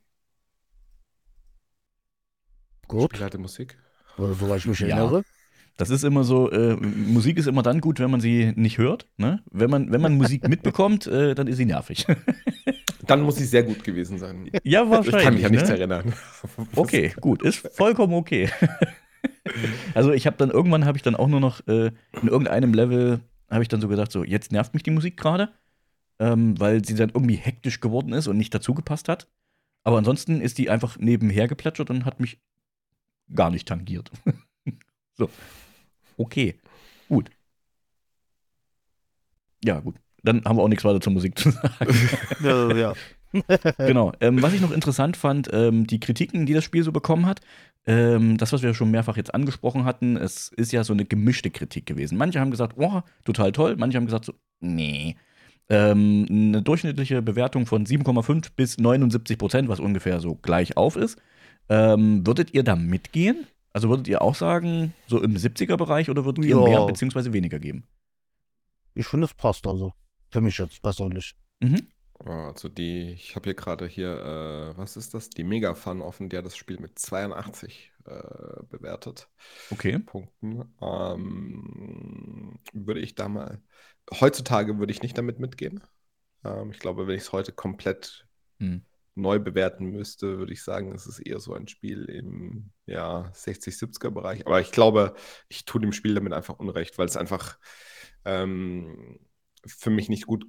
Gut, 2.87 3.11
Spielarte 3.11 3.37
Musik. 3.37 3.77
soweit 4.17 4.59
ich 4.59 4.65
mich 4.67 4.79
Ja. 4.79 4.87
erinnere. 4.87 5.23
Das 5.77 5.89
ist 5.89 6.03
immer 6.03 6.23
so, 6.23 6.49
äh, 6.51 6.75
Musik 6.77 7.37
ist 7.37 7.47
immer 7.47 7.61
dann 7.61 7.81
gut, 7.81 7.99
wenn 7.99 8.09
man 8.09 8.21
sie 8.21 8.53
nicht 8.55 8.77
hört. 8.77 9.09
Ne? 9.17 9.43
Wenn, 9.51 9.69
man, 9.69 9.91
wenn 9.91 9.99
man 9.99 10.15
Musik 10.15 10.47
mitbekommt, 10.47 11.05
äh, 11.07 11.35
dann 11.35 11.47
ist 11.47 11.57
sie 11.57 11.65
nervig. 11.65 12.05
Dann 13.07 13.21
muss 13.21 13.35
sie 13.35 13.45
sehr 13.45 13.63
gut 13.63 13.83
gewesen 13.83 14.17
sein. 14.17 14.49
ja, 14.63 14.83
Ich 14.83 14.89
wahrscheinlich. 14.89 15.23
kann 15.23 15.33
mich 15.33 15.43
ja 15.43 15.49
nichts 15.49 15.69
ne? 15.69 15.75
erinnern. 15.77 16.13
Okay, 16.75 17.13
gut, 17.19 17.41
ist 17.41 17.67
vollkommen 17.73 18.13
okay. 18.13 18.49
also 19.93 20.11
ich 20.11 20.27
habe 20.27 20.37
dann 20.37 20.51
irgendwann 20.51 20.85
habe 20.85 20.97
ich 20.97 21.01
dann 21.03 21.15
auch 21.15 21.27
nur 21.27 21.39
noch 21.39 21.65
äh, 21.67 21.91
in 22.21 22.27
irgendeinem 22.27 22.73
Level 22.73 23.21
habe 23.49 23.61
ich 23.63 23.67
dann 23.67 23.81
so 23.81 23.87
gedacht, 23.87 24.11
so 24.11 24.23
jetzt 24.23 24.51
nervt 24.51 24.73
mich 24.73 24.83
die 24.83 24.91
Musik 24.91 25.17
gerade, 25.17 25.49
ähm, 26.19 26.59
weil 26.59 26.83
sie 26.83 26.95
dann 26.95 27.09
irgendwie 27.09 27.35
hektisch 27.35 27.79
geworden 27.79 28.13
ist 28.13 28.27
und 28.27 28.37
nicht 28.37 28.53
dazu 28.53 28.73
gepasst 28.73 29.07
hat. 29.09 29.27
Aber 29.83 29.97
ansonsten 29.97 30.41
ist 30.41 30.57
die 30.57 30.69
einfach 30.69 30.97
nebenher 30.97 31.47
geplätschert 31.47 31.89
und 31.89 32.05
hat 32.05 32.19
mich 32.19 32.39
gar 33.33 33.51
nicht 33.51 33.67
tangiert. 33.67 34.11
so, 35.13 35.29
okay, 36.17 36.55
gut. 37.07 37.29
Ja 39.63 39.79
gut, 39.79 39.95
dann 40.25 40.43
haben 40.45 40.57
wir 40.57 40.63
auch 40.63 40.67
nichts 40.67 40.83
weiter 40.83 41.01
zur 41.01 41.13
Musik 41.13 41.37
zu 41.37 41.51
sagen. 41.51 41.95
Ja, 42.43 42.75
ja. 42.75 42.93
genau. 43.77 44.13
Ähm, 44.21 44.41
was 44.41 44.53
ich 44.53 44.61
noch 44.61 44.71
interessant 44.71 45.17
fand, 45.17 45.49
ähm, 45.51 45.87
die 45.87 45.99
Kritiken, 45.99 46.45
die 46.45 46.53
das 46.53 46.63
Spiel 46.63 46.83
so 46.83 46.91
bekommen 46.91 47.25
hat, 47.25 47.41
ähm, 47.85 48.37
das, 48.37 48.53
was 48.53 48.61
wir 48.63 48.73
schon 48.73 48.91
mehrfach 48.91 49.17
jetzt 49.17 49.33
angesprochen 49.33 49.85
hatten, 49.85 50.17
es 50.17 50.49
ist 50.49 50.71
ja 50.71 50.83
so 50.83 50.93
eine 50.93 51.05
gemischte 51.05 51.51
Kritik 51.51 51.85
gewesen. 51.85 52.17
Manche 52.17 52.39
haben 52.39 52.51
gesagt, 52.51 52.77
oh, 52.77 53.01
total 53.25 53.51
toll, 53.51 53.75
manche 53.77 53.97
haben 53.97 54.05
gesagt 54.05 54.25
so, 54.25 54.33
nee. 54.59 55.15
Ähm, 55.67 56.25
eine 56.29 56.61
durchschnittliche 56.61 57.21
Bewertung 57.21 57.65
von 57.65 57.85
7,5 57.85 58.49
bis 58.55 58.77
79 58.77 59.37
Prozent, 59.37 59.67
was 59.69 59.79
ungefähr 59.79 60.19
so 60.19 60.35
gleich 60.35 60.77
auf 60.77 60.95
ist. 60.95 61.19
Ähm, 61.69 62.25
würdet 62.25 62.53
ihr 62.53 62.63
da 62.63 62.75
mitgehen? 62.75 63.47
Also 63.73 63.89
würdet 63.89 64.07
ihr 64.07 64.21
auch 64.21 64.35
sagen, 64.35 64.93
so 65.07 65.21
im 65.21 65.35
70er-Bereich 65.35 66.09
oder 66.09 66.23
würdet 66.23 66.45
ihr 66.45 66.51
Ja. 66.57 66.63
mehr 66.63 66.85
bzw. 66.85 67.33
weniger 67.33 67.59
geben? 67.59 67.83
Ich 68.93 69.07
finde, 69.07 69.25
es 69.25 69.33
passt 69.33 69.67
also. 69.67 69.93
Für 70.35 70.41
mich 70.41 70.57
jetzt 70.57 70.81
persönlich. 70.81 71.33
Mhm. 71.61 71.87
Also 72.19 72.67
die, 72.67 73.13
ich 73.13 73.37
habe 73.37 73.45
hier 73.45 73.53
gerade 73.53 73.87
hier, 73.87 74.09
äh, 74.09 74.77
was 74.77 74.97
ist 74.97 75.13
das? 75.13 75.29
Die 75.29 75.45
Mega 75.45 75.75
Fun 75.75 76.01
offen, 76.01 76.27
die 76.27 76.37
hat 76.37 76.45
das 76.45 76.57
Spiel 76.57 76.77
mit 76.77 76.99
82 76.99 77.93
äh, 78.03 78.63
bewertet. 78.69 79.29
Okay. 79.71 79.99
Punkten. 79.99 80.65
Ähm, 80.81 82.59
würde 82.73 82.99
ich 82.99 83.15
da 83.15 83.29
mal. 83.29 83.61
Heutzutage 84.11 84.77
würde 84.77 84.91
ich 84.91 85.01
nicht 85.01 85.17
damit 85.17 85.39
mitgehen. 85.39 85.81
Ähm, 86.43 86.71
ich 86.71 86.79
glaube, 86.79 87.07
wenn 87.07 87.15
ich 87.15 87.21
es 87.21 87.31
heute 87.31 87.53
komplett 87.53 88.27
Hm. 88.59 88.81
neu 89.15 89.39
bewerten 89.39 89.85
müsste, 89.85 90.37
würde 90.37 90.51
ich 90.51 90.63
sagen, 90.63 90.91
es 90.93 91.07
ist 91.07 91.19
eher 91.19 91.39
so 91.39 91.53
ein 91.53 91.69
Spiel 91.69 92.03
im 92.09 92.71
ja, 92.87 93.31
60-70er-Bereich. 93.33 94.45
Aber 94.45 94.59
ich 94.59 94.73
glaube, 94.73 95.15
ich 95.47 95.63
tue 95.63 95.79
dem 95.79 95.93
Spiel 95.93 96.13
damit 96.13 96.33
einfach 96.33 96.59
Unrecht, 96.59 96.97
weil 96.97 97.07
es 97.07 97.15
einfach 97.15 97.57
ähm, 98.25 99.19
für 99.65 99.89
mich 99.89 100.09
nicht 100.09 100.25
gut 100.27 100.45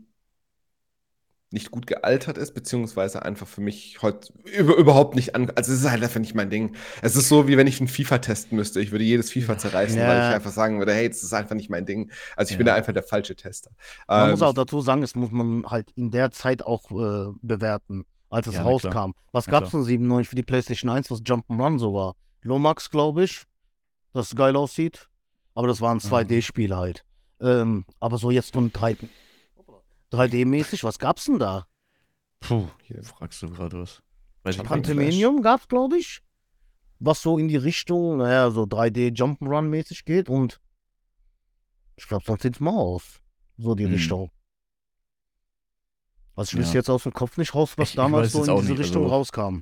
nicht 1.51 1.71
gut 1.71 1.87
gealtert 1.87 2.39
ist, 2.39 2.55
beziehungsweise 2.55 3.23
einfach 3.23 3.47
für 3.47 3.61
mich 3.61 4.03
heute 4.03 4.33
über, 4.45 4.75
überhaupt 4.77 5.15
nicht 5.15 5.37
an. 5.37 5.49
Also 5.55 5.73
es 5.73 5.81
ist 5.81 5.91
halt 5.91 6.03
einfach 6.03 6.19
nicht 6.19 6.35
mein 6.35 6.51
Ding. 6.51 6.75
Es 7.03 7.15
ist 7.15 7.29
so, 7.29 7.47
wie 7.47 7.57
wenn 7.57 7.69
ich 7.69 7.81
ein 7.81 7.87
FIFA 7.87 8.19
testen 8.19 8.57
müsste. 8.57 8.81
Ich 8.81 8.91
würde 8.91 9.05
jedes 9.05 9.31
FIFA 9.31 9.57
zerreißen, 9.57 9.97
Ja. 9.97 10.09
weil 10.09 10.19
ich 10.19 10.35
einfach 10.35 10.51
sagen 10.51 10.81
würde, 10.81 10.93
hey, 10.93 11.09
das 11.09 11.23
ist 11.23 11.33
einfach 11.33 11.55
nicht 11.55 11.71
mein 11.71 11.87
Ding. 11.87 12.11
Also 12.35 12.51
ich 12.51 12.59
bin 12.59 12.67
Ja. 12.67 12.73
da 12.73 12.77
einfach 12.79 12.93
der 12.93 13.05
falsche 13.05 13.37
Tester. 13.37 13.71
Man 14.09 14.25
Ähm, 14.25 14.31
muss 14.33 14.43
auch 14.43 14.55
dazu 14.55 14.81
sagen, 14.81 15.05
es 15.05 15.15
muss 15.15 15.31
man 15.31 15.65
halt 15.67 15.93
in 15.95 16.11
der 16.11 16.33
Zeit 16.33 16.63
auch 16.65 16.91
äh, 16.91 17.33
bewerten, 17.43 18.05
als 18.29 18.49
es 18.49 18.55
Ja, 18.57 18.63
rauskam. 18.63 19.13
Was 19.31 19.47
gab 19.47 19.65
es 19.65 19.71
denn 19.71 19.85
97 19.85 20.29
für 20.29 20.37
die 20.37 20.43
PlayStation 20.43 20.91
1, 20.91 21.13
was 21.13 21.21
Jump'n'Run 21.21 21.79
so 21.79 21.95
war? 21.95 22.17
Lomax, 22.43 22.91
glaube 22.91 23.23
ich, 23.23 23.45
das 24.13 24.35
geil 24.35 24.57
aussieht. 24.57 25.09
Aber 25.55 25.69
das 25.69 25.81
war 25.81 25.95
ein 25.95 26.01
2D-Spiel 26.01 26.75
halt. 26.77 27.05
Ähm, 27.41 27.85
aber 28.01 28.19
so 28.19 28.31
jetzt 28.31 28.55
so 28.55 28.61
ein 28.61 28.73
3D 28.73 29.09
3D-mäßig, 30.13 30.85
was 30.85 30.99
gab's 30.99 31.25
denn 31.25 31.39
da? 31.39 31.67
Puh, 32.41 32.69
Hier. 32.85 33.03
fragst 33.03 33.43
du 33.43 33.51
gerade 33.51 33.81
was. 33.81 34.03
Weiß 34.45 34.57
ich. 34.57 34.63
Pantominium 34.63 35.43
gab's, 35.43 35.67
glaube 35.69 35.99
ich. 35.99 36.23
Was 36.99 37.21
so 37.21 37.37
in 37.39 37.49
die 37.49 37.57
Richtung, 37.57 38.19
naja, 38.19 38.51
so 38.51 38.63
3D 38.65 39.09
Jump'n'Run-mäßig 39.11 40.05
geht 40.05 40.29
und 40.31 40.61
ich 41.97 42.07
glaube, 42.07 42.25
sonst 42.25 42.43
sieht's 42.43 42.61
mal 42.61 42.71
aus. 42.75 43.21
So 43.59 43.75
die 43.75 43.85
Hm. 43.85 43.93
Richtung. 43.93 44.31
Also 46.35 46.51
ich 46.51 46.53
Ja. 46.55 46.59
wüsste 46.61 46.79
jetzt 46.79 46.91
aus 46.91 47.03
dem 47.03 47.13
Kopf 47.13 47.37
nicht 47.39 47.55
raus, 47.55 47.77
was 47.77 47.89
Ich- 47.89 47.95
ich 47.95 47.97
damals 47.97 48.35
weiß 48.35 48.47
so 48.47 48.53
in 48.55 48.61
diese 48.61 48.73
nicht, 48.73 48.81
Richtung 48.81 49.03
also- 49.05 49.15
rauskam. 49.15 49.61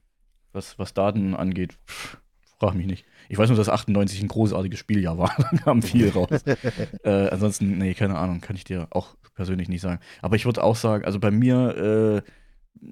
Was, 0.52 0.78
was 0.78 0.94
Daten 0.94 1.34
angeht, 1.34 1.78
pff, 1.88 2.18
frag 2.64 2.74
mich 2.74 2.86
nicht. 2.86 3.04
Ich 3.28 3.36
weiß 3.36 3.48
nur, 3.48 3.58
dass 3.58 3.68
98 3.68 4.22
ein 4.22 4.28
großartiges 4.28 4.78
Spieljahr 4.78 5.18
war. 5.18 5.34
Da 5.50 5.56
kam 5.58 5.82
viel 5.82 6.08
raus. 6.10 6.42
äh, 7.04 7.28
ansonsten, 7.28 7.78
nee, 7.78 7.94
keine 7.94 8.16
Ahnung, 8.16 8.40
kann 8.40 8.56
ich 8.56 8.64
dir 8.64 8.88
auch 8.90 9.16
persönlich 9.34 9.68
nicht 9.68 9.82
sagen. 9.82 10.00
Aber 10.22 10.36
ich 10.36 10.46
würde 10.46 10.62
auch 10.62 10.76
sagen, 10.76 11.04
also 11.04 11.18
bei 11.18 11.30
mir, 11.30 12.22
äh, 12.24 12.30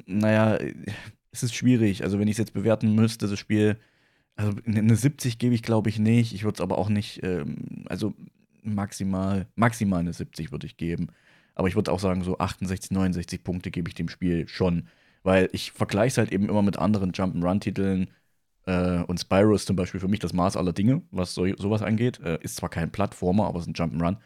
naja, 0.06 0.58
es 1.30 1.42
ist 1.42 1.54
schwierig. 1.54 2.04
Also 2.04 2.18
wenn 2.18 2.28
ich 2.28 2.32
es 2.32 2.38
jetzt 2.38 2.52
bewerten 2.52 2.94
müsste, 2.94 3.28
das 3.28 3.38
Spiel, 3.38 3.78
also 4.36 4.52
eine 4.66 4.96
70 4.96 5.38
gebe 5.38 5.54
ich 5.54 5.62
glaube 5.62 5.88
ich 5.88 5.98
nicht. 5.98 6.34
Ich 6.34 6.44
würde 6.44 6.56
es 6.56 6.60
aber 6.60 6.78
auch 6.78 6.88
nicht, 6.88 7.22
ähm, 7.22 7.84
also 7.88 8.14
maximal, 8.62 9.46
maximal 9.54 10.00
eine 10.00 10.12
70 10.12 10.52
würde 10.52 10.66
ich 10.66 10.76
geben. 10.76 11.08
Aber 11.54 11.68
ich 11.68 11.76
würde 11.76 11.92
auch 11.92 12.00
sagen, 12.00 12.24
so 12.24 12.38
68, 12.38 12.90
69 12.90 13.44
Punkte 13.44 13.70
gebe 13.70 13.88
ich 13.88 13.94
dem 13.94 14.08
Spiel 14.08 14.48
schon. 14.48 14.88
Weil 15.22 15.48
ich 15.52 15.72
vergleiche 15.72 16.12
es 16.12 16.18
halt 16.18 16.32
eben 16.32 16.48
immer 16.48 16.62
mit 16.62 16.78
anderen 16.78 17.12
Jump'n'Run-Titeln. 17.12 18.08
Äh, 18.66 19.02
und 19.02 19.18
Spyro 19.18 19.54
ist 19.54 19.66
zum 19.66 19.76
Beispiel 19.76 20.00
für 20.00 20.08
mich 20.08 20.20
das 20.20 20.32
Maß 20.32 20.56
aller 20.56 20.72
Dinge, 20.72 21.02
was 21.10 21.34
so, 21.34 21.46
sowas 21.56 21.82
angeht. 21.82 22.20
Äh, 22.20 22.38
ist 22.42 22.56
zwar 22.56 22.68
kein 22.68 22.90
Plattformer, 22.90 23.46
aber 23.46 23.58
es 23.58 23.66
ist 23.66 23.68
ein 23.68 23.74
Jump'n'Run. 23.74 24.16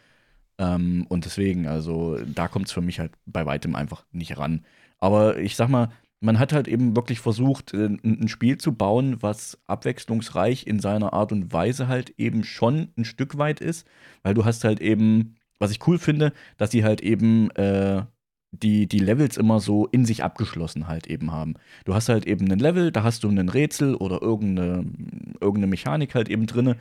Ähm, 0.59 1.07
und 1.09 1.25
deswegen, 1.25 1.67
also 1.67 2.19
da 2.27 2.49
kommt 2.49 2.67
es 2.67 2.73
für 2.73 2.81
mich 2.81 2.99
halt 2.99 3.13
bei 3.27 3.47
weitem 3.47 3.75
einfach 3.75 4.05
nicht 4.13 4.39
ran. 4.39 4.65
Aber 4.99 5.39
ich 5.39 5.57
sag 5.57 5.69
mal, 5.69 5.91
man 6.21 6.39
hat 6.39 6.53
halt 6.53 6.69
eben 6.69 6.97
wirklich 6.97 7.21
versucht, 7.21 7.75
äh, 7.75 7.87
ein, 7.87 8.01
ein 8.05 8.29
Spiel 8.29 8.59
zu 8.59 8.73
bauen, 8.73 9.23
was 9.23 9.59
abwechslungsreich 9.67 10.67
in 10.67 10.81
seiner 10.81 11.13
Art 11.13 11.33
und 11.33 11.53
Weise 11.53 11.89
halt 11.89 12.11
eben 12.19 12.45
schon 12.45 12.89
ein 12.97 13.05
Stück 13.05 13.39
weit 13.39 13.61
ist. 13.61 13.87
Weil 14.23 14.35
du 14.35 14.45
hast 14.45 14.65
halt 14.65 14.81
eben, 14.81 15.37
was 15.59 15.71
ich 15.71 15.87
cool 15.87 15.99
finde, 15.99 16.33
dass 16.59 16.71
sie 16.71 16.85
halt 16.85 17.01
eben 17.03 17.51
äh, 17.53 18.05
die, 18.53 18.87
die 18.87 18.99
Levels 18.99 19.37
immer 19.37 19.61
so 19.61 19.87
in 19.87 20.05
sich 20.05 20.25
abgeschlossen 20.25 20.89
halt 20.89 21.07
eben 21.07 21.33
haben. 21.33 21.55
Du 21.85 21.95
hast 21.95 22.09
halt 22.09 22.27
eben 22.27 22.51
ein 22.51 22.59
Level, 22.59 22.93
da 22.93 23.03
hast 23.03 23.25
du 23.25 23.29
ein 23.29 23.49
Rätsel 23.49 23.95
oder 23.95 24.23
irgendeine, 24.23 24.85
irgendeine 25.41 25.67
Mechanik 25.67 26.15
halt 26.15 26.29
eben 26.29 26.47
drinne. 26.47 26.77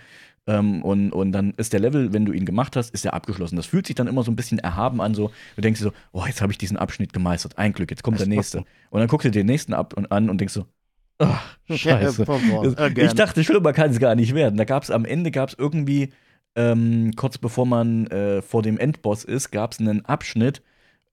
Ähm, 0.47 0.83
und, 0.83 1.11
und 1.11 1.31
dann 1.31 1.53
ist 1.57 1.73
der 1.73 1.79
Level, 1.79 2.13
wenn 2.13 2.25
du 2.25 2.31
ihn 2.31 2.45
gemacht 2.45 2.75
hast, 2.75 2.93
ist 2.93 3.05
er 3.05 3.13
abgeschlossen. 3.13 3.55
Das 3.55 3.65
fühlt 3.65 3.87
sich 3.87 3.95
dann 3.95 4.07
immer 4.07 4.23
so 4.23 4.31
ein 4.31 4.35
bisschen 4.35 4.59
erhaben 4.59 5.01
an, 5.01 5.15
so, 5.15 5.31
du 5.55 5.61
denkst 5.61 5.79
dir 5.79 5.85
so, 5.85 5.93
oh, 6.11 6.25
jetzt 6.25 6.41
habe 6.41 6.51
ich 6.51 6.57
diesen 6.57 6.77
Abschnitt 6.77 7.13
gemeistert. 7.13 7.57
Ein 7.57 7.73
Glück, 7.73 7.89
jetzt 7.89 8.03
kommt 8.03 8.19
der 8.19 8.27
nächste. 8.35 8.59
Und 8.89 8.99
dann 8.99 9.07
guckst 9.07 9.25
du 9.25 9.31
dir 9.31 9.39
den 9.39 9.47
nächsten 9.47 9.73
ab 9.73 9.93
und 9.95 10.11
an 10.11 10.29
und 10.29 10.39
denkst 10.39 10.53
so, 10.53 10.65
ach, 11.17 11.57
scheiße. 11.69 12.25
Das, 12.25 12.91
ich 12.97 13.13
dachte, 13.13 13.43
schlimmer 13.43 13.73
kann 13.73 13.89
es 13.89 13.99
gar 13.99 14.15
nicht 14.15 14.35
werden. 14.35 14.57
Da 14.57 14.65
gab 14.65 14.83
es 14.83 14.91
am 14.91 15.05
Ende 15.05 15.31
gab 15.31 15.49
es 15.49 15.55
irgendwie, 15.57 16.11
ähm, 16.55 17.13
kurz 17.15 17.37
bevor 17.37 17.65
man 17.65 18.07
äh, 18.07 18.41
vor 18.41 18.61
dem 18.61 18.77
Endboss 18.77 19.23
ist, 19.23 19.51
gab 19.51 19.71
es 19.71 19.79
einen 19.79 20.05
Abschnitt, 20.05 20.61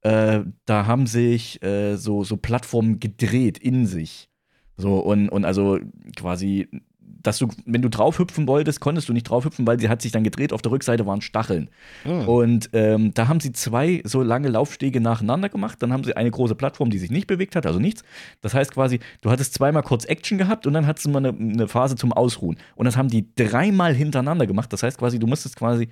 äh, 0.03 0.41
da 0.67 0.87
haben 0.87 1.07
sich 1.07 1.63
äh, 1.63 1.97
so, 1.97 2.25
so 2.25 2.37
Plattformen 2.37 3.01
gedreht 3.01 3.59
in 3.59 3.87
sich. 3.87 4.29
So, 4.77 4.99
und, 4.99 5.29
und 5.29 5.45
also 5.45 5.79
quasi, 6.17 6.69
dass 6.99 7.39
du, 7.39 7.49
wenn 7.67 7.83
du 7.83 7.89
draufhüpfen 7.89 8.49
wolltest, 8.49 8.81
konntest 8.81 9.09
du 9.09 9.13
nicht 9.13 9.25
draufhüpfen, 9.25 9.65
weil 9.65 9.79
sie 9.79 9.89
hat 9.89 10.03
sich 10.03 10.11
dann 10.11 10.25
gedreht. 10.25 10.53
Auf 10.53 10.61
der 10.61 10.73
Rückseite 10.73 11.07
waren 11.07 11.21
Stacheln. 11.21 11.71
Hm. 12.03 12.29
Und 12.29 12.71
ähm, 12.73 13.15
da 13.15 13.29
haben 13.29 13.39
sie 13.39 13.53
zwei 13.53 14.03
so 14.05 14.23
lange 14.23 14.49
Laufstege 14.49 15.01
nacheinander 15.01 15.49
gemacht. 15.49 15.81
Dann 15.81 15.93
haben 15.93 16.03
sie 16.03 16.17
eine 16.17 16.33
große 16.33 16.57
Plattform, 16.57 16.91
die 16.91 16.99
sich 16.99 17.13
nicht 17.13 17.29
bewegt 17.29 17.55
hat, 17.55 17.65
also 17.65 17.79
nichts. 17.79 18.03
Das 18.41 18.55
heißt 18.55 18.73
quasi, 18.73 18.99
du 19.21 19.31
hattest 19.31 19.55
zweimal 19.55 19.85
kurz 19.85 20.05
Action 20.05 20.37
gehabt 20.37 20.67
und 20.67 20.73
dann 20.73 20.87
hattest 20.87 21.07
du 21.07 21.11
mal 21.11 21.25
eine, 21.25 21.39
eine 21.39 21.69
Phase 21.69 21.95
zum 21.95 22.13
Ausruhen. 22.13 22.57
Und 22.75 22.87
das 22.87 22.97
haben 22.97 23.09
die 23.09 23.33
dreimal 23.37 23.95
hintereinander 23.95 24.49
gemacht. 24.49 24.73
Das 24.73 24.83
heißt 24.83 24.99
quasi, 24.99 25.21
du 25.21 25.29
musstest 25.29 25.55
quasi 25.55 25.91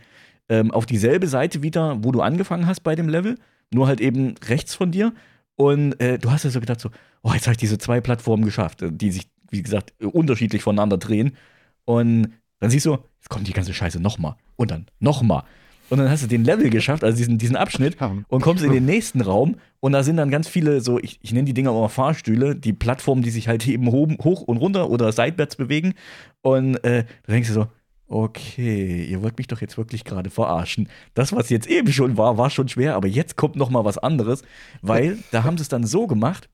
ähm, 0.48 0.72
auf 0.72 0.84
dieselbe 0.84 1.28
Seite 1.28 1.62
wieder, 1.62 2.02
wo 2.02 2.10
du 2.10 2.22
angefangen 2.22 2.66
hast 2.66 2.80
bei 2.80 2.96
dem 2.96 3.08
Level, 3.08 3.36
nur 3.72 3.86
halt 3.86 4.00
eben 4.00 4.34
rechts 4.46 4.74
von 4.74 4.90
dir. 4.90 5.12
Und 5.56 6.00
äh, 6.00 6.18
du 6.18 6.30
hast 6.30 6.44
ja 6.44 6.50
so 6.50 6.60
gedacht, 6.60 6.80
so, 6.80 6.90
oh, 7.22 7.32
jetzt 7.32 7.46
habe 7.46 7.52
ich 7.52 7.58
diese 7.58 7.78
zwei 7.78 8.00
Plattformen 8.00 8.44
geschafft, 8.44 8.82
äh, 8.82 8.90
die 8.92 9.10
sich, 9.10 9.28
wie 9.50 9.62
gesagt, 9.62 9.92
unterschiedlich 10.00 10.62
voneinander 10.62 10.98
drehen. 10.98 11.36
Und 11.84 12.34
dann 12.60 12.70
siehst 12.70 12.86
du, 12.86 12.92
jetzt 12.92 13.28
kommt 13.28 13.46
die 13.46 13.52
ganze 13.52 13.74
Scheiße 13.74 14.00
nochmal. 14.00 14.36
Und 14.56 14.70
dann 14.70 14.86
nochmal. 14.98 15.44
Und 15.90 15.98
dann 15.98 16.08
hast 16.08 16.22
du 16.22 16.28
den 16.28 16.44
Level 16.44 16.70
geschafft, 16.70 17.02
also 17.02 17.16
diesen, 17.16 17.36
diesen 17.36 17.56
Abschnitt, 17.56 17.96
und 18.28 18.42
kommst 18.42 18.62
in 18.62 18.70
den 18.72 18.84
nächsten 18.84 19.20
Raum. 19.20 19.56
Und 19.80 19.92
da 19.92 20.04
sind 20.04 20.18
dann 20.18 20.30
ganz 20.30 20.46
viele, 20.46 20.80
so, 20.80 21.00
ich, 21.00 21.18
ich 21.20 21.32
nenne 21.32 21.46
die 21.46 21.54
Dinger 21.54 21.70
immer 21.70 21.88
Fahrstühle, 21.88 22.54
die 22.54 22.72
Plattformen, 22.72 23.22
die 23.22 23.30
sich 23.30 23.48
halt 23.48 23.66
eben 23.66 23.90
hoch, 23.90 24.08
hoch 24.22 24.42
und 24.42 24.58
runter 24.58 24.88
oder 24.88 25.10
seitwärts 25.10 25.56
bewegen. 25.56 25.94
Und 26.42 26.76
äh, 26.84 27.04
da 27.26 27.32
denkst 27.32 27.48
du 27.48 27.54
so, 27.54 27.66
okay, 28.10 29.04
ihr 29.04 29.22
wollt 29.22 29.38
mich 29.38 29.46
doch 29.46 29.60
jetzt 29.60 29.78
wirklich 29.78 30.04
gerade 30.04 30.30
verarschen. 30.30 30.88
Das, 31.14 31.32
was 31.32 31.48
jetzt 31.48 31.68
eben 31.68 31.92
schon 31.92 32.18
war, 32.18 32.36
war 32.36 32.50
schon 32.50 32.68
schwer, 32.68 32.96
aber 32.96 33.06
jetzt 33.06 33.36
kommt 33.36 33.54
noch 33.54 33.70
mal 33.70 33.84
was 33.84 33.98
anderes, 33.98 34.42
weil 34.82 35.18
da 35.30 35.44
haben 35.44 35.56
sie 35.56 35.62
es 35.62 35.68
dann 35.68 35.86
so 35.86 36.08
gemacht, 36.08 36.50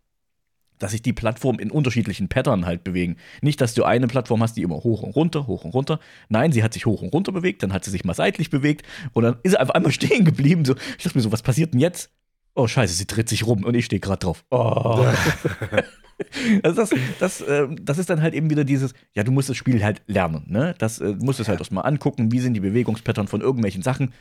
dass 0.78 0.90
sich 0.90 1.00
die 1.00 1.14
Plattformen 1.14 1.58
in 1.58 1.70
unterschiedlichen 1.70 2.28
Pattern 2.28 2.66
halt 2.66 2.84
bewegen. 2.84 3.16
Nicht, 3.40 3.62
dass 3.62 3.72
du 3.72 3.84
eine 3.84 4.06
Plattform 4.06 4.42
hast, 4.42 4.58
die 4.58 4.62
immer 4.62 4.76
hoch 4.76 5.02
und 5.02 5.16
runter, 5.16 5.46
hoch 5.46 5.64
und 5.64 5.72
runter. 5.72 5.98
Nein, 6.28 6.52
sie 6.52 6.62
hat 6.62 6.74
sich 6.74 6.84
hoch 6.84 7.00
und 7.00 7.14
runter 7.14 7.32
bewegt, 7.32 7.62
dann 7.62 7.72
hat 7.72 7.84
sie 7.86 7.90
sich 7.90 8.04
mal 8.04 8.12
seitlich 8.12 8.50
bewegt 8.50 8.86
und 9.14 9.24
dann 9.24 9.38
ist 9.42 9.52
sie 9.52 9.60
einfach 9.60 9.74
einmal 9.74 9.92
stehen 9.92 10.26
geblieben. 10.26 10.66
So, 10.66 10.74
ich 10.98 11.04
dachte 11.04 11.16
mir 11.16 11.22
so, 11.22 11.32
was 11.32 11.42
passiert 11.42 11.72
denn 11.72 11.80
jetzt? 11.80 12.10
Oh, 12.54 12.66
scheiße, 12.66 12.94
sie 12.94 13.06
dreht 13.06 13.30
sich 13.30 13.46
rum 13.46 13.64
und 13.64 13.74
ich 13.74 13.86
stehe 13.86 14.00
gerade 14.00 14.20
drauf. 14.20 14.44
Oh. 14.50 15.06
Also 16.62 16.80
das, 16.80 16.90
das, 17.18 17.40
äh, 17.42 17.68
das 17.80 17.98
ist 17.98 18.08
dann 18.08 18.22
halt 18.22 18.34
eben 18.34 18.48
wieder 18.48 18.64
dieses, 18.64 18.94
ja, 19.14 19.22
du 19.22 19.32
musst 19.32 19.48
das 19.48 19.56
Spiel 19.56 19.82
halt 19.84 20.02
lernen, 20.06 20.44
ne? 20.46 20.74
Das 20.78 20.98
äh, 20.98 21.14
musst 21.18 21.38
du 21.38 21.42
es 21.42 21.48
halt 21.48 21.60
erstmal 21.60 21.84
angucken, 21.86 22.32
wie 22.32 22.40
sind 22.40 22.54
die 22.54 22.60
Bewegungspattern 22.60 23.28
von 23.28 23.40
irgendwelchen 23.40 23.82
Sachen. 23.82 24.12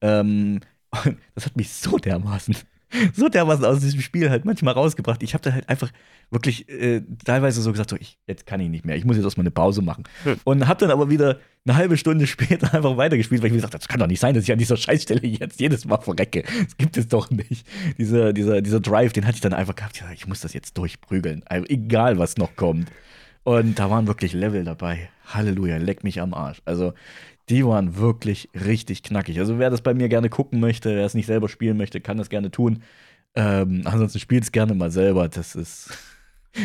Ähm, 0.00 0.60
das 1.34 1.46
hat 1.46 1.56
mich 1.56 1.70
so 1.70 1.98
dermaßen, 1.98 2.56
so 3.14 3.28
dermaßen 3.28 3.64
aus 3.64 3.80
diesem 3.80 4.00
Spiel 4.00 4.30
halt 4.30 4.44
manchmal 4.44 4.74
rausgebracht. 4.74 5.22
Ich 5.22 5.34
habe 5.34 5.42
da 5.42 5.52
halt 5.52 5.68
einfach 5.68 5.90
wirklich 6.30 6.68
äh, 6.68 7.02
teilweise 7.24 7.60
so 7.60 7.72
gesagt, 7.72 7.90
so, 7.90 7.96
ich, 7.96 8.18
jetzt 8.26 8.46
kann 8.46 8.60
ich 8.60 8.68
nicht 8.68 8.84
mehr, 8.84 8.96
ich 8.96 9.04
muss 9.04 9.16
jetzt 9.16 9.24
erstmal 9.24 9.42
eine 9.42 9.50
Pause 9.50 9.82
machen. 9.82 10.04
Hm. 10.24 10.36
Und 10.44 10.68
habe 10.68 10.80
dann 10.80 10.90
aber 10.90 11.10
wieder 11.10 11.38
eine 11.66 11.76
halbe 11.76 11.96
Stunde 11.96 12.26
später 12.28 12.72
einfach 12.74 12.96
weitergespielt, 12.96 13.42
weil 13.42 13.48
ich 13.48 13.52
mir 13.52 13.58
gesagt 13.58 13.74
habe, 13.74 13.80
das 13.80 13.88
kann 13.88 14.00
doch 14.00 14.06
nicht 14.06 14.20
sein, 14.20 14.34
dass 14.34 14.44
ich 14.44 14.52
an 14.52 14.58
dieser 14.58 14.76
Scheißstelle 14.76 15.26
jetzt 15.26 15.60
jedes 15.60 15.84
Mal 15.84 15.98
verrecke. 15.98 16.42
Das 16.42 16.76
gibt 16.76 16.96
es 16.96 17.08
doch 17.08 17.30
nicht. 17.30 17.66
Dieser, 17.98 18.32
dieser, 18.32 18.62
dieser 18.62 18.80
Drive, 18.80 19.12
den 19.12 19.26
hatte 19.26 19.36
ich 19.36 19.40
dann 19.40 19.52
einfach 19.52 19.74
gehabt, 19.74 20.02
ich 20.14 20.26
muss 20.26 20.40
das 20.40 20.54
jetzt 20.54 20.76
durchprügeln, 20.78 21.42
also, 21.46 21.66
egal 21.68 22.18
was 22.18 22.36
noch 22.36 22.56
kommt. 22.56 22.90
Und 23.44 23.78
da 23.78 23.90
waren 23.90 24.06
wirklich 24.06 24.34
Level 24.34 24.62
dabei. 24.62 25.08
Halleluja, 25.26 25.78
leck 25.78 26.04
mich 26.04 26.20
am 26.20 26.32
Arsch. 26.32 26.62
Also, 26.64 26.92
die 27.48 27.64
waren 27.66 27.96
wirklich 27.96 28.48
richtig 28.54 29.02
knackig. 29.02 29.38
Also, 29.38 29.58
wer 29.58 29.70
das 29.70 29.80
bei 29.82 29.94
mir 29.94 30.08
gerne 30.08 30.28
gucken 30.28 30.60
möchte, 30.60 30.94
wer 30.96 31.04
es 31.04 31.14
nicht 31.14 31.26
selber 31.26 31.48
spielen 31.48 31.76
möchte, 31.76 32.00
kann 32.00 32.16
das 32.18 32.28
gerne 32.30 32.50
tun. 32.50 32.82
Ähm, 33.34 33.82
ansonsten 33.84 34.18
spielt 34.18 34.44
es 34.44 34.52
gerne 34.52 34.74
mal 34.74 34.90
selber. 34.90 35.28
Das 35.28 35.54
ist. 35.54 35.90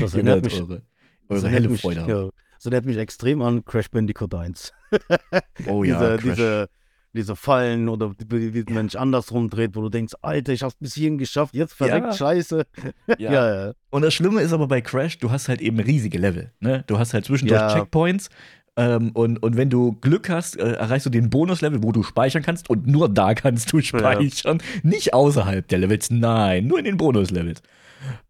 Das 0.01 0.13
erinnert 0.13 0.43
mich, 0.43 0.55
eure, 0.59 0.82
eure 1.30 1.39
erinnert 1.39 1.51
helle 1.53 1.69
mich, 1.69 1.80
Freude 1.82 2.01
haben. 2.01 2.09
ja, 2.09 2.30
das 2.57 2.65
erinnert 2.65 2.86
mich 2.86 2.97
extrem 2.97 3.41
an 3.41 3.63
Crash 3.63 3.89
Bandicoot 3.89 4.36
1. 4.36 4.73
Oh 5.65 5.86
ja, 5.86 6.17
diese, 6.17 6.30
diese, 6.36 6.69
diese 7.13 7.36
Fallen 7.38 7.88
oder 7.88 8.13
wie, 8.28 8.53
wie 8.53 8.65
der 8.65 8.75
Mensch 8.75 8.97
andersrum 8.97 9.49
dreht, 9.49 9.78
wo 9.78 9.82
du 9.82 9.88
denkst, 9.88 10.13
Alter, 10.21 10.51
ich 10.51 10.63
hab's 10.63 10.75
bis 10.75 10.93
hierhin 10.95 11.17
geschafft, 11.17 11.55
jetzt 11.55 11.73
verreckt, 11.73 12.07
Ja. 12.07 12.11
scheiße. 12.13 12.65
ja. 13.17 13.32
Ja, 13.32 13.65
ja. 13.67 13.73
Und 13.91 14.01
das 14.01 14.13
Schlimme 14.13 14.41
ist 14.41 14.51
aber 14.51 14.67
bei 14.67 14.82
Crash, 14.82 15.19
du 15.19 15.32
hast 15.32 15.47
halt 15.47 15.61
eben 15.61 15.80
riesige 15.80 16.17
Level. 16.17 16.51
Ne? 16.59 16.84
Du 16.88 16.99
hast 16.99 17.13
halt 17.13 17.23
zwischendurch 17.23 17.61
Ja. 17.61 17.73
Checkpoints 17.73 18.30
Ähm, 18.78 19.11
und, 19.13 19.41
und 19.41 19.57
wenn 19.57 19.71
du 19.71 19.93
Glück 19.93 20.30
hast, 20.30 20.57
äh, 20.57 20.73
erreichst 20.73 21.07
du 21.07 21.09
den 21.09 21.32
Bonuslevel, 21.32 21.82
wo 21.82 21.91
du 21.91 22.03
speichern 22.03 22.43
kannst 22.43 22.69
und 22.69 22.86
nur 22.86 23.09
da 23.09 23.34
kannst 23.36 23.73
du 23.73 23.82
speichern. 23.82 24.59
Nicht 24.84 25.13
außerhalb 25.13 25.67
der 25.67 25.80
Levels, 25.80 26.11
nein, 26.11 26.67
nur 26.67 26.78
in 26.78 26.86
den 26.86 26.97
Bonuslevels. 26.97 27.61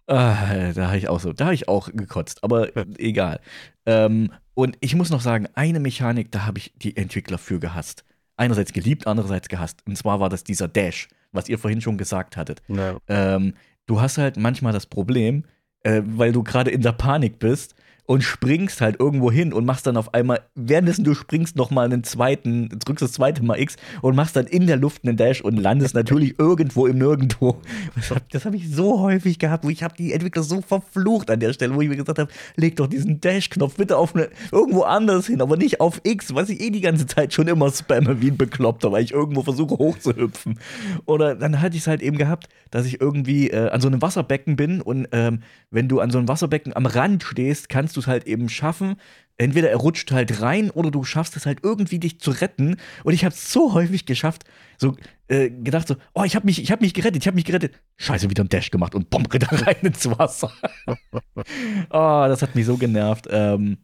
Ah, 0.07 0.71
da 0.73 0.87
habe 0.87 0.97
ich 0.97 1.09
auch 1.09 1.19
so, 1.19 1.33
da 1.33 1.45
habe 1.45 1.53
ich 1.53 1.67
auch 1.67 1.91
gekotzt, 1.91 2.41
aber 2.43 2.69
egal. 2.97 3.41
Ähm, 3.85 4.31
und 4.53 4.77
ich 4.79 4.95
muss 4.95 5.09
noch 5.09 5.19
sagen, 5.19 5.47
eine 5.53 5.81
Mechanik, 5.81 6.31
da 6.31 6.45
habe 6.45 6.59
ich 6.59 6.73
die 6.77 6.95
Entwickler 6.95 7.37
für 7.37 7.59
gehasst. 7.59 8.05
Einerseits 8.37 8.71
geliebt, 8.71 9.05
andererseits 9.05 9.49
gehasst. 9.49 9.81
Und 9.85 9.97
zwar 9.97 10.21
war 10.21 10.29
das 10.29 10.45
dieser 10.45 10.69
Dash, 10.69 11.09
was 11.33 11.49
ihr 11.49 11.59
vorhin 11.59 11.81
schon 11.81 11.97
gesagt 11.97 12.37
hattet. 12.37 12.61
Ja. 12.69 12.97
Ähm, 13.09 13.53
du 13.85 13.99
hast 13.99 14.17
halt 14.17 14.37
manchmal 14.37 14.71
das 14.71 14.85
Problem, 14.85 15.43
äh, 15.83 16.01
weil 16.05 16.31
du 16.31 16.41
gerade 16.41 16.71
in 16.71 16.81
der 16.81 16.93
Panik 16.93 17.37
bist 17.37 17.75
und 18.07 18.23
springst 18.23 18.79
halt 18.81 18.99
irgendwo 18.99 19.31
hin 19.31 19.53
und 19.53 19.65
machst 19.65 19.85
dann 19.85 19.97
auf 19.97 20.13
einmal, 20.13 20.39
währenddessen 20.55 21.03
du 21.03 21.13
springst, 21.13 21.57
noch 21.57 21.71
mal 21.71 21.85
einen 21.85 22.05
zweiten, 22.05 22.69
drückst 22.69 23.01
das 23.01 23.11
zweite 23.11 23.43
Mal 23.43 23.59
X 23.59 23.75
und 24.01 24.15
machst 24.15 24.37
dann 24.37 24.47
in 24.47 24.65
der 24.65 24.77
Luft 24.77 25.03
einen 25.03 25.17
Dash 25.17 25.41
und 25.41 25.57
landest 25.57 25.93
natürlich 25.93 26.35
irgendwo 26.39 26.87
im 26.87 26.97
Nirgendwo. 26.97 27.61
Das 27.95 28.09
habe 28.09 28.21
hab 28.33 28.53
ich 28.53 28.73
so 28.73 29.01
häufig 29.01 29.39
gehabt, 29.39 29.65
wo 29.65 29.69
ich 29.69 29.83
habe 29.83 29.93
die 29.97 30.13
Entwickler 30.13 30.43
so 30.43 30.61
verflucht 30.61 31.29
an 31.29 31.41
der 31.41 31.51
Stelle, 31.51 31.75
wo 31.75 31.81
ich 31.81 31.89
mir 31.89 31.97
gesagt 31.97 32.17
habe, 32.17 32.31
leg 32.55 32.77
doch 32.77 32.87
diesen 32.87 33.19
Dash-Knopf 33.19 33.75
bitte 33.75 33.97
auf 33.97 34.15
eine, 34.15 34.29
irgendwo 34.53 34.83
anders 34.83 35.27
hin, 35.27 35.41
aber 35.41 35.57
nicht 35.57 35.81
auf 35.81 35.99
X, 36.03 36.33
was 36.33 36.49
ich 36.49 36.61
eh 36.61 36.69
die 36.69 36.81
ganze 36.81 37.07
Zeit 37.07 37.33
schon 37.33 37.49
immer 37.49 37.69
spamme 37.71 38.21
wie 38.21 38.31
ein 38.31 38.37
Bekloppter, 38.37 38.93
weil 38.93 39.03
ich 39.03 39.11
irgendwo 39.11 39.43
versuche 39.43 39.77
hochzuhüpfen. 39.77 40.59
Oder 41.05 41.35
dann 41.35 41.59
hatte 41.59 41.75
ich 41.75 41.81
es 41.81 41.87
halt 41.87 42.01
eben 42.01 42.17
gehabt, 42.17 42.47
dass 42.71 42.85
ich 42.85 43.01
irgendwie 43.01 43.49
äh, 43.49 43.69
an 43.69 43.81
so 43.81 43.89
einem 43.89 44.01
Wasserbecken 44.01 44.55
bin 44.55 44.81
und 44.81 45.09
ähm, 45.11 45.41
wenn 45.71 45.89
du 45.89 45.99
an 45.99 46.09
so 46.09 46.17
einem 46.17 46.29
Wasserbecken 46.29 46.73
am 46.73 46.85
Rand 46.85 47.23
stehst, 47.23 47.67
kannst 47.67 47.96
du 47.96 47.96
es 47.99 48.07
halt 48.07 48.25
eben 48.27 48.49
schaffen. 48.49 48.95
Entweder 49.37 49.69
er 49.69 49.77
rutscht 49.77 50.11
halt 50.11 50.41
rein 50.41 50.71
oder 50.71 50.89
du 50.89 51.03
schaffst 51.03 51.35
es 51.37 51.45
halt 51.45 51.59
irgendwie, 51.63 51.99
dich 51.99 52.19
zu 52.19 52.31
retten. 52.31 52.77
Und 53.03 53.13
ich 53.13 53.23
habe 53.23 53.33
es 53.33 53.51
so 53.51 53.73
häufig 53.73 54.05
geschafft, 54.05 54.45
so 54.77 54.95
äh, 55.27 55.49
gedacht 55.49 55.87
so, 55.87 55.95
oh, 56.15 56.23
ich 56.23 56.35
habe 56.35 56.45
mich, 56.45 56.61
ich 56.61 56.71
habe 56.71 56.83
mich 56.83 56.93
gerettet, 56.93 57.21
ich 57.21 57.27
habe 57.27 57.35
mich 57.35 57.45
gerettet. 57.45 57.79
Scheiße, 57.97 58.29
wieder 58.29 58.41
einen 58.41 58.49
Dash 58.49 58.71
gemacht 58.71 58.95
und 58.95 59.09
bumm, 59.09 59.27
da 59.29 59.47
rein 59.47 59.75
ins 59.81 60.09
Wasser. 60.09 60.51
oh, 61.35 62.25
das 62.27 62.41
hat 62.41 62.55
mich 62.55 62.65
so 62.65 62.77
genervt. 62.77 63.27
Ähm, 63.29 63.77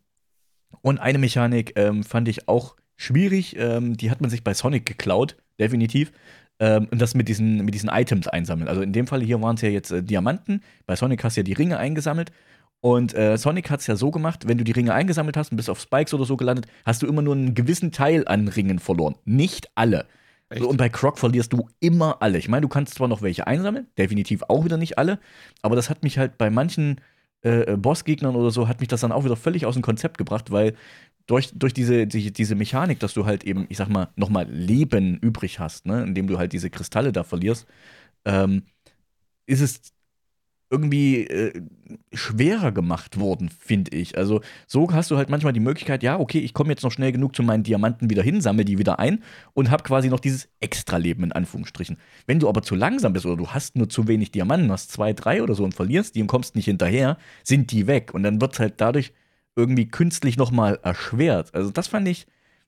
und 0.82 1.00
eine 1.00 1.20
Mechanik 1.20 1.74
ähm, 1.76 2.04
fand 2.04 2.28
ich 2.28 2.48
auch 2.48 2.76
schwierig. 2.96 3.56
Ähm, 3.58 3.96
die 3.96 4.10
hat 4.10 4.22
man 4.22 4.30
sich 4.30 4.44
bei 4.44 4.54
Sonic 4.54 4.86
geklaut, 4.86 5.38
definitiv. 5.60 6.12
Ähm, 6.60 6.88
und 6.92 7.02
das 7.02 7.16
mit 7.16 7.28
diesen, 7.28 7.66
mit 7.66 7.74
diesen 7.74 7.90
Items 7.90 8.28
einsammeln. 8.28 8.68
Also 8.68 8.82
in 8.82 8.94
dem 8.94 9.08
Fall 9.08 9.22
hier 9.22 9.42
waren 9.42 9.56
es 9.56 9.62
ja 9.62 9.70
jetzt 9.70 9.92
äh, 9.92 10.04
Diamanten. 10.04 10.62
Bei 10.86 10.96
Sonic 10.96 11.24
hast 11.24 11.36
du 11.36 11.42
ja 11.42 11.44
die 11.44 11.54
Ringe 11.54 11.78
eingesammelt. 11.78 12.32
Und 12.84 13.14
äh, 13.16 13.38
Sonic 13.38 13.70
hat 13.70 13.80
es 13.80 13.88
ja 13.88 13.96
so 13.96 14.12
gemacht, 14.12 14.46
wenn 14.46 14.58
du 14.58 14.66
die 14.66 14.74
Ringe 14.74 14.94
eingesammelt 14.94 15.38
hast 15.38 15.52
und 15.52 15.56
bist 15.56 15.70
auf 15.70 15.80
Spikes 15.80 16.14
oder 16.14 16.26
so 16.26 16.36
gelandet, 16.36 16.68
hast 16.84 17.02
du 17.02 17.08
immer 17.08 17.22
nur 17.22 17.34
einen 17.34 17.56
gewissen 17.56 17.94
Teil 17.94 18.28
an 18.28 18.50
Ringen 18.50 18.78
verloren. 18.78 19.16
Nicht 19.24 19.70
alle. 19.76 20.06
Echt? 20.50 20.62
Und 20.66 20.76
bei 20.76 20.90
Croc 20.90 21.18
verlierst 21.18 21.54
du 21.54 21.70
immer 21.80 22.22
alle. 22.22 22.38
Ich 22.38 22.50
meine, 22.50 22.64
du 22.64 22.68
kannst 22.68 22.96
zwar 22.96 23.08
noch 23.08 23.22
welche 23.22 23.48
einsammeln, 23.48 23.88
definitiv 23.98 24.44
auch 24.50 24.66
wieder 24.66 24.76
nicht 24.76 24.98
alle, 24.98 25.20
aber 25.62 25.78
das 25.78 25.90
hat 25.90 26.04
mich 26.04 26.18
halt 26.18 26.38
bei 26.38 26.50
manchen 26.50 27.00
äh, 27.40 27.78
Bossgegnern 27.78 28.36
oder 28.36 28.52
so, 28.52 28.68
hat 28.68 28.82
mich 28.82 28.90
das 28.90 29.00
dann 29.00 29.14
auch 29.14 29.24
wieder 29.24 29.38
völlig 29.38 29.66
aus 29.66 29.76
dem 29.76 29.82
Konzept 29.82 30.18
gebracht, 30.18 30.52
weil 30.52 30.76
durch, 31.26 31.52
durch 31.56 31.74
diese, 31.74 32.06
die, 32.06 32.34
diese 32.34 32.56
Mechanik, 32.56 33.00
dass 33.00 33.14
du 33.14 33.26
halt 33.26 33.46
eben, 33.46 33.66
ich 33.70 33.78
sag 33.78 33.88
mal, 33.88 34.10
nochmal 34.18 34.46
Leben 34.52 35.20
übrig 35.20 35.58
hast, 35.58 35.86
ne, 35.86 36.04
indem 36.04 36.28
du 36.28 36.38
halt 36.38 36.52
diese 36.52 36.70
Kristalle 36.70 37.14
da 37.14 37.24
verlierst, 37.24 37.66
ähm, 38.26 38.64
ist 39.46 39.62
es 39.62 39.94
irgendwie 40.74 41.28
äh, 41.28 41.62
schwerer 42.14 42.72
gemacht 42.72 43.20
worden, 43.20 43.50
finde 43.50 43.96
ich. 43.96 44.18
Also 44.18 44.42
so 44.66 44.92
hast 44.92 45.12
du 45.12 45.18
halt 45.18 45.30
manchmal 45.30 45.54
die 45.54 45.60
Möglichkeit, 45.60 46.02
ja, 46.02 46.20
okay, 46.20 46.40
ich 46.40 46.56
komme 46.56 46.72
jetzt 46.72 46.82
noch 46.82 46.92
schnell 46.92 47.12
genug 47.12 47.36
zu 47.36 47.44
meinen 47.44 47.62
Diamanten 47.62 48.10
wieder 48.10 48.24
hin, 48.24 48.42
sammle 48.42 48.66
die 48.66 48.80
wieder 48.80 48.98
ein 48.98 49.24
und 49.54 49.70
habe 49.70 49.84
quasi 49.84 50.10
noch 50.10 50.20
dieses 50.20 50.50
Extra-Leben 50.62 51.24
in 51.26 51.32
Anführungsstrichen. 51.32 51.98
Wenn 52.26 52.40
du 52.40 52.50
aber 52.50 52.64
zu 52.64 52.74
langsam 52.74 53.14
bist 53.14 53.28
oder 53.28 53.38
du 53.38 53.50
hast 53.50 53.76
nur 53.76 53.88
zu 53.88 54.08
wenig 54.08 54.32
Diamanten, 54.32 54.72
hast 54.72 54.92
zwei, 54.92 55.14
drei 55.14 55.44
oder 55.44 55.54
so 55.54 55.64
und 55.64 55.76
verlierst 55.76 56.16
die 56.16 56.22
und 56.22 56.28
kommst 56.28 56.56
nicht 56.56 56.66
hinterher, 56.66 57.18
sind 57.44 57.72
die 57.72 57.86
weg 57.86 58.14
und 58.16 58.24
dann 58.24 58.42
wird 58.42 58.54
es 58.54 58.60
halt 58.60 58.82
dadurch 58.82 59.14
irgendwie 59.56 59.88
künstlich 59.88 60.38
nochmal 60.38 60.80
erschwert. 60.82 61.54
Also 61.54 61.70
das 61.70 61.88
fand 61.88 62.08
ich, 62.08 62.26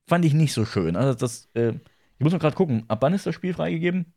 fand 0.08 0.26
ich 0.26 0.36
nicht 0.36 0.54
so 0.54 0.64
schön. 0.66 0.96
Also 0.96 1.18
das, 1.18 1.50
äh, 1.56 1.70
ich 2.18 2.24
muss 2.24 2.34
mal 2.34 2.40
gerade 2.40 2.56
gucken, 2.56 2.84
ab 2.88 3.00
wann 3.02 3.14
ist 3.14 3.26
das 3.26 3.34
Spiel 3.34 3.54
freigegeben? 3.56 4.14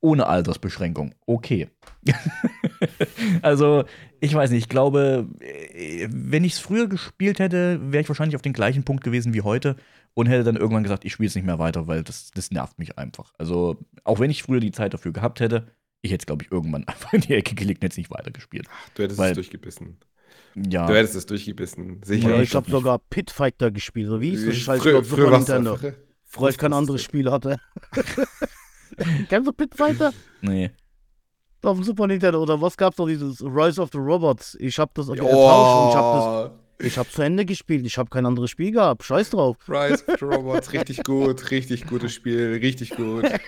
Ohne 0.00 0.26
Altersbeschränkung. 0.26 1.14
Okay. 1.26 1.68
also, 3.42 3.84
ich 4.20 4.32
weiß 4.34 4.50
nicht, 4.50 4.60
ich 4.64 4.68
glaube, 4.68 5.26
äh, 5.40 6.08
wenn 6.10 6.44
ich 6.44 6.52
es 6.54 6.58
früher 6.60 6.86
gespielt 6.88 7.38
hätte, 7.40 7.80
wäre 7.92 8.02
ich 8.02 8.08
wahrscheinlich 8.08 8.36
auf 8.36 8.42
den 8.42 8.52
gleichen 8.52 8.84
Punkt 8.84 9.02
gewesen 9.02 9.34
wie 9.34 9.42
heute 9.42 9.76
und 10.14 10.26
hätte 10.26 10.44
dann 10.44 10.56
irgendwann 10.56 10.82
gesagt, 10.84 11.04
ich 11.04 11.12
spiele 11.12 11.28
es 11.28 11.34
nicht 11.34 11.44
mehr 11.44 11.58
weiter, 11.58 11.86
weil 11.88 12.02
das, 12.04 12.30
das 12.32 12.50
nervt 12.50 12.78
mich 12.78 12.96
einfach. 12.98 13.32
Also, 13.38 13.78
auch 14.04 14.20
wenn 14.20 14.30
ich 14.30 14.42
früher 14.42 14.60
die 14.60 14.70
Zeit 14.72 14.94
dafür 14.94 15.12
gehabt 15.12 15.40
hätte, 15.40 15.66
ich 16.00 16.12
hätte 16.12 16.22
es, 16.22 16.26
glaube 16.26 16.44
ich, 16.44 16.52
irgendwann 16.52 16.84
einfach 16.86 17.12
in 17.12 17.22
die 17.22 17.34
Ecke 17.34 17.54
gelegt 17.54 17.80
und 17.82 17.86
hätte 17.86 17.94
es 17.94 17.98
nicht 17.98 18.10
weitergespielt. 18.10 18.66
Ach, 18.70 18.88
du 18.94 19.02
hättest 19.02 19.18
Weil- 19.18 19.30
es 19.32 19.34
durchgebissen. 19.36 19.96
Ja. 20.54 20.86
Du 20.86 20.94
hättest 20.96 21.14
es 21.14 21.26
durchgebissen. 21.26 22.00
Sicher. 22.04 22.30
Ja, 22.30 22.40
ich 22.42 22.52
habe 22.54 22.68
sogar 22.68 22.98
Pit 23.10 23.30
Fighter 23.30 23.70
gespielt. 23.70 24.08
Oder 24.08 24.20
wie 24.20 24.30
hieß 24.30 24.46
das 24.46 24.56
Scheiß 24.56 24.82
Früher- 24.82 25.04
früher 25.04 25.18
Super 25.26 25.30
war's 25.32 25.46
Nintendo? 25.48 25.72
einfach- 25.74 25.92
Bevor 26.30 26.48
ich 26.50 26.58
kein 26.58 26.72
anderes 26.72 27.02
Spiel 27.02 27.30
hatte. 27.30 27.58
Kennst 27.92 28.18
du 29.46 29.52
Pit 29.52 29.74
Fighter? 29.74 30.12
Nee. 30.40 30.70
Auf 31.62 31.76
dem 31.76 31.84
Super 31.84 32.06
Nintendo 32.06 32.40
oder 32.40 32.60
was 32.60 32.76
gab's 32.76 32.98
noch 32.98 33.06
dieses 33.06 33.42
Rise 33.42 33.80
of 33.80 33.90
the 33.92 33.98
Robots? 33.98 34.56
Ich 34.60 34.78
habe 34.78 34.90
das 34.94 35.08
Oh, 35.08 35.12
getauscht 35.12 35.82
und 35.82 35.88
ich 35.90 35.96
habe 35.96 36.18
das 36.18 36.50
ich 36.80 36.96
habe 36.98 37.08
zu 37.08 37.22
Ende 37.22 37.44
gespielt. 37.44 37.84
Ich 37.86 37.98
habe 37.98 38.08
kein 38.10 38.24
anderes 38.26 38.50
Spiel 38.50 38.72
gehabt. 38.72 39.04
Scheiß 39.04 39.30
drauf. 39.30 39.56
Rise 39.68 40.04
of 40.06 40.18
the 40.18 40.24
Robots, 40.24 40.72
richtig 40.72 41.02
gut, 41.04 41.50
richtig 41.50 41.86
gutes 41.86 42.12
Spiel, 42.14 42.58
richtig 42.62 42.90
gut. 42.90 43.24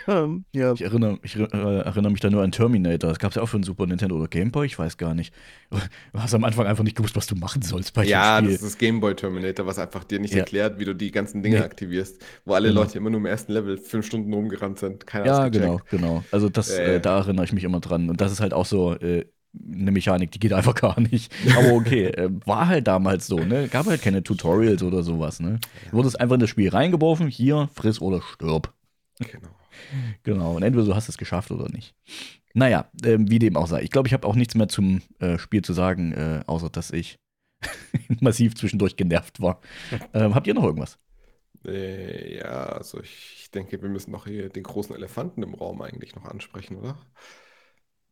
Ja. 0.53 0.73
Ich 0.73 0.83
erinnere, 0.83 1.19
ich 1.23 1.37
äh, 1.37 1.43
erinnere 1.45 2.11
mich 2.11 2.21
da 2.21 2.31
nur 2.31 2.43
an 2.43 2.51
Terminator. 2.53 3.11
Das 3.11 3.19
gab 3.19 3.31
es 3.31 3.37
ja 3.37 3.43
auch 3.43 3.47
für 3.49 3.59
den 3.59 3.63
Super 3.63 3.87
Nintendo 3.87 4.17
oder 4.17 4.27
Game 4.29 4.51
Boy, 4.51 4.67
ich 4.67 4.79
weiß 4.79 4.97
gar 4.97 5.15
nicht. 5.15 5.33
Du 6.13 6.19
hast 6.21 6.35
am 6.35 6.43
Anfang 6.45 6.67
einfach 6.67 6.83
nicht 6.83 6.97
gewusst, 6.97 7.15
was 7.17 7.27
du 7.29 7.37
machen 7.37 7.63
sollst 7.63 7.95
bei 7.95 8.05
Ja, 8.05 8.41
dem 8.41 8.47
das 8.47 8.55
Spiel. 8.55 8.67
ist 8.67 8.75
das 8.75 8.79
Gameboy 8.79 9.15
Terminator, 9.15 9.67
was 9.67 9.79
einfach 9.79 10.03
dir 10.05 10.19
nicht 10.19 10.33
Ja. 10.35 10.41
erklärt, 10.41 10.79
wie 10.81 10.85
du 10.85 10.95
die 10.95 11.11
ganzen 11.13 11.43
Dinge 11.43 11.59
Nee. 11.59 11.63
aktivierst, 11.65 12.21
wo 12.45 12.55
alle 12.55 12.69
Genau. 12.69 12.81
Leute 12.83 12.99
immer 12.99 13.11
nur 13.11 13.21
im 13.21 13.27
ersten 13.27 13.53
Level 13.53 13.79
fünf 13.79 14.07
Stunden 14.07 14.33
rumgerannt 14.35 14.79
sind. 14.81 15.07
Keiner 15.07 15.27
Ja, 15.27 15.49
genau, 15.49 15.81
genau. 15.91 16.25
Also 16.33 16.49
das, 16.49 16.71
Äh. 16.71 16.97
äh, 16.97 17.01
da 17.01 17.19
erinnere 17.19 17.45
ich 17.45 17.53
mich 17.53 17.63
immer 17.65 17.81
dran. 17.81 18.11
Und 18.11 18.21
das 18.21 18.33
ist 18.33 18.41
halt 18.41 18.53
auch 18.53 18.67
so 18.67 18.95
äh, 18.95 19.27
eine 19.55 19.91
Mechanik, 19.91 20.31
die 20.31 20.39
geht 20.39 20.53
einfach 20.53 20.75
gar 20.77 21.01
nicht. 21.01 21.33
Aber 21.57 21.73
okay, 21.73 22.07
äh, 22.07 22.31
war 22.47 22.69
halt 22.69 22.87
damals 22.87 23.27
so, 23.27 23.39
ne? 23.39 23.69
Gab 23.69 23.87
halt 23.87 24.03
keine 24.03 24.23
Tutorials 24.23 24.83
oder 24.83 25.03
sowas, 25.03 25.41
ne? 25.41 25.59
Du 25.91 25.99
wurdest 25.99 26.21
einfach 26.21 26.35
in 26.35 26.41
das 26.41 26.51
Spiel 26.51 26.69
reingeworfen, 26.71 27.29
hier, 27.29 27.69
friss 27.75 28.01
oder 28.01 28.23
stirb. 28.23 28.73
Genau. 29.19 29.49
Genau. 30.23 30.57
Und 30.57 30.63
entweder 30.63 30.87
du 30.87 30.95
hast 30.95 31.09
es 31.09 31.19
geschafft 31.19 31.51
oder 31.51 31.69
nicht. 31.71 31.95
Naja, 32.55 32.91
ähm, 33.05 33.31
wie 33.31 33.39
dem 33.39 33.57
auch 33.57 33.67
sei. 33.67 33.83
Ich 33.83 33.91
glaube, 33.91 34.09
ich 34.09 34.15
habe 34.15 34.27
auch 34.27 34.35
nichts 34.35 34.55
mehr 34.55 34.69
zum 34.69 35.03
äh, 35.21 35.39
Spiel 35.39 35.63
zu 35.63 35.73
sagen, 35.73 36.13
äh, 36.13 36.43
außer 36.47 36.69
dass 36.69 36.91
ich 36.91 37.19
massiv 38.21 38.55
zwischendurch 38.55 38.97
genervt 38.97 39.41
war. 39.41 39.61
Ähm, 40.15 40.35
habt 40.35 40.47
ihr 40.47 40.55
noch 40.55 40.65
irgendwas? 40.65 40.99
Äh, 41.65 42.39
ja, 42.39 42.67
also 42.67 43.01
ich, 43.01 43.37
ich 43.43 43.51
denke, 43.51 43.81
wir 43.83 43.89
müssen 43.89 44.11
noch 44.11 44.27
hier 44.27 44.49
den 44.49 44.63
großen 44.63 44.95
Elefanten 44.95 45.43
im 45.43 45.55
Raum 45.55 45.83
eigentlich 45.83 46.15
noch 46.17 46.25
ansprechen, 46.25 46.77
oder? 46.77 46.99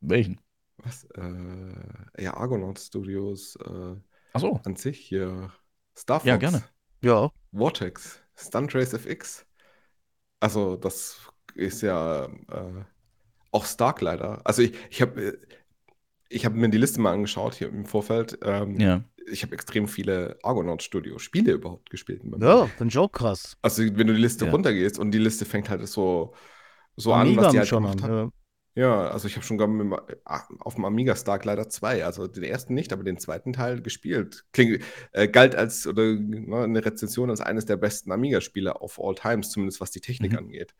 Welchen? 0.00 0.38
Was? 0.84 1.04
Äh, 1.16 2.22
ja, 2.22 2.34
Argonaut 2.36 2.78
Studios 2.78 3.56
äh, 3.56 3.96
Ach 4.32 4.40
so. 4.40 4.60
an 4.64 4.76
sich 4.76 4.98
hier. 4.98 5.52
Star 5.96 6.20
Fox, 6.20 6.28
Ja, 6.28 6.36
gerne. 6.36 6.62
Ja. 7.02 7.30
Vortex, 7.52 8.20
Stunt 8.36 8.74
Race 8.74 8.92
FX. 8.92 9.44
Also, 10.40 10.76
das 10.76 11.18
ist 11.54 11.82
ja 11.82 12.26
äh, 12.26 12.84
auch 13.50 13.64
stark 13.64 14.00
leider. 14.00 14.40
Also, 14.44 14.62
ich, 14.62 14.74
ich 14.90 15.02
habe 15.02 15.38
ich 16.28 16.44
hab 16.44 16.52
mir 16.54 16.68
die 16.68 16.78
Liste 16.78 17.00
mal 17.00 17.12
angeschaut 17.12 17.54
hier 17.54 17.68
im 17.68 17.84
Vorfeld. 17.86 18.38
Ähm, 18.42 18.78
Ja. 18.78 19.04
Ich 19.30 19.42
habe 19.42 19.52
extrem 19.54 19.88
viele 19.88 20.38
Argonaut 20.42 20.82
Studio 20.82 21.18
Spiele 21.18 21.52
überhaupt 21.52 21.90
gespielt. 21.90 22.22
Ja, 22.40 22.66
ich 22.80 22.96
auch 22.98 23.12
krass. 23.12 23.58
Also, 23.60 23.82
wenn 23.82 24.06
du 24.06 24.14
die 24.14 24.20
Liste 24.22 24.46
Ja. 24.46 24.52
runtergehst 24.52 24.98
und 24.98 25.10
die 25.10 25.18
Liste 25.18 25.44
fängt 25.44 25.68
halt 25.68 25.86
so, 25.86 26.34
so 26.96 27.12
an, 27.12 27.36
was 27.36 27.52
die 27.52 27.58
halt 27.58 27.68
schon 27.68 27.82
gemacht 27.82 28.02
an. 28.04 28.10
haben. 28.10 28.16
Ja. 28.28 28.30
Ja, 28.78 29.08
also 29.08 29.26
ich 29.26 29.34
habe 29.34 29.44
schon 29.44 29.56
mit, 29.76 29.98
ah, 30.24 30.44
auf 30.60 30.76
dem 30.76 30.84
Amiga 30.84 31.16
Stark 31.16 31.44
leider 31.44 31.68
zwei, 31.68 32.04
also 32.04 32.28
den 32.28 32.44
ersten 32.44 32.74
nicht, 32.74 32.92
aber 32.92 33.02
den 33.02 33.18
zweiten 33.18 33.52
Teil 33.52 33.82
gespielt. 33.82 34.44
Kling, 34.52 34.80
äh, 35.10 35.26
galt 35.26 35.56
als 35.56 35.84
oder 35.88 36.04
ne, 36.14 36.62
eine 36.62 36.84
Rezension 36.84 37.28
als 37.28 37.40
eines 37.40 37.64
der 37.66 37.76
besten 37.76 38.12
Amiga-Spiele 38.12 38.74
of 38.74 39.00
all 39.02 39.16
times, 39.16 39.50
zumindest 39.50 39.80
was 39.80 39.90
die 39.90 40.00
Technik 40.00 40.30
Mhm. 40.30 40.38
angeht. 40.38 40.76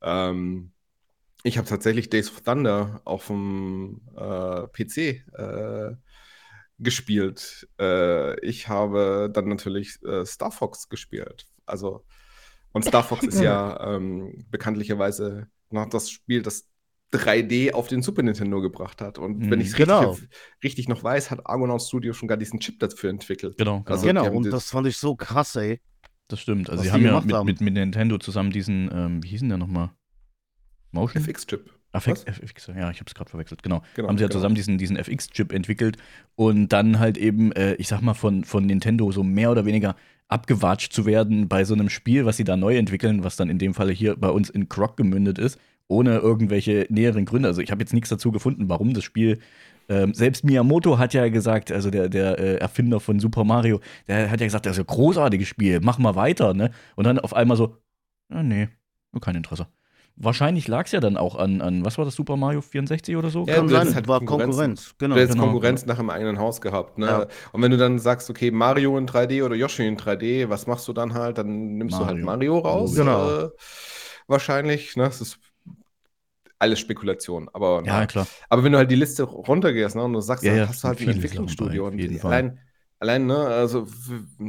Ähm, 0.00 0.70
ich 1.42 1.58
habe 1.58 1.66
tatsächlich 1.66 2.08
Days 2.08 2.30
of 2.30 2.42
Thunder 2.42 3.00
auf 3.04 3.26
dem 3.26 4.00
äh, 4.16 4.68
PC 4.68 5.24
äh, 5.36 5.96
gespielt. 6.78 7.68
Äh, 7.80 8.38
ich 8.46 8.68
habe 8.68 9.28
dann 9.32 9.48
natürlich 9.48 10.00
äh, 10.04 10.24
Star 10.24 10.52
Fox 10.52 10.88
gespielt. 10.88 11.46
Also, 11.66 12.04
und 12.70 12.84
Star 12.84 13.02
Fox 13.02 13.26
ist 13.26 13.40
ja 13.40 13.96
ähm, 13.96 14.46
bekanntlicherweise 14.52 15.48
noch 15.70 15.88
das 15.88 16.10
Spiel, 16.10 16.42
das 16.42 16.69
3D 17.12 17.72
auf 17.72 17.88
den 17.88 18.02
Super 18.02 18.22
Nintendo 18.22 18.60
gebracht 18.60 19.00
hat. 19.00 19.18
Und 19.18 19.40
wenn 19.50 19.58
Mhm. 19.58 19.60
ich 19.60 19.68
es 19.68 19.74
Genau. 19.74 20.10
richtig, 20.12 20.28
richtig 20.64 20.88
noch 20.88 21.02
weiß, 21.02 21.30
hat 21.30 21.46
Argonaut 21.46 21.82
Studio 21.82 22.12
schon 22.12 22.28
gar 22.28 22.36
diesen 22.38 22.60
Chip 22.60 22.78
dafür 22.78 23.10
entwickelt. 23.10 23.56
Genau. 23.58 23.80
genau. 23.80 23.90
Also- 23.90 24.06
genau, 24.06 24.30
und 24.30 24.46
das- 24.50 24.70
fand 24.70 24.86
ich 24.86 24.96
so 24.96 25.16
krass, 25.16 25.56
ey. 25.56 25.80
das 26.28 26.40
stimmt. 26.40 26.70
Also 26.70 26.84
sie 26.84 26.92
haben 26.92 27.04
ja 27.04 27.20
mit, 27.20 27.34
haben. 27.34 27.46
mit, 27.46 27.60
mit 27.60 27.74
Nintendo 27.74 28.16
zusammen 28.18 28.52
diesen, 28.52 28.88
ähm, 28.92 29.22
wie 29.24 29.28
hießen 29.28 29.48
der 29.48 29.58
nochmal? 29.58 29.90
Motion? 30.92 31.22
FX-Chip. 31.22 31.70
FX, 31.92 32.24
ja, 32.68 32.88
ich 32.92 33.00
habe 33.00 33.06
es 33.08 33.14
gerade 33.14 33.28
verwechselt, 33.28 33.64
genau. 33.64 33.82
Genau, 33.96 34.06
haben 34.08 34.16
sie 34.16 34.22
ja 34.22 34.28
genau. 34.28 34.38
zusammen 34.38 34.54
diesen, 34.54 34.78
diesen 34.78 34.96
FX-Chip 34.96 35.52
entwickelt 35.52 35.96
und 36.36 36.68
dann 36.68 37.00
halt 37.00 37.18
eben, 37.18 37.50
äh, 37.52 37.74
ich 37.74 37.88
sag 37.88 38.00
mal, 38.00 38.14
von, 38.14 38.44
von 38.44 38.64
Nintendo 38.64 39.10
so 39.10 39.24
mehr 39.24 39.50
oder 39.50 39.64
weniger 39.64 39.96
abgewatscht 40.28 40.92
zu 40.92 41.04
werden 41.04 41.48
bei 41.48 41.64
so 41.64 41.74
einem 41.74 41.88
Spiel, 41.88 42.26
was 42.26 42.36
sie 42.36 42.44
da 42.44 42.56
neu 42.56 42.76
entwickeln, 42.76 43.24
was 43.24 43.34
dann 43.34 43.50
in 43.50 43.58
dem 43.58 43.74
Falle 43.74 43.92
hier 43.92 44.14
bei 44.14 44.28
uns 44.28 44.50
in 44.50 44.68
Croc 44.68 44.96
gemündet 44.96 45.38
ist, 45.38 45.58
ohne 45.90 46.18
irgendwelche 46.18 46.86
näheren 46.88 47.24
Gründe. 47.24 47.48
Also 47.48 47.60
ich 47.60 47.70
habe 47.70 47.82
jetzt 47.82 47.92
nichts 47.92 48.08
dazu 48.08 48.30
gefunden, 48.30 48.68
warum 48.68 48.94
das 48.94 49.04
Spiel. 49.04 49.38
Ähm, 49.88 50.14
selbst 50.14 50.44
Miyamoto 50.44 50.98
hat 50.98 51.14
ja 51.14 51.28
gesagt, 51.28 51.72
also 51.72 51.90
der, 51.90 52.08
der 52.08 52.38
äh, 52.38 52.54
Erfinder 52.56 53.00
von 53.00 53.18
Super 53.18 53.44
Mario, 53.44 53.80
der 54.06 54.30
hat 54.30 54.40
ja 54.40 54.46
gesagt, 54.46 54.66
das 54.66 54.76
ist 54.76 54.80
ein 54.80 54.86
großartiges 54.86 55.48
Spiel, 55.48 55.80
mach 55.82 55.98
mal 55.98 56.14
weiter, 56.14 56.54
ne? 56.54 56.70
Und 56.94 57.04
dann 57.04 57.18
auf 57.18 57.34
einmal 57.34 57.56
so, 57.56 57.76
ah, 58.28 58.44
nee, 58.44 58.68
nur 59.10 59.20
kein 59.20 59.34
Interesse. 59.34 59.66
Wahrscheinlich 60.14 60.68
lag 60.68 60.84
es 60.84 60.92
ja 60.92 61.00
dann 61.00 61.16
auch 61.16 61.34
an, 61.34 61.60
an, 61.60 61.84
was 61.84 61.98
war 61.98 62.04
das, 62.04 62.14
Super 62.14 62.36
Mario 62.36 62.60
64 62.60 63.16
oder 63.16 63.30
so? 63.30 63.46
Ja, 63.46 63.54
Kann 63.54 63.68
sein, 63.68 63.94
halt 63.94 64.06
war 64.06 64.18
Konkurrenz. 64.18 64.50
Konkurrenz. 64.50 64.94
Genau. 64.98 65.14
Du 65.14 65.20
hättest 65.20 65.38
genau. 65.38 65.50
Konkurrenz 65.50 65.86
nach 65.86 65.98
im 65.98 66.10
eigenen 66.10 66.38
Haus 66.38 66.60
gehabt. 66.60 66.98
Ne? 66.98 67.06
Ja. 67.06 67.26
Und 67.52 67.62
wenn 67.62 67.70
du 67.70 67.78
dann 67.78 67.98
sagst, 67.98 68.28
okay, 68.28 68.50
Mario 68.50 68.98
in 68.98 69.06
3D 69.06 69.42
oder 69.42 69.56
Yoshi 69.56 69.86
in 69.86 69.96
3D, 69.96 70.50
was 70.50 70.66
machst 70.66 70.86
du 70.86 70.92
dann 70.92 71.14
halt? 71.14 71.38
Dann 71.38 71.78
nimmst 71.78 71.98
du 71.98 72.04
halt 72.04 72.18
Mario. 72.18 72.26
Mario 72.26 72.58
raus. 72.58 72.94
Genau. 72.94 73.44
Äh, 73.44 73.50
wahrscheinlich. 74.26 74.94
Ne? 74.96 75.04
Das 75.04 75.22
ist 75.22 75.38
alles 76.60 76.78
Spekulation. 76.78 77.48
Aber, 77.52 77.82
Ja, 77.84 78.00
ne? 78.02 78.06
klar. 78.06 78.26
aber 78.48 78.62
wenn 78.64 78.72
du 78.72 78.78
halt 78.78 78.90
die 78.90 78.94
Liste 78.96 79.24
runtergehst 79.24 79.96
ne, 79.96 80.04
und 80.04 80.12
du 80.12 80.20
sagst, 80.20 80.44
Ja, 80.44 80.52
dann 80.52 80.60
ja, 80.60 80.68
hast 80.68 80.84
du 80.84 80.88
halt 80.88 81.00
ein 81.00 81.08
Entwicklungsstudio. 81.08 81.86
Und 81.86 81.96
die- 81.96 82.20
allein, 82.20 82.58
allein, 83.00 83.26
ne, 83.26 83.36
also 83.38 83.86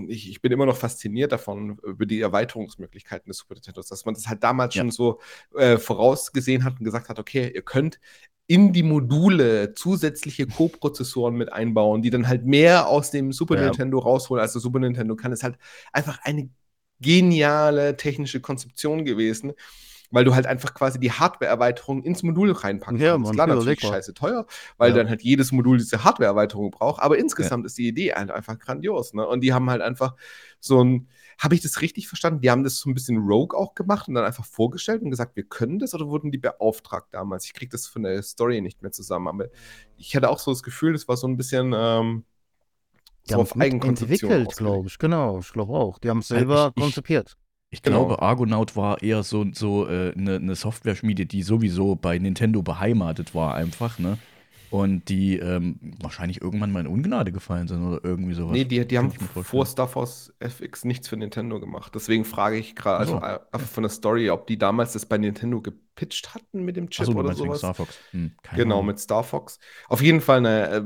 ich, 0.07 0.29
ich 0.29 0.41
bin 0.41 0.51
immer 0.51 0.65
noch 0.65 0.77
fasziniert 0.77 1.31
davon, 1.31 1.79
über 1.83 2.05
die 2.05 2.21
Erweiterungsmöglichkeiten 2.21 3.29
des 3.29 3.37
Super 3.37 3.55
Nintendos, 3.55 3.87
dass 3.87 4.05
man 4.05 4.13
das 4.13 4.27
halt 4.27 4.43
damals 4.43 4.75
Ja. 4.75 4.81
schon 4.81 4.91
so 4.91 5.19
äh, 5.57 5.77
vorausgesehen 5.77 6.63
hat 6.63 6.79
und 6.79 6.83
gesagt 6.85 7.09
hat, 7.09 7.17
okay, 7.17 7.51
ihr 7.55 7.61
könnt 7.63 7.99
in 8.47 8.73
die 8.73 8.83
Module 8.83 9.73
zusätzliche 9.75 10.45
Co-Prozessoren 10.47 11.35
mit 11.35 11.53
einbauen, 11.53 12.01
die 12.01 12.09
dann 12.09 12.27
halt 12.27 12.45
mehr 12.45 12.87
aus 12.87 13.09
dem 13.11 13.31
Super 13.31 13.55
Ja. 13.55 13.63
Nintendo 13.63 13.99
rausholen, 13.99 14.41
als 14.41 14.51
der 14.51 14.61
Super 14.61 14.79
Nintendo 14.79 15.15
kann. 15.15 15.31
ist 15.31 15.43
halt 15.43 15.57
einfach 15.93 16.19
eine 16.23 16.49
geniale 16.99 17.97
technische 17.97 18.41
Konzeption 18.41 19.05
gewesen, 19.05 19.53
weil 20.11 20.23
du 20.25 20.35
halt 20.35 20.45
einfach 20.45 20.73
quasi 20.73 20.99
die 20.99 21.11
Hardware-Erweiterung 21.11 22.03
ins 22.03 22.21
Modul 22.23 22.51
reinpacken 22.51 22.97
Ja, 22.99 23.11
kannst. 23.13 23.25
Mann, 23.27 23.33
Klar, 23.35 23.47
natürlich 23.47 23.63
überlegbar. 23.79 23.91
scheiße 23.93 24.13
teuer, 24.13 24.45
weil 24.77 24.91
Ja. 24.91 24.97
dann 24.97 25.09
halt 25.09 25.21
jedes 25.23 25.51
Modul 25.51 25.77
diese 25.77 26.03
Hardware-Erweiterung 26.03 26.71
braucht, 26.71 27.01
aber 27.01 27.17
insgesamt 27.17 27.65
ist 27.65 27.77
die 27.77 27.87
Idee 27.87 28.13
halt 28.13 28.29
einfach 28.31 28.59
grandios. 28.59 29.13
Ne? 29.13 29.25
Und 29.27 29.41
die 29.41 29.53
haben 29.53 29.69
halt 29.69 29.81
einfach 29.81 30.15
so 30.59 30.83
ein, 30.83 31.07
habe 31.39 31.55
ich 31.55 31.61
das 31.61 31.81
richtig 31.81 32.07
verstanden? 32.07 32.41
Die 32.41 32.51
haben 32.51 32.63
das 32.63 32.77
so 32.77 32.89
ein 32.89 32.93
bisschen 32.93 33.17
rogue 33.17 33.57
auch 33.57 33.73
gemacht 33.73 34.07
und 34.07 34.13
dann 34.13 34.25
einfach 34.25 34.45
vorgestellt 34.45 35.01
und 35.01 35.09
gesagt, 35.09 35.35
wir 35.35 35.43
können 35.43 35.79
das 35.79 35.93
oder 35.95 36.07
wurden 36.07 36.29
die 36.31 36.37
beauftragt 36.37 37.07
damals? 37.13 37.45
Ich 37.45 37.53
kriege 37.53 37.71
das 37.71 37.87
von 37.87 38.03
der 38.03 38.21
Story 38.21 38.61
nicht 38.61 38.81
mehr 38.83 38.91
zusammen, 38.91 39.27
aber 39.27 39.45
ich 39.97 40.15
hatte 40.15 40.29
auch 40.29 40.39
so 40.39 40.51
das 40.51 40.61
Gefühl, 40.61 40.93
das 40.93 41.07
war 41.07 41.17
so 41.17 41.27
ein 41.27 41.37
bisschen 41.37 41.73
ähm, 41.75 42.25
Die 43.27 43.33
so 43.33 43.39
haben 43.39 43.61
es 43.61 43.73
entwickelt, 44.01 44.55
glaube 44.57 44.87
ich. 44.87 44.97
Genau, 44.99 45.39
ich 45.39 45.51
glaube 45.51 45.73
auch. 45.73 45.99
Die 45.99 46.09
haben 46.09 46.19
es 46.19 46.31
Also 46.31 46.39
selber 46.39 46.73
ich- 46.75 46.81
konzipiert. 46.83 47.37
Ich 47.73 47.81
Genau. 47.83 48.03
glaube, 48.03 48.21
Argonaut 48.21 48.75
war 48.75 49.01
eher 49.01 49.23
so 49.23 49.41
eine 49.41 49.53
so, 49.55 49.87
äh, 49.87 50.11
ne, 50.15 50.39
ne 50.39 50.55
Software-Schmiede, 50.55 51.25
die 51.25 51.41
sowieso 51.41 51.95
bei 51.95 52.19
Nintendo 52.19 52.61
beheimatet 52.61 53.33
war, 53.33 53.55
einfach, 53.55 53.97
ne? 53.97 54.17
Und 54.69 55.09
die 55.09 55.37
ähm, 55.37 55.79
wahrscheinlich 56.01 56.41
irgendwann 56.41 56.71
mal 56.71 56.81
in 56.81 56.87
Ungnade 56.87 57.31
gefallen 57.31 57.67
sind 57.67 57.83
oder 57.83 58.03
irgendwie 58.03 58.33
sowas. 58.33 58.57
Nee, 58.57 58.65
die, 58.65 58.85
die 58.85 58.97
haben 58.97 59.11
vor 59.11 59.65
Star 59.65 59.87
Force 59.87 60.33
FX 60.39 60.83
nichts 60.83 61.07
für 61.07 61.15
Nintendo 61.17 61.59
gemacht. 61.59 61.93
Deswegen 61.95 62.25
frage 62.25 62.57
ich 62.57 62.75
gerade, 62.75 62.99
also 62.99 63.17
einfach 63.19 63.67
von 63.69 63.83
der 63.83 63.89
Story, 63.89 64.29
ob 64.29 64.47
die 64.47 64.57
damals 64.57 64.93
das 64.93 65.05
bei 65.05 65.17
Nintendo 65.17 65.61
gepitcht 65.61 66.33
hatten 66.33 66.63
mit 66.63 66.75
dem 66.75 66.89
Chip 66.89 67.07
du 67.07 67.19
oder 67.19 67.33
sowas. 67.33 67.59
Star 67.59 67.73
Fox. 67.73 67.99
Hm, 68.11 68.31
Genau, 68.53 68.81
Ahnung. 68.81 68.85
mit 68.87 68.99
Star 68.99 69.23
Fox. 69.23 69.59
Auf 69.87 70.01
jeden 70.01 70.21
Fall, 70.21 70.41
ne, 70.41 70.69
äh, 70.69 70.83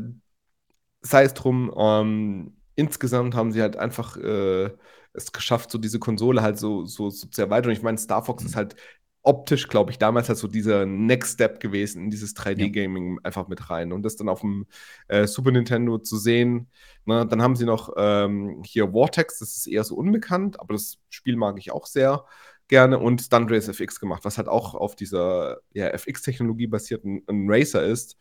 sei 1.02 1.24
es 1.24 1.34
drum, 1.34 1.74
ähm, 1.78 2.58
insgesamt 2.76 3.36
haben 3.36 3.52
sie 3.52 3.62
halt 3.62 3.76
einfach 3.78 4.18
äh, 4.18 4.72
es 5.16 5.32
geschafft, 5.32 5.72
so 5.72 5.78
diese 5.78 6.00
Konsole 6.00 6.42
halt 6.42 6.58
so, 6.60 6.86
so, 6.86 7.10
so 7.10 7.28
zu 7.28 7.42
erweitern. 7.42 7.72
Ich 7.72 7.82
meine, 7.82 7.98
Star 7.98 8.24
Fox 8.24 8.44
Mhm. 8.44 8.50
ist 8.50 8.56
halt 8.56 8.76
optisch, 9.24 9.68
glaube 9.70 9.92
ich, 9.92 9.98
damals 9.98 10.30
halt 10.30 10.38
so 10.38 10.48
dieser 10.48 10.86
Next 10.86 11.34
Step 11.34 11.60
gewesen 11.60 12.04
in 12.06 12.10
dieses 12.12 12.36
3D-Gaming 12.36 13.20
einfach 13.24 13.48
mit 13.48 13.70
rein. 13.72 13.92
Und 13.92 14.04
das 14.04 14.16
dann 14.18 14.30
auf 14.30 14.42
dem 14.42 14.68
äh, 15.08 15.26
Super 15.28 15.52
Nintendo 15.52 15.98
zu 15.98 16.18
sehen. 16.18 16.70
Ne? 17.06 17.26
Dann 17.26 17.42
haben 17.42 17.56
sie 17.56 17.66
noch 17.66 17.94
ähm, 17.98 18.62
hier 18.64 18.92
Vortex, 18.92 19.40
das 19.40 19.56
ist 19.58 19.68
eher 19.68 19.84
so 19.84 19.96
unbekannt, 19.96 20.60
aber 20.60 20.74
das 20.76 21.00
Spiel 21.10 21.38
mag 21.38 21.58
ich 21.58 21.72
auch 21.72 21.88
sehr 21.88 22.26
gerne. 22.68 23.00
Und 23.00 23.22
Stunt 23.22 23.52
Race 23.52 23.68
FX 23.68 24.00
gemacht, 24.00 24.26
was 24.26 24.38
halt 24.38 24.48
auch 24.48 24.76
auf 24.76 24.96
dieser 24.96 25.58
ja, 25.74 25.88
FX-Technologie 25.88 26.68
basierten 26.68 27.24
ein 27.28 27.46
Racer 27.50 27.84
ist. 27.84 28.18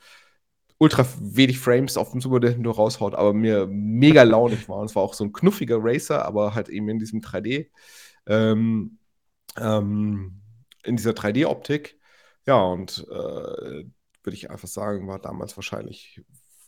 Ultra 0.78 1.06
wenig 1.20 1.58
Frames 1.60 1.96
auf 1.96 2.10
dem 2.10 2.20
Super 2.20 2.40
Nintendo 2.40 2.72
raushaut, 2.72 3.14
aber 3.14 3.32
mir 3.32 3.66
mega 3.68 4.22
launig 4.24 4.68
war. 4.68 4.78
Und 4.78 4.86
es 4.86 4.96
war 4.96 5.02
auch 5.02 5.14
so 5.14 5.24
ein 5.24 5.32
knuffiger 5.32 5.78
Racer, 5.80 6.24
aber 6.24 6.54
halt 6.54 6.68
eben 6.68 6.88
in 6.88 6.98
diesem 6.98 7.20
3D. 7.20 7.70
Ähm, 8.26 8.98
ähm, 9.58 10.40
in 10.84 10.96
dieser 10.96 11.14
3D-Optik. 11.14 11.98
Ja, 12.46 12.56
und 12.62 13.06
äh, 13.10 13.14
würde 13.14 14.34
ich 14.36 14.50
einfach 14.50 14.68
sagen, 14.68 15.06
war 15.08 15.18
damals 15.18 15.56
wahrscheinlich, 15.56 16.22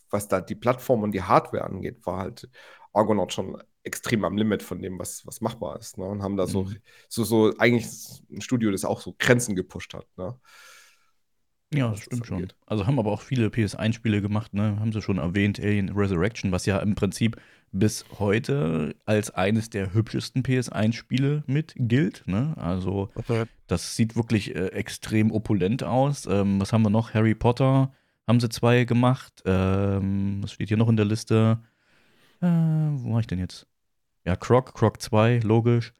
was 0.09 0.27
da 0.27 0.41
die 0.41 0.55
Plattform 0.55 1.03
und 1.03 1.11
die 1.11 1.23
Hardware 1.23 1.63
angeht, 1.65 2.05
war 2.05 2.19
halt 2.19 2.49
Argonaut 2.93 3.33
schon 3.33 3.61
extrem 3.83 4.25
am 4.25 4.37
Limit 4.37 4.63
von 4.63 4.81
dem, 4.81 4.99
was, 4.99 5.25
was 5.25 5.41
machbar 5.41 5.79
ist. 5.79 5.97
Ne? 5.97 6.05
Und 6.05 6.23
haben 6.23 6.37
da 6.37 6.47
so, 6.47 6.63
Mhm. 6.63 6.77
so, 7.09 7.23
so 7.23 7.53
eigentlich 7.57 7.87
ein 8.31 8.41
Studio, 8.41 8.71
das 8.71 8.85
auch 8.85 9.01
so 9.01 9.15
Grenzen 9.17 9.55
gepusht 9.55 9.93
hat. 9.93 10.07
Ne? 10.17 10.39
Ja, 11.73 11.89
das 11.89 12.01
stimmt 12.01 12.25
schon. 12.25 12.47
Also 12.65 12.87
haben 12.87 12.99
aber 12.99 13.11
auch 13.11 13.21
viele 13.21 13.47
PS1-Spiele 13.47 14.21
gemacht, 14.21 14.53
ne? 14.53 14.79
Haben 14.79 14.93
sie 14.93 15.01
schon 15.01 15.17
erwähnt, 15.17 15.59
Alien 15.59 15.89
Resurrection, 15.89 16.51
was 16.51 16.65
ja 16.65 16.79
im 16.79 16.95
Prinzip 16.95 17.37
bis 17.73 18.05
heute 18.19 18.95
als 19.05 19.31
eines 19.31 19.69
der 19.69 19.93
hübschesten 19.93 20.43
PS1-Spiele 20.43 21.43
mit 21.45 21.73
gilt, 21.77 22.23
ne? 22.25 22.53
Also 22.57 23.09
das 23.67 23.95
sieht 23.95 24.15
wirklich 24.15 24.55
äh, 24.55 24.67
extrem 24.67 25.31
opulent 25.31 25.83
aus. 25.83 26.25
Ähm, 26.25 26.59
was 26.61 26.71
haben 26.71 26.83
wir 26.83 26.89
noch? 26.89 27.13
Harry 27.13 27.35
Potter 27.35 27.91
haben 28.27 28.39
sie 28.39 28.49
zwei 28.49 28.85
gemacht. 28.85 29.43
Ähm, 29.45 30.41
was 30.41 30.53
steht 30.53 30.69
hier 30.69 30.77
noch 30.77 30.89
in 30.89 30.97
der 30.97 31.05
Liste? 31.05 31.59
Äh, 32.41 32.45
wo 32.45 33.13
war 33.13 33.19
ich 33.19 33.27
denn 33.27 33.39
jetzt? 33.39 33.67
Ja, 34.25 34.35
Croc, 34.35 34.73
Croc 34.73 35.01
2, 35.01 35.39
logisch. 35.43 35.93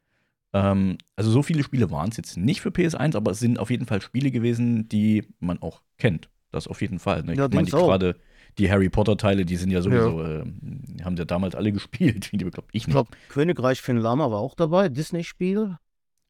Ähm, 0.53 0.97
also 1.15 1.29
so 1.29 1.43
viele 1.43 1.63
Spiele 1.63 1.91
waren 1.91 2.09
es 2.09 2.17
jetzt 2.17 2.37
nicht 2.37 2.61
für 2.61 2.69
PS1, 2.69 3.15
aber 3.15 3.31
es 3.31 3.39
sind 3.39 3.59
auf 3.59 3.69
jeden 3.69 3.85
Fall 3.85 4.01
Spiele 4.01 4.31
gewesen, 4.31 4.87
die 4.89 5.23
man 5.39 5.61
auch 5.61 5.81
kennt. 5.97 6.29
Das 6.51 6.67
auf 6.67 6.81
jeden 6.81 6.99
Fall. 6.99 7.23
Ne? 7.23 7.33
Ich 7.33 7.39
Ja, 7.39 7.47
meine, 7.51 7.65
gerade 7.69 8.15
die 8.57 8.71
Harry 8.71 8.89
Potter-Teile, 8.89 9.45
die 9.45 9.57
sind 9.57 9.69
ja 9.71 9.81
sowieso, 9.81 10.23
ähm, 10.23 10.83
haben 11.03 11.15
ja 11.17 11.25
damals 11.25 11.55
alle 11.55 11.71
gespielt. 11.73 12.31
Wie 12.31 12.37
die 12.37 12.45
bekloppt. 12.45 12.69
Ich 12.71 12.87
Ich 12.87 12.91
glaube, 12.91 13.11
Königreich 13.29 13.81
Finlama 13.81 14.31
war 14.31 14.39
auch 14.39 14.55
dabei, 14.55 14.89
Disney-Spiel. 14.89 15.77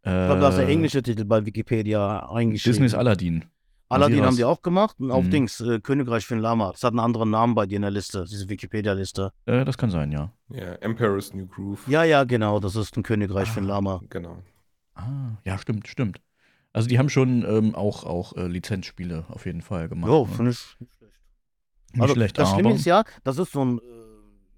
Äh, 0.04 0.10
Ich 0.10 0.28
glaube, 0.28 0.42
da 0.42 0.50
ist 0.50 0.58
der 0.58 0.68
englische 0.68 1.04
Titel 1.04 1.26
bei 1.26 1.46
Wikipedia 1.46 2.30
eingeschrieben. 2.30 2.74
Disney's 2.74 2.94
Aladdin. 2.96 3.46
Aladdin 3.90 4.24
haben 4.26 4.36
die 4.36 4.44
auch 4.44 4.62
gemacht 4.62 4.98
und 5.00 5.12
auf 5.12 5.24
Mhm. 5.26 5.30
Dings, 5.32 5.62
äh, 5.62 5.80
Königreich 5.80 6.26
Finlama. 6.26 6.72
Das 6.72 6.84
hat 6.84 6.92
einen 6.92 7.00
anderen 7.00 7.30
Namen 7.30 7.56
bei 7.56 7.66
dir 7.66 7.78
in 7.78 7.84
der 7.84 7.92
Liste, 7.92 8.26
diese 8.30 8.50
Wikipedia-Liste. 8.50 9.32
Äh, 9.46 9.64
das 9.66 9.78
kann 9.78 9.90
sein, 9.90 10.12
ja. 10.12 10.32
Ja, 10.50 10.74
Emperor's 10.76 11.34
New 11.34 11.48
Groove. 11.48 11.88
Ja, 11.88 12.04
ja, 12.04 12.24
genau, 12.26 12.60
das 12.60 12.76
ist 12.76 12.98
ein 12.98 13.04
Königreich 13.04 13.50
Ah. 13.50 13.54
Finlama. 13.54 14.02
Genau. 14.10 14.44
Ah, 14.96 15.38
ja, 15.46 15.58
stimmt, 15.58 15.88
stimmt. 15.88 16.20
Also 16.74 16.90
die 16.90 17.00
haben 17.00 17.10
schon 17.10 17.44
ähm, 17.48 17.76
auch, 17.76 18.04
auch 18.04 18.36
äh, 18.36 18.48
Lizenzspiele 18.48 19.26
auf 19.30 19.46
jeden 19.46 19.62
Fall 19.62 19.88
gemacht. 19.90 20.10
Jo, 20.10 20.26
ne? 20.26 20.34
finde 20.34 20.52
ich 20.52 20.76
nicht 20.80 20.94
schlecht. 20.98 21.14
Nicht 21.94 22.02
Also, 22.02 22.14
schlecht, 22.14 22.38
das 22.38 22.50
aber 22.50 22.60
Schlimme 22.60 22.76
ist 22.76 22.86
ja, 22.86 23.04
das 23.24 23.38
ist 23.38 23.52
so 23.54 23.64
ein 23.64 23.78
äh, 23.80 23.82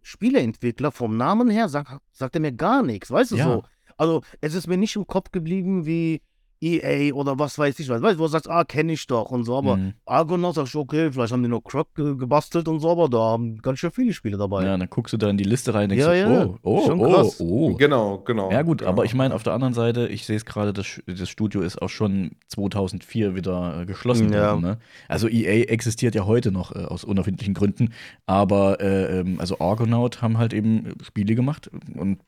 Spieleentwickler, 0.02 0.92
vom 0.92 1.18
Namen 1.18 1.50
her 1.50 1.70
sagt, 1.70 2.02
sagt 2.12 2.36
er 2.36 2.42
mir 2.42 2.52
gar 2.52 2.84
nichts, 2.84 3.12
weißt 3.12 3.32
du 3.32 3.36
Ja. 3.36 3.44
so? 3.46 3.64
Also, 3.98 4.22
es 4.42 4.54
ist 4.54 4.68
mir 4.68 4.78
nicht 4.78 4.96
im 4.96 5.06
Kopf 5.06 5.32
geblieben 5.32 5.86
wie 5.86 6.22
EA 6.62 7.14
oder 7.14 7.39
was 7.39 7.57
weiß 7.57 7.80
ich 7.80 7.88
was. 7.89 8.01
Weißt 8.01 8.16
du, 8.16 8.20
wo 8.20 8.24
du 8.24 8.30
sagst, 8.30 8.49
ah, 8.49 8.64
kenne 8.64 8.93
ich 8.93 9.07
doch 9.07 9.32
und 9.32 9.43
so, 9.45 9.57
aber 9.57 9.78
Mhm. 9.78 9.93
Argonaut 10.05 10.55
sagst 10.55 10.74
du, 10.74 10.80
okay, 10.82 11.12
vielleicht 11.12 11.32
haben 11.32 11.41
die 11.43 11.49
noch 11.49 11.62
Croc 11.62 11.93
ge 11.95 12.16
gebastelt 12.18 12.68
und 12.68 12.80
so, 12.80 12.89
aber 12.91 13.07
da 13.10 13.18
haben 13.20 13.57
ganz 13.62 13.80
schön 13.80 13.91
viele 13.91 14.14
Spiele 14.14 14.38
dabei. 14.38 14.64
ja, 14.66 14.78
dann 14.78 14.89
guckst 14.89 15.14
du 15.14 15.18
da 15.18 15.30
in 15.30 15.38
die 15.38 15.43
Liste 15.45 15.74
rein 15.74 15.84
und 15.84 15.89
denkst 15.97 16.05
Ja, 16.05 16.28
so, 16.28 16.34
ja, 16.34 16.45
oh, 16.45 16.57
oh, 16.64 16.86
schon 16.86 16.99
oh, 16.99 17.10
krass. 17.12 17.39
oh. 17.39 17.76
Genau, 17.76 18.18
genau. 18.20 18.51
Ja 18.51 18.62
gut, 18.64 18.80
genau. 18.80 18.89
aber 18.91 19.05
ich 19.05 19.14
meine, 19.16 19.34
auf 19.36 19.43
der 19.43 19.53
anderen 19.53 19.74
Seite, 19.74 20.07
ich 20.07 20.26
sehe 20.26 20.36
es 20.36 20.45
gerade, 20.45 20.74
das, 20.74 21.01
das 21.07 21.30
Studio 21.30 21.62
ist 21.62 21.82
auch 21.82 21.89
schon 21.89 22.32
2004 22.47 23.36
wieder 23.36 23.82
äh, 23.82 23.86
geschlossen 23.86 24.32
Ja. 24.34 24.51
worden. 24.51 24.62
Ne? 24.62 24.78
Also 25.07 25.28
EA 25.28 25.66
existiert 25.70 26.16
ja 26.16 26.26
heute 26.26 26.51
noch 26.51 26.76
äh, 26.76 26.80
aus 26.86 27.03
unerfindlichen 27.03 27.53
Gründen, 27.53 27.93
aber 28.26 28.80
äh, 28.82 29.20
ähm, 29.20 29.39
also 29.39 29.60
Argonaut 29.60 30.22
haben 30.22 30.38
halt 30.38 30.53
eben 30.53 30.93
Spiele 31.03 31.36
gemacht 31.36 31.70
und 31.95 32.20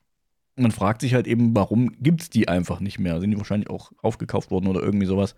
man 0.56 0.72
fragt 0.72 1.02
sich 1.02 1.14
halt 1.14 1.28
eben, 1.28 1.56
warum 1.56 1.92
gibt 2.02 2.22
es 2.22 2.30
die 2.30 2.48
einfach 2.48 2.80
nicht 2.80 3.00
mehr? 3.00 3.20
Sind 3.20 3.32
die 3.32 3.38
wahrscheinlich 3.38 3.70
auch 3.70 3.92
aufgekauft 4.02 4.52
worden 4.52 4.68
oder 4.68 4.82
irgendwie 4.82 5.06
sowas? 5.06 5.36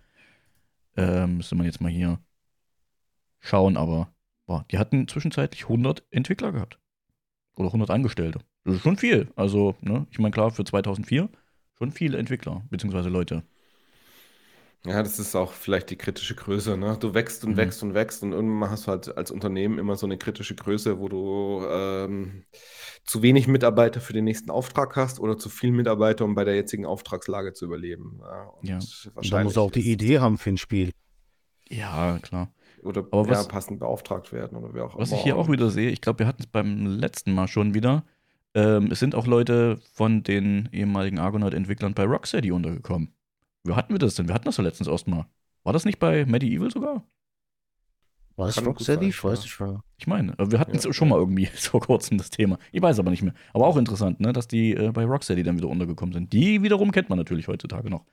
Ähm, 0.95 1.37
müsste 1.37 1.55
man 1.55 1.65
jetzt 1.65 1.81
mal 1.81 1.91
hier 1.91 2.19
schauen, 3.39 3.77
aber 3.77 4.13
boah, 4.45 4.65
die 4.71 4.77
hatten 4.77 5.07
zwischenzeitlich 5.07 5.63
100 5.63 6.03
Entwickler 6.11 6.51
gehabt. 6.51 6.79
Oder 7.55 7.67
100 7.67 7.89
Angestellte. 7.91 8.39
Das 8.63 8.75
ist 8.75 8.81
schon 8.81 8.97
viel. 8.97 9.31
Also, 9.35 9.75
ne, 9.81 10.07
ich 10.09 10.19
meine, 10.19 10.31
klar, 10.31 10.51
für 10.51 10.63
2004 10.63 11.29
schon 11.77 11.91
viele 11.91 12.17
Entwickler, 12.17 12.63
beziehungsweise 12.69 13.09
Leute. 13.09 13.43
Ja, 14.85 15.01
das 15.01 15.17
ist 15.17 15.33
auch 15.35 15.53
vielleicht 15.53 15.89
die 15.91 15.95
kritische 15.95 16.35
Größe, 16.35 16.75
ne? 16.75 16.97
Du 16.99 17.13
wächst 17.13 17.45
und 17.45 17.51
Mhm. 17.53 17.57
wächst 17.57 17.83
und 17.83 17.93
wächst 17.93 18.21
und 18.21 18.33
irgendwann 18.33 18.69
hast 18.69 18.85
du 18.85 18.91
halt 18.91 19.15
als 19.17 19.31
Unternehmen 19.31 19.79
immer 19.79 19.95
so 19.95 20.05
eine 20.05 20.17
kritische 20.17 20.55
Größe, 20.55 20.99
wo 20.99 21.07
du 21.07 21.65
ähm, 21.69 22.43
zu 23.05 23.21
wenig 23.21 23.47
Mitarbeiter 23.47 24.01
für 24.01 24.11
den 24.11 24.25
nächsten 24.25 24.51
Auftrag 24.51 24.97
hast 24.97 25.21
oder 25.21 25.37
zu 25.37 25.47
viel 25.47 25.71
Mitarbeiter, 25.71 26.25
um 26.25 26.35
bei 26.35 26.43
der 26.43 26.55
jetzigen 26.55 26.85
Auftragslage 26.85 27.53
zu 27.53 27.63
überleben. 27.65 28.19
Ja, 28.21 28.43
und 28.43 28.67
Ja. 28.67 28.79
Und 29.15 29.31
da 29.31 29.43
muss 29.43 29.57
auch 29.57 29.71
die 29.71 29.89
Idee 29.89 30.19
haben 30.19 30.37
für 30.37 30.49
ein 30.49 30.57
Spiel. 30.57 30.91
Ja, 31.69 32.19
klar. 32.19 32.53
Oder 32.83 33.05
Aber 33.11 33.23
ja, 33.23 33.29
was- 33.31 33.47
passend 33.47 33.79
beauftragt 33.79 34.33
werden 34.33 34.57
oder 34.57 34.73
wer 34.73 34.83
auch 34.85 34.97
Was 34.97 35.09
immer. 35.09 35.17
ich 35.17 35.23
hier 35.23 35.37
auch 35.37 35.49
wieder 35.49 35.69
sehe, 35.69 35.91
ich 35.91 36.01
glaube, 36.01 36.19
wir 36.19 36.27
hatten 36.27 36.41
es 36.41 36.47
beim 36.47 36.85
letzten 36.85 37.33
Mal 37.33 37.47
schon 37.47 37.73
wieder. 37.73 38.03
Ähm, 38.53 38.91
es 38.91 38.99
sind 38.99 39.15
auch 39.15 39.25
Leute 39.27 39.79
von 39.93 40.23
den 40.23 40.67
ehemaligen 40.73 41.19
Argonaut-Entwicklern 41.19 41.93
bei 41.93 42.03
Rocksteady 42.03 42.51
untergekommen. 42.51 43.13
Wie 43.63 43.73
hatten 43.73 43.93
wir 43.93 43.99
das 43.99 44.15
denn? 44.15 44.27
Wir 44.27 44.35
hatten 44.35 44.45
das 44.45 44.57
ja 44.57 44.63
letztens 44.63 44.87
erst 44.89 45.07
mal. 45.07 45.25
War 45.63 45.73
das 45.73 45.85
nicht 45.85 45.99
bei 45.99 46.25
Medieval 46.25 46.69
sogar? 46.71 47.05
War 48.35 48.47
das 48.47 48.65
Rocksteady? 48.65 49.09
Ich 49.09 49.23
weiß 49.23 49.39
ja. 49.39 49.43
nicht 49.43 49.59
mehr. 49.59 49.83
Ich 49.97 50.07
meine, 50.07 50.33
wir 50.39 50.59
hatten 50.59 50.75
es 50.75 50.83
Ja. 50.85 50.93
schon 50.93 51.07
mal 51.09 51.19
irgendwie 51.19 51.45
vor 51.53 51.81
kurzem 51.81 52.17
das 52.17 52.29
Thema. 52.29 52.57
Ich 52.71 52.81
weiß 52.81 52.99
aber 52.99 53.11
nicht 53.11 53.21
mehr. 53.21 53.33
Aber 53.53 53.67
auch 53.67 53.77
interessant, 53.77 54.19
ne, 54.19 54.33
dass 54.33 54.47
die 54.47 54.73
äh, 54.73 54.91
bei 54.91 55.05
Rocksteady 55.05 55.43
dann 55.43 55.57
wieder 55.57 55.69
untergekommen 55.69 56.13
sind. 56.13 56.33
Die 56.33 56.63
wiederum 56.63 56.91
kennt 56.91 57.09
man 57.09 57.17
natürlich 57.19 57.47
heutzutage 57.47 57.89
noch 57.89 58.05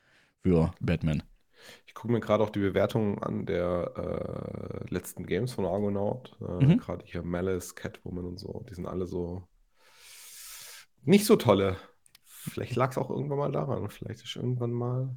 für 0.43 0.73
Batman. 0.81 1.23
Ich 1.87 1.95
gucke 1.95 2.13
mir 2.13 2.21
gerade 2.21 2.43
auch 2.45 2.51
die 2.51 2.61
Bewertungen 2.61 3.19
an 3.23 3.45
der 3.47 3.93
äh, 4.89 4.93
letzten 4.95 5.27
Games 5.27 5.53
von 5.53 5.65
Argonaut. 5.65 6.37
Äh, 6.41 6.65
Mhm. 6.65 6.79
Gerade 6.79 7.05
hier 7.07 7.23
Malice, 7.23 7.75
Catwoman 7.75 8.25
und 8.27 8.39
so. 8.39 8.65
Die 8.69 8.75
sind 8.75 8.87
alle 8.87 9.07
so 9.07 9.43
nicht 11.03 11.25
so 11.25 11.37
tolle. 11.37 11.77
Vielleicht 12.25 12.77
lag 12.77 12.91
es 12.91 12.99
auch 12.99 13.11
irgendwann 13.11 13.39
mal 13.39 13.53
daran. 13.53 13.89
Vielleicht 13.89 14.23
ist 14.23 14.37
irgendwann 14.37 14.73
mal 14.73 15.15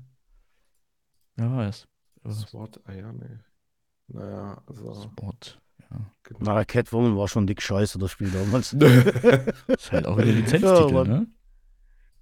Ja, 1.37 1.55
weiß. 1.57 1.87
SWAT. 2.29 2.79
Ah 2.85 2.93
ja, 2.93 3.11
nee. 3.11 3.39
Naja, 4.07 4.61
also. 4.67 5.01
Sport. 5.01 5.59
Ja. 5.91 6.11
genau. 6.23 6.39
Na, 6.41 6.65
Catwoman 6.65 7.17
war 7.17 7.27
schon 7.27 7.47
dick 7.47 7.61
scheiße, 7.61 7.99
das 7.99 8.11
Spiel 8.11 8.31
damals. 8.31 8.73
Ist 9.67 9.91
halt 9.91 10.05
auch 10.07 10.17
wieder 10.17 10.31
Lizenztitel, 10.31 10.93
Ja, 10.95 11.03
ne? 11.03 11.27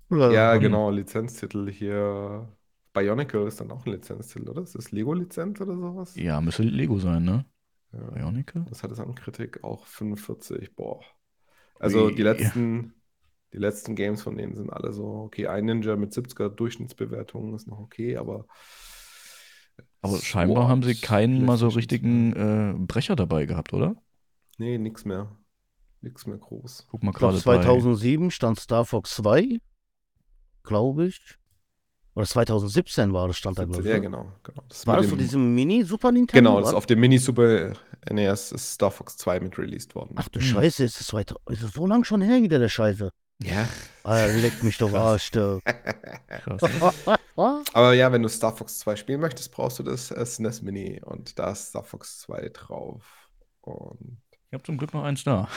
ja, 0.09 0.55
Mhm. 0.55 0.61
genau. 0.61 0.89
Lizenztitel 0.91 1.69
hier. 1.71 2.47
Bionicle 2.93 3.47
ist 3.47 3.61
dann 3.61 3.71
auch 3.71 3.85
ein 3.85 3.93
Lizenztitel, 3.93 4.49
oder? 4.49 4.63
Ist 4.63 4.75
das 4.75 4.91
Lego-Lizenz 4.91 5.61
oder 5.61 5.77
sowas? 5.77 6.15
Ja, 6.17 6.41
müsste 6.41 6.63
Lego 6.63 6.99
sein, 6.99 7.23
ne? 7.23 7.45
Ja. 7.93 7.99
Bionicle? 8.09 8.65
Was 8.69 8.83
hat 8.83 8.91
es 8.91 8.99
an 8.99 9.15
Kritik? 9.15 9.63
Auch 9.63 9.85
45. 9.87 10.75
Boah. 10.75 11.01
Also 11.79 12.07
Ui. 12.07 12.15
die 12.15 12.23
letzten, 12.23 12.93
die 13.53 13.57
letzten 13.57 13.95
Games 13.95 14.21
von 14.21 14.35
denen 14.37 14.55
sind 14.55 14.71
alle 14.71 14.91
so, 14.91 15.05
okay, 15.05 15.47
ein 15.47 15.65
Ninja 15.65 15.95
mit 15.95 16.13
70er 16.13 16.49
Durchschnittsbewertungen 16.49 17.53
ist 17.55 17.67
noch 17.67 17.79
okay, 17.79 18.17
aber. 18.17 18.45
Aber 20.01 20.17
scheinbar 20.17 20.67
haben 20.67 20.83
sie 20.83 20.95
keinen 20.95 21.45
mal 21.45 21.57
so 21.57 21.67
richtigen 21.67 22.33
2. 22.33 22.39
äh, 22.39 22.85
Brecher 22.87 23.15
dabei 23.15 23.45
gehabt, 23.45 23.73
oder? 23.73 23.95
Nee, 24.57 24.77
nix 24.77 25.05
mehr. 25.05 25.35
Nix 26.01 26.25
mehr 26.25 26.37
groß. 26.37 26.87
Guck 26.89 27.03
mal 27.03 27.11
gerade 27.11 27.35
bei. 27.37 27.41
2007 27.61 28.31
stand 28.31 28.59
Star 28.59 28.85
Fox 28.85 29.15
2, 29.17 29.59
glaube 30.63 31.07
ich. 31.07 31.37
Oder 32.13 32.25
2017 32.25 33.13
war 33.13 33.27
das, 33.27 33.37
stand 33.37 33.57
da, 33.57 33.63
glaube 33.65 33.81
ich. 33.83 33.87
ja, 33.87 33.93
ne? 33.95 34.01
genau. 34.01 34.31
genau. 34.43 34.63
Das 34.67 34.85
War 34.85 34.97
das 34.97 35.05
von 35.07 35.17
dem- 35.17 35.23
diesem 35.23 35.55
Mini-Super 35.55 36.11
Nintendo? 36.11 36.49
Genau, 36.49 36.59
das 36.59 36.69
oder? 36.69 36.77
auf 36.77 36.85
dem 36.85 36.99
Mini 36.99 37.17
Super 37.19 37.73
NES 38.09 38.51
ist 38.51 38.73
Star 38.73 38.91
Fox 38.91 39.15
2 39.17 39.39
mit 39.39 39.57
released 39.57 39.95
worden. 39.95 40.15
Ach 40.17 40.27
du 40.27 40.39
Hm. 40.39 40.45
Scheiße, 40.47 40.83
ist 40.83 40.99
das, 40.99 41.07
2000 41.07 41.39
ist 41.51 41.63
das 41.63 41.71
so 41.73 41.87
lang 41.87 42.03
schon 42.03 42.21
her 42.21 42.41
wieder, 42.41 42.59
der 42.59 42.67
Scheiße. 42.69 43.11
Ja. 43.43 43.67
Alter, 44.03 44.33
leckt 44.33 44.63
mich 44.63 44.77
doch 44.77 44.93
Arsch, 44.93 45.31
du. 45.31 45.59
Krass. 46.43 46.61
Aber 47.73 47.93
ja, 47.93 48.11
wenn 48.11 48.23
du 48.23 48.29
Star 48.29 48.55
Fox 48.55 48.79
2 48.79 48.95
spielen 48.95 49.21
möchtest, 49.21 49.51
brauchst 49.51 49.79
du 49.79 49.83
das 49.83 50.11
äh, 50.11 50.25
SNES 50.25 50.61
Mini 50.63 51.01
und 51.03 51.37
da 51.37 51.51
ist 51.51 51.69
Star 51.69 51.83
Fox 51.83 52.19
2 52.19 52.49
drauf. 52.49 53.03
Und 53.61 54.17
Ich 54.47 54.53
habe 54.53 54.63
zum 54.63 54.77
Glück 54.77 54.93
noch 54.93 55.03
eins 55.03 55.23
da. 55.23 55.47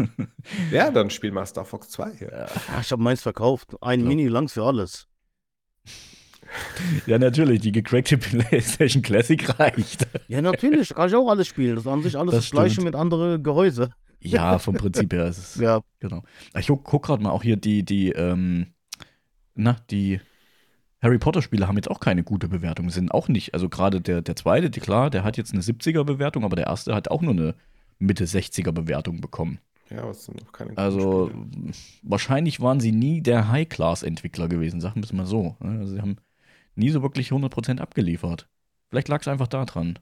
ja, 0.70 0.90
dann 0.90 1.10
spiel 1.10 1.30
mal 1.32 1.46
Star 1.46 1.64
Fox 1.64 1.88
2 1.90 2.12
hier. 2.18 2.32
Ja, 2.32 2.80
ich 2.80 2.90
habe 2.90 3.02
meins 3.02 3.22
verkauft. 3.22 3.76
Ein 3.80 4.00
Ja. 4.00 4.06
Mini 4.06 4.26
langs 4.28 4.52
für 4.54 4.64
alles. 4.64 5.06
ja, 7.06 7.18
natürlich, 7.18 7.60
die 7.60 7.72
gecrackte 7.72 8.18
PlayStation 8.18 9.02
Classic 9.02 9.58
reicht. 9.58 10.06
Ja, 10.28 10.42
natürlich, 10.42 10.94
kann 10.94 11.08
ich 11.08 11.14
auch 11.14 11.28
alles 11.28 11.46
spielen. 11.46 11.76
Das 11.76 11.84
ist 11.84 11.90
an 11.90 12.02
sich 12.02 12.16
alles 12.16 12.34
Das 12.34 12.44
das, 12.44 12.50
gleiche 12.50 12.82
mit 12.82 12.94
anderen 12.94 13.42
Gehäuse. 13.42 13.90
Ja, 14.32 14.58
vom 14.58 14.74
Prinzip 14.76 15.12
her 15.12 15.26
ist 15.26 15.38
es. 15.38 15.56
Ja, 15.60 15.80
Genau. 16.00 16.22
Ich 16.58 16.66
guck, 16.68 16.84
guck 16.84 17.04
gerade 17.04 17.22
mal 17.22 17.30
auch 17.30 17.42
hier 17.42 17.56
die, 17.56 17.84
die, 17.84 18.10
ähm, 18.12 18.68
na, 19.54 19.76
die 19.90 20.20
Harry 21.02 21.18
Potter-Spiele 21.18 21.68
haben 21.68 21.76
jetzt 21.76 21.90
auch 21.90 22.00
keine 22.00 22.22
gute 22.22 22.48
Bewertung. 22.48 22.90
Sind 22.90 23.12
auch 23.12 23.28
nicht, 23.28 23.54
also 23.54 23.68
gerade 23.68 24.00
der, 24.00 24.22
der 24.22 24.36
zweite, 24.36 24.70
die, 24.70 24.80
klar, 24.80 25.10
der 25.10 25.24
hat 25.24 25.36
jetzt 25.36 25.52
eine 25.52 25.62
70er-Bewertung, 25.62 26.44
aber 26.44 26.56
der 26.56 26.66
erste 26.66 26.94
hat 26.94 27.08
auch 27.10 27.22
nur 27.22 27.32
eine 27.32 27.54
Mitte 27.98 28.24
60er-Bewertung 28.24 29.20
bekommen. 29.20 29.58
Ja, 29.90 30.02
aber 30.02 30.10
es 30.10 30.24
sind 30.24 30.42
noch 30.42 30.52
keine 30.52 30.70
guten 30.70 30.80
Also 30.80 31.28
Spiele. 31.28 31.72
wahrscheinlich 32.02 32.60
waren 32.60 32.80
sie 32.80 32.92
nie 32.92 33.20
der 33.22 33.48
High-Class-Entwickler 33.48 34.48
gewesen, 34.48 34.80
sagen 34.80 34.96
wir 34.96 35.04
es 35.04 35.12
mal 35.12 35.26
so. 35.26 35.56
ne? 35.60 35.78
Also 35.80 35.94
sie 35.94 36.00
haben 36.00 36.16
nie 36.74 36.90
so 36.90 37.02
wirklich 37.02 37.30
100% 37.30 37.78
abgeliefert. 37.78 38.48
Vielleicht 38.90 39.08
lag 39.08 39.20
es 39.20 39.28
einfach 39.28 39.48
daran. 39.48 39.98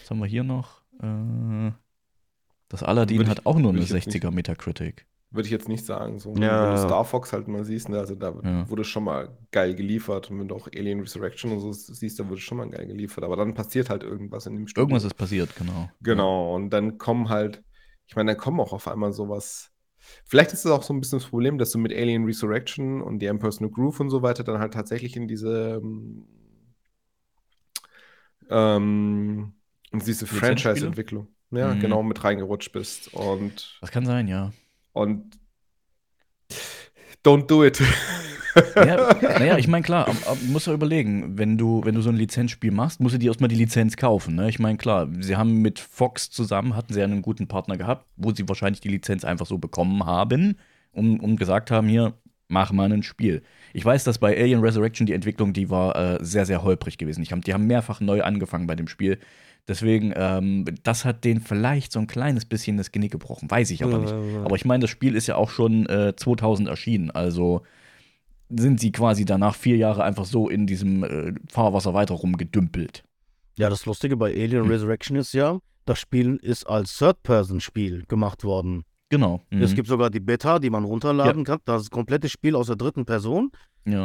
Was 0.00 0.10
haben 0.10 0.20
wir 0.20 0.26
hier 0.26 0.44
noch? 0.44 0.80
Äh, 1.02 1.72
das 2.72 2.82
Aladdin 2.82 3.20
ich- 3.22 3.28
hat 3.28 3.46
auch 3.46 3.56
nur 3.58 3.70
eine 3.70 3.78
würde 3.78 3.84
ich 3.84 3.90
jetzt 3.90 4.06
nicht- 4.06 4.22
60er 4.24 4.32
Metacritic. 4.32 5.06
Würde 5.30 5.46
ich 5.46 5.52
jetzt 5.52 5.68
nicht 5.68 5.86
sagen. 5.86 6.18
So, 6.18 6.34
Ja. 6.34 6.64
Wenn 6.66 6.72
du 6.76 6.82
Star 6.82 7.04
Fox 7.06 7.32
halt 7.32 7.48
mal 7.48 7.64
siehst, 7.64 7.88
ne, 7.88 7.98
also 7.98 8.14
da 8.14 8.34
Ja. 8.42 8.68
wurde 8.68 8.84
schon 8.84 9.04
mal 9.04 9.34
geil 9.50 9.74
geliefert. 9.74 10.30
Und 10.30 10.40
wenn 10.40 10.48
du 10.48 10.54
auch 10.56 10.68
Alien 10.76 11.00
Resurrection 11.00 11.52
und 11.52 11.60
so 11.60 11.72
siehst, 11.72 12.18
da 12.20 12.28
wurde 12.28 12.40
schon 12.42 12.58
mal 12.58 12.68
geil 12.68 12.86
geliefert. 12.86 13.24
Aber 13.24 13.36
dann 13.36 13.54
passiert 13.54 13.88
halt 13.88 14.02
irgendwas 14.02 14.46
in 14.46 14.56
dem 14.56 14.66
Studio. 14.66 14.82
Irgendwas 14.82 15.04
ist 15.04 15.14
passiert, 15.14 15.54
genau. 15.56 15.88
Genau, 16.02 16.54
und 16.54 16.68
dann 16.70 16.98
kommen 16.98 17.28
halt, 17.30 17.62
ich 18.06 18.14
meine, 18.16 18.32
dann 18.32 18.40
kommen 18.40 18.60
auch 18.60 18.72
auf 18.74 18.86
einmal 18.88 19.12
sowas. 19.14 19.70
Vielleicht 20.26 20.52
ist 20.52 20.64
es 20.66 20.70
auch 20.70 20.82
so 20.82 20.92
ein 20.92 21.00
bisschen 21.00 21.18
das 21.20 21.28
Problem, 21.28 21.56
dass 21.58 21.70
du 21.70 21.78
mit 21.78 21.92
Alien 21.94 22.24
Resurrection 22.24 23.00
und 23.00 23.20
The 23.20 23.30
New 23.32 23.70
Groove 23.70 24.00
und 24.00 24.10
so 24.10 24.20
weiter 24.20 24.44
dann 24.44 24.58
halt 24.58 24.74
tatsächlich 24.74 25.16
in 25.16 25.28
diese 25.28 25.80
ähm, 25.82 26.26
ähm, 28.50 29.52
in 29.92 29.98
diese? 30.00 30.26
Franchise-Entwicklung, 30.26 31.28
ja, 31.52 31.74
Mhm. 31.74 31.80
genau, 31.80 32.02
mit 32.02 32.22
reingerutscht 32.24 32.72
bist. 32.72 33.12
Und, 33.14 33.78
Das 33.80 33.90
kann 33.90 34.04
sein, 34.06 34.26
ja. 34.28 34.52
und 34.92 35.38
don't 37.24 37.46
do 37.46 37.64
it. 37.64 37.80
ja 38.76 39.14
naja, 39.22 39.56
ich 39.58 39.68
meine, 39.68 39.82
klar, 39.82 40.06
musst 40.48 40.66
ja 40.66 40.72
überlegen, 40.74 41.38
wenn 41.38 41.56
du, 41.56 41.82
wenn 41.84 41.94
du 41.94 42.02
so 42.02 42.10
ein 42.10 42.16
Lizenzspiel 42.16 42.70
machst, 42.70 43.00
musst 43.00 43.14
du 43.14 43.18
dir 43.18 43.28
erstmal 43.28 43.48
die 43.48 43.56
Lizenz 43.56 43.96
kaufen. 43.96 44.34
Ne? 44.34 44.48
Ich 44.48 44.58
meine, 44.58 44.76
klar, 44.76 45.08
sie 45.20 45.36
haben 45.36 45.62
mit 45.62 45.78
Fox 45.78 46.30
zusammen, 46.30 46.76
hatten 46.76 46.92
sie 46.92 47.02
einen 47.02 47.22
guten 47.22 47.48
Partner 47.48 47.76
gehabt, 47.76 48.06
wo 48.16 48.32
sie 48.32 48.48
wahrscheinlich 48.48 48.80
die 48.80 48.88
Lizenz 48.88 49.24
einfach 49.24 49.46
so 49.46 49.58
bekommen 49.58 50.04
haben 50.04 50.56
und, 50.92 51.20
und 51.20 51.36
gesagt 51.36 51.70
haben, 51.70 51.88
hier, 51.88 52.14
mach 52.48 52.72
mal 52.72 52.92
ein 52.92 53.02
Spiel. 53.02 53.42
Ich 53.72 53.84
weiß, 53.84 54.04
dass 54.04 54.18
bei 54.18 54.36
Alien 54.38 54.60
Resurrection 54.60 55.06
die 55.06 55.14
Entwicklung, 55.14 55.54
die 55.54 55.70
war 55.70 55.96
äh, 55.96 56.18
sehr, 56.22 56.44
sehr 56.44 56.62
holprig 56.62 56.98
gewesen. 56.98 57.22
Ich 57.22 57.32
hab, 57.32 57.42
die 57.42 57.54
haben 57.54 57.66
mehrfach 57.66 58.00
neu 58.00 58.22
angefangen 58.22 58.66
bei 58.66 58.74
dem 58.76 58.88
Spiel. 58.88 59.18
Deswegen, 59.68 60.12
ähm, 60.16 60.64
das 60.82 61.04
hat 61.04 61.24
denen 61.24 61.40
vielleicht 61.40 61.92
so 61.92 62.00
ein 62.00 62.06
kleines 62.08 62.44
bisschen 62.44 62.76
das 62.76 62.90
Genick 62.90 63.12
gebrochen. 63.12 63.50
Weiß 63.50 63.70
ich 63.70 63.84
aber 63.84 63.98
nicht. 63.98 64.12
Aber 64.12 64.56
ich 64.56 64.64
meine, 64.64 64.80
das 64.82 64.90
Spiel 64.90 65.14
ist 65.14 65.28
ja 65.28 65.36
auch 65.36 65.50
schon 65.50 65.86
äh, 65.86 66.14
2000 66.16 66.68
erschienen. 66.68 67.10
Also 67.12 67.62
sind 68.48 68.80
sie 68.80 68.92
quasi 68.92 69.24
danach 69.24 69.54
vier 69.54 69.76
Jahre 69.76 70.02
einfach 70.04 70.24
so 70.24 70.48
in 70.48 70.66
diesem 70.66 71.04
äh, 71.04 71.32
Fahrwasser 71.48 71.94
weiter 71.94 72.14
rumgedümpelt. 72.14 73.04
Ja, 73.56 73.70
das 73.70 73.86
Lustige 73.86 74.16
bei 74.16 74.32
Alien 74.32 74.64
Hm. 74.64 74.70
Resurrection 74.70 75.16
ist 75.16 75.32
ja, 75.32 75.58
das 75.84 75.98
Spiel 76.00 76.36
ist 76.42 76.64
als 76.66 76.96
Third-Person-Spiel 76.98 78.04
gemacht 78.08 78.44
worden. 78.44 78.84
Genau. 79.10 79.42
Mhm. 79.50 79.62
Es 79.62 79.74
gibt 79.74 79.88
sogar 79.88 80.10
die 80.10 80.20
Beta, 80.20 80.58
die 80.58 80.70
man 80.70 80.84
runterladen 80.84 81.44
kann. 81.44 81.58
Das 81.66 81.82
ist 81.82 81.86
das 81.86 81.90
komplette 81.90 82.28
Spiel 82.28 82.56
aus 82.56 82.66
der 82.66 82.76
dritten 82.76 83.04
Person. 83.04 83.52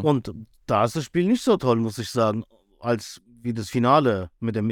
Und 0.02 0.32
da 0.66 0.86
ist 0.86 0.96
das 0.96 1.04
Spiel 1.06 1.26
nicht 1.28 1.44
so 1.44 1.56
toll, 1.58 1.78
muss 1.78 1.98
ich 1.98 2.10
sagen, 2.10 2.44
als 2.80 3.22
wie 3.42 3.54
das 3.54 3.70
Finale 3.70 4.30
mit 4.40 4.56
dem 4.56 4.66
Mhm. 4.68 4.72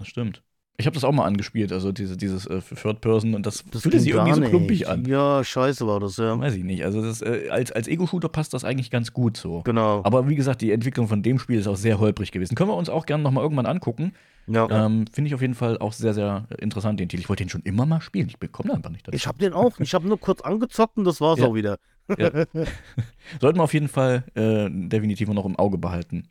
Das 0.00 0.08
stimmt. 0.08 0.42
Ich 0.78 0.86
habe 0.86 0.94
das 0.94 1.04
auch 1.04 1.12
mal 1.12 1.26
angespielt, 1.26 1.72
also 1.72 1.92
diese, 1.92 2.16
dieses 2.16 2.46
äh, 2.46 2.62
Third 2.62 3.02
Person 3.02 3.34
und 3.34 3.44
das, 3.44 3.64
Das 3.70 3.82
fühlte 3.82 4.00
sich 4.00 4.12
irgendwie 4.12 4.32
so 4.32 4.40
nicht. 4.40 4.48
klumpig 4.48 4.88
an. 4.88 5.04
Ja, 5.04 5.44
scheiße 5.44 5.86
war 5.86 6.00
das, 6.00 6.16
ja. 6.16 6.38
Weiß 6.40 6.54
ich 6.54 6.64
nicht. 6.64 6.84
Also 6.86 7.02
das, 7.02 7.20
äh, 7.20 7.48
als, 7.50 7.70
als 7.70 7.86
Ego-Shooter 7.86 8.30
passt 8.30 8.54
das 8.54 8.64
eigentlich 8.64 8.90
ganz 8.90 9.12
gut 9.12 9.36
so. 9.36 9.60
Genau. 9.64 10.00
Aber 10.04 10.26
wie 10.30 10.36
gesagt, 10.36 10.62
die 10.62 10.72
Entwicklung 10.72 11.06
von 11.06 11.22
dem 11.22 11.38
Spiel 11.38 11.58
ist 11.58 11.66
auch 11.66 11.76
sehr 11.76 11.98
holprig 12.00 12.32
gewesen. 12.32 12.54
Können 12.54 12.70
wir 12.70 12.76
uns 12.76 12.88
auch 12.88 13.04
gerne 13.04 13.22
nochmal 13.22 13.42
irgendwann 13.44 13.66
angucken. 13.66 14.12
ja. 14.46 14.70
Ähm, 14.86 15.04
Finde 15.12 15.28
ich 15.28 15.34
auf 15.34 15.42
jeden 15.42 15.52
Fall 15.54 15.76
auch 15.76 15.92
sehr, 15.92 16.14
sehr 16.14 16.46
interessant, 16.58 16.98
den 16.98 17.10
Titel. 17.10 17.20
Ich 17.20 17.28
wollte 17.28 17.44
den 17.44 17.50
schon 17.50 17.62
immer 17.64 17.84
mal 17.84 18.00
spielen. 18.00 18.28
Ich 18.28 18.38
bekomme 18.38 18.70
da 18.70 18.76
einfach 18.76 18.90
nicht 18.90 19.06
dazu. 19.06 19.14
Ich 19.14 19.26
habe 19.26 19.36
den 19.36 19.52
auch. 19.52 19.78
Ich 19.80 19.92
habe 19.92 20.08
nur 20.08 20.18
kurz 20.18 20.40
angezockt 20.40 20.96
und 20.96 21.04
das 21.04 21.20
war's 21.20 21.40
Ja. 21.40 21.46
auch 21.48 21.54
wieder. 21.54 21.76
Sollten 22.08 23.58
wir 23.58 23.62
auf 23.64 23.74
jeden 23.74 23.88
Fall 23.88 24.24
äh, 24.34 24.68
definitiv 24.70 25.28
noch 25.28 25.44
im 25.44 25.56
Auge 25.56 25.76
behalten. 25.76 26.26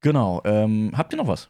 Genau. 0.00 0.42
Ähm, 0.44 0.90
habt 0.96 1.12
ihr 1.12 1.16
noch 1.18 1.28
was? 1.28 1.48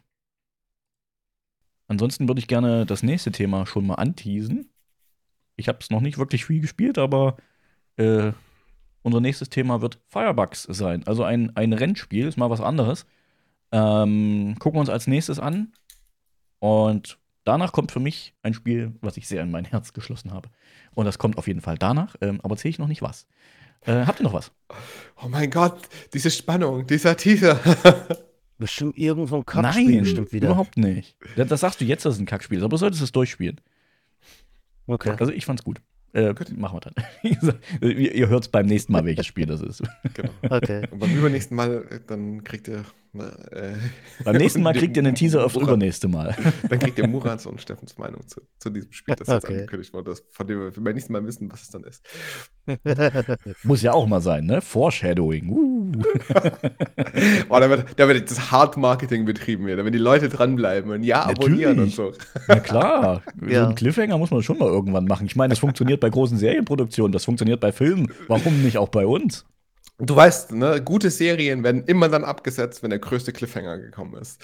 Ansonsten 1.87 2.27
würde 2.27 2.39
ich 2.39 2.47
gerne 2.47 2.85
das 2.85 3.03
nächste 3.03 3.31
Thema 3.31 3.65
schon 3.65 3.85
mal 3.85 3.95
anteasen. 3.95 4.69
Ich 5.55 5.67
habe 5.67 5.79
es 5.81 5.89
noch 5.89 6.01
nicht 6.01 6.17
wirklich 6.17 6.45
viel 6.45 6.61
gespielt, 6.61 6.97
aber 6.97 7.37
äh, 7.97 8.31
unser 9.03 9.19
nächstes 9.19 9.49
Thema 9.49 9.81
wird 9.81 9.99
Firebugs 10.07 10.63
sein. 10.63 11.05
Also 11.05 11.23
ein, 11.23 11.55
ein 11.55 11.73
Rennspiel, 11.73 12.27
ist 12.27 12.37
mal 12.37 12.49
was 12.49 12.61
anderes. 12.61 13.05
Ähm, 13.71 14.55
gucken 14.59 14.77
wir 14.77 14.81
uns 14.81 14.89
als 14.89 15.07
nächstes 15.07 15.39
an. 15.39 15.73
Und 16.59 17.19
danach 17.43 17.73
kommt 17.73 17.91
für 17.91 17.99
mich 17.99 18.33
ein 18.41 18.53
Spiel, 18.53 18.93
was 19.01 19.17
ich 19.17 19.27
sehr 19.27 19.43
in 19.43 19.51
mein 19.51 19.65
Herz 19.65 19.93
geschlossen 19.93 20.31
habe. 20.31 20.49
Und 20.95 21.05
das 21.05 21.19
kommt 21.19 21.37
auf 21.37 21.47
jeden 21.47 21.61
Fall 21.61 21.77
danach, 21.77 22.15
ähm, 22.21 22.39
aber 22.41 22.53
erzähle 22.53 22.71
ich 22.71 22.79
noch 22.79 22.87
nicht 22.87 23.01
was. 23.01 23.27
Äh, 23.81 24.05
habt 24.05 24.21
ihr 24.21 24.23
noch 24.23 24.33
was? 24.33 24.51
Oh 25.21 25.27
mein 25.27 25.51
Gott, 25.51 25.77
diese 26.13 26.31
Spannung, 26.31 26.87
dieser 26.87 27.17
Teaser. 27.17 27.59
Bestimmt 28.57 28.97
irgend 28.97 29.29
so 29.29 29.37
ein 29.37 29.45
Kackspiel 29.45 29.85
Nein, 29.91 30.03
bestimmt 30.03 30.31
wieder. 30.31 30.47
überhaupt 30.49 30.77
nicht. 30.77 31.17
Das, 31.35 31.47
das 31.47 31.61
sagst 31.61 31.81
du 31.81 31.85
jetzt, 31.85 32.05
dass 32.05 32.15
es 32.15 32.19
ein 32.19 32.25
Kackspiel 32.25 32.59
ist, 32.59 32.63
aber 32.63 32.71
du 32.71 32.77
solltest 32.77 33.01
es 33.01 33.11
durchspielen. 33.11 33.59
Okay. 34.87 35.15
Also 35.19 35.31
ich 35.31 35.45
fand's 35.45 35.63
gut. 35.63 35.81
Äh, 36.13 36.33
machen 36.55 36.77
wir 36.77 36.79
dann. 36.81 36.93
Ihr 37.81 38.13
ihr 38.15 38.27
hört 38.29 38.51
beim 38.51 38.67
nächsten 38.67 38.91
Mal, 38.93 39.03
welches 39.03 39.25
Spiel 39.25 39.47
das 39.47 39.61
ist. 39.61 39.81
genau. 40.13 40.29
Okay. 40.47 40.87
Und 40.91 40.99
beim 40.99 41.15
übernächsten 41.15 41.57
Mal, 41.57 41.87
äh, 41.89 41.99
dann 42.05 42.43
kriegt 42.43 42.67
ihr. 42.67 42.85
Äh, 43.15 43.73
Beim 44.23 44.35
nächsten 44.37 44.63
Mal 44.63 44.73
kriegt 44.73 44.97
ihr 44.97 45.03
einen 45.03 45.13
Teaser 45.15 45.45
aufs 45.45 45.53
Murat- 45.55 45.67
übernächste 45.69 46.07
Mal. 46.07 46.35
Dann 46.69 46.79
kriegt 46.79 46.97
ihr 46.97 47.07
Murats 47.07 47.45
und 47.45 47.61
Steffens 47.61 47.97
Meinung 47.97 48.27
zu, 48.27 48.41
zu 48.57 48.69
diesem 48.71 48.91
Spiel, 48.91 49.15
das 49.15 49.27
jetzt 49.27 49.43
Okay. 49.45 49.53
angekündigt 49.53 49.93
wurde, 49.93 50.11
das, 50.11 50.23
von 50.31 50.47
dem 50.47 50.59
wir 50.59 50.71
beim 50.71 50.93
nächsten 50.95 51.13
Mal 51.13 51.23
wissen, 51.25 51.51
was 51.51 51.61
es 51.63 51.69
dann 51.69 51.83
ist. 51.83 52.03
Muss 53.63 53.81
ja 53.83 53.93
auch 53.93 54.07
mal 54.07 54.21
sein, 54.21 54.45
ne? 54.45 54.61
Foreshadowing. 54.61 55.49
Uh. 55.49 55.91
Oh, 57.49 57.59
da 57.59 57.69
wird, 57.69 57.99
da 57.99 58.07
wird 58.07 58.31
das 58.31 58.51
Hard-Marketing 58.51 59.25
betrieben 59.25 59.67
hier, 59.67 59.75
da 59.75 59.83
werden 59.83 59.93
die 59.93 59.99
Leute 59.99 60.29
dranbleiben 60.29 60.89
und 60.91 61.03
ja, 61.03 61.23
abonnieren 61.25 61.79
und 61.79 61.95
Natürlich. 61.95 61.95
so. 61.95 62.41
Na 62.47 62.59
klar, 62.59 63.21
so 63.39 63.45
Ja. 63.47 63.65
einen 63.67 63.75
Cliffhanger 63.75 64.17
muss 64.17 64.31
man 64.31 64.41
schon 64.41 64.57
mal 64.57 64.67
irgendwann 64.69 65.05
machen. 65.05 65.25
Ich 65.27 65.35
meine, 65.35 65.49
das 65.51 65.59
funktioniert 65.59 65.99
bei 65.99 66.09
großen 66.09 66.37
Serienproduktionen, 66.37 67.11
das 67.11 67.25
funktioniert 67.25 67.59
bei 67.59 67.71
Filmen. 67.71 68.11
Warum 68.27 68.63
nicht 68.63 68.77
auch 68.77 68.89
bei 68.89 69.05
uns? 69.05 69.45
Du 69.99 70.15
weißt, 70.15 70.53
ne, 70.53 70.81
gute 70.83 71.11
Serien 71.11 71.63
werden 71.63 71.83
immer 71.85 72.09
dann 72.09 72.23
abgesetzt, 72.23 72.81
wenn 72.81 72.89
der 72.89 72.99
größte 72.99 73.31
Cliffhanger 73.31 73.77
gekommen 73.77 74.15
ist. 74.19 74.41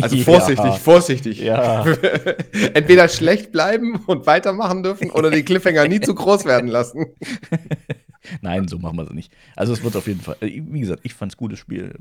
Also 0.00 0.16
Ja. 0.16 0.24
vorsichtig, 0.24 0.74
vorsichtig. 0.80 1.38
Ja. 1.40 1.84
Entweder 2.74 3.08
schlecht 3.08 3.52
bleiben 3.52 3.96
und 4.06 4.26
weitermachen 4.26 4.82
dürfen 4.82 5.10
oder 5.10 5.30
den 5.30 5.44
Cliffhanger 5.44 5.86
nie 5.86 6.00
zu 6.00 6.14
groß 6.14 6.44
werden 6.46 6.68
lassen. 6.68 7.06
Nein, 8.42 8.66
so 8.68 8.78
machen 8.78 8.96
wir 8.98 9.04
es 9.04 9.12
nicht. 9.12 9.32
Also 9.56 9.72
es 9.72 9.82
wird 9.84 9.94
auf 9.96 10.06
jeden 10.08 10.20
Fall, 10.20 10.36
äh, 10.40 10.60
wie 10.66 10.80
gesagt, 10.80 11.00
ich 11.04 11.14
fand's 11.14 11.36
gutes 11.36 11.60
Spiel. 11.60 11.94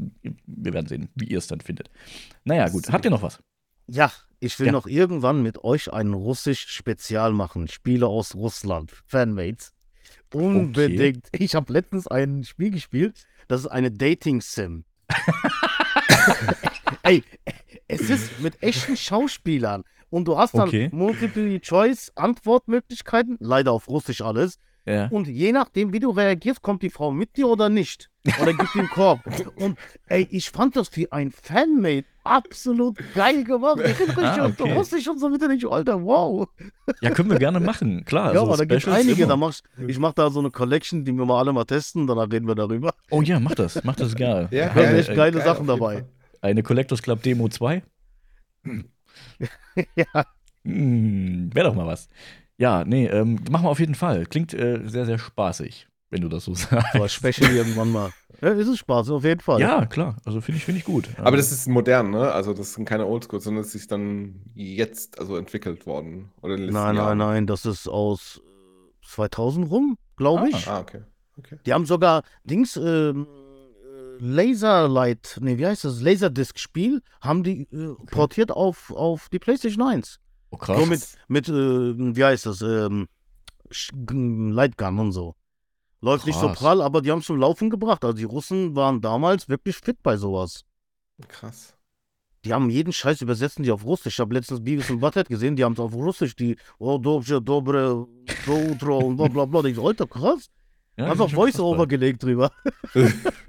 Wir 0.48 0.74
werden 0.74 0.88
sehen, 0.88 1.10
wie 1.16 1.26
ihr 1.26 1.38
es 1.38 1.48
dann 1.48 1.62
findet. 1.62 1.90
Naja, 2.44 2.68
gut. 2.68 2.92
Habt 2.92 3.06
ihr 3.06 3.12
noch 3.12 3.22
was? 3.22 3.40
Ja, 3.86 4.12
ich 4.40 4.60
will 4.60 4.66
Ja. 4.68 4.72
noch 4.74 4.88
irgendwann 4.88 5.42
mit 5.44 5.64
euch 5.64 5.94
ein 5.94 6.14
Russisch-Spezial 6.14 7.32
machen. 7.32 7.68
Spiele 7.68 8.08
aus 8.08 8.36
Russland. 8.36 8.92
Fanmates. 9.06 9.72
Unbedingt. 10.34 11.28
Ich 11.32 11.56
habe 11.56 11.72
letztens 11.74 12.08
ein 12.08 12.44
Spiel 12.44 12.72
gespielt. 12.72 13.24
Das 13.48 13.62
ist 13.62 13.68
eine 13.68 13.92
Dating-Sim. 13.92 14.84
Ey, 17.04 17.24
es 17.88 18.10
ist 18.10 18.42
mit 18.42 18.62
echten 18.62 18.98
Schauspielern. 18.98 19.84
Und 20.10 20.28
du 20.28 20.38
hast 20.38 20.54
dann 20.54 20.68
Okay. 20.68 20.90
Multiple-Choice-Antwortmöglichkeiten. 20.92 23.38
Leider 23.40 23.72
auf 23.72 23.88
Russisch 23.88 24.20
alles. 24.22 24.60
Ja. 24.88 25.08
Und 25.10 25.28
je 25.28 25.52
nachdem, 25.52 25.92
wie 25.92 26.00
du 26.00 26.12
reagierst, 26.12 26.62
kommt 26.62 26.82
die 26.82 26.90
Frau 26.90 27.12
mit 27.12 27.36
dir 27.36 27.48
oder 27.50 27.68
nicht. 27.68 28.10
Oder 28.42 28.54
gibt 28.54 28.74
den 28.74 28.88
Korb. 28.88 29.20
Und 29.58 29.78
ey, 30.08 30.26
ich 30.32 30.50
fand 30.50 30.78
das 30.78 30.96
wie 30.96 31.12
ein 31.12 31.32
Fanmate 31.32 32.06
absolut 32.24 32.98
geil 33.14 33.44
gemacht. 33.44 33.80
Ich 33.86 33.98
bin 33.98 34.06
richtig 34.08 34.24
Ah, 34.24 34.46
und 34.46 34.60
okay. 34.60 34.74
Russisch 34.74 35.08
und 35.08 35.18
so 35.20 35.30
mit 35.30 35.42
nicht, 35.48 35.66
Alter, 35.66 36.04
wow. 36.04 36.48
ja, 37.02 37.10
können 37.12 37.30
wir 37.32 37.38
gerne 37.40 37.60
machen. 37.62 38.04
Klar. 38.04 38.34
ja, 38.34 38.40
also 38.42 38.48
aber 38.48 38.58
da 38.58 38.66
gibt 38.66 38.86
es 38.86 38.94
einige. 38.94 39.24
immer. 39.24 39.30
Da 39.30 39.36
mach 39.38 39.52
ich 39.52 39.88
ich 39.90 39.98
mache 40.00 40.14
da 40.16 40.30
so 40.30 40.40
eine 40.40 40.52
Collection, 40.52 41.06
die 41.06 41.14
wir 41.14 41.26
mal 41.26 41.40
alle 41.40 41.54
mal 41.54 41.64
testen, 41.64 42.06
danach 42.06 42.30
reden 42.30 42.46
wir 42.48 42.56
darüber. 42.56 42.94
Oh 43.12 43.22
ja, 43.22 43.40
mach 43.40 43.56
das. 43.56 43.82
Mach 43.86 43.96
das 43.96 44.14
gerne. 44.16 44.50
Ja, 44.52 44.68
Da 44.68 44.74
sind 44.74 44.84
Eine- 44.88 44.98
echt 45.00 45.16
geile 45.16 45.38
Geil, 45.38 45.46
Sachen 45.46 45.68
dabei. 45.68 46.06
Eine 46.42 46.64
Collectors 46.64 47.02
Club 47.02 47.24
Demo 47.24 47.48
2? 47.48 47.82
ja. 49.96 50.26
Hm, 50.66 51.50
Wäre 51.54 51.68
doch 51.70 51.76
mal 51.76 51.86
was. 51.88 52.10
Ja, 52.58 52.84
nee, 52.84 53.08
ähm, 53.08 53.40
machen 53.52 53.66
wir 53.66 53.70
auf 53.70 53.80
jeden 53.80 53.96
Fall. 53.96 54.26
Klingt 54.26 54.54
äh, 54.54 54.82
sehr, 54.86 55.06
sehr 55.06 55.20
spaßig, 55.20 55.88
wenn 56.10 56.22
du 56.22 56.28
das 56.28 56.46
so 56.46 56.54
sagst. 56.56 56.94
So 56.94 57.04
als 57.04 57.14
Special 57.14 57.56
irgendwann 57.56 57.92
mal. 57.92 58.12
Ja, 58.42 58.50
ist 58.50 58.68
es 58.68 58.80
Spaß, 58.80 59.10
auf 59.12 59.24
jeden 59.24 59.42
Fall. 59.42 59.60
Ja, 59.60 59.86
klar. 59.86 60.18
Also 60.26 60.42
finde 60.42 60.58
ich, 60.58 60.66
finde 60.66 60.80
ich 60.80 60.86
gut. 60.86 61.10
Aber 61.18 61.38
das 61.38 61.52
ist 61.52 61.68
modern, 61.68 62.12
ne? 62.12 62.32
Also 62.32 62.54
das 62.54 62.74
sind 62.74 62.86
keine 62.86 63.06
Oldschool, 63.08 63.40
sondern 63.40 63.64
es 63.64 63.74
ist 63.74 63.92
dann 63.92 64.42
jetzt 64.54 65.20
also 65.20 65.38
entwickelt 65.38 65.86
worden. 65.86 66.32
Oder 66.42 66.54
in 66.56 66.62
den 66.62 66.66
letzten 66.68 66.84
Nein, 66.84 66.96
nein, 66.96 67.06
Jahren. 67.06 67.18
nein, 67.18 67.48
das 67.48 67.66
ist 67.66 67.88
aus 67.88 68.42
äh, 68.44 69.08
2000 69.08 69.70
rum, 69.72 69.98
glaube 70.18 70.50
ich. 70.50 70.68
Ah, 70.68 70.80
okay. 70.80 71.02
okay. 71.38 71.58
Die 71.66 71.74
haben 71.74 71.86
sogar 71.86 72.22
Dings, 72.44 72.78
ähm, 72.78 73.26
äh, 73.84 74.24
Laserlight, 74.24 75.40
nee, 75.42 75.58
wie 75.58 75.66
heißt 75.66 75.86
das? 75.86 76.02
Laserdisc-Spiel, 76.02 77.02
haben 77.22 77.44
die 77.44 77.62
äh, 77.72 77.96
portiert 78.12 78.52
auf, 78.52 78.92
auf 78.92 79.30
die 79.30 79.40
PlayStation 79.40 79.88
1. 79.88 80.20
oh, 80.58 80.66
krass. 80.66 80.78
So 80.80 80.86
mit, 80.86 81.18
mit 81.28 81.50
äh, 81.50 82.16
wie 82.16 82.24
heißt 82.24 82.46
das? 82.46 82.62
Ähm, 82.62 83.08
Lightgun 84.52 85.00
und 85.00 85.12
so. 85.12 85.36
Läuft 86.00 86.28
nicht 86.28 86.40
so 86.40 86.48
Krass. 86.48 86.60
prall, 86.60 86.82
aber 86.82 87.02
die 87.02 87.12
haben 87.12 87.20
es 87.20 87.26
zum 87.26 87.38
Laufen 87.38 87.70
gebracht. 87.70 88.06
Also 88.06 88.16
die 88.18 88.24
Russen 88.24 88.76
waren 88.76 89.02
damals 89.02 89.50
wirklich 89.50 89.76
fit 89.78 89.98
bei 90.04 90.16
sowas. 90.16 90.64
Krass. 91.28 91.76
Die 92.46 92.54
haben 92.54 92.70
jeden 92.70 92.94
Scheiß 92.94 93.22
übersetzen 93.22 93.64
die 93.64 93.72
auf 93.72 93.84
Russisch. 93.84 94.14
Ich 94.14 94.20
habe 94.20 94.34
letztens 94.34 94.64
Beavis 94.64 94.90
und 94.90 95.00
Butthead 95.00 95.28
gesehen, 95.28 95.56
die 95.56 95.64
haben 95.64 95.74
es 95.74 95.80
auf 95.80 95.94
Russisch, 95.94 96.36
die 96.36 96.56
Oh, 96.78 96.98
Dobrze, 97.00 97.42
Dobre, 97.42 98.08
so, 98.46 98.54
Utro 98.54 99.00
und 99.00 99.18
bla 99.18 99.28
bla 99.28 99.46
bla. 99.46 99.64
Ich 99.66 99.76
so, 99.76 99.88
Alter, 99.88 100.06
krass. 100.08 100.50
Ja, 100.98 101.12
Einfach 101.12 101.30
Voice-Over 101.30 101.88
gelegt 101.88 102.24
drüber. 102.24 102.52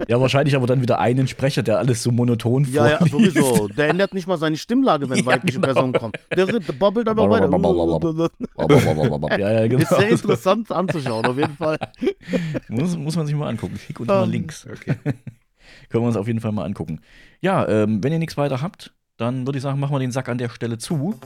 Ja, 0.07 0.19
wahrscheinlich 0.19 0.55
aber 0.55 0.65
dann 0.65 0.81
wieder 0.81 0.99
einen 0.99 1.27
Sprecher, 1.27 1.61
der 1.61 1.77
alles 1.77 2.01
so 2.03 2.11
monoton 2.11 2.63
Ja, 2.71 2.89
ja, 2.89 3.05
vorliest. 3.05 3.35
sowieso. 3.35 3.67
Der 3.67 3.89
ändert 3.89 4.13
nicht 4.13 4.27
mal 4.27 4.37
seine 4.37 4.55
Stimmlage, 4.55 5.09
wenn 5.09 5.17
Ja, 5.19 5.25
weibliche 5.25 5.59
genau. 5.59 5.73
Personen 5.73 5.93
kommen. 5.93 6.13
Der 6.35 6.45
babbelt 6.73 7.07
einfach 7.09 7.29
weiter. 7.29 7.49
ja, 9.39 9.51
ja, 9.51 9.67
genau. 9.67 9.81
Ist 9.81 9.89
sehr 9.89 10.09
interessant 10.09 10.71
anzuschauen, 10.71 11.25
auf 11.25 11.37
jeden 11.37 11.55
Fall. 11.57 11.77
muss, 12.69 12.95
muss 12.97 13.15
man 13.17 13.27
sich 13.27 13.35
mal 13.35 13.49
angucken. 13.49 13.77
Schick 13.77 13.99
uns 13.99 14.07
mal 14.07 14.23
Ähm, 14.23 14.31
Links. 14.31 14.65
Okay. 14.71 14.95
Können 15.89 16.03
wir 16.03 16.07
uns 16.07 16.17
auf 16.17 16.27
jeden 16.27 16.39
Fall 16.39 16.53
mal 16.53 16.63
angucken. 16.63 17.01
Ja, 17.41 17.67
ähm, 17.67 18.01
wenn 18.03 18.13
ihr 18.13 18.19
nichts 18.19 18.37
weiter 18.37 18.61
habt, 18.61 18.93
dann 19.17 19.45
würde 19.45 19.57
ich 19.57 19.63
sagen, 19.63 19.79
machen 19.79 19.93
wir 19.93 19.99
den 19.99 20.11
Sack 20.11 20.29
an 20.29 20.37
der 20.37 20.49
Stelle 20.49 20.77
zu. 20.77 21.19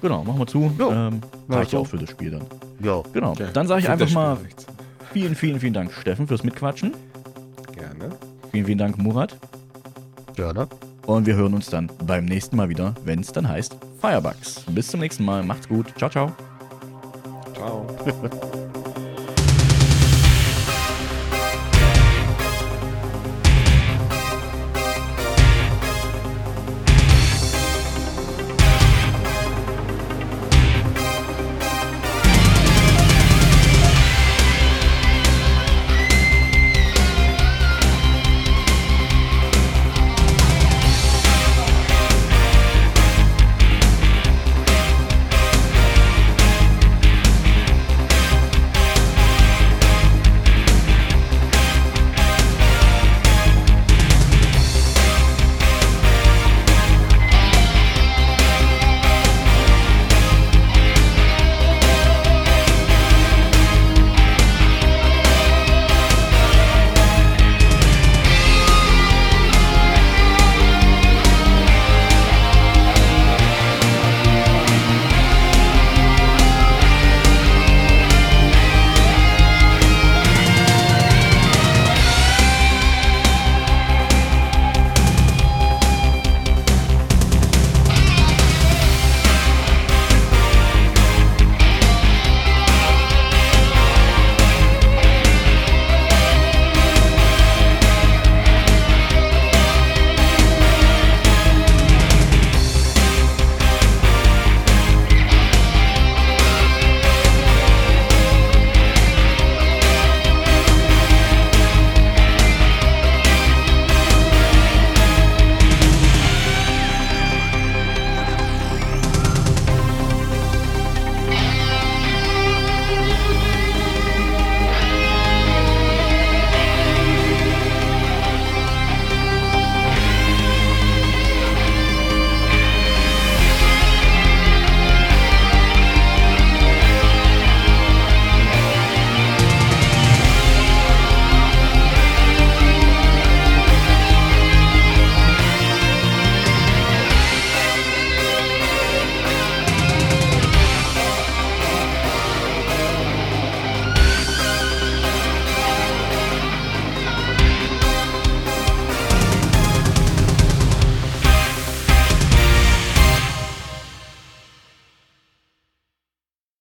Genau, 0.00 0.22
machen 0.24 0.38
wir 0.38 0.46
zu. 0.46 0.72
Ja. 0.78 1.08
Ähm, 1.08 1.20
reicht 1.48 1.72
ja 1.72 1.80
auch 1.80 1.86
für 1.86 1.98
das 1.98 2.10
Spiel 2.10 2.30
dann. 2.30 2.42
Ja. 2.82 3.02
Genau. 3.12 3.32
Okay. 3.32 3.48
Dann 3.52 3.66
sage 3.66 3.80
ich 3.80 3.88
einfach 3.88 4.10
mal 4.10 4.36
nichts. 4.42 4.66
Vielen, 5.12 5.34
vielen, 5.34 5.60
vielen 5.60 5.74
Dank, 5.74 5.92
Steffen, 5.92 6.26
fürs 6.26 6.42
Mitquatschen. 6.42 6.92
Gerne. 7.74 8.10
Vielen, 8.50 8.66
vielen 8.66 8.78
Dank, 8.78 8.98
Murat. 8.98 9.36
Ja, 10.36 10.52
ne? 10.52 10.68
Und 11.06 11.26
wir 11.26 11.34
hören 11.34 11.54
uns 11.54 11.68
dann 11.68 11.90
beim 12.06 12.24
nächsten 12.24 12.56
Mal 12.56 12.68
wieder, 12.68 12.94
wenn 13.04 13.20
es 13.20 13.32
dann 13.32 13.48
heißt 13.48 13.76
Firebugs. 14.00 14.64
Bis 14.68 14.88
zum 14.88 15.00
nächsten 15.00 15.24
Mal. 15.24 15.42
Macht's 15.42 15.68
gut. 15.68 15.92
Ciao, 15.96 16.10
ciao. 16.10 16.32
Ciao. 17.54 17.86